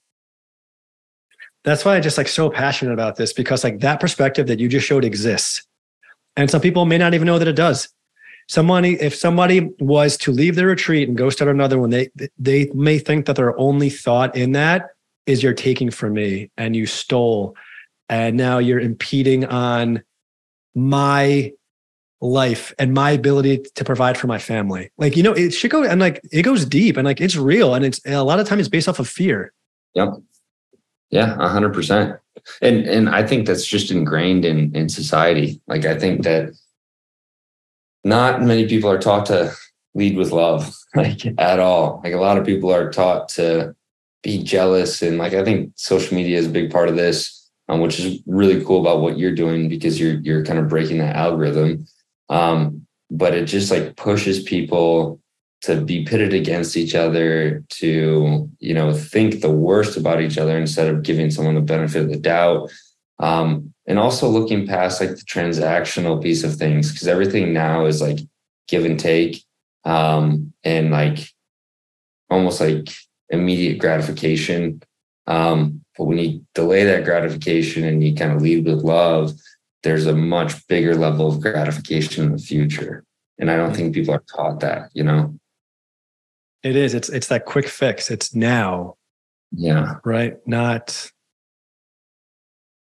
that's 1.65 1.85
why 1.85 1.97
i 1.97 2.01
just 2.01 2.17
like 2.17 2.29
so 2.29 2.49
passionate 2.49 2.93
about 2.93 3.17
this 3.17 3.33
because 3.33 3.65
like 3.65 3.81
that 3.81 3.99
perspective 3.99 4.47
that 4.47 4.61
you 4.61 4.69
just 4.69 4.87
showed 4.87 5.05
exists. 5.05 5.67
And 6.37 6.51
some 6.51 6.61
people 6.61 6.85
may 6.85 6.99
not 6.99 7.15
even 7.15 7.27
know 7.27 7.39
that 7.39 7.49
it 7.49 7.57
does. 7.57 7.89
Somebody 8.49 9.01
if 9.01 9.15
somebody 9.15 9.71
was 9.81 10.17
to 10.19 10.31
leave 10.31 10.55
the 10.55 10.67
retreat 10.67 11.09
and 11.09 11.17
go 11.17 11.31
start 11.31 11.51
another 11.51 11.79
one, 11.79 11.91
they 11.91 12.11
they 12.39 12.71
may 12.75 12.99
think 12.99 13.27
that 13.27 13.37
their 13.37 13.59
only 13.59 13.91
thought 13.91 14.37
in 14.37 14.53
that 14.53 14.91
is 15.27 15.43
you're 15.43 15.55
taking 15.55 15.91
from 15.91 16.13
me 16.13 16.51
and 16.57 16.77
you 16.77 16.87
stole, 16.87 17.57
and 18.09 18.37
now 18.37 18.59
you're 18.59 18.79
impeding 18.79 19.45
on 19.47 20.05
my 20.77 21.53
life 22.21 22.73
and 22.79 22.95
my 22.95 23.11
ability 23.11 23.65
to 23.75 23.85
provide 23.85 24.17
for 24.17 24.27
my 24.27 24.39
family. 24.39 24.91
Like, 24.97 25.17
you 25.17 25.23
know, 25.23 25.33
it 25.33 25.51
should 25.51 25.71
go 25.71 25.85
and 25.85 26.01
like 26.01 26.21
it 26.33 26.43
goes 26.43 26.65
deep 26.65 26.97
and 26.97 27.05
like 27.05 27.21
it's 27.21 27.37
real. 27.37 27.75
And 27.75 27.85
it's 27.85 28.01
a 28.07 28.23
lot 28.23 28.41
of 28.41 28.47
times 28.47 28.61
it's 28.61 28.69
based 28.69 28.89
off 28.89 28.99
of 28.99 29.09
fear. 29.09 29.53
Yep. 29.95 30.15
Yeah, 31.11 31.37
a 31.39 31.49
hundred 31.49 31.73
percent. 31.73 32.19
And 32.63 32.87
and 32.87 33.09
I 33.09 33.27
think 33.27 33.47
that's 33.47 33.67
just 33.67 33.91
ingrained 33.91 34.45
in 34.45 34.75
in 34.75 34.89
society. 34.89 35.61
Like 35.67 35.85
I 35.85 35.99
think 35.99 36.23
that 36.25 36.51
not 38.05 38.43
many 38.43 38.69
people 38.69 38.91
are 38.91 38.99
taught 38.99 39.27
to 39.27 39.53
lead 39.95 40.17
with 40.17 40.33
love, 40.33 40.75
like 40.95 41.23
at 41.39 41.59
all. 41.61 42.01
Like 42.03 42.15
a 42.15 42.19
lot 42.19 42.39
of 42.39 42.47
people 42.47 42.73
are 42.73 42.91
taught 42.91 43.29
to 43.31 43.75
be 44.23 44.43
jealous. 44.43 45.03
And 45.03 45.19
like 45.19 45.35
I 45.35 45.45
think 45.45 45.73
social 45.77 46.17
media 46.17 46.39
is 46.39 46.47
a 46.47 46.51
big 46.51 46.71
part 46.71 46.89
of 46.89 46.97
this, 46.97 47.51
um, 47.69 47.81
which 47.81 48.01
is 48.01 48.21
really 48.27 48.65
cool 48.65 48.81
about 48.81 49.01
what 49.01 49.19
you're 49.19 49.35
doing 49.35 49.69
because 49.69 50.01
you're 50.01 50.21
you're 50.21 50.45
kind 50.45 50.59
of 50.59 50.69
breaking 50.69 50.99
that 50.99 51.17
algorithm. 51.17 51.87
Um, 52.29 52.87
but 53.11 53.35
it 53.35 53.45
just 53.47 53.71
like 53.71 53.97
pushes 53.97 54.43
people 54.43 55.21
to 55.63 55.81
be 55.81 56.05
pitted 56.05 56.35
against 56.35 56.77
each 56.77 56.95
other, 56.95 57.65
to 57.71 58.51
you 58.59 58.75
know 58.75 58.93
think 58.93 59.41
the 59.41 59.51
worst 59.51 59.97
about 59.97 60.21
each 60.21 60.39
other 60.39 60.57
instead 60.59 60.89
of 60.89 61.03
giving 61.03 61.31
someone 61.31 61.55
the 61.55 61.61
benefit 61.61 62.03
of 62.03 62.11
the 62.11 62.19
doubt. 62.19 62.71
Um, 63.19 63.73
and 63.87 63.99
also 63.99 64.29
looking 64.29 64.67
past 64.67 65.01
like 65.01 65.11
the 65.11 65.23
transactional 65.23 66.23
piece 66.23 66.45
of 66.45 66.57
things 66.57 66.93
because 66.93 67.09
everything 67.09 67.53
now 67.53 67.87
is 67.87 68.03
like 68.03 68.19
give 68.69 68.85
and 68.85 69.01
take 69.01 69.43
um, 69.85 70.53
and 70.65 70.91
like 70.91 71.31
almost 72.29 72.61
like 72.61 72.89
immediate 73.31 73.79
gratification. 73.79 74.83
Um, 75.27 75.83
but 75.97 76.05
when 76.05 76.19
you 76.19 76.47
delay 76.55 76.85
that 76.85 77.05
gratification 77.05 77.85
and 77.85 78.03
you 78.03 78.15
kind 78.15 78.33
of 78.33 78.43
lead 78.43 78.67
with 78.67 78.83
love, 78.83 79.33
there's 79.87 80.07
a 80.07 80.13
much 80.13 80.67
bigger 80.67 80.97
level 80.97 81.29
of 81.29 81.41
gratification 81.41 82.25
in 82.25 82.33
the 82.33 82.39
future. 82.39 83.05
And 83.39 83.53
I 83.53 83.57
don't 83.57 83.71
mm. 83.71 83.77
think 83.77 83.95
people 83.95 84.15
are 84.15 84.25
taught 84.35 84.59
that, 84.61 84.91
you 84.95 85.05
know? 85.05 85.39
It 86.65 86.75
is. 86.75 86.93
It's 86.93 87.09
it's 87.09 87.29
that 87.29 87.45
quick 87.45 87.69
fix. 87.69 88.11
It's 88.11 88.35
now. 88.35 88.97
Yeah. 89.53 89.95
Right. 90.05 90.39
Not 90.45 91.09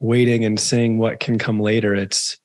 waiting 0.01 0.45
and 0.45 0.61
seeing 0.61 0.99
what 0.99 1.18
can 1.18 1.38
come 1.38 1.61
later. 1.61 1.95
It's 1.95 2.36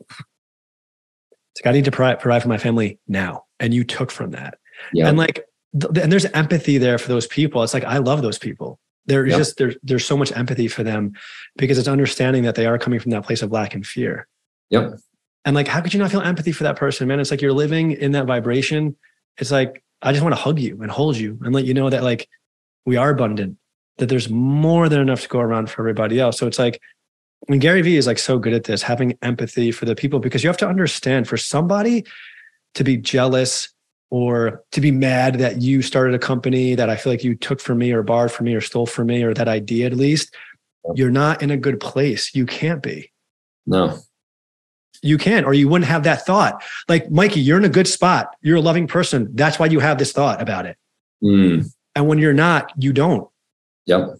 it's 0.00 1.64
like 1.64 1.66
I 1.66 1.72
need 1.72 1.84
to 1.84 1.92
provide, 1.92 2.18
provide 2.18 2.42
for 2.42 2.48
my 2.48 2.58
family 2.58 2.98
now, 3.06 3.44
and 3.60 3.72
you 3.72 3.84
took 3.84 4.10
from 4.10 4.32
that. 4.32 4.58
Yeah. 4.92 5.08
And 5.08 5.16
like, 5.16 5.44
th- 5.80 6.02
and 6.02 6.10
there's 6.10 6.24
empathy 6.24 6.78
there 6.78 6.98
for 6.98 7.08
those 7.08 7.28
people. 7.28 7.62
It's 7.62 7.74
like 7.74 7.84
I 7.84 7.98
love 7.98 8.22
those 8.22 8.38
people. 8.38 8.80
There's 9.08 9.30
yep. 9.30 9.38
just 9.38 9.56
there's 9.56 9.76
there's 9.82 10.04
so 10.04 10.16
much 10.16 10.30
empathy 10.32 10.68
for 10.68 10.82
them 10.82 11.14
because 11.56 11.78
it's 11.78 11.88
understanding 11.88 12.44
that 12.44 12.54
they 12.54 12.66
are 12.66 12.78
coming 12.78 13.00
from 13.00 13.10
that 13.12 13.24
place 13.24 13.42
of 13.42 13.50
lack 13.50 13.74
and 13.74 13.84
fear. 13.84 14.28
Yep. 14.68 14.98
And 15.46 15.56
like, 15.56 15.66
how 15.66 15.80
could 15.80 15.94
you 15.94 15.98
not 15.98 16.10
feel 16.10 16.20
empathy 16.20 16.52
for 16.52 16.64
that 16.64 16.76
person, 16.76 17.08
man? 17.08 17.18
It's 17.18 17.30
like 17.30 17.40
you're 17.40 17.54
living 17.54 17.92
in 17.92 18.12
that 18.12 18.26
vibration. 18.26 18.96
It's 19.38 19.50
like 19.50 19.82
I 20.02 20.12
just 20.12 20.22
want 20.22 20.34
to 20.34 20.40
hug 20.40 20.58
you 20.58 20.82
and 20.82 20.90
hold 20.90 21.16
you 21.16 21.38
and 21.42 21.54
let 21.54 21.64
you 21.64 21.72
know 21.72 21.88
that 21.88 22.02
like 22.02 22.28
we 22.84 22.96
are 22.96 23.08
abundant, 23.08 23.56
that 23.96 24.10
there's 24.10 24.28
more 24.28 24.90
than 24.90 25.00
enough 25.00 25.22
to 25.22 25.28
go 25.28 25.40
around 25.40 25.70
for 25.70 25.80
everybody 25.80 26.20
else. 26.20 26.38
So 26.38 26.46
it's 26.46 26.58
like 26.58 26.78
when 27.46 27.60
Gary 27.60 27.80
Vee 27.80 27.96
is 27.96 28.06
like 28.06 28.18
so 28.18 28.38
good 28.38 28.52
at 28.52 28.64
this, 28.64 28.82
having 28.82 29.16
empathy 29.22 29.72
for 29.72 29.86
the 29.86 29.94
people, 29.94 30.20
because 30.20 30.44
you 30.44 30.50
have 30.50 30.58
to 30.58 30.68
understand 30.68 31.28
for 31.28 31.38
somebody 31.38 32.04
to 32.74 32.84
be 32.84 32.98
jealous 32.98 33.70
or 34.10 34.64
to 34.72 34.80
be 34.80 34.90
mad 34.90 35.34
that 35.34 35.60
you 35.60 35.82
started 35.82 36.14
a 36.14 36.18
company 36.18 36.74
that 36.74 36.88
I 36.88 36.96
feel 36.96 37.12
like 37.12 37.24
you 37.24 37.34
took 37.34 37.60
from 37.60 37.78
me 37.78 37.92
or 37.92 38.02
borrowed 38.02 38.32
from 38.32 38.46
me 38.46 38.54
or 38.54 38.60
stole 38.60 38.86
from 38.86 39.08
me 39.08 39.22
or 39.22 39.34
that 39.34 39.48
idea 39.48 39.86
at 39.86 39.94
least, 39.94 40.34
you're 40.94 41.10
not 41.10 41.42
in 41.42 41.50
a 41.50 41.56
good 41.56 41.80
place. 41.80 42.34
You 42.34 42.46
can't 42.46 42.82
be. 42.82 43.12
No. 43.66 43.98
You 45.02 45.18
can, 45.18 45.44
or 45.44 45.54
you 45.54 45.68
wouldn't 45.68 45.88
have 45.88 46.04
that 46.04 46.24
thought. 46.24 46.62
Like, 46.88 47.10
Mikey, 47.10 47.40
you're 47.40 47.58
in 47.58 47.64
a 47.64 47.68
good 47.68 47.86
spot. 47.86 48.34
You're 48.40 48.56
a 48.56 48.62
loving 48.62 48.86
person. 48.86 49.28
That's 49.34 49.58
why 49.58 49.66
you 49.66 49.78
have 49.80 49.98
this 49.98 50.12
thought 50.12 50.40
about 50.40 50.66
it. 50.66 50.76
Mm. 51.22 51.70
And 51.94 52.08
when 52.08 52.18
you're 52.18 52.32
not, 52.32 52.72
you 52.76 52.92
don't. 52.92 53.28
Yep 53.86 54.18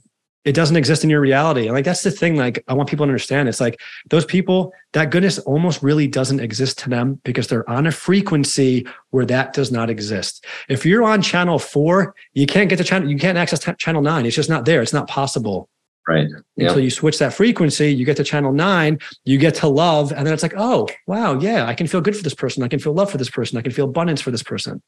it 0.48 0.54
doesn't 0.54 0.76
exist 0.76 1.04
in 1.04 1.10
your 1.10 1.20
reality. 1.20 1.66
And 1.66 1.74
like 1.74 1.84
that's 1.84 2.02
the 2.02 2.10
thing, 2.10 2.36
like 2.36 2.64
I 2.68 2.72
want 2.72 2.88
people 2.88 3.04
to 3.04 3.10
understand. 3.10 3.50
It's 3.50 3.60
like 3.60 3.78
those 4.08 4.24
people, 4.24 4.72
that 4.94 5.10
goodness 5.10 5.38
almost 5.40 5.82
really 5.82 6.06
doesn't 6.06 6.40
exist 6.40 6.78
to 6.78 6.88
them 6.88 7.20
because 7.22 7.48
they're 7.48 7.68
on 7.68 7.86
a 7.86 7.92
frequency 7.92 8.86
where 9.10 9.26
that 9.26 9.52
does 9.52 9.70
not 9.70 9.90
exist. 9.90 10.46
If 10.70 10.86
you're 10.86 11.04
on 11.04 11.20
channel 11.20 11.58
four, 11.58 12.14
you 12.32 12.46
can't 12.46 12.70
get 12.70 12.76
to 12.76 12.84
channel, 12.84 13.10
you 13.10 13.18
can't 13.18 13.36
access 13.36 13.58
t- 13.58 13.74
channel 13.74 14.00
nine. 14.00 14.24
It's 14.24 14.34
just 14.34 14.48
not 14.48 14.64
there. 14.64 14.80
It's 14.80 14.94
not 14.94 15.06
possible. 15.06 15.68
Right. 16.08 16.28
Yeah. 16.56 16.68
Until 16.68 16.82
you 16.82 16.90
switch 16.90 17.18
that 17.18 17.34
frequency, 17.34 17.92
you 17.92 18.06
get 18.06 18.16
to 18.16 18.24
channel 18.24 18.50
nine, 18.50 19.00
you 19.26 19.36
get 19.36 19.54
to 19.56 19.68
love, 19.68 20.12
and 20.12 20.26
then 20.26 20.32
it's 20.32 20.42
like, 20.42 20.54
oh, 20.56 20.88
wow, 21.06 21.38
yeah, 21.38 21.66
I 21.66 21.74
can 21.74 21.86
feel 21.86 22.00
good 22.00 22.16
for 22.16 22.22
this 22.22 22.34
person. 22.34 22.62
I 22.62 22.68
can 22.68 22.78
feel 22.78 22.94
love 22.94 23.10
for 23.10 23.18
this 23.18 23.28
person. 23.28 23.58
I 23.58 23.60
can 23.60 23.72
feel 23.72 23.84
abundance 23.84 24.22
for 24.22 24.30
this 24.30 24.42
person. 24.42 24.80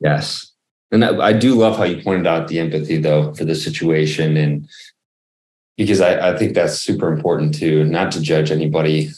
Yes. 0.00 0.50
And 0.90 1.04
I, 1.04 1.26
I 1.26 1.32
do 1.32 1.54
love 1.54 1.76
how 1.76 1.84
you 1.84 2.02
pointed 2.02 2.26
out 2.26 2.48
the 2.48 2.58
empathy 2.58 2.98
though 2.98 3.32
for 3.34 3.44
the 3.44 3.54
situation 3.54 4.36
and 4.36 4.68
because 5.76 6.00
I, 6.00 6.30
I 6.30 6.36
think 6.36 6.54
that's 6.54 6.78
super 6.78 7.12
important 7.12 7.54
too, 7.54 7.84
not 7.84 8.12
to 8.12 8.20
judge 8.20 8.50
anybody 8.50 9.10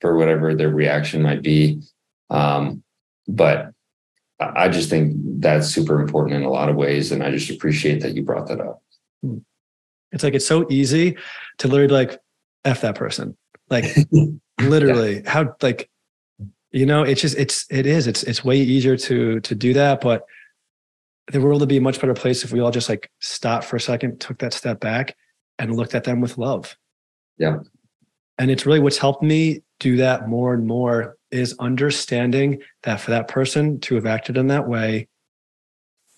for 0.00 0.16
whatever 0.16 0.54
their 0.54 0.70
reaction 0.70 1.22
might 1.22 1.42
be. 1.42 1.82
Um, 2.30 2.82
but 3.26 3.72
I 4.40 4.68
just 4.68 4.90
think 4.90 5.16
that's 5.40 5.68
super 5.68 6.00
important 6.00 6.36
in 6.36 6.42
a 6.42 6.50
lot 6.50 6.68
of 6.68 6.76
ways. 6.76 7.12
And 7.12 7.22
I 7.22 7.30
just 7.30 7.50
appreciate 7.50 8.02
that 8.02 8.14
you 8.14 8.22
brought 8.22 8.48
that 8.48 8.60
up. 8.60 8.82
Hmm. 9.22 9.38
It's 10.12 10.22
like 10.22 10.34
it's 10.34 10.46
so 10.46 10.66
easy 10.70 11.16
to 11.58 11.68
literally 11.68 11.92
like 11.92 12.20
F 12.64 12.82
that 12.82 12.94
person. 12.94 13.36
Like 13.70 13.84
literally, 14.60 15.20
yeah. 15.20 15.30
how 15.30 15.56
like 15.60 15.90
you 16.70 16.86
know, 16.86 17.02
it's 17.02 17.20
just 17.20 17.36
it's 17.36 17.66
it 17.70 17.86
is. 17.86 18.06
It's 18.06 18.22
it's 18.24 18.44
way 18.44 18.58
easier 18.58 18.96
to 18.96 19.40
to 19.40 19.54
do 19.54 19.72
that. 19.74 20.00
But 20.00 20.24
the 21.32 21.40
world 21.40 21.60
would 21.60 21.68
be 21.68 21.78
a 21.78 21.80
much 21.80 22.00
better 22.00 22.14
place 22.14 22.44
if 22.44 22.52
we 22.52 22.60
all 22.60 22.70
just 22.70 22.88
like 22.88 23.10
stopped 23.20 23.64
for 23.64 23.76
a 23.76 23.80
second, 23.80 24.20
took 24.20 24.38
that 24.38 24.52
step 24.52 24.80
back, 24.80 25.16
and 25.58 25.76
looked 25.76 25.94
at 25.94 26.04
them 26.04 26.20
with 26.20 26.38
love. 26.38 26.76
Yeah. 27.38 27.58
And 28.38 28.50
it's 28.50 28.66
really 28.66 28.80
what's 28.80 28.98
helped 28.98 29.22
me 29.22 29.62
do 29.80 29.96
that 29.96 30.28
more 30.28 30.54
and 30.54 30.66
more 30.66 31.16
is 31.30 31.54
understanding 31.58 32.62
that 32.82 33.00
for 33.00 33.10
that 33.10 33.28
person 33.28 33.80
to 33.80 33.94
have 33.94 34.06
acted 34.06 34.36
in 34.36 34.48
that 34.48 34.68
way, 34.68 35.08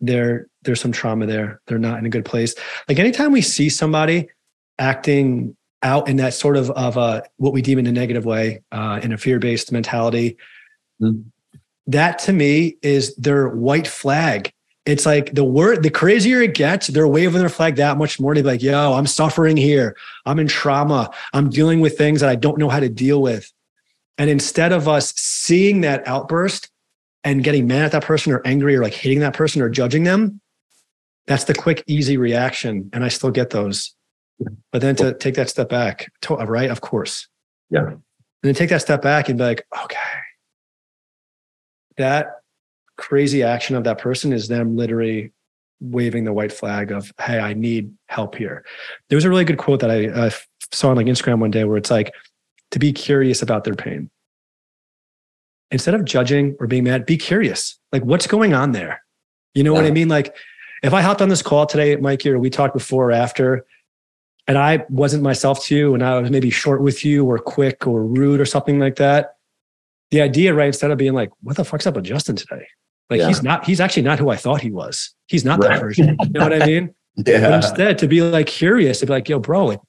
there 0.00 0.46
there's 0.62 0.80
some 0.80 0.92
trauma 0.92 1.26
there. 1.26 1.60
They're 1.66 1.78
not 1.78 1.98
in 1.98 2.06
a 2.06 2.10
good 2.10 2.24
place. 2.24 2.54
Like 2.88 2.98
anytime 2.98 3.32
we 3.32 3.40
see 3.40 3.68
somebody 3.68 4.28
acting 4.78 5.56
out 5.82 6.08
in 6.08 6.16
that 6.16 6.34
sort 6.34 6.56
of 6.56 6.70
of 6.70 6.96
a 6.96 7.22
what 7.36 7.52
we 7.52 7.62
deem 7.62 7.78
in 7.78 7.86
a 7.86 7.92
negative 7.92 8.24
way, 8.24 8.62
uh, 8.72 9.00
in 9.02 9.12
a 9.12 9.18
fear 9.18 9.38
based 9.38 9.72
mentality, 9.72 10.36
mm-hmm. 11.00 11.22
that 11.86 12.18
to 12.20 12.32
me 12.32 12.76
is 12.82 13.14
their 13.16 13.48
white 13.48 13.86
flag 13.86 14.52
it's 14.86 15.04
like 15.04 15.34
the 15.34 15.44
word 15.44 15.82
the 15.82 15.90
crazier 15.90 16.40
it 16.40 16.54
gets 16.54 16.86
they're 16.86 17.08
waving 17.08 17.40
their 17.40 17.48
flag 17.48 17.76
that 17.76 17.98
much 17.98 18.20
more. 18.20 18.34
To 18.34 18.42
be 18.42 18.46
like 18.46 18.62
yo 18.62 18.94
i'm 18.94 19.06
suffering 19.06 19.56
here. 19.56 19.96
I'm 20.24 20.38
in 20.38 20.48
trauma. 20.48 21.10
I'm 21.32 21.50
dealing 21.50 21.80
with 21.80 21.98
things 21.98 22.20
that 22.20 22.30
i 22.30 22.36
don't 22.36 22.58
know 22.58 22.68
how 22.68 22.80
to 22.80 22.88
deal 22.88 23.20
with. 23.20 23.52
And 24.18 24.30
instead 24.30 24.72
of 24.72 24.88
us 24.88 25.12
seeing 25.14 25.82
that 25.82 26.06
outburst 26.08 26.70
and 27.22 27.44
getting 27.44 27.66
mad 27.66 27.84
at 27.86 27.92
that 27.92 28.04
person 28.04 28.32
or 28.32 28.40
angry 28.46 28.76
or 28.76 28.82
like 28.82 28.94
hating 28.94 29.20
that 29.20 29.34
person 29.34 29.60
or 29.60 29.68
judging 29.68 30.04
them 30.04 30.40
that's 31.26 31.44
the 31.44 31.54
quick 31.54 31.82
easy 31.86 32.16
reaction. 32.16 32.88
And 32.92 33.04
i 33.04 33.08
still 33.08 33.30
get 33.30 33.50
those. 33.50 33.94
But 34.70 34.80
then 34.82 34.96
to 34.96 35.14
take 35.14 35.34
that 35.34 35.48
step 35.48 35.68
back 35.68 36.12
to, 36.22 36.38
uh, 36.38 36.44
right? 36.44 36.70
Of 36.70 36.80
course. 36.80 37.26
Yeah. 37.70 37.86
And 37.86 38.02
then 38.42 38.54
take 38.54 38.70
that 38.70 38.82
step 38.82 39.02
back 39.02 39.28
and 39.28 39.38
be 39.38 39.44
like 39.44 39.66
okay. 39.84 39.98
That 41.96 42.40
crazy 42.96 43.42
action 43.42 43.76
of 43.76 43.84
that 43.84 43.98
person 43.98 44.32
is 44.32 44.48
them 44.48 44.76
literally 44.76 45.32
waving 45.80 46.24
the 46.24 46.32
white 46.32 46.52
flag 46.52 46.90
of 46.90 47.12
hey 47.20 47.38
i 47.38 47.52
need 47.52 47.92
help 48.08 48.34
here. 48.34 48.64
There 49.08 49.16
was 49.16 49.24
a 49.24 49.28
really 49.28 49.44
good 49.44 49.58
quote 49.58 49.80
that 49.80 49.90
i 49.90 50.06
uh, 50.06 50.30
saw 50.72 50.90
on 50.90 50.96
like 50.96 51.06
instagram 51.06 51.38
one 51.38 51.50
day 51.50 51.64
where 51.64 51.76
it's 51.76 51.90
like 51.90 52.12
to 52.72 52.78
be 52.78 52.92
curious 52.92 53.42
about 53.42 53.64
their 53.64 53.74
pain. 53.74 54.10
Instead 55.70 55.94
of 55.94 56.04
judging 56.04 56.56
or 56.60 56.66
being 56.66 56.84
mad 56.84 57.06
be 57.06 57.16
curious. 57.16 57.78
Like 57.92 58.04
what's 58.04 58.26
going 58.26 58.54
on 58.54 58.72
there? 58.72 59.02
You 59.54 59.64
know 59.64 59.74
yeah. 59.74 59.80
what 59.82 59.86
i 59.86 59.90
mean? 59.90 60.08
Like 60.08 60.34
if 60.82 60.94
i 60.94 61.02
hopped 61.02 61.22
on 61.22 61.28
this 61.28 61.42
call 61.42 61.66
today 61.66 61.96
mikey 61.96 62.30
or 62.30 62.38
we 62.38 62.50
talked 62.50 62.74
before 62.74 63.10
or 63.10 63.12
after 63.12 63.66
and 64.46 64.58
i 64.58 64.84
wasn't 64.88 65.22
myself 65.22 65.64
to 65.64 65.76
you 65.76 65.94
and 65.94 66.04
i 66.04 66.18
was 66.18 66.30
maybe 66.30 66.50
short 66.50 66.80
with 66.80 67.04
you 67.04 67.24
or 67.24 67.38
quick 67.38 67.86
or 67.86 68.04
rude 68.04 68.40
or 68.40 68.46
something 68.46 68.78
like 68.78 68.96
that 68.96 69.36
the 70.10 70.20
idea 70.20 70.54
right 70.54 70.68
instead 70.68 70.90
of 70.90 70.98
being 70.98 71.14
like 71.14 71.30
what 71.42 71.56
the 71.56 71.64
fuck's 71.64 71.86
up 71.86 71.94
with 71.94 72.04
justin 72.04 72.36
today 72.36 72.66
like 73.10 73.20
yeah. 73.20 73.28
he's 73.28 73.42
not, 73.42 73.64
he's 73.64 73.80
actually 73.80 74.02
not 74.02 74.18
who 74.18 74.30
I 74.30 74.36
thought 74.36 74.60
he 74.60 74.70
was. 74.70 75.14
He's 75.26 75.44
not 75.44 75.60
right. 75.60 75.74
that 75.74 75.80
version. 75.80 76.16
You 76.20 76.30
know 76.30 76.48
what 76.48 76.62
I 76.62 76.66
mean? 76.66 76.94
yeah. 77.16 77.40
But 77.40 77.54
instead 77.54 77.98
to 77.98 78.08
be 78.08 78.22
like 78.22 78.46
curious, 78.46 79.00
to 79.00 79.06
be 79.06 79.12
like, 79.12 79.28
yo, 79.28 79.38
bro, 79.38 79.66
like 79.66 79.80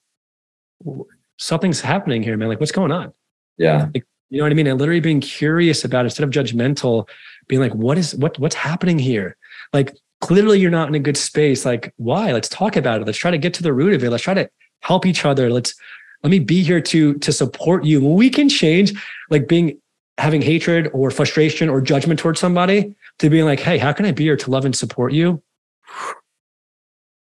something's 1.36 1.80
happening 1.80 2.22
here, 2.22 2.36
man. 2.36 2.48
Like 2.48 2.60
what's 2.60 2.72
going 2.72 2.92
on? 2.92 3.12
Yeah. 3.56 3.88
Like, 3.94 4.06
You 4.30 4.38
know 4.38 4.44
what 4.44 4.52
I 4.52 4.54
mean? 4.54 4.66
And 4.66 4.78
literally 4.78 5.00
being 5.00 5.20
curious 5.20 5.84
about 5.84 6.04
it 6.04 6.06
instead 6.06 6.24
of 6.24 6.30
judgmental, 6.30 7.08
being 7.48 7.60
like, 7.60 7.74
what 7.74 7.98
is 7.98 8.14
what 8.14 8.38
what's 8.38 8.54
happening 8.54 8.98
here? 8.98 9.36
Like 9.72 9.96
clearly 10.20 10.60
you're 10.60 10.70
not 10.70 10.88
in 10.88 10.94
a 10.94 11.00
good 11.00 11.16
space. 11.16 11.64
Like, 11.64 11.92
why? 11.96 12.32
Let's 12.32 12.48
talk 12.48 12.76
about 12.76 13.00
it. 13.00 13.06
Let's 13.06 13.18
try 13.18 13.30
to 13.30 13.38
get 13.38 13.54
to 13.54 13.62
the 13.62 13.72
root 13.72 13.94
of 13.94 14.02
it. 14.02 14.10
Let's 14.10 14.24
try 14.24 14.34
to 14.34 14.48
help 14.80 15.06
each 15.06 15.24
other. 15.24 15.50
Let's 15.50 15.74
let 16.22 16.30
me 16.30 16.38
be 16.38 16.62
here 16.62 16.80
to 16.80 17.14
to 17.14 17.32
support 17.32 17.84
you. 17.84 18.00
When 18.00 18.14
we 18.14 18.30
can 18.30 18.48
change, 18.48 18.92
like 19.30 19.48
being 19.48 19.80
having 20.18 20.42
hatred 20.42 20.90
or 20.92 21.10
frustration 21.10 21.68
or 21.68 21.80
judgment 21.80 22.18
towards 22.18 22.40
somebody 22.40 22.94
to 23.18 23.30
being 23.30 23.44
like, 23.44 23.60
hey, 23.60 23.78
how 23.78 23.92
can 23.92 24.06
I 24.06 24.12
be 24.12 24.24
here 24.24 24.36
to 24.36 24.50
love 24.50 24.64
and 24.64 24.74
support 24.74 25.12
you? 25.12 25.42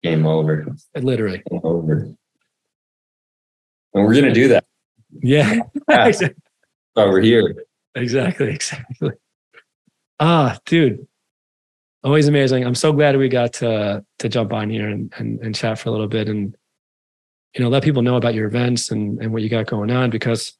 Game 0.04 0.26
over. 0.26 0.66
Literally. 0.96 1.42
Game 1.50 1.62
over. 1.64 1.94
And 3.94 4.06
we're 4.06 4.14
gonna 4.14 4.34
do 4.34 4.50
that. 4.50 4.66
Yeah. 5.22 5.62
yeah. 5.90 6.12
we're 6.96 7.22
here. 7.22 7.56
Exactly. 7.96 8.50
Exactly. 8.54 9.12
Ah, 10.20 10.58
dude. 10.66 11.08
Always 12.04 12.28
amazing. 12.28 12.66
I'm 12.66 12.76
so 12.76 12.92
glad 12.92 13.18
we 13.18 13.30
got 13.30 13.54
to 13.54 14.04
to 14.20 14.30
jump 14.30 14.54
on 14.54 14.70
here 14.70 14.88
and, 14.88 15.14
and, 15.18 15.40
and 15.40 15.56
chat 15.56 15.80
for 15.80 15.90
a 15.90 15.92
little 15.92 16.08
bit 16.08 16.28
and 16.28 16.56
you 17.54 17.64
know 17.64 17.70
let 17.70 17.84
people 17.84 18.02
know 18.02 18.16
about 18.16 18.34
your 18.34 18.48
events 18.48 18.92
and, 18.92 19.22
and 19.22 19.32
what 19.32 19.42
you 19.42 19.50
got 19.50 19.68
going 19.68 19.92
on 19.92 20.10
because 20.10 20.58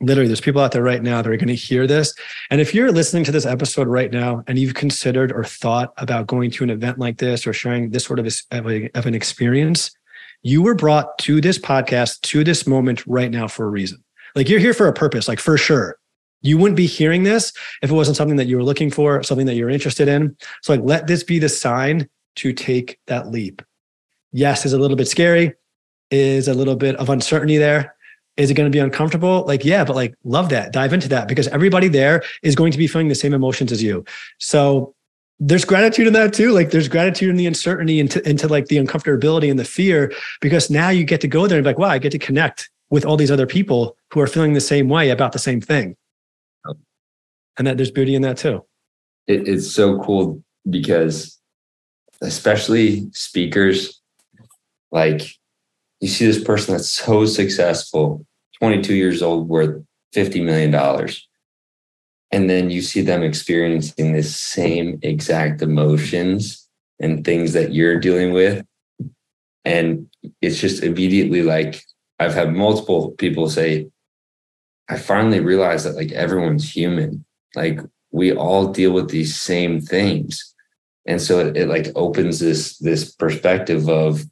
literally 0.00 0.28
there's 0.28 0.40
people 0.40 0.60
out 0.60 0.72
there 0.72 0.82
right 0.82 1.02
now 1.02 1.22
that 1.22 1.30
are 1.30 1.36
going 1.36 1.48
to 1.48 1.54
hear 1.54 1.86
this. 1.86 2.14
And 2.50 2.60
if 2.60 2.74
you're 2.74 2.92
listening 2.92 3.24
to 3.24 3.32
this 3.32 3.46
episode 3.46 3.88
right 3.88 4.12
now 4.12 4.44
and 4.46 4.58
you've 4.58 4.74
considered 4.74 5.32
or 5.32 5.42
thought 5.44 5.94
about 5.96 6.26
going 6.26 6.50
to 6.52 6.64
an 6.64 6.70
event 6.70 6.98
like 6.98 7.18
this 7.18 7.46
or 7.46 7.52
sharing 7.52 7.90
this 7.90 8.04
sort 8.04 8.18
of, 8.18 8.26
a, 8.52 8.90
of 8.94 9.06
an 9.06 9.14
experience 9.14 9.90
you 10.46 10.62
were 10.62 10.76
brought 10.76 11.18
to 11.18 11.40
this 11.40 11.58
podcast 11.58 12.20
to 12.20 12.44
this 12.44 12.68
moment 12.68 13.04
right 13.06 13.32
now 13.32 13.48
for 13.48 13.64
a 13.64 13.68
reason. 13.68 14.02
Like 14.36 14.48
you're 14.48 14.60
here 14.60 14.74
for 14.74 14.86
a 14.86 14.92
purpose 14.92 15.26
like 15.26 15.40
for 15.40 15.58
sure. 15.58 15.98
You 16.42 16.56
wouldn't 16.56 16.76
be 16.76 16.86
hearing 16.86 17.24
this 17.24 17.52
if 17.82 17.90
it 17.90 17.94
wasn't 17.94 18.16
something 18.16 18.36
that 18.36 18.46
you 18.46 18.56
were 18.56 18.62
looking 18.62 18.88
for 18.88 19.24
something 19.24 19.46
that 19.46 19.56
you're 19.56 19.70
interested 19.70 20.06
in. 20.06 20.36
So 20.62 20.74
like 20.74 20.84
let 20.84 21.08
this 21.08 21.24
be 21.24 21.40
the 21.40 21.48
sign 21.48 22.08
to 22.36 22.52
take 22.52 23.00
that 23.08 23.28
leap. 23.28 23.60
Yes 24.30 24.64
is 24.64 24.72
a 24.72 24.78
little 24.78 24.96
bit 24.96 25.08
scary. 25.08 25.54
Is 26.12 26.46
a 26.46 26.54
little 26.54 26.76
bit 26.76 26.94
of 26.96 27.08
uncertainty 27.08 27.56
there 27.56 27.95
is 28.36 28.50
it 28.50 28.54
going 28.54 28.70
to 28.70 28.74
be 28.76 28.80
uncomfortable? 28.80 29.44
Like, 29.46 29.64
yeah, 29.64 29.84
but 29.84 29.96
like, 29.96 30.14
love 30.24 30.50
that. 30.50 30.72
Dive 30.72 30.92
into 30.92 31.08
that 31.08 31.28
because 31.28 31.48
everybody 31.48 31.88
there 31.88 32.22
is 32.42 32.54
going 32.54 32.72
to 32.72 32.78
be 32.78 32.86
feeling 32.86 33.08
the 33.08 33.14
same 33.14 33.32
emotions 33.32 33.72
as 33.72 33.82
you. 33.82 34.04
So 34.38 34.94
there's 35.40 35.64
gratitude 35.64 36.06
in 36.06 36.12
that 36.14 36.34
too. 36.34 36.52
Like, 36.52 36.70
there's 36.70 36.88
gratitude 36.88 37.30
in 37.30 37.36
the 37.36 37.46
uncertainty 37.46 37.98
into, 37.98 38.26
into 38.28 38.48
like 38.48 38.66
the 38.66 38.76
uncomfortability 38.76 39.50
and 39.50 39.58
the 39.58 39.64
fear 39.64 40.12
because 40.40 40.70
now 40.70 40.90
you 40.90 41.04
get 41.04 41.20
to 41.22 41.28
go 41.28 41.46
there 41.46 41.58
and 41.58 41.64
be 41.64 41.70
like, 41.70 41.78
wow, 41.78 41.88
I 41.88 41.98
get 41.98 42.12
to 42.12 42.18
connect 42.18 42.70
with 42.90 43.04
all 43.04 43.16
these 43.16 43.30
other 43.30 43.46
people 43.46 43.96
who 44.12 44.20
are 44.20 44.26
feeling 44.26 44.52
the 44.52 44.60
same 44.60 44.88
way 44.88 45.10
about 45.10 45.32
the 45.32 45.38
same 45.38 45.60
thing. 45.60 45.96
And 47.58 47.66
that 47.66 47.78
there's 47.78 47.90
beauty 47.90 48.14
in 48.14 48.22
that 48.22 48.36
too. 48.36 48.64
It, 49.26 49.48
it's 49.48 49.72
so 49.72 49.98
cool 50.00 50.42
because, 50.68 51.38
especially 52.20 53.08
speakers, 53.12 54.00
like 54.92 55.22
you 56.00 56.08
see 56.08 56.26
this 56.26 56.42
person 56.42 56.74
that's 56.74 56.90
so 56.90 57.24
successful, 57.24 58.25
22 58.60 58.94
years 58.94 59.22
old, 59.22 59.48
worth 59.48 59.82
$50 60.14 60.44
million. 60.44 60.74
And 62.32 62.50
then 62.50 62.70
you 62.70 62.82
see 62.82 63.02
them 63.02 63.22
experiencing 63.22 64.12
the 64.12 64.22
same 64.22 64.98
exact 65.02 65.62
emotions 65.62 66.68
and 66.98 67.24
things 67.24 67.52
that 67.52 67.72
you're 67.72 68.00
dealing 68.00 68.32
with. 68.32 68.64
And 69.64 70.08
it's 70.40 70.60
just 70.60 70.82
immediately 70.82 71.42
like 71.42 71.82
I've 72.18 72.34
had 72.34 72.54
multiple 72.54 73.10
people 73.12 73.48
say, 73.50 73.88
I 74.88 74.96
finally 74.96 75.40
realized 75.40 75.86
that 75.86 75.96
like 75.96 76.12
everyone's 76.12 76.70
human. 76.70 77.24
Like 77.54 77.80
we 78.10 78.32
all 78.32 78.72
deal 78.72 78.92
with 78.92 79.10
these 79.10 79.38
same 79.38 79.80
things. 79.80 80.54
And 81.06 81.20
so 81.20 81.40
it, 81.40 81.56
it 81.56 81.68
like 81.68 81.88
opens 81.94 82.38
this 82.38 82.78
this 82.78 83.12
perspective 83.12 83.88
of 83.88 84.24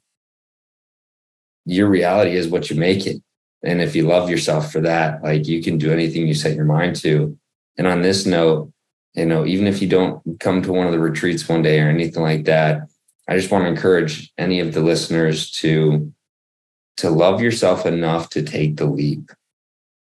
your 1.65 1.87
reality 1.87 2.35
is 2.35 2.47
what 2.47 2.69
you 2.69 2.75
make 2.75 3.05
it. 3.05 3.21
And 3.63 3.81
if 3.81 3.95
you 3.95 4.07
love 4.07 4.29
yourself 4.29 4.71
for 4.71 4.81
that, 4.81 5.23
like 5.23 5.47
you 5.47 5.61
can 5.61 5.77
do 5.77 5.91
anything 5.91 6.27
you 6.27 6.33
set 6.33 6.55
your 6.55 6.65
mind 6.65 6.95
to. 6.97 7.37
And 7.77 7.87
on 7.87 8.01
this 8.01 8.25
note, 8.25 8.71
you 9.13 9.25
know, 9.25 9.45
even 9.45 9.67
if 9.67 9.81
you 9.81 9.87
don't 9.87 10.21
come 10.39 10.61
to 10.61 10.73
one 10.73 10.87
of 10.87 10.93
the 10.93 10.99
retreats 10.99 11.47
one 11.47 11.61
day 11.61 11.79
or 11.79 11.89
anything 11.89 12.21
like 12.21 12.45
that, 12.45 12.87
I 13.27 13.35
just 13.37 13.51
want 13.51 13.63
to 13.63 13.69
encourage 13.69 14.31
any 14.37 14.59
of 14.59 14.73
the 14.73 14.81
listeners 14.81 15.49
to 15.51 16.11
to 16.97 17.09
love 17.09 17.41
yourself 17.41 17.85
enough 17.85 18.29
to 18.29 18.41
take 18.41 18.77
the 18.77 18.85
leap. 18.85 19.31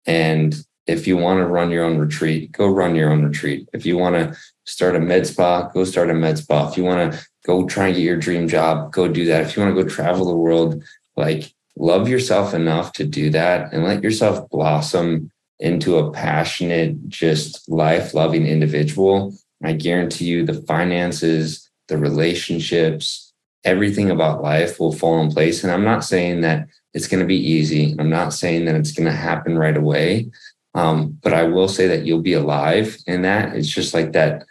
And 0.07 0.55
if 0.87 1.07
you 1.07 1.19
want 1.19 1.39
to 1.39 1.47
run 1.47 1.71
your 1.71 1.85
own 1.85 1.99
retreat, 1.99 2.51
go 2.53 2.67
run 2.67 2.95
your 2.95 3.13
own 3.13 3.25
retreat. 3.25 3.69
If 3.75 3.85
you 3.85 3.99
want 3.99 4.15
to 4.15 4.39
start 4.65 4.97
a 4.97 5.01
med 5.01 5.27
spa, 5.27 5.69
go 5.69 5.85
start 5.85 6.09
a 6.09 6.15
med 6.15 6.39
spa. 6.39 6.71
If 6.71 6.79
you 6.79 6.85
want 6.85 7.13
to 7.13 7.27
go 7.45 7.67
try 7.67 7.89
and 7.89 7.95
get 7.95 8.05
your 8.05 8.17
dream 8.17 8.49
job, 8.49 8.91
go 8.93 9.07
do 9.07 9.27
that. 9.27 9.43
If 9.43 9.57
you 9.57 9.63
want 9.63 9.77
to 9.77 9.83
go 9.83 9.89
travel 9.89 10.25
the 10.25 10.37
world, 10.37 10.83
like 11.15 11.53
love 11.79 12.09
yourself 12.09 12.55
enough 12.55 12.93
to 12.95 13.05
do 13.05 13.31
that 13.31 13.73
and 13.73 13.85
let 13.85 14.03
yourself 14.03 14.49
blossom 14.51 15.31
into 15.61 15.97
a 15.99 16.11
passionate, 16.11 17.09
just 17.09 17.69
life 17.69 18.15
loving 18.15 18.47
individual. 18.47 19.35
I 19.63 19.73
guarantee 19.73 20.27
you 20.27 20.45
the 20.45 20.63
finances, 20.63 21.69
the 21.89 21.99
relationships, 21.99 23.33
everything 23.65 24.11
about 24.11 24.43
life 24.43 24.79
will 24.79 24.93
fall 24.93 25.21
in 25.21 25.31
place. 25.31 25.65
And 25.65 25.73
I'm 25.73 25.85
not 25.85 26.05
saying 26.05 26.43
that 26.43 26.69
it's 26.95 27.09
going 27.09 27.21
to 27.21 27.27
be 27.27 27.37
easy. 27.37 27.95
I'm 27.99 28.11
not 28.11 28.33
saying 28.33 28.65
that 28.67 28.75
it's 28.75 28.93
going 28.93 29.09
to 29.09 29.13
happen 29.13 29.59
right 29.59 29.77
away. 29.77 30.31
Um, 30.75 31.19
but 31.23 31.33
I 31.33 31.45
will 31.45 31.69
say 31.69 31.89
that 31.89 32.05
you'll 32.05 32.23
be 32.23 32.35
alive 32.35 32.99
in 33.07 33.23
that. 33.23 33.57
It's 33.57 33.69
just 33.69 33.95
like 33.95 34.13
that 34.13 34.45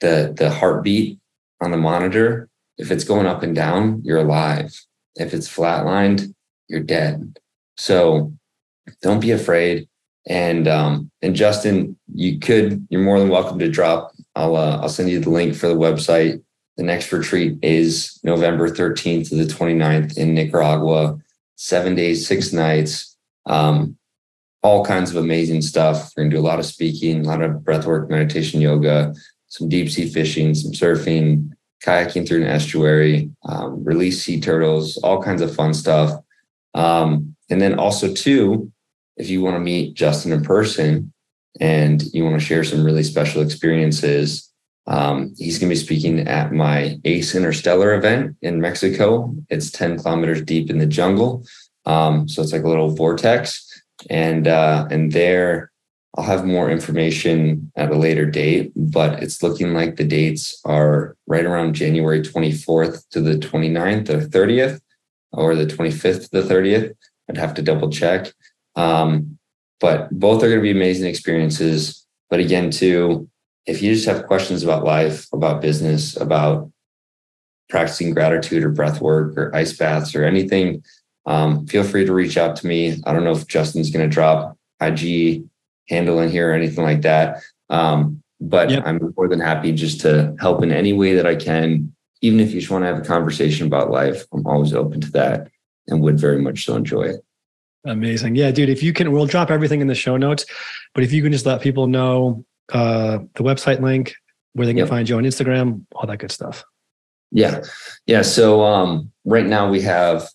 the 0.00 0.34
the 0.36 0.50
heartbeat 0.50 1.18
on 1.60 1.70
the 1.70 1.76
monitor. 1.76 2.48
If 2.78 2.90
it's 2.90 3.04
going 3.04 3.26
up 3.26 3.42
and 3.42 3.54
down, 3.54 4.02
you're 4.04 4.18
alive. 4.18 4.80
If 5.16 5.34
it's 5.34 5.48
flatlined, 5.48 6.34
you're 6.72 6.80
dead. 6.80 7.38
So 7.76 8.32
don't 9.02 9.20
be 9.20 9.30
afraid. 9.30 9.88
And 10.26 10.66
um, 10.66 11.10
and 11.20 11.36
Justin, 11.36 11.96
you 12.12 12.38
could, 12.38 12.86
you're 12.90 13.02
more 13.02 13.18
than 13.18 13.28
welcome 13.28 13.58
to 13.58 13.68
drop. 13.68 14.12
I'll 14.34 14.56
uh, 14.56 14.78
I'll 14.78 14.88
send 14.88 15.10
you 15.10 15.20
the 15.20 15.30
link 15.30 15.54
for 15.54 15.68
the 15.68 15.74
website. 15.74 16.42
The 16.76 16.84
next 16.84 17.12
retreat 17.12 17.58
is 17.62 18.18
November 18.24 18.68
13th 18.68 19.28
to 19.28 19.36
the 19.36 19.44
29th 19.44 20.16
in 20.16 20.34
Nicaragua. 20.34 21.18
Seven 21.56 21.94
days, 21.94 22.26
six 22.26 22.52
nights. 22.52 23.16
Um, 23.46 23.98
all 24.62 24.84
kinds 24.84 25.10
of 25.10 25.16
amazing 25.16 25.60
stuff. 25.60 26.12
We're 26.16 26.24
gonna 26.24 26.36
do 26.36 26.40
a 26.40 26.48
lot 26.48 26.60
of 26.60 26.66
speaking, 26.66 27.26
a 27.26 27.28
lot 27.28 27.42
of 27.42 27.56
breathwork, 27.62 28.08
meditation, 28.08 28.60
yoga, 28.60 29.14
some 29.48 29.68
deep 29.68 29.90
sea 29.90 30.08
fishing, 30.08 30.54
some 30.54 30.72
surfing, 30.72 31.50
kayaking 31.84 32.26
through 32.26 32.42
an 32.42 32.48
estuary, 32.48 33.28
um, 33.44 33.82
release 33.84 34.22
sea 34.22 34.40
turtles, 34.40 34.96
all 34.98 35.20
kinds 35.20 35.42
of 35.42 35.54
fun 35.54 35.74
stuff. 35.74 36.22
Um, 36.74 37.36
and 37.50 37.60
then 37.60 37.78
also, 37.78 38.12
too, 38.12 38.72
if 39.16 39.28
you 39.28 39.42
want 39.42 39.56
to 39.56 39.60
meet 39.60 39.94
Justin 39.94 40.32
in 40.32 40.42
person 40.42 41.12
and 41.60 42.02
you 42.12 42.24
want 42.24 42.38
to 42.40 42.44
share 42.44 42.64
some 42.64 42.84
really 42.84 43.02
special 43.02 43.42
experiences, 43.42 44.50
um, 44.86 45.34
he's 45.38 45.58
going 45.58 45.68
to 45.68 45.74
be 45.74 45.80
speaking 45.80 46.20
at 46.26 46.52
my 46.52 46.98
Ace 47.04 47.34
Interstellar 47.34 47.94
event 47.94 48.36
in 48.42 48.60
Mexico. 48.60 49.34
It's 49.48 49.70
10 49.70 49.98
kilometers 49.98 50.42
deep 50.42 50.70
in 50.70 50.78
the 50.78 50.86
jungle. 50.86 51.44
Um, 51.84 52.28
so 52.28 52.42
it's 52.42 52.52
like 52.52 52.64
a 52.64 52.68
little 52.68 52.94
vortex. 52.94 53.68
And 54.10 54.48
uh, 54.48 54.88
and 54.90 55.12
there 55.12 55.72
I'll 56.16 56.24
have 56.24 56.44
more 56.44 56.70
information 56.70 57.72
at 57.74 57.90
a 57.90 57.96
later 57.96 58.26
date, 58.26 58.72
but 58.76 59.22
it's 59.22 59.42
looking 59.42 59.72
like 59.72 59.96
the 59.96 60.04
dates 60.04 60.60
are 60.64 61.16
right 61.26 61.44
around 61.44 61.74
January 61.74 62.20
24th 62.20 63.08
to 63.10 63.20
the 63.22 63.36
29th 63.36 64.10
or 64.10 64.20
30th, 64.20 64.80
or 65.32 65.54
the 65.54 65.66
25th 65.66 66.30
to 66.30 66.42
the 66.42 66.54
30th. 66.54 66.94
I'd 67.28 67.36
have 67.36 67.54
to 67.54 67.62
double 67.62 67.90
check. 67.90 68.32
Um, 68.76 69.38
but 69.80 70.10
both 70.10 70.42
are 70.42 70.48
going 70.48 70.58
to 70.58 70.62
be 70.62 70.70
amazing 70.70 71.08
experiences. 71.08 72.06
But 72.30 72.40
again, 72.40 72.70
too, 72.70 73.28
if 73.66 73.82
you 73.82 73.94
just 73.94 74.06
have 74.06 74.26
questions 74.26 74.62
about 74.62 74.84
life, 74.84 75.26
about 75.32 75.60
business, 75.60 76.16
about 76.16 76.70
practicing 77.68 78.12
gratitude 78.12 78.64
or 78.64 78.70
breath 78.70 79.00
work 79.00 79.36
or 79.36 79.54
ice 79.54 79.76
baths 79.76 80.14
or 80.14 80.24
anything, 80.24 80.82
um, 81.26 81.66
feel 81.66 81.84
free 81.84 82.04
to 82.04 82.12
reach 82.12 82.36
out 82.36 82.56
to 82.56 82.66
me. 82.66 83.00
I 83.06 83.12
don't 83.12 83.24
know 83.24 83.32
if 83.32 83.46
Justin's 83.46 83.90
going 83.90 84.08
to 84.08 84.12
drop 84.12 84.56
IG 84.80 85.44
handle 85.88 86.20
in 86.20 86.30
here 86.30 86.50
or 86.50 86.54
anything 86.54 86.84
like 86.84 87.02
that. 87.02 87.42
Um, 87.70 88.22
but 88.40 88.70
yep. 88.70 88.82
I'm 88.84 89.12
more 89.16 89.28
than 89.28 89.40
happy 89.40 89.72
just 89.72 90.00
to 90.00 90.34
help 90.40 90.62
in 90.62 90.72
any 90.72 90.92
way 90.92 91.14
that 91.14 91.26
I 91.26 91.36
can. 91.36 91.94
Even 92.22 92.40
if 92.40 92.52
you 92.52 92.60
just 92.60 92.70
want 92.70 92.82
to 92.82 92.86
have 92.86 92.98
a 92.98 93.04
conversation 93.04 93.66
about 93.66 93.90
life, 93.90 94.24
I'm 94.32 94.46
always 94.46 94.72
open 94.72 95.00
to 95.02 95.10
that 95.12 95.48
and 95.88 96.00
would 96.00 96.18
very 96.18 96.40
much 96.40 96.64
so 96.64 96.76
enjoy 96.76 97.02
it. 97.02 97.24
Amazing. 97.84 98.36
Yeah, 98.36 98.52
dude, 98.52 98.68
if 98.68 98.82
you 98.82 98.92
can, 98.92 99.10
we'll 99.12 99.26
drop 99.26 99.50
everything 99.50 99.80
in 99.80 99.88
the 99.88 99.94
show 99.94 100.16
notes, 100.16 100.46
but 100.94 101.02
if 101.02 101.12
you 101.12 101.22
can 101.22 101.32
just 101.32 101.46
let 101.46 101.60
people 101.60 101.88
know 101.88 102.44
uh, 102.72 103.18
the 103.34 103.42
website 103.42 103.80
link, 103.80 104.14
where 104.54 104.66
they 104.66 104.72
can 104.72 104.78
yep. 104.78 104.88
find 104.88 105.08
you 105.08 105.16
on 105.16 105.24
Instagram, 105.24 105.84
all 105.94 106.06
that 106.06 106.18
good 106.18 106.30
stuff. 106.30 106.64
Yeah. 107.30 107.62
Yeah. 108.06 108.22
So 108.22 108.62
um, 108.62 109.10
right 109.24 109.46
now 109.46 109.70
we 109.70 109.80
have 109.80 110.28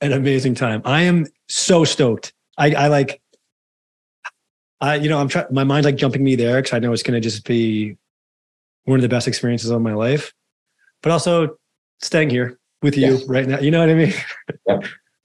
an 0.00 0.12
amazing 0.12 0.54
time. 0.54 0.82
I 0.84 1.02
am 1.02 1.26
so 1.48 1.84
stoked. 1.84 2.32
I, 2.58 2.74
I 2.74 2.86
like, 2.88 3.20
I, 4.80 4.96
you 4.96 5.08
know, 5.08 5.18
I'm 5.18 5.28
trying, 5.28 5.46
my 5.50 5.64
mind's 5.64 5.86
like 5.86 5.96
jumping 5.96 6.22
me 6.22 6.36
there 6.36 6.60
because 6.60 6.74
I 6.74 6.78
know 6.78 6.92
it's 6.92 7.02
going 7.02 7.20
to 7.20 7.26
just 7.26 7.44
be 7.46 7.96
one 8.84 8.98
of 8.98 9.02
the 9.02 9.08
best 9.08 9.28
experiences 9.28 9.70
of 9.70 9.80
my 9.80 9.94
life, 9.94 10.34
but 11.02 11.12
also 11.12 11.56
staying 12.02 12.30
here 12.30 12.59
with 12.82 12.96
you 12.96 13.16
yeah. 13.16 13.24
right 13.26 13.46
now. 13.46 13.58
You 13.58 13.70
know 13.70 13.80
what 13.80 13.90
I 13.90 13.94
mean? 13.94 14.14
Yeah. 14.66 14.80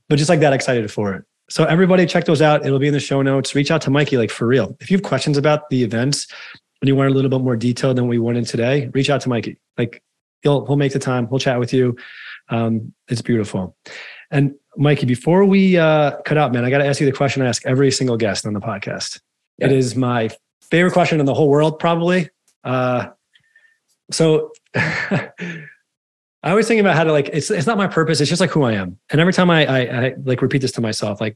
but 0.07 0.17
just 0.17 0.29
like 0.29 0.39
that 0.39 0.53
excited 0.53 0.89
for 0.91 1.13
it. 1.13 1.25
So 1.49 1.65
everybody 1.65 2.05
check 2.05 2.25
those 2.25 2.41
out. 2.41 2.65
It'll 2.65 2.79
be 2.79 2.87
in 2.87 2.93
the 2.93 2.99
show 2.99 3.21
notes. 3.21 3.53
Reach 3.53 3.69
out 3.69 3.81
to 3.83 3.91
Mikey, 3.91 4.17
like 4.17 4.31
for 4.31 4.47
real. 4.47 4.75
If 4.79 4.89
you 4.89 4.97
have 4.97 5.03
questions 5.03 5.37
about 5.37 5.69
the 5.69 5.83
events 5.83 6.27
and 6.81 6.87
you 6.87 6.95
want 6.95 7.11
a 7.11 7.13
little 7.13 7.29
bit 7.29 7.41
more 7.41 7.55
detail 7.55 7.93
than 7.93 8.07
we 8.07 8.17
went 8.17 8.37
in 8.37 8.45
today, 8.45 8.89
reach 8.93 9.09
out 9.09 9.21
to 9.21 9.29
Mikey. 9.29 9.57
Like 9.77 10.01
he'll 10.41 10.65
he'll 10.65 10.77
make 10.77 10.93
the 10.93 10.99
time. 10.99 11.27
We'll 11.29 11.39
chat 11.39 11.59
with 11.59 11.73
you. 11.73 11.95
Um, 12.49 12.93
it's 13.07 13.21
beautiful. 13.21 13.75
And 14.31 14.55
Mikey, 14.77 15.05
before 15.05 15.45
we 15.45 15.77
uh, 15.77 16.17
cut 16.21 16.37
out, 16.37 16.51
man, 16.51 16.65
I 16.65 16.69
got 16.69 16.79
to 16.79 16.85
ask 16.85 16.99
you 16.99 17.05
the 17.05 17.15
question 17.15 17.41
I 17.41 17.47
ask 17.47 17.65
every 17.65 17.91
single 17.91 18.17
guest 18.17 18.45
on 18.45 18.53
the 18.53 18.61
podcast. 18.61 19.19
Yeah. 19.57 19.67
It 19.67 19.73
is 19.73 19.95
my 19.95 20.29
favorite 20.61 20.93
question 20.93 21.19
in 21.19 21.25
the 21.25 21.33
whole 21.33 21.49
world, 21.49 21.79
probably. 21.79 22.29
Uh, 22.63 23.07
so 24.11 24.51
I 26.45 26.51
always 26.51 26.67
think 26.67 26.79
about 26.79 26.95
how 26.95 27.03
to 27.03 27.11
like 27.11 27.29
it's 27.33 27.49
it's 27.49 27.65
not 27.65 27.77
my 27.77 27.87
purpose. 27.87 28.21
It's 28.21 28.29
just 28.29 28.39
like 28.39 28.51
who 28.51 28.63
I 28.63 28.73
am. 28.73 28.99
And 29.09 29.19
every 29.19 29.33
time 29.33 29.49
I, 29.49 29.65
I, 29.65 29.79
I 29.79 30.15
like 30.23 30.43
repeat 30.43 30.61
this 30.61 30.71
to 30.73 30.81
myself, 30.81 31.19
like 31.19 31.35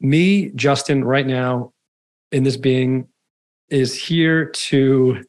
me, 0.00 0.48
Justin, 0.54 1.04
right 1.04 1.26
now 1.26 1.72
in 2.32 2.42
this 2.42 2.56
being 2.56 3.06
is 3.68 3.94
here 3.94 4.46
to 4.46 5.22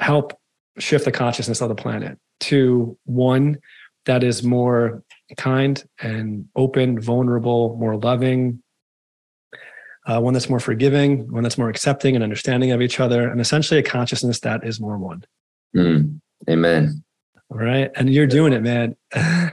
help 0.00 0.36
shift 0.78 1.04
the 1.04 1.12
consciousness 1.12 1.60
of 1.60 1.68
the 1.68 1.76
planet 1.76 2.18
to 2.40 2.98
one 3.04 3.58
that 4.04 4.24
is 4.24 4.42
more 4.42 5.02
kind 5.36 5.84
and 6.00 6.46
open, 6.56 7.00
vulnerable, 7.00 7.76
more 7.78 7.96
loving, 7.96 8.62
uh, 10.06 10.20
one 10.20 10.34
that's 10.34 10.48
more 10.48 10.60
forgiving, 10.60 11.30
one 11.32 11.44
that's 11.44 11.58
more 11.58 11.68
accepting 11.68 12.16
and 12.16 12.24
understanding 12.24 12.72
of 12.72 12.82
each 12.82 12.98
other, 12.98 13.28
and 13.28 13.40
essentially 13.40 13.78
a 13.78 13.82
consciousness 13.82 14.40
that 14.40 14.64
is 14.64 14.80
more 14.80 14.98
one. 14.98 15.24
Mm, 15.74 16.20
amen. 16.50 17.04
Right. 17.50 17.90
And 17.94 18.12
you're 18.12 18.26
doing 18.26 18.52
it, 18.52 18.62
man. 18.62 18.96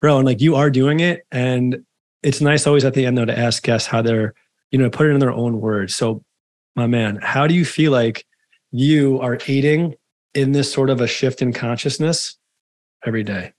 Bro, 0.00 0.18
and 0.18 0.26
like 0.26 0.40
you 0.40 0.54
are 0.54 0.70
doing 0.70 1.00
it. 1.00 1.26
And 1.30 1.84
it's 2.22 2.40
nice 2.40 2.66
always 2.66 2.84
at 2.84 2.94
the 2.94 3.06
end 3.06 3.18
though 3.18 3.24
to 3.24 3.38
ask 3.38 3.62
guests 3.62 3.88
how 3.88 4.02
they're, 4.02 4.34
you 4.70 4.78
know, 4.78 4.90
put 4.90 5.06
it 5.06 5.10
in 5.10 5.20
their 5.20 5.32
own 5.32 5.60
words. 5.60 5.94
So, 5.94 6.24
my 6.76 6.86
man, 6.86 7.18
how 7.22 7.46
do 7.46 7.54
you 7.54 7.64
feel 7.64 7.90
like 7.90 8.24
you 8.70 9.20
are 9.20 9.38
aiding 9.46 9.94
in 10.34 10.52
this 10.52 10.72
sort 10.72 10.90
of 10.90 11.00
a 11.00 11.06
shift 11.06 11.42
in 11.42 11.52
consciousness 11.52 12.38
every 13.04 13.24
day? 13.24 13.52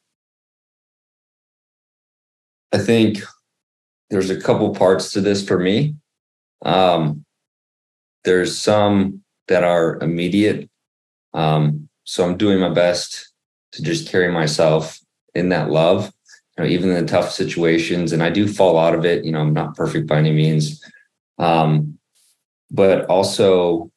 I 2.71 2.77
think 2.77 3.19
there's 4.09 4.29
a 4.29 4.39
couple 4.39 4.73
parts 4.73 5.11
to 5.11 5.21
this 5.21 5.45
for 5.45 5.59
me. 5.59 5.95
Um, 6.63 7.25
there's 8.23 8.57
some 8.57 9.23
that 9.47 9.63
are 9.63 9.97
immediate. 10.01 10.69
Um, 11.33 11.88
so 12.09 12.25
I'm 12.25 12.37
doing 12.37 12.59
my 12.59 12.69
best 12.69 13.31
to 13.73 13.83
just 13.83 14.09
carry 14.09 14.31
myself 14.31 14.99
in 15.35 15.49
that 15.49 15.69
love, 15.69 16.11
you 16.57 16.63
know, 16.63 16.67
even 16.67 16.89
in 16.89 17.05
the 17.05 17.11
tough 17.11 17.29
situations. 17.29 18.11
And 18.11 18.23
I 18.23 18.31
do 18.31 18.47
fall 18.47 18.79
out 18.79 18.95
of 18.95 19.05
it. 19.05 19.23
You 19.23 19.31
know, 19.31 19.41
I'm 19.41 19.53
not 19.53 19.75
perfect 19.75 20.07
by 20.07 20.17
any 20.17 20.31
means. 20.31 20.83
Um, 21.37 21.99
but 22.71 23.05
also 23.05 23.91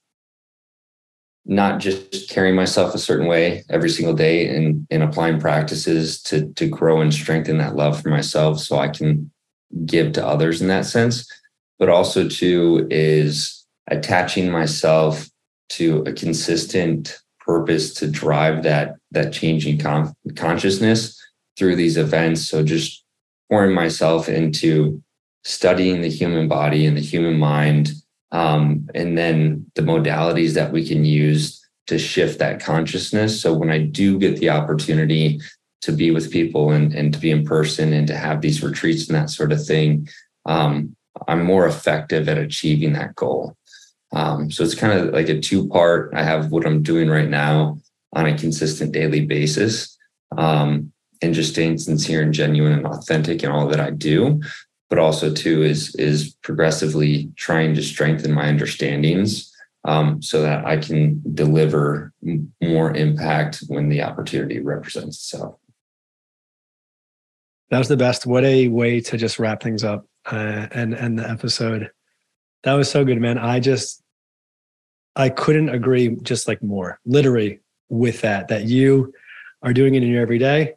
not 1.46 1.80
just 1.80 2.28
carrying 2.28 2.54
myself 2.54 2.94
a 2.94 2.98
certain 2.98 3.28
way 3.28 3.64
every 3.70 3.88
single 3.88 4.14
day 4.14 4.46
and, 4.46 4.86
and 4.90 5.02
applying 5.02 5.40
practices 5.40 6.20
to 6.24 6.52
to 6.52 6.68
grow 6.68 7.00
and 7.00 7.14
strengthen 7.14 7.56
that 7.58 7.76
love 7.76 8.02
for 8.02 8.10
myself 8.10 8.60
so 8.60 8.76
I 8.78 8.88
can 8.88 9.30
give 9.86 10.12
to 10.12 10.26
others 10.26 10.60
in 10.60 10.68
that 10.68 10.84
sense. 10.84 11.26
But 11.78 11.88
also 11.88 12.28
too 12.28 12.86
is 12.90 13.66
attaching 13.86 14.50
myself 14.50 15.30
to 15.70 16.04
a 16.06 16.12
consistent 16.12 17.18
purpose 17.52 17.92
to 17.94 18.06
drive 18.06 18.62
that 18.62 18.96
that 19.10 19.32
changing 19.32 19.78
con- 19.78 20.14
consciousness 20.36 21.20
through 21.58 21.76
these 21.76 21.96
events. 21.96 22.48
So 22.48 22.64
just 22.64 23.04
pouring 23.50 23.74
myself 23.74 24.28
into 24.28 25.02
studying 25.44 26.00
the 26.00 26.08
human 26.08 26.48
body 26.48 26.86
and 26.86 26.96
the 26.96 27.02
human 27.02 27.38
mind 27.38 27.92
um, 28.30 28.88
and 28.94 29.18
then 29.18 29.66
the 29.74 29.82
modalities 29.82 30.54
that 30.54 30.72
we 30.72 30.86
can 30.86 31.04
use 31.04 31.60
to 31.88 31.98
shift 31.98 32.38
that 32.38 32.62
consciousness. 32.62 33.40
So 33.40 33.52
when 33.52 33.70
i 33.70 33.78
do 33.78 34.18
get 34.18 34.38
the 34.38 34.50
opportunity 34.50 35.40
to 35.82 35.92
be 35.92 36.10
with 36.12 36.30
people 36.30 36.70
and, 36.70 36.94
and 36.94 37.12
to 37.12 37.18
be 37.18 37.30
in 37.30 37.44
person 37.44 37.92
and 37.92 38.06
to 38.06 38.16
have 38.16 38.40
these 38.40 38.62
retreats 38.62 39.08
and 39.08 39.16
that 39.16 39.30
sort 39.30 39.52
of 39.52 39.64
thing 39.66 40.08
um, 40.46 40.96
i'm 41.28 41.44
more 41.44 41.66
effective 41.66 42.28
at 42.28 42.38
achieving 42.38 42.92
that 42.94 43.14
goal 43.16 43.56
um, 44.12 44.50
so 44.50 44.62
it's 44.62 44.74
kind 44.74 44.98
of 44.98 45.14
like 45.14 45.28
a 45.28 45.40
two 45.40 45.68
part. 45.68 46.12
I 46.14 46.22
have 46.22 46.50
what 46.50 46.66
I'm 46.66 46.82
doing 46.82 47.08
right 47.08 47.28
now 47.28 47.78
on 48.12 48.26
a 48.26 48.36
consistent 48.36 48.92
daily 48.92 49.24
basis, 49.24 49.96
um, 50.36 50.92
and 51.22 51.34
just 51.34 51.52
staying 51.52 51.78
sincere 51.78 52.22
and 52.22 52.34
genuine 52.34 52.72
and 52.72 52.86
authentic 52.86 53.42
in 53.42 53.50
all 53.50 53.66
that 53.68 53.80
I 53.80 53.90
do. 53.90 54.40
But 54.90 54.98
also 54.98 55.32
too 55.32 55.62
is 55.62 55.94
is 55.94 56.34
progressively 56.42 57.30
trying 57.36 57.74
to 57.74 57.82
strengthen 57.82 58.32
my 58.32 58.48
understandings 58.48 59.50
um, 59.84 60.20
so 60.20 60.42
that 60.42 60.66
I 60.66 60.76
can 60.76 61.22
deliver 61.34 62.12
more 62.60 62.94
impact 62.94 63.64
when 63.68 63.88
the 63.88 64.02
opportunity 64.02 64.60
represents 64.60 65.16
itself. 65.16 65.56
That 67.70 67.78
was 67.78 67.88
the 67.88 67.96
best. 67.96 68.26
What 68.26 68.44
a 68.44 68.68
way 68.68 69.00
to 69.00 69.16
just 69.16 69.38
wrap 69.38 69.62
things 69.62 69.82
up 69.82 70.06
uh, 70.30 70.66
and 70.72 70.94
end 70.94 71.18
the 71.18 71.28
episode. 71.28 71.90
That 72.64 72.74
was 72.74 72.90
so 72.90 73.02
good, 73.04 73.18
man. 73.18 73.38
I 73.38 73.60
just 73.60 74.01
I 75.16 75.28
couldn't 75.28 75.68
agree 75.68 76.16
just 76.22 76.48
like 76.48 76.62
more, 76.62 76.98
literally 77.04 77.60
with 77.88 78.22
that, 78.22 78.48
that 78.48 78.64
you 78.64 79.12
are 79.62 79.72
doing 79.72 79.94
it 79.94 80.02
in 80.02 80.08
your 80.10 80.22
everyday. 80.22 80.74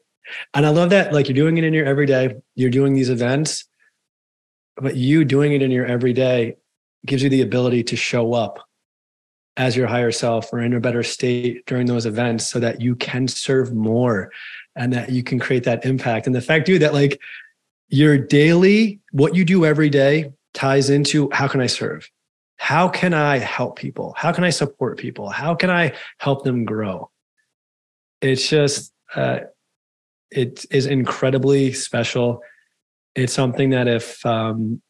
And 0.54 0.66
I 0.66 0.70
love 0.70 0.90
that, 0.90 1.14
like 1.14 1.28
you're 1.28 1.36
doing 1.36 1.58
it 1.58 1.64
in 1.64 1.74
your 1.74 1.86
everyday, 1.86 2.36
you're 2.56 2.70
doing 2.70 2.94
these 2.94 3.10
events, 3.10 3.66
but 4.76 4.96
you 4.96 5.24
doing 5.24 5.54
it 5.54 5.62
in 5.62 5.72
your 5.72 5.86
everyday 5.86 6.56
gives 7.06 7.24
you 7.24 7.30
the 7.30 7.42
ability 7.42 7.84
to 7.84 7.96
show 7.96 8.34
up 8.34 8.60
as 9.58 9.78
your 9.78 9.88
higher 9.88 10.12
self 10.12 10.52
or 10.52 10.60
in 10.60 10.74
a 10.74 10.80
better 10.80 11.04
state 11.04 11.66
during 11.66 11.86
those 11.86 12.06
events 12.06 12.46
so 12.48 12.60
that 12.60 12.82
you 12.82 12.96
can 12.96 13.28
serve 13.28 13.74
more 13.74 14.32
and 14.76 14.92
that 14.92 15.12
you 15.12 15.24
can 15.24 15.40
create 15.40 15.64
that 15.64 15.86
impact. 15.86 16.28
And 16.28 16.36
the 16.36 16.42
fact, 16.42 16.66
dude, 16.66 16.82
that 16.82 16.94
like 16.94 17.22
your 17.88 18.18
daily, 18.18 19.00
what 19.12 19.36
you 19.36 19.46
do 19.46 19.64
every 19.64 19.90
day 19.90 20.34
ties 20.54 20.90
into 20.90 21.30
how 21.32 21.48
can 21.48 21.62
I 21.62 21.68
serve? 21.68 22.10
How 22.58 22.88
can 22.88 23.14
I 23.14 23.38
help 23.38 23.78
people? 23.78 24.14
How 24.18 24.32
can 24.32 24.44
I 24.44 24.50
support 24.50 24.98
people? 24.98 25.30
How 25.30 25.56
can 25.56 25.70
I 25.70 25.94
help 26.20 26.44
them 26.44 26.66
grow? 26.66 27.10
It's 28.22 28.48
just, 28.50 28.94
uh, 29.16 29.42
it 30.32 30.66
is 30.72 30.86
incredibly 30.86 31.74
special. 31.74 32.42
It's 33.14 33.34
something 33.34 33.70
that 33.72 33.88
if, 33.88 34.26
um, 34.26 34.82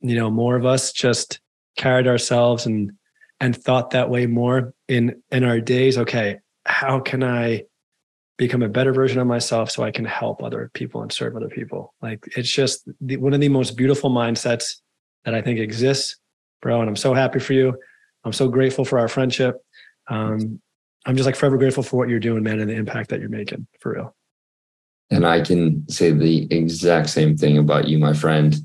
you 0.00 0.14
know, 0.14 0.30
more 0.30 0.56
of 0.56 0.66
us 0.66 0.92
just 0.92 1.40
carried 1.76 2.06
ourselves 2.06 2.66
and, 2.66 2.92
and 3.40 3.56
thought 3.56 3.90
that 3.90 4.10
way 4.10 4.26
more 4.26 4.74
in, 4.88 5.22
in 5.30 5.44
our 5.44 5.60
days, 5.60 5.98
okay, 5.98 6.38
how 6.66 7.00
can 7.00 7.22
I 7.22 7.64
become 8.36 8.62
a 8.62 8.68
better 8.68 8.92
version 8.92 9.20
of 9.20 9.26
myself 9.26 9.70
so 9.70 9.82
I 9.82 9.90
can 9.90 10.04
help 10.04 10.42
other 10.42 10.70
people 10.74 11.02
and 11.02 11.12
serve 11.12 11.36
other 11.36 11.48
people? 11.48 11.94
Like 12.02 12.24
it's 12.36 12.50
just 12.50 12.88
the, 13.00 13.16
one 13.16 13.34
of 13.34 13.40
the 13.40 13.48
most 13.48 13.76
beautiful 13.76 14.10
mindsets 14.10 14.76
that 15.24 15.34
I 15.34 15.42
think 15.42 15.58
exists, 15.58 16.16
bro. 16.64 16.80
And 16.80 16.88
I'm 16.88 16.96
so 16.96 17.14
happy 17.14 17.38
for 17.38 17.52
you. 17.52 17.78
I'm 18.24 18.32
so 18.32 18.48
grateful 18.48 18.84
for 18.86 18.98
our 18.98 19.06
friendship. 19.06 19.62
Um, 20.08 20.60
I'm 21.06 21.14
just 21.14 21.26
like 21.26 21.36
forever 21.36 21.58
grateful 21.58 21.82
for 21.82 21.98
what 21.98 22.08
you're 22.08 22.18
doing, 22.18 22.42
man, 22.42 22.58
and 22.58 22.70
the 22.70 22.74
impact 22.74 23.10
that 23.10 23.20
you're 23.20 23.28
making 23.28 23.66
for 23.80 23.92
real. 23.92 24.16
And 25.10 25.26
I 25.26 25.42
can 25.42 25.86
say 25.90 26.10
the 26.10 26.48
exact 26.50 27.10
same 27.10 27.36
thing 27.36 27.58
about 27.58 27.86
you, 27.86 27.98
my 27.98 28.14
friend. 28.14 28.56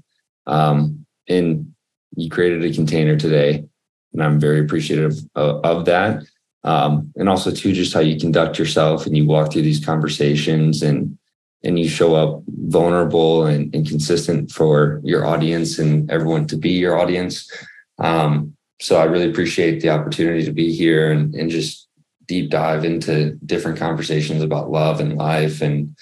Um, 0.48 1.06
and 1.28 1.74
you 2.16 2.30
created 2.30 2.64
a 2.64 2.74
container 2.74 3.18
today, 3.18 3.66
and 4.14 4.24
I'm 4.24 4.40
very 4.40 4.62
appreciative 4.62 5.20
of, 5.36 5.64
of 5.66 5.86
that. 5.86 6.24
Um, 6.64 7.12
and 7.18 7.28
also 7.28 7.52
too, 7.52 7.74
just 7.74 7.94
how 7.94 8.00
you 8.00 8.18
conduct 8.18 8.58
yourself 8.58 9.06
and 9.06 9.16
you 9.16 9.28
walk 9.28 9.52
through 9.52 9.64
these 9.64 9.86
conversations 9.86 10.82
and 10.82 11.18
and 11.64 11.78
you 11.78 11.90
show 11.90 12.16
up 12.16 12.42
vulnerable 12.48 13.46
and, 13.46 13.74
and 13.76 13.86
consistent 13.86 14.50
for 14.50 15.02
your 15.04 15.26
audience 15.26 15.78
and 15.78 16.10
everyone 16.10 16.48
to 16.48 16.56
be 16.56 16.70
your 16.70 16.98
audience. 16.98 17.52
Um, 18.00 18.56
so 18.82 18.98
I 18.98 19.04
really 19.04 19.30
appreciate 19.30 19.82
the 19.82 19.90
opportunity 19.90 20.46
to 20.46 20.52
be 20.52 20.74
here 20.74 21.12
and, 21.12 21.36
and 21.36 21.50
just 21.50 21.88
deep 22.28 22.50
dive 22.50 22.86
into 22.86 23.32
different 23.46 23.78
conversations 23.78 24.42
about 24.42 24.72
love 24.72 25.00
and 25.00 25.18
life. 25.18 25.62
And 25.62 25.96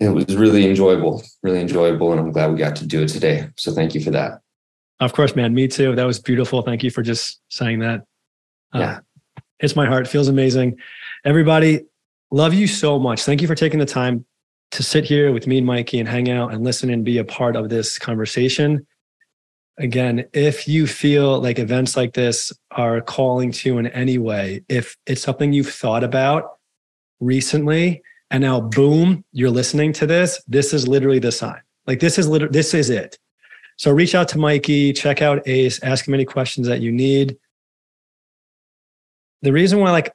it 0.00 0.08
was 0.08 0.36
really 0.36 0.68
enjoyable, 0.68 1.22
really 1.42 1.60
enjoyable. 1.60 2.10
And 2.10 2.20
I'm 2.20 2.32
glad 2.32 2.50
we 2.50 2.58
got 2.58 2.76
to 2.76 2.86
do 2.86 3.02
it 3.02 3.08
today. 3.08 3.48
So 3.56 3.72
thank 3.72 3.94
you 3.94 4.02
for 4.02 4.10
that. 4.10 4.40
Of 4.98 5.12
course, 5.12 5.36
man. 5.36 5.54
Me 5.54 5.68
too. 5.68 5.94
That 5.94 6.04
was 6.04 6.18
beautiful. 6.18 6.62
Thank 6.62 6.82
you 6.82 6.90
for 6.90 7.02
just 7.02 7.40
saying 7.48 7.78
that. 7.80 8.00
Uh, 8.74 8.78
yeah. 8.78 9.00
It's 9.60 9.76
my 9.76 9.86
heart. 9.86 10.08
Feels 10.08 10.28
amazing. 10.28 10.78
Everybody, 11.24 11.84
love 12.30 12.54
you 12.54 12.66
so 12.66 12.98
much. 12.98 13.22
Thank 13.22 13.42
you 13.42 13.46
for 13.46 13.54
taking 13.54 13.78
the 13.78 13.86
time 13.86 14.24
to 14.72 14.82
sit 14.82 15.04
here 15.04 15.32
with 15.32 15.46
me 15.46 15.58
and 15.58 15.66
Mikey 15.66 15.98
and 15.98 16.08
hang 16.08 16.30
out 16.30 16.52
and 16.52 16.64
listen 16.64 16.90
and 16.90 17.04
be 17.04 17.18
a 17.18 17.24
part 17.24 17.56
of 17.56 17.68
this 17.68 17.98
conversation. 17.98 18.86
Again, 19.80 20.26
if 20.34 20.68
you 20.68 20.86
feel 20.86 21.40
like 21.40 21.58
events 21.58 21.96
like 21.96 22.12
this 22.12 22.52
are 22.72 23.00
calling 23.00 23.50
to 23.50 23.68
you 23.70 23.78
in 23.78 23.86
any 23.86 24.18
way, 24.18 24.62
if 24.68 24.94
it's 25.06 25.22
something 25.22 25.54
you've 25.54 25.72
thought 25.72 26.04
about 26.04 26.58
recently 27.18 28.02
and 28.30 28.42
now 28.42 28.60
boom, 28.60 29.24
you're 29.32 29.48
listening 29.48 29.94
to 29.94 30.06
this, 30.06 30.42
this 30.46 30.74
is 30.74 30.86
literally 30.86 31.18
the 31.18 31.32
sign. 31.32 31.62
Like 31.86 31.98
this 31.98 32.18
is 32.18 32.28
literally 32.28 32.52
this 32.52 32.74
is 32.74 32.90
it. 32.90 33.18
So 33.78 33.90
reach 33.90 34.14
out 34.14 34.28
to 34.28 34.38
Mikey, 34.38 34.92
check 34.92 35.22
out 35.22 35.48
Ace, 35.48 35.82
ask 35.82 36.06
him 36.06 36.12
any 36.12 36.26
questions 36.26 36.66
that 36.66 36.82
you 36.82 36.92
need. 36.92 37.38
The 39.40 39.52
reason 39.52 39.80
why 39.80 39.92
like 39.92 40.12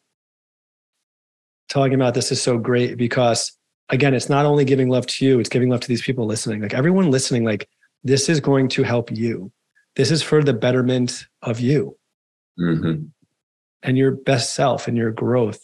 talking 1.70 1.96
about 1.96 2.14
this 2.14 2.32
is 2.32 2.40
so 2.40 2.60
great 2.60 2.98
because 2.98 3.52
again, 3.90 4.14
it's 4.14 4.30
not 4.30 4.46
only 4.46 4.64
giving 4.64 4.90
love 4.90 5.08
to 5.08 5.26
you, 5.26 5.40
it's 5.40 5.50
giving 5.50 5.70
love 5.70 5.80
to 5.80 5.88
these 5.88 6.04
people 6.04 6.28
listening. 6.28 6.62
Like 6.62 6.76
everyone 6.76 7.10
listening, 7.10 7.44
like 7.44 7.68
this 8.06 8.30
is 8.30 8.40
going 8.40 8.70
to 8.70 8.84
help 8.84 9.12
you. 9.12 9.52
This 9.96 10.12
is 10.12 10.22
for 10.22 10.44
the 10.44 10.54
betterment 10.54 11.26
of 11.42 11.60
you 11.60 11.98
mm-hmm. 12.58 13.06
and 13.84 13.98
your 13.98 14.12
best 14.12 14.54
self 14.54 14.88
and 14.88 14.96
your 14.96 15.12
growth. 15.12 15.60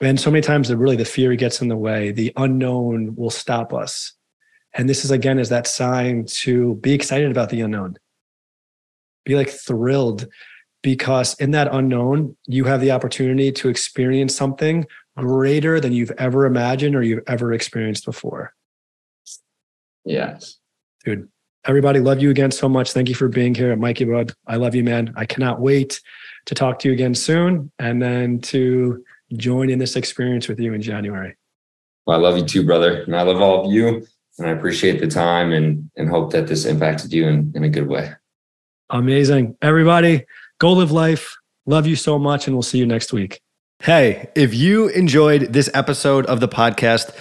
And 0.00 0.20
so 0.20 0.30
many 0.30 0.42
times, 0.42 0.68
the 0.68 0.76
really 0.76 0.96
the 0.96 1.04
fear 1.04 1.34
gets 1.34 1.62
in 1.62 1.68
the 1.68 1.76
way. 1.76 2.12
The 2.12 2.32
unknown 2.36 3.16
will 3.16 3.30
stop 3.30 3.72
us. 3.72 4.12
And 4.74 4.88
this 4.88 5.04
is 5.04 5.10
again 5.10 5.38
is 5.38 5.48
that 5.48 5.66
sign 5.66 6.26
to 6.26 6.74
be 6.76 6.92
excited 6.92 7.30
about 7.30 7.48
the 7.48 7.62
unknown. 7.62 7.96
Be 9.24 9.34
like 9.34 9.48
thrilled 9.48 10.26
because 10.82 11.34
in 11.40 11.52
that 11.52 11.72
unknown, 11.72 12.36
you 12.46 12.64
have 12.64 12.82
the 12.82 12.90
opportunity 12.90 13.50
to 13.52 13.70
experience 13.70 14.36
something 14.36 14.84
greater 15.16 15.80
than 15.80 15.94
you've 15.94 16.10
ever 16.18 16.44
imagined 16.44 16.94
or 16.94 17.02
you've 17.02 17.24
ever 17.26 17.54
experienced 17.54 18.04
before. 18.04 18.52
Yes. 20.04 20.58
Dude, 21.04 21.28
everybody 21.66 22.00
love 22.00 22.20
you 22.20 22.30
again 22.30 22.50
so 22.50 22.68
much. 22.68 22.92
Thank 22.92 23.08
you 23.08 23.14
for 23.14 23.28
being 23.28 23.54
here. 23.54 23.72
At 23.72 23.78
Mikey 23.78 24.04
Bud, 24.04 24.32
I 24.46 24.56
love 24.56 24.74
you, 24.74 24.82
man. 24.82 25.12
I 25.16 25.26
cannot 25.26 25.60
wait 25.60 26.00
to 26.46 26.54
talk 26.54 26.78
to 26.80 26.88
you 26.88 26.94
again 26.94 27.14
soon 27.14 27.70
and 27.78 28.00
then 28.00 28.40
to 28.40 29.04
join 29.36 29.70
in 29.70 29.78
this 29.78 29.96
experience 29.96 30.48
with 30.48 30.60
you 30.60 30.72
in 30.72 30.82
January. 30.82 31.36
Well, 32.06 32.18
I 32.18 32.20
love 32.20 32.36
you 32.36 32.44
too, 32.44 32.64
brother. 32.64 33.02
And 33.02 33.16
I 33.16 33.22
love 33.22 33.40
all 33.40 33.64
of 33.64 33.72
you. 33.72 34.06
And 34.38 34.48
I 34.48 34.50
appreciate 34.50 35.00
the 35.00 35.06
time 35.06 35.52
and, 35.52 35.90
and 35.96 36.08
hope 36.08 36.32
that 36.32 36.48
this 36.48 36.64
impacted 36.64 37.12
you 37.12 37.26
in, 37.28 37.52
in 37.54 37.64
a 37.64 37.68
good 37.68 37.88
way. 37.88 38.12
Amazing. 38.90 39.56
Everybody, 39.62 40.26
go 40.58 40.72
live 40.72 40.90
life. 40.90 41.36
Love 41.66 41.86
you 41.86 41.96
so 41.96 42.18
much. 42.18 42.46
And 42.46 42.54
we'll 42.54 42.62
see 42.62 42.78
you 42.78 42.86
next 42.86 43.12
week. 43.12 43.40
Hey, 43.80 44.28
if 44.34 44.54
you 44.54 44.88
enjoyed 44.88 45.52
this 45.52 45.70
episode 45.72 46.26
of 46.26 46.40
the 46.40 46.48
podcast, 46.48 47.16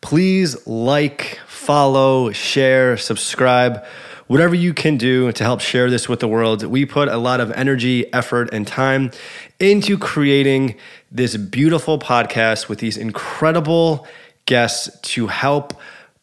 please 0.00 0.66
like, 0.66 1.38
follow, 1.66 2.30
share, 2.30 2.96
subscribe, 2.96 3.84
whatever 4.28 4.54
you 4.54 4.72
can 4.72 4.96
do 4.96 5.32
to 5.32 5.42
help 5.42 5.60
share 5.60 5.90
this 5.90 6.08
with 6.08 6.20
the 6.20 6.28
world. 6.28 6.62
We 6.62 6.86
put 6.86 7.08
a 7.08 7.16
lot 7.16 7.40
of 7.40 7.50
energy, 7.52 8.12
effort, 8.14 8.50
and 8.52 8.64
time 8.64 9.10
into 9.58 9.98
creating 9.98 10.76
this 11.10 11.36
beautiful 11.36 11.98
podcast 11.98 12.68
with 12.68 12.78
these 12.78 12.96
incredible 12.96 14.06
guests 14.46 14.96
to 15.00 15.26
help 15.26 15.74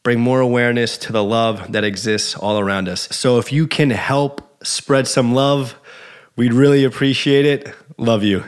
bring 0.01 0.21
more 0.21 0.39
awareness 0.39 0.97
to 0.99 1.11
the 1.11 1.23
love 1.23 1.73
that 1.73 1.83
exists 1.83 2.35
all 2.35 2.57
around 2.57 2.87
us. 2.87 3.09
So 3.11 3.37
if 3.37 3.51
you 3.51 3.67
can 3.67 3.89
help 3.89 4.41
spread 4.65 5.09
some 5.09 5.33
love, 5.33 5.75
we'd 6.37 6.53
really 6.53 6.85
appreciate 6.85 7.45
it. 7.45 7.73
Love 7.97 8.23
you. 8.23 8.43